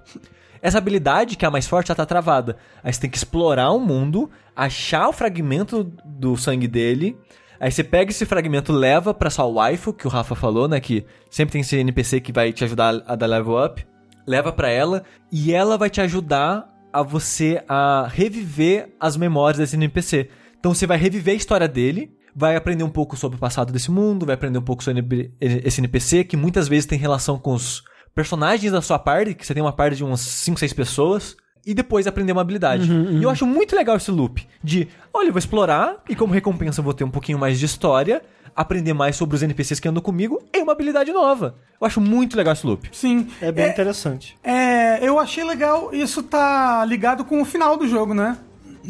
[0.67, 2.57] Essa habilidade, que é a mais forte, já tá travada.
[2.83, 7.17] Aí você tem que explorar o mundo, achar o fragmento do sangue dele,
[7.59, 10.79] Aí você pega esse fragmento, leva pra sua waifu, que o Rafa falou, né?
[10.79, 13.87] Que sempre tem esse NPC que vai te ajudar a dar level up.
[14.27, 19.77] Leva pra ela e ela vai te ajudar a você a reviver as memórias desse
[19.77, 20.29] NPC.
[20.59, 23.91] Então você vai reviver a história dele, vai aprender um pouco sobre o passado desse
[23.91, 27.83] mundo, vai aprender um pouco sobre esse NPC, que muitas vezes tem relação com os
[28.17, 31.37] personagens da sua party, que você tem uma party de umas 5, 6 pessoas,
[31.67, 32.91] e depois aprender uma habilidade.
[32.91, 36.81] E eu acho muito legal esse loop de, olha, eu vou explorar, e como recompensa
[36.81, 38.23] eu vou ter um pouquinho mais de história,
[38.55, 41.57] aprender mais sobre os NPCs que andam comigo, e uma habilidade nova.
[41.79, 42.89] Eu acho muito legal esse loop.
[42.91, 43.29] Sim.
[43.39, 44.35] É bem interessante.
[44.43, 48.39] É, eu achei legal, isso tá ligado com o final do jogo, né?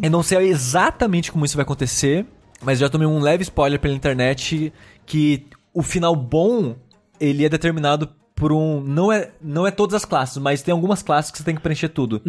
[0.00, 2.24] Eu não sei exatamente como isso vai acontecer,
[2.62, 4.72] mas já tomei um leve spoiler pela internet
[5.04, 6.76] que o final bom,
[7.18, 8.80] ele é determinado por um...
[8.80, 11.60] Não é, não é todas as classes, mas tem algumas classes que você tem que
[11.60, 12.22] preencher tudo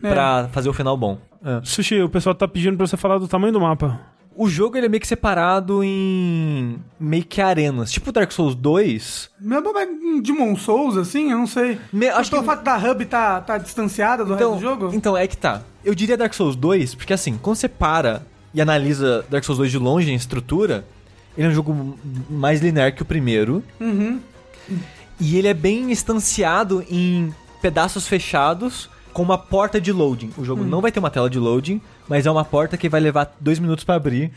[0.00, 1.18] pra fazer o final bom.
[1.44, 1.60] É.
[1.64, 3.98] Sushi, o pessoal tá pedindo pra você falar do tamanho do mapa.
[4.38, 7.90] O jogo ele é meio que separado em meio que arenas.
[7.90, 9.30] Tipo Dark Souls 2.
[9.40, 11.78] Mesmo em Demon Souls, assim, eu não sei.
[11.90, 14.90] Me- acho que que- o fato da hub tá, tá distanciada do resto do jogo.
[14.92, 15.62] então é que tá.
[15.82, 18.22] Eu diria Dark Souls 2, porque assim, quando você para
[18.52, 20.84] e analisa Dark Souls 2 de longe em estrutura,
[21.38, 23.62] ele é um jogo mais linear que o primeiro.
[23.80, 24.20] Uhum.
[25.20, 30.30] E ele é bem instanciado em pedaços fechados com uma porta de loading.
[30.36, 30.44] O Hum.
[30.44, 33.34] jogo não vai ter uma tela de loading, mas é uma porta que vai levar
[33.40, 34.30] dois minutos pra abrir.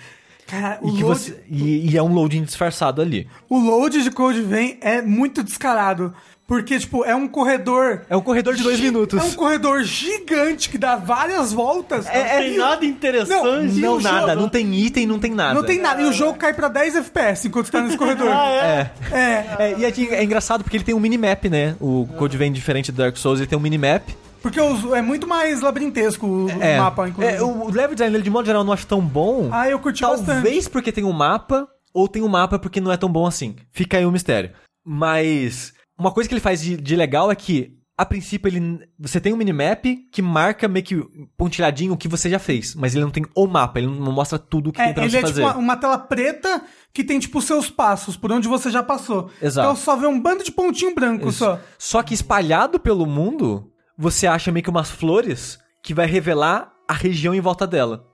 [0.47, 3.27] Cara, o E, que load, você, e, e é um loading disfarçado ali.
[3.49, 6.14] o load de Code Vein é muito descarado.
[6.49, 8.01] Porque, tipo, é um corredor.
[8.09, 9.17] É um corredor de dois minutos.
[9.21, 12.05] É um corredor gigante que dá várias voltas.
[12.05, 13.80] Não tem nada interessante.
[13.80, 14.41] Não, o nada, jogo?
[14.41, 15.53] não tem item, não tem nada.
[15.53, 16.01] Não tem nada.
[16.01, 18.27] E o jogo cai pra 10 FPS enquanto você tá nesse corredor.
[18.34, 18.91] Ah, é?
[19.11, 19.17] É.
[19.17, 21.76] É, É, e é, é engraçado porque ele tem um minimap, né?
[21.80, 24.03] O Code Vein, diferente do Dark Souls, ele tem um minimap.
[24.41, 27.38] porque os- é muito mais labirintesco o, o É, mapa, inclusive.
[27.38, 29.49] é, o level design dele, de modo geral, eu não acho tão bom.
[29.51, 30.69] Ah, eu curti Talvez bastante.
[30.71, 33.55] porque tem um mapa, ou tem um mapa porque não é tão bom assim.
[33.71, 34.49] Fica aí o mistério.
[34.85, 39.19] Mas uma coisa que ele faz de, de legal é que, a princípio, ele você
[39.19, 41.03] tem um minimap que marca meio que
[41.38, 42.73] pontilhadinho o que você já fez.
[42.76, 45.03] Mas ele não tem o mapa, ele não mostra tudo o que É, tem pra
[45.03, 45.45] ele você é fazer.
[45.45, 46.63] tipo uma, tela preta
[46.93, 49.30] que tem, tipo, seus passos, por onde você já passou.
[49.41, 49.67] Exato.
[49.67, 51.39] Então só vê um bando de pontinho branco Isso.
[51.39, 51.59] só.
[51.77, 56.93] Só que espalhado pelo mundo, você acha meio que umas flores que vai revelar a
[56.93, 58.05] região em volta dela.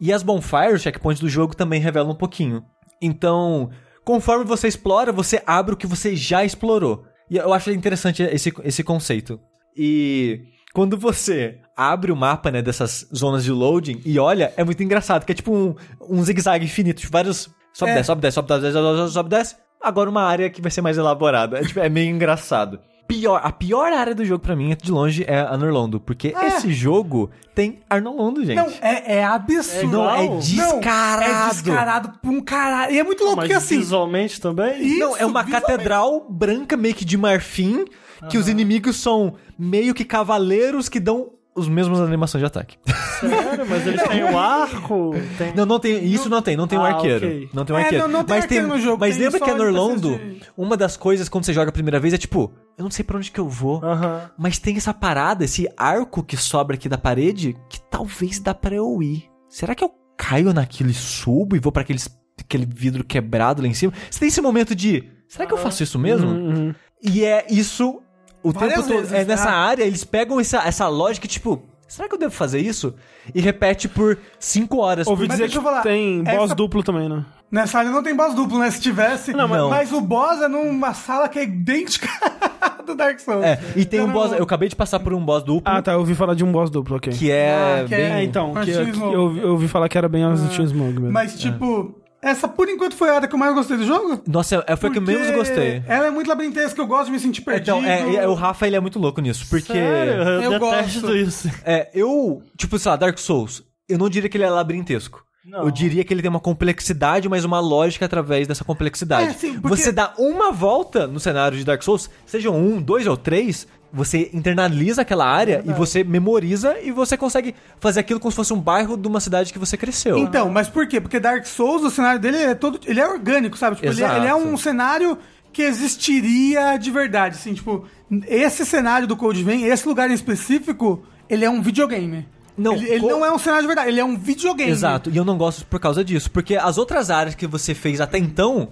[0.00, 2.64] E as bonfires, os checkpoints do jogo, também revelam um pouquinho.
[3.00, 3.70] Então,
[4.04, 7.04] conforme você explora, você abre o que você já explorou.
[7.30, 9.40] E eu acho interessante esse, esse conceito.
[9.76, 10.40] E
[10.74, 15.24] quando você abre o mapa, né, dessas zonas de loading e olha, é muito engraçado,
[15.24, 15.74] que é tipo um,
[16.08, 17.50] um zigue-zague infinito, tipo, vários...
[17.72, 17.94] Sobe, É.
[17.94, 19.56] desce, sobe, desce, sobe, desce, sobe, desce, sobe, desce.
[19.80, 21.58] Agora uma área que vai ser mais elaborada.
[21.58, 22.78] É, tipo, é meio engraçado.
[23.12, 26.00] Pior, a pior área do jogo pra mim, de longe, é a Norlondo.
[26.00, 26.46] Porque É.
[26.48, 28.56] esse jogo tem Arnolondo, gente.
[28.56, 29.88] Não, é, é absurdo.
[29.98, 31.22] Não, é Não, descarado.
[31.24, 32.94] é descarado pra um caralho.
[32.94, 33.78] E é muito louco, Mas porque assim...
[33.78, 34.80] visualmente também?
[34.82, 37.84] Isso, Não, é uma catedral branca meio que de marfim,
[38.30, 42.78] que os inimigos são meio que cavaleiros que dão os mesmos animações de ataque.
[43.20, 45.10] Sério, mas eles têm o arco.
[45.36, 45.54] Tem...
[45.54, 47.26] Não, não tem, isso não tem, não tem um Ah, arqueiro.
[47.26, 47.48] ok.
[47.52, 48.04] Não tem um É, arqueiro.
[48.04, 50.46] não- não tem mas arqueiro no jogo, mas tem lembra que a Norlondo, NPCs de-
[50.56, 53.16] uma das coisas quando você joga a primeira vez é tipo, eu não sei pra
[53.18, 53.84] onde que eu vou.
[53.84, 54.30] Aham.
[54.38, 58.74] Mas tem essa parada, esse arco que sobra aqui da parede, que talvez dá pra
[58.74, 59.24] eu ir.
[59.48, 62.08] Será que eu caio naquilo e subo e vou pra aqueles,
[62.40, 63.92] aquele vidro quebrado lá em cima?
[64.10, 66.30] Você tem esse momento de, será que eu faço isso mesmo?
[66.30, 66.74] Uhum.
[67.02, 68.00] E é isso
[68.42, 68.96] o Várias tempo todo.
[68.98, 69.66] vezes, É nessa ah.
[69.66, 72.94] área, eles pegam essa, essa lógica, tipo, será que eu devo fazer isso?
[73.34, 75.06] E repete por 5 horas.
[75.06, 77.24] Ouvi dizer que eu falar, tem boss essa- duplo também, né?
[77.50, 78.70] Nessa área não tem boss duplo, né?
[78.70, 79.32] Se tivesse.
[79.32, 82.08] Não, mas- mas o boss é numa sala que é idêntica
[82.86, 83.44] do Dark Souls.
[83.44, 84.32] É, e tem Eu um não- boss.
[84.32, 85.62] Eu acabei de passar por um boss duplo.
[85.72, 87.12] Ah, tá, eu ouvi falar de um boss duplo, ok.
[87.12, 88.12] Que é, Ah, que é- bem.
[88.12, 90.94] É, então, que, que eu, eu ouvi falar que era bem as do Team Smoke
[90.94, 91.12] mesmo.
[91.12, 94.22] Mas, tipo, essa por enquanto foi a área que eu mais gostei do jogo.
[94.26, 95.82] Nossa, é- foi a que eu menos gostei.
[95.86, 97.76] Ela é muito labirintesca, eu gosto de me sentir perdido.
[97.78, 99.72] Então, é, é, o Rafa ele é muito louco nisso, porque.
[99.72, 101.16] Sério, eu, Eu detesto gosto.
[101.16, 101.50] isso.
[101.64, 102.40] É, eu.
[102.56, 105.22] Tipo, sei lá, Dark Souls, eu não diria que ele é labirintesco.
[105.44, 105.64] Não.
[105.64, 109.30] Eu diria que ele tem uma complexidade, mas uma lógica através dessa complexidade.
[109.30, 113.08] É, sim, porque- Você dá uma volta no cenário de Dark Souls, sejam um, dois
[113.08, 118.30] ou três, você internaliza aquela área e você memoriza e você consegue fazer aquilo como
[118.32, 120.16] se fosse um bairro de uma cidade que você cresceu.
[120.18, 121.00] Então, mas por quê?
[121.00, 122.80] Porque Dark Souls, o cenário dele é todo.
[122.86, 123.76] Ele é orgânico, sabe?
[123.76, 125.18] Tipo, ele, é- ele é um cenário
[125.52, 127.36] que existiria de verdade.
[127.36, 127.84] Assim, tipo,
[128.26, 132.26] esse cenário do Code Vein, esse lugar em específico, ele é um videogame.
[132.56, 134.70] Não, ele, ele co- não é um cenário de verdade, ele é um videogame.
[134.70, 138.00] Exato, e eu não gosto por causa disso, porque as outras áreas que você fez
[138.00, 138.68] até então,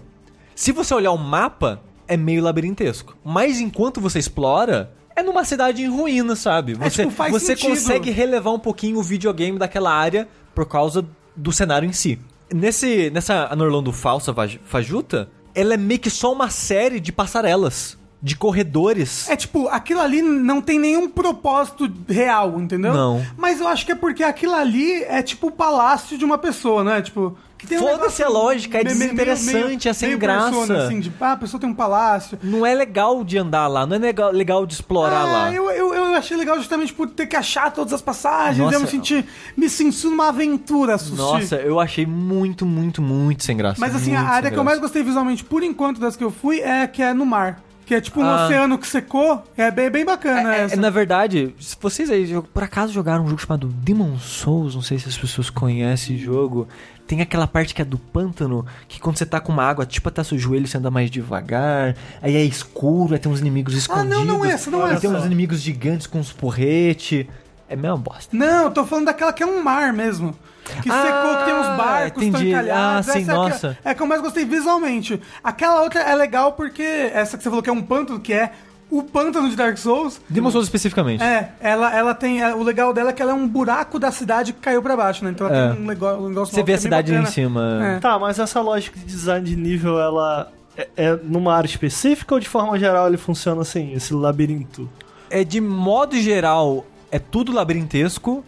[0.54, 3.16] se você olhar o mapa, é meio labirintesco.
[3.24, 6.74] Mas enquanto você explora, é numa cidade em ruínas, sabe?
[6.74, 7.70] Você, tipo, faz você sentido.
[7.70, 11.04] consegue relevar um pouquinho o videogame daquela área por causa
[11.36, 12.18] do cenário em si.
[12.52, 14.34] nesse, nessa Anorlando falsa
[14.64, 19.28] fajuta, ela é meio que só uma série de passarelas, de corredores.
[19.30, 22.92] É tipo, aquilo ali não tem nenhum propósito real, entendeu?
[22.92, 23.24] Não.
[23.36, 26.84] Mas eu acho que é porque aquilo ali é tipo o palácio de uma pessoa,
[26.84, 27.00] né?
[27.00, 27.36] Tipo.
[27.64, 30.50] Um Foda-se negócio a lógica, é meio- meio- desinteressante, é sem meio graça.
[30.50, 32.38] Persona, assim, de, ah, a pessoa tem um palácio.
[32.42, 35.52] Não é legal de andar lá, não é legal, legal de explorar ah, lá.
[35.52, 38.58] Eu, eu, eu achei legal justamente por ter que achar todas as passagens.
[38.58, 38.74] Nossa.
[38.76, 39.24] eu me senti.
[39.56, 41.16] Me senti numa aventura, Sushi.
[41.16, 43.80] Nossa, eu achei muito, muito, muito sem graça.
[43.80, 46.60] Mas assim, a área que eu mais gostei visualmente, por enquanto, das que eu fui,
[46.60, 47.60] é que é no mar.
[47.86, 48.44] Que é tipo um Ah.
[48.46, 49.42] oceano que secou.
[49.56, 50.74] É bem, bem bacana É, essa.
[50.74, 54.82] é, na verdade, se vocês aí por acaso jogaram um jogo chamado Demon Souls, não
[54.82, 56.68] sei se as pessoas conhecem o jogo,
[57.10, 60.08] tem aquela parte que é do pântano, que quando você tá com uma água, tipo
[60.08, 63.78] até seu joelho, você anda mais devagar, aí é escuro, aí tem uns inimigos Ah,
[63.78, 64.08] escondidos.
[64.16, 65.18] não, não é essa, não é aí tem essa.
[65.18, 67.28] uns inimigos gigantes com uns porrete.
[67.68, 68.36] É mesmo bosta.
[68.36, 70.36] Não, eu tô falando daquela que é um mar mesmo.
[70.82, 72.46] Que Ah, secou, que tem uns barcos, entendi.
[72.46, 73.08] estão encalhados.
[73.08, 73.78] Ah, sim, essa é a que- nossa.
[73.84, 75.20] É a que eu mais gostei visualmente.
[75.42, 78.52] Aquela outra é legal porque essa que você falou que é um pântano, que é
[78.90, 80.20] o pântano de Dark Souls.
[80.28, 81.22] Demon Souls especificamente.
[81.22, 82.42] É, ela, ela tem.
[82.42, 84.96] é, o legal dela é que ela é um buraco da cidade que caiu pra
[84.96, 85.30] baixo, né?
[85.30, 85.72] Então ela É.
[85.72, 86.24] tem um negócio.
[86.24, 87.78] Um negócio Você vê a cidade em cima.
[87.96, 87.98] É.
[88.00, 92.40] Tá, mas essa lógica de design de nível, ela é, é numa área específica ou
[92.40, 94.88] de forma geral ele funciona assim, esse labirinto?
[95.28, 98.44] É de modo geral, é tudo labirintesco,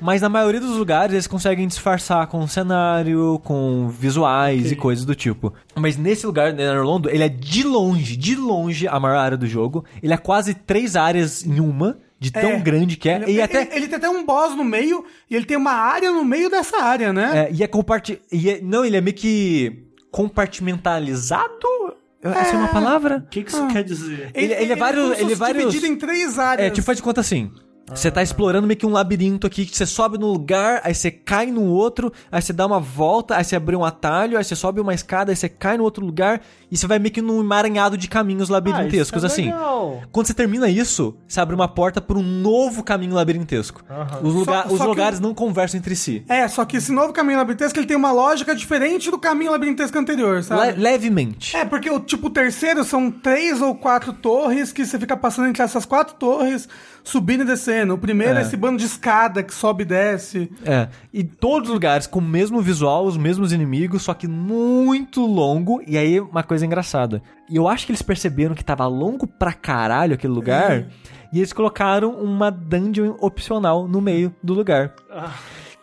[0.00, 4.72] mas na maioria dos lugares eles conseguem disfarçar com cenário, com visuais Ok.
[4.72, 5.52] e coisas do tipo.
[5.76, 9.36] Mas nesse lugar, né, na Orlando, ele é de longe, de longe a maior área
[9.36, 9.84] do jogo.
[10.02, 12.58] Ele é quase três áreas em uma, de tão É.
[12.58, 13.16] grande que é.
[13.16, 13.68] Ele, e ele- até.
[13.76, 16.82] ele tem até um boss no meio e ele tem uma área no meio dessa
[16.82, 17.46] área, né?
[17.48, 18.20] é, e é comparti...
[18.32, 21.48] e é- Não, ele é meio que compartimentalizado?
[22.20, 23.18] Essa é uma palavra?
[23.24, 24.30] O que, que isso quer dizer?
[24.34, 26.66] ele- ele é vários- ele é fosse vários- dividido em três áreas.
[26.66, 27.50] É, tipo, faz de conta assim.
[27.94, 31.10] Você tá explorando meio que um labirinto aqui, que você sobe num lugar, aí você
[31.10, 34.54] cai no outro, aí você dá uma volta, aí você abre um atalho, aí você
[34.54, 36.40] sobe uma escada, aí você cai no outro lugar,
[36.70, 39.44] e você vai meio que num emaranhado de caminhos labirintescos, Ah, é assim.
[39.46, 40.02] legal.
[40.12, 43.82] Quando você termina isso, você abre uma porta para um novo caminho labirintesco.
[44.22, 46.22] Os, lugar- Só- os só que lugares não conversam entre si.
[46.28, 49.98] É, só que esse novo caminho labirintesco ele tem uma lógica diferente do caminho labirintesco
[49.98, 50.72] anterior, sabe?
[50.72, 51.56] Le- levemente.
[51.56, 55.62] É, porque o tipo terceiro são três ou quatro torres que você fica passando entre
[55.62, 56.68] essas quatro torres,
[57.08, 57.94] subindo e descendo.
[57.94, 58.42] O primeiro é, É.
[58.42, 60.50] esse bando de escada que sobe e desce.
[60.64, 60.88] É.
[61.12, 65.82] E todos os lugares com o mesmo visual, os mesmos inimigos, só que muito longo.
[65.86, 67.22] E aí, uma coisa engraçada.
[67.50, 70.86] E eu acho que eles perceberam que tava longo pra caralho aquele lugar.
[71.32, 74.94] E eles colocaram uma dungeon opcional no meio do lugar.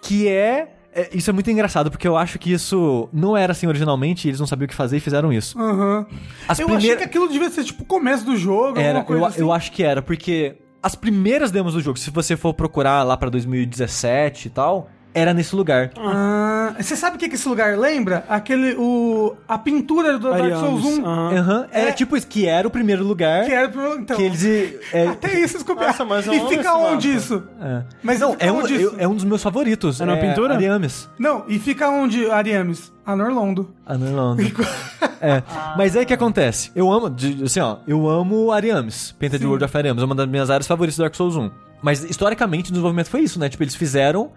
[0.02, 0.72] Que é.
[0.94, 4.30] é, Isso é muito engraçado, porque eu acho que isso não era assim originalmente, e
[4.30, 5.60] eles não sabiam o que fazer e fizeram isso.
[5.60, 6.06] Aham.
[6.48, 9.26] As eu achei primeiras- que aquilo devia ser tipo o começo do jogo, Era, eu,
[9.26, 9.42] assim.
[9.42, 13.18] eu acho que era, porque as primeiras demos do jogo, se você for procurar lá
[13.18, 15.92] pra 2017 e tal, era nesse lugar.
[15.98, 18.26] Ah, você sabe o que, que esse lugar lembra?
[18.28, 19.34] Aquele, o...
[19.48, 21.06] A pintura do Dark Souls 1.
[21.06, 21.38] Aham.
[21.38, 21.92] Aham, é, É.
[21.94, 24.00] tipo isso, que era o primeiro lugar Que era o primeiro...
[24.02, 24.44] Então, que eles.
[24.94, 25.88] É, Até isso eles copiaram.
[25.92, 27.20] Nossa, mas eu E fica onde mapa.
[27.20, 27.44] isso?
[27.62, 27.84] é.
[28.04, 30.02] Mas Não, é um, eu- é um dos meus favoritos.
[30.02, 30.54] É na pintura?
[30.56, 31.10] Ariames.
[31.18, 32.92] Não, e fica onde, Ariames?
[33.06, 33.16] A
[35.22, 35.44] Ah, é.
[35.78, 36.72] Mas aí o que acontece?
[36.76, 37.14] Eu amo,
[37.44, 39.14] assim, ó, eu amo Ariames.
[39.18, 39.48] Penta de Sim.
[39.50, 41.52] World of Ariames, é uma das minhas áreas favoritas do Dark Souls 1.
[41.82, 43.48] Mas historicamente o desenvolvimento foi isso, né?
[43.50, 44.32] Tipo, eles fizeram,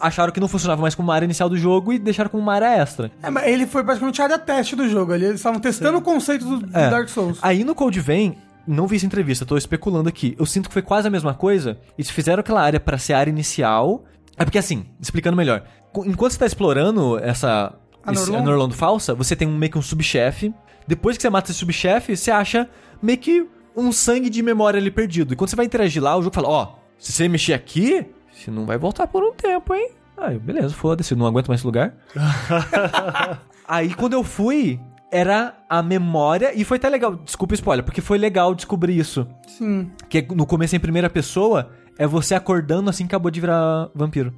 [0.00, 2.52] acharam que não funcionava mais como uma área inicial do jogo e deixaram como uma
[2.54, 3.10] área extra.
[3.22, 5.12] É, mas ele foi praticamente a área teste do jogo.
[5.12, 5.24] ali.
[5.24, 6.90] Eles estavam testando o conceito do, do É.
[6.90, 7.38] Dark Souls.
[7.40, 10.36] Aí no Code Vein, não vi essa entrevista, tô especulando aqui.
[10.38, 11.78] Eu sinto que foi quase a mesma coisa.
[11.96, 14.04] Eles fizeram aquela área pra ser a área inicial.
[14.36, 15.62] É porque assim, explicando melhor.
[16.04, 17.72] Enquanto você tá explorando essa
[18.04, 18.48] A esse- Norlondo?
[18.48, 20.54] a Norlondo falsa, você tem um, meio que um subchefe.
[20.86, 22.68] Depois que você mata esse subchefe, você acha
[23.02, 23.46] meio que
[23.76, 25.32] um sangue de memória ali perdido.
[25.32, 28.50] E quando você vai interagir lá, o jogo fala: Ó, se você mexer aqui, você
[28.50, 29.90] não vai voltar por um tempo, hein?
[30.16, 31.94] Aí, beleza, foda-se, não aguento mais esse lugar.
[33.68, 34.80] Aí quando eu fui,
[35.12, 36.52] era a memória.
[36.58, 39.26] E foi até legal, desculpa spoiler, porque foi legal descobrir isso.
[39.46, 39.90] Sim.
[40.08, 44.32] Que no começo em primeira pessoa, é você acordando assim que acabou de virar vampiro.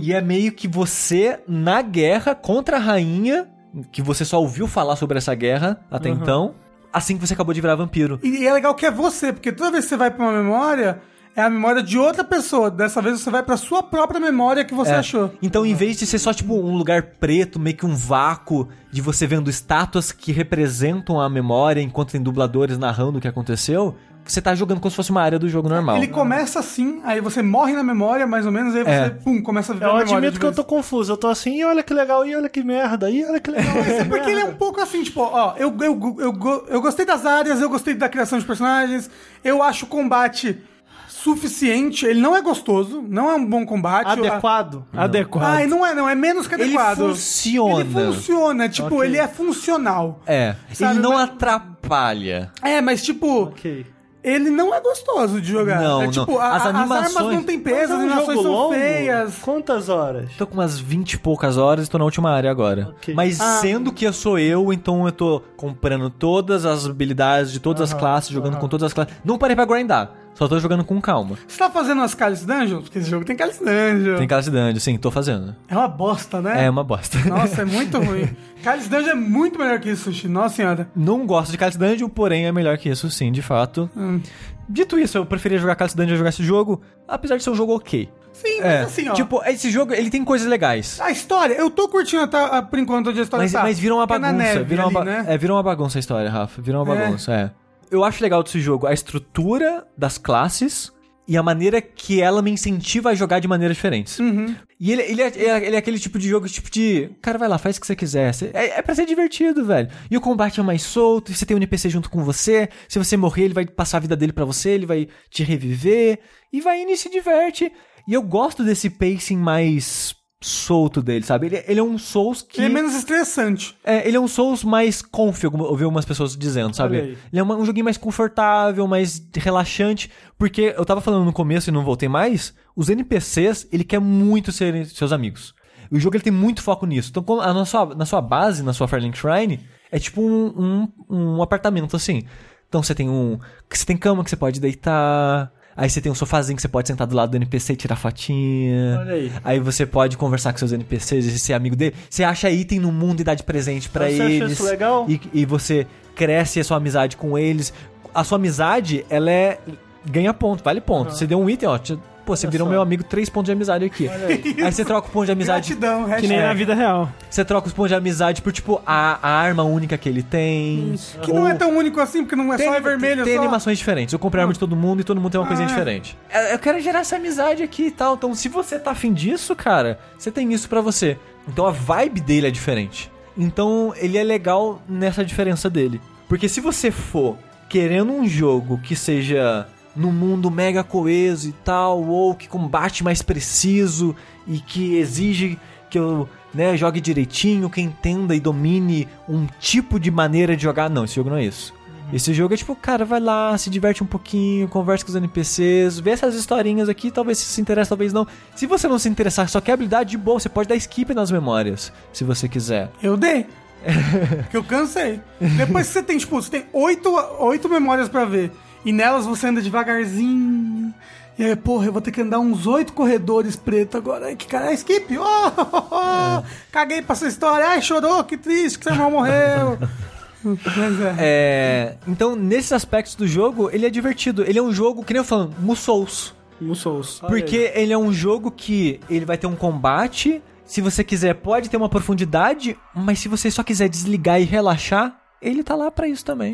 [0.00, 3.48] E é meio que você na guerra contra a rainha,
[3.90, 6.54] que você só ouviu falar sobre essa guerra até então,
[6.92, 8.20] assim que você acabou de virar vampiro.
[8.22, 10.32] E, e é legal que é você, porque toda vez que você vai pra uma
[10.42, 11.00] memória,
[11.34, 12.70] é a memória de outra pessoa.
[12.70, 14.96] Dessa vez você vai pra sua própria memória que você É.
[14.96, 15.32] achou.
[15.40, 19.00] Então, em vez de ser só tipo um lugar preto, meio que um vácuo de
[19.00, 24.40] você vendo estátuas que representam a memória enquanto tem dubladores narrando o que aconteceu, você
[24.40, 25.96] tá jogando como se fosse uma área do jogo normal.
[25.96, 29.10] Ele começa assim, aí você morre na memória, mais ou menos, aí você, É.
[29.10, 30.16] pum, começa a viver Eu a memória.
[30.16, 31.12] admito que eu tô confuso.
[31.12, 33.76] Eu tô assim, e olha que legal, e olha que merda, e olha que legal.
[33.78, 37.26] É porque ele é um pouco assim, tipo, ó, eu, eu, eu, eu gostei das
[37.26, 39.10] áreas, eu gostei da criação de personagens,
[39.44, 40.62] eu acho o combate
[41.08, 42.04] suficiente.
[42.06, 44.08] Ele não é gostoso, não é um bom combate.
[44.08, 44.84] Adequado.
[44.92, 45.44] Adequado.
[45.62, 46.08] Ah, não é, não.
[46.08, 46.96] É menos que Ele adequado.
[46.98, 47.80] funciona.
[47.80, 48.68] Ele funciona.
[48.68, 49.08] Tipo, Ok.
[49.08, 50.20] ele é funcional.
[50.26, 50.56] É.
[50.72, 52.50] Sabe, ele não mas- atrapalha.
[52.62, 53.86] É, mas tipo, Ok.
[54.22, 55.80] Ele não é gostoso de jogar.
[55.80, 56.10] Não, é, não.
[56.12, 58.74] tipo, a- As a- armas animações- não tem peso, é as animações jogo são longo?
[58.74, 59.38] feias.
[59.40, 60.30] Quantas horas?
[60.38, 62.94] Tô com umas 20 e poucas horas e tô na última área agora.
[62.96, 63.14] Ok.
[63.14, 63.58] Mas Ah.
[63.60, 67.98] sendo que eu sou eu, então eu tô comprando todas as habilidades de todas as
[67.98, 69.14] classes, jogando com todas as classes.
[69.24, 70.10] Não parei pra grindar.
[70.34, 71.36] Só tô jogando com calma.
[71.46, 72.82] Você tá fazendo as Cálice Dungeons?
[72.84, 74.16] Porque esse jogo tem Cálice Dungeon.
[74.16, 75.54] Tem classe dungeon, sim, tô fazendo.
[75.68, 76.64] É uma bosta, né?
[76.64, 77.18] É uma bosta.
[77.28, 78.28] Nossa, é muito ruim.
[78.64, 80.28] Cálice Dungeon é muito melhor que isso, Sushi.
[80.28, 80.88] Nossa senhora.
[80.96, 83.88] Não gosto de Cálice Dungeon, porém é melhor que isso, sim, de fato.
[83.96, 84.20] Hum.
[84.68, 87.54] Dito isso, eu preferia jogar Cálice Dungeon a jogar esse jogo, apesar de ser um
[87.54, 88.08] jogo ok.
[88.32, 89.12] Sim, É, mas assim, ó.
[89.12, 90.98] tipo, esse jogo, ele tem coisas legais.
[91.00, 93.60] A história, eu tô curtindo até, ah, por enquanto onde a história Mas, tá.
[93.62, 94.32] mas vira uma é bagunça.
[94.32, 95.24] neve vira, uma ali, ba- né?
[95.28, 96.62] é, vira uma bagunça a história, Rafa.
[96.62, 96.98] Vira uma É.
[97.04, 97.50] bagunça, é.
[97.92, 100.90] Eu acho legal desse jogo a estrutura das classes
[101.28, 104.18] e a maneira que ela me incentiva a jogar de maneiras diferentes.
[104.18, 104.56] Uhum.
[104.80, 107.10] E ele, ele, é, é- ele é aquele tipo de jogo, tipo de.
[107.22, 108.34] Cara, vai lá, faz o que você quiser.
[108.52, 109.88] É, é pra ser divertido, velho.
[110.10, 112.68] E o combate é mais solto, você tem um NPC junto com você.
[112.88, 116.18] Se você morrer, ele vai passar a vida dele pra você, ele vai te reviver.
[116.52, 117.70] E vai indo e se diverte.
[118.08, 121.46] E eu gosto desse pacing mais solto dele, sabe?
[121.46, 122.58] Ele, ele é um Souls que.
[122.60, 123.76] Ele é menos estressante.
[123.84, 126.96] É, ele é um Souls mais comfy, eu ouvi algumas pessoas dizendo, sabe?
[127.32, 131.70] Ele é uma- um joguinho mais confortável, mais relaxante, porque eu tava falando no começo
[131.70, 135.54] e não voltei mais, os NPCs, ele quer muito serem seus amigos.
[135.90, 137.10] O jogo ele tem muito foco nisso.
[137.14, 139.60] Então, na, sua, na sua base, na sua Firelink Shrine,
[139.90, 142.22] é tipo um, um, um apartamento assim.
[142.66, 143.38] Então você tem um.
[143.70, 145.52] Você tem cama que você pode deitar.
[145.76, 147.96] Aí você tem um sofazinho que você pode sentar do lado do NPC e tirar
[147.96, 148.98] fotinha.
[149.00, 149.32] Olha aí.
[149.42, 151.94] Aí você pode conversar com seus NPCs e ser amigo dele.
[152.10, 154.52] Você acha item no mundo e dá de presente pra Você achou eles.
[154.52, 155.06] isso legal?
[155.08, 157.72] E, e você cresce a sua amizade com eles.
[158.14, 159.58] A sua amizade, ela é.
[160.04, 161.12] ganha ponto, vale ponto.
[161.12, 161.78] Você deu um item, ó.
[161.78, 162.70] te- Pô, você Olha virou só.
[162.72, 164.08] meu amigo, três pontos de amizade aqui.
[164.08, 165.74] Aí você troca o ponto de amizade.
[165.74, 167.08] Gratidão, Que nem na vida real.
[167.28, 170.94] Você troca os pontos de amizade por, tipo, a, a arma única que ele tem.
[171.22, 173.42] Que não é tão único assim, porque não é Tem, só é vermelho, tem só...
[173.42, 174.12] animações diferentes.
[174.12, 175.70] Eu comprei a arma de todo mundo e todo mundo tem uma coisinha Ah.
[175.72, 176.16] diferente.
[176.30, 178.14] É, Eu quero gerar essa amizade aqui e tal.
[178.14, 181.18] Então, se você tá afim disso, cara, você tem isso pra você.
[181.48, 183.10] Então a vibe dele é diferente.
[183.36, 186.00] Então ele é legal nessa diferença dele.
[186.28, 187.36] Porque se você for
[187.68, 193.22] querendo um jogo que seja num mundo mega coeso e tal, ou que combate mais
[193.22, 194.14] preciso
[194.46, 195.58] e que exige
[195.90, 200.88] que eu né, jogue direitinho, que entenda e domine um tipo de maneira de jogar.
[200.88, 201.74] Não, esse jogo não é isso.
[202.12, 205.98] Esse jogo é tipo, cara, vai lá, se diverte um pouquinho, conversa com os NPCs,
[205.98, 208.26] vê essas historinhas aqui, talvez se interesse, talvez não.
[208.54, 211.30] Se você não se interessar, só quer habilidade de boa, você pode dar skip nas
[211.30, 212.90] memórias, se você quiser.
[213.02, 213.46] Eu dei.
[214.42, 215.20] Porque eu cansei.
[215.56, 217.10] Depois que você tem, tipo, você tem oito,
[217.40, 218.52] oito memórias pra ver.
[218.84, 220.94] E nelas você anda devagarzinho.
[221.38, 224.26] E aí, porra, eu vou ter que andar uns oito corredores preto agora.
[224.26, 225.16] Ai, que cara, é skip!
[225.16, 226.42] Oh, oh, oh.
[226.70, 227.66] Caguei pra essa história.
[227.66, 229.78] Ai, chorou, que triste que seu irmão morreu.
[230.44, 231.14] É.
[231.20, 234.42] É, então, nesses aspectos do jogo, ele é divertido.
[234.42, 236.34] Ele é um jogo, que nem eu falando, Musous.
[236.62, 237.20] No Souls.
[237.20, 240.40] Porque ele é um jogo que ele vai ter um combate.
[240.64, 245.21] Se você quiser, pode ter uma profundidade, mas se você só quiser desligar e relaxar,
[245.42, 246.52] ele tá lá pra isso também.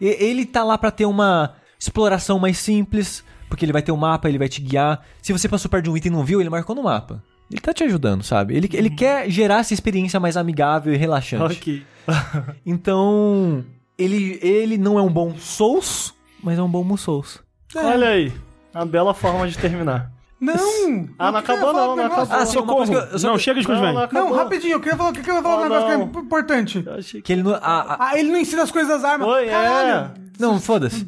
[0.00, 3.96] E- Ele tá lá pra ter uma exploração mais simples, porque ele vai ter um
[3.96, 5.02] mapa, ele vai te guiar.
[5.22, 7.22] Se você passou perto de um item e não viu, ele marcou no mapa.
[7.50, 8.56] Ele tá te ajudando, sabe?
[8.56, 11.54] Ele, ele quer gerar essa experiência mais amigável e relaxante.
[11.56, 11.86] Ok.
[12.64, 13.64] Então,
[13.98, 16.12] ele, ele não é um bom Souls,
[16.42, 17.40] mas é um bom Musous.
[17.74, 18.32] Olha aí.
[18.74, 20.12] Uma bela forma de terminar.
[20.40, 21.08] Não!
[21.18, 22.22] Ah, não acabou falar não, não negócio.
[22.24, 22.42] acabou.
[22.42, 22.92] Ah, Socorro.
[22.92, 24.08] eu- eu só- Não, chega de coisa Não, vem.
[24.12, 26.08] não rapidinho, eu queria falar, eu queria falar um Oh, negócio não.
[26.08, 26.82] que é importante.
[26.86, 27.26] Eu achei que...
[27.26, 27.54] Que ele não.
[27.54, 29.26] a- a- Ah, ele não ensina as coisas das armas.
[29.26, 29.50] Oi, é.
[29.50, 30.10] Caralho.
[30.38, 31.06] não, foda-se.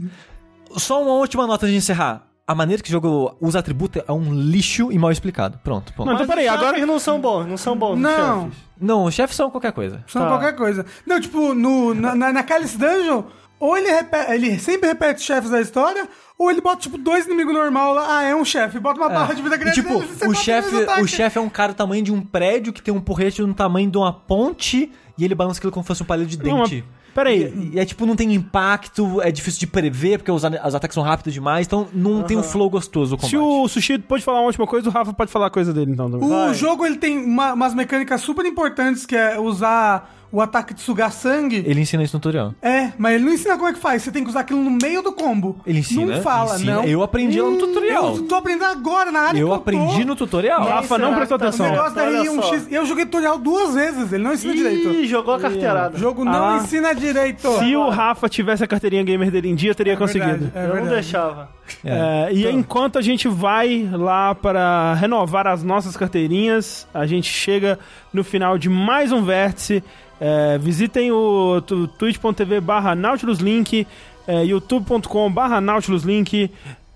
[0.77, 2.25] Só uma última nota de encerrar.
[2.47, 5.59] A maneira que o jogo usa atributo é um lixo e mal explicado.
[5.63, 6.07] Pronto, ponto.
[6.07, 8.43] Não, então Mas peraí, agora- chefes não são bons, não são bons os Não.
[8.45, 8.59] chefes.
[8.81, 10.03] Não, os chefes são qualquer coisa.
[10.07, 10.29] São Tá.
[10.29, 10.87] qualquer coisa.
[11.07, 13.25] Não, tipo, no, na, na, na Cálice Dungeon,
[13.61, 16.09] ou ele, repete, ele sempre repete os chefes da história,
[16.39, 18.19] ou ele bota, tipo, dois inimigos normal lá.
[18.19, 18.79] Ah, é um chefe.
[18.79, 21.41] Bota uma barra de vida E, grande tipo, nele, você o chefe, o chefe é
[21.41, 24.13] um cara do tamanho de um prédio que tem um porrete do tamanho de uma
[24.13, 26.85] ponte e ele balança aquilo como se fosse um palito de dente.
[26.87, 27.53] mas peraí.
[27.73, 30.95] E, e é tipo, não tem impacto, é difícil de prever, porque os, os ataques
[30.95, 33.31] são rápidos demais, então não tem um flow gostoso o combate.
[33.31, 35.91] Se o Sushi pode falar uma última coisa, o Rafa pode falar a coisa dele,
[35.91, 36.09] então.
[36.09, 36.25] também.
[36.25, 36.55] O Vai.
[36.55, 41.11] jogo, ele tem uma- umas mecânicas super importantes, que é usar o ataque de sugar
[41.13, 41.63] sangue.
[41.67, 42.55] Ele ensina isso no tutorial.
[42.63, 44.03] É, mas ele não ensina como é que faz.
[44.03, 45.61] Você tem que usar aquilo no meio do combo.
[45.67, 46.17] Ele ensina.
[46.17, 46.75] Não fala, ensina.
[46.77, 46.85] não.
[46.85, 48.17] Eu aprendi lá no tutorial.
[48.17, 50.07] Eu tô aprendendo agora na área Eu que aprendi tô.
[50.07, 50.63] no tutorial.
[50.65, 51.67] Rafa não será prestou tá atenção.
[51.67, 52.43] O negócio da Olha R1X.
[52.43, 52.55] só.
[52.71, 54.89] Eu joguei tutorial duas vezes, ele não ensina direito.
[54.91, 55.97] Ih, jogou a carteirada.
[55.97, 56.57] O jogo não Ah.
[56.63, 57.49] ensina direito.
[57.59, 60.39] Se o Rafa tivesse a carteirinha gamer dele em dia, teria É conseguido.
[60.39, 60.95] verdade, é eu não verdade.
[60.95, 61.58] deixava.
[61.85, 67.79] É, e enquanto a gente vai lá para renovar as nossas carteirinhas, a gente chega
[68.13, 69.83] no final de mais um vértice.
[70.21, 71.61] É, visitem o
[71.99, 73.87] twitch.tv barra nautiluslink,
[74.27, 76.51] é, youtube.com barra nautiluslink,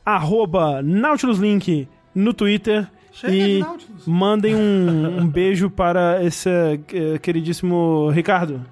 [0.05, 2.89] arroba nautiluslink no Twitter.
[3.12, 3.65] Chega e
[4.07, 8.65] mandem um, um beijo para esse eh, queridíssimo Ricardo.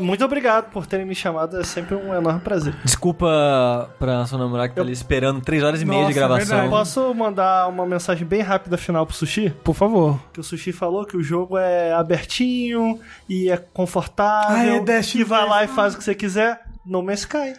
[0.00, 2.74] Muito obrigado por terem me chamado, é sempre um enorme prazer.
[2.84, 6.46] Desculpa pra sua namorada que tá ali esperando 3 horas e meia de Nossa, gravação.
[6.46, 6.68] verdade.
[6.70, 9.50] Posso mandar uma mensagem bem rápida final pro Sushi?
[9.64, 10.20] Por favor.
[10.32, 14.56] Que o Sushi falou que o jogo é abertinho e é confortável.
[14.74, 16.60] Ah, é Dash e vai lá e faz o que você quiser.
[16.84, 17.54] No Man's Sky.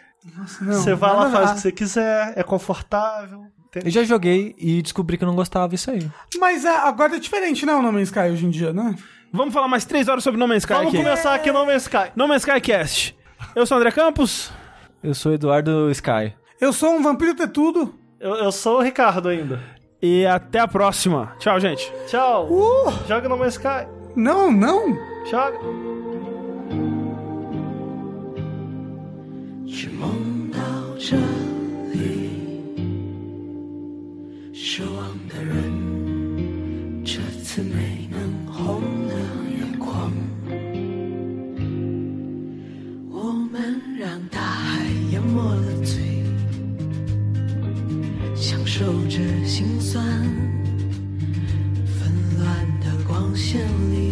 [0.61, 3.45] Não, Você vai lá, faz o que você quiser, é confortável.
[3.75, 6.09] Eu já joguei e descobri que eu não gostava disso aí.
[6.39, 8.95] Mas é, agora é diferente, não, No Man's Sky hoje em dia, né?
[9.31, 11.03] Vamos falar mais três horas sobre No Man's Sky Vamos aqui.
[11.03, 12.11] começar aqui no Man's Sky.
[12.15, 13.15] No Man's Sky Cast.
[13.55, 14.51] Eu sou o André Campos.
[15.03, 16.33] Eu sou Eduardo Sky.
[16.59, 17.93] Eu sou um vampiro ter tudo.
[18.19, 19.61] Eu, eu sou o Ricardo ainda.
[20.01, 21.33] E até a próxima.
[21.39, 21.91] Tchau, gente.
[22.07, 22.47] Tchau.
[22.49, 23.87] Uh, Joga no Man's Sky.
[24.15, 24.97] não, não.
[25.25, 25.59] Joga.
[34.79, 34.83] 是
[48.79, 50.01] 受着心酸。
[51.85, 53.59] 纷乱的光线
[53.91, 54.08] 里，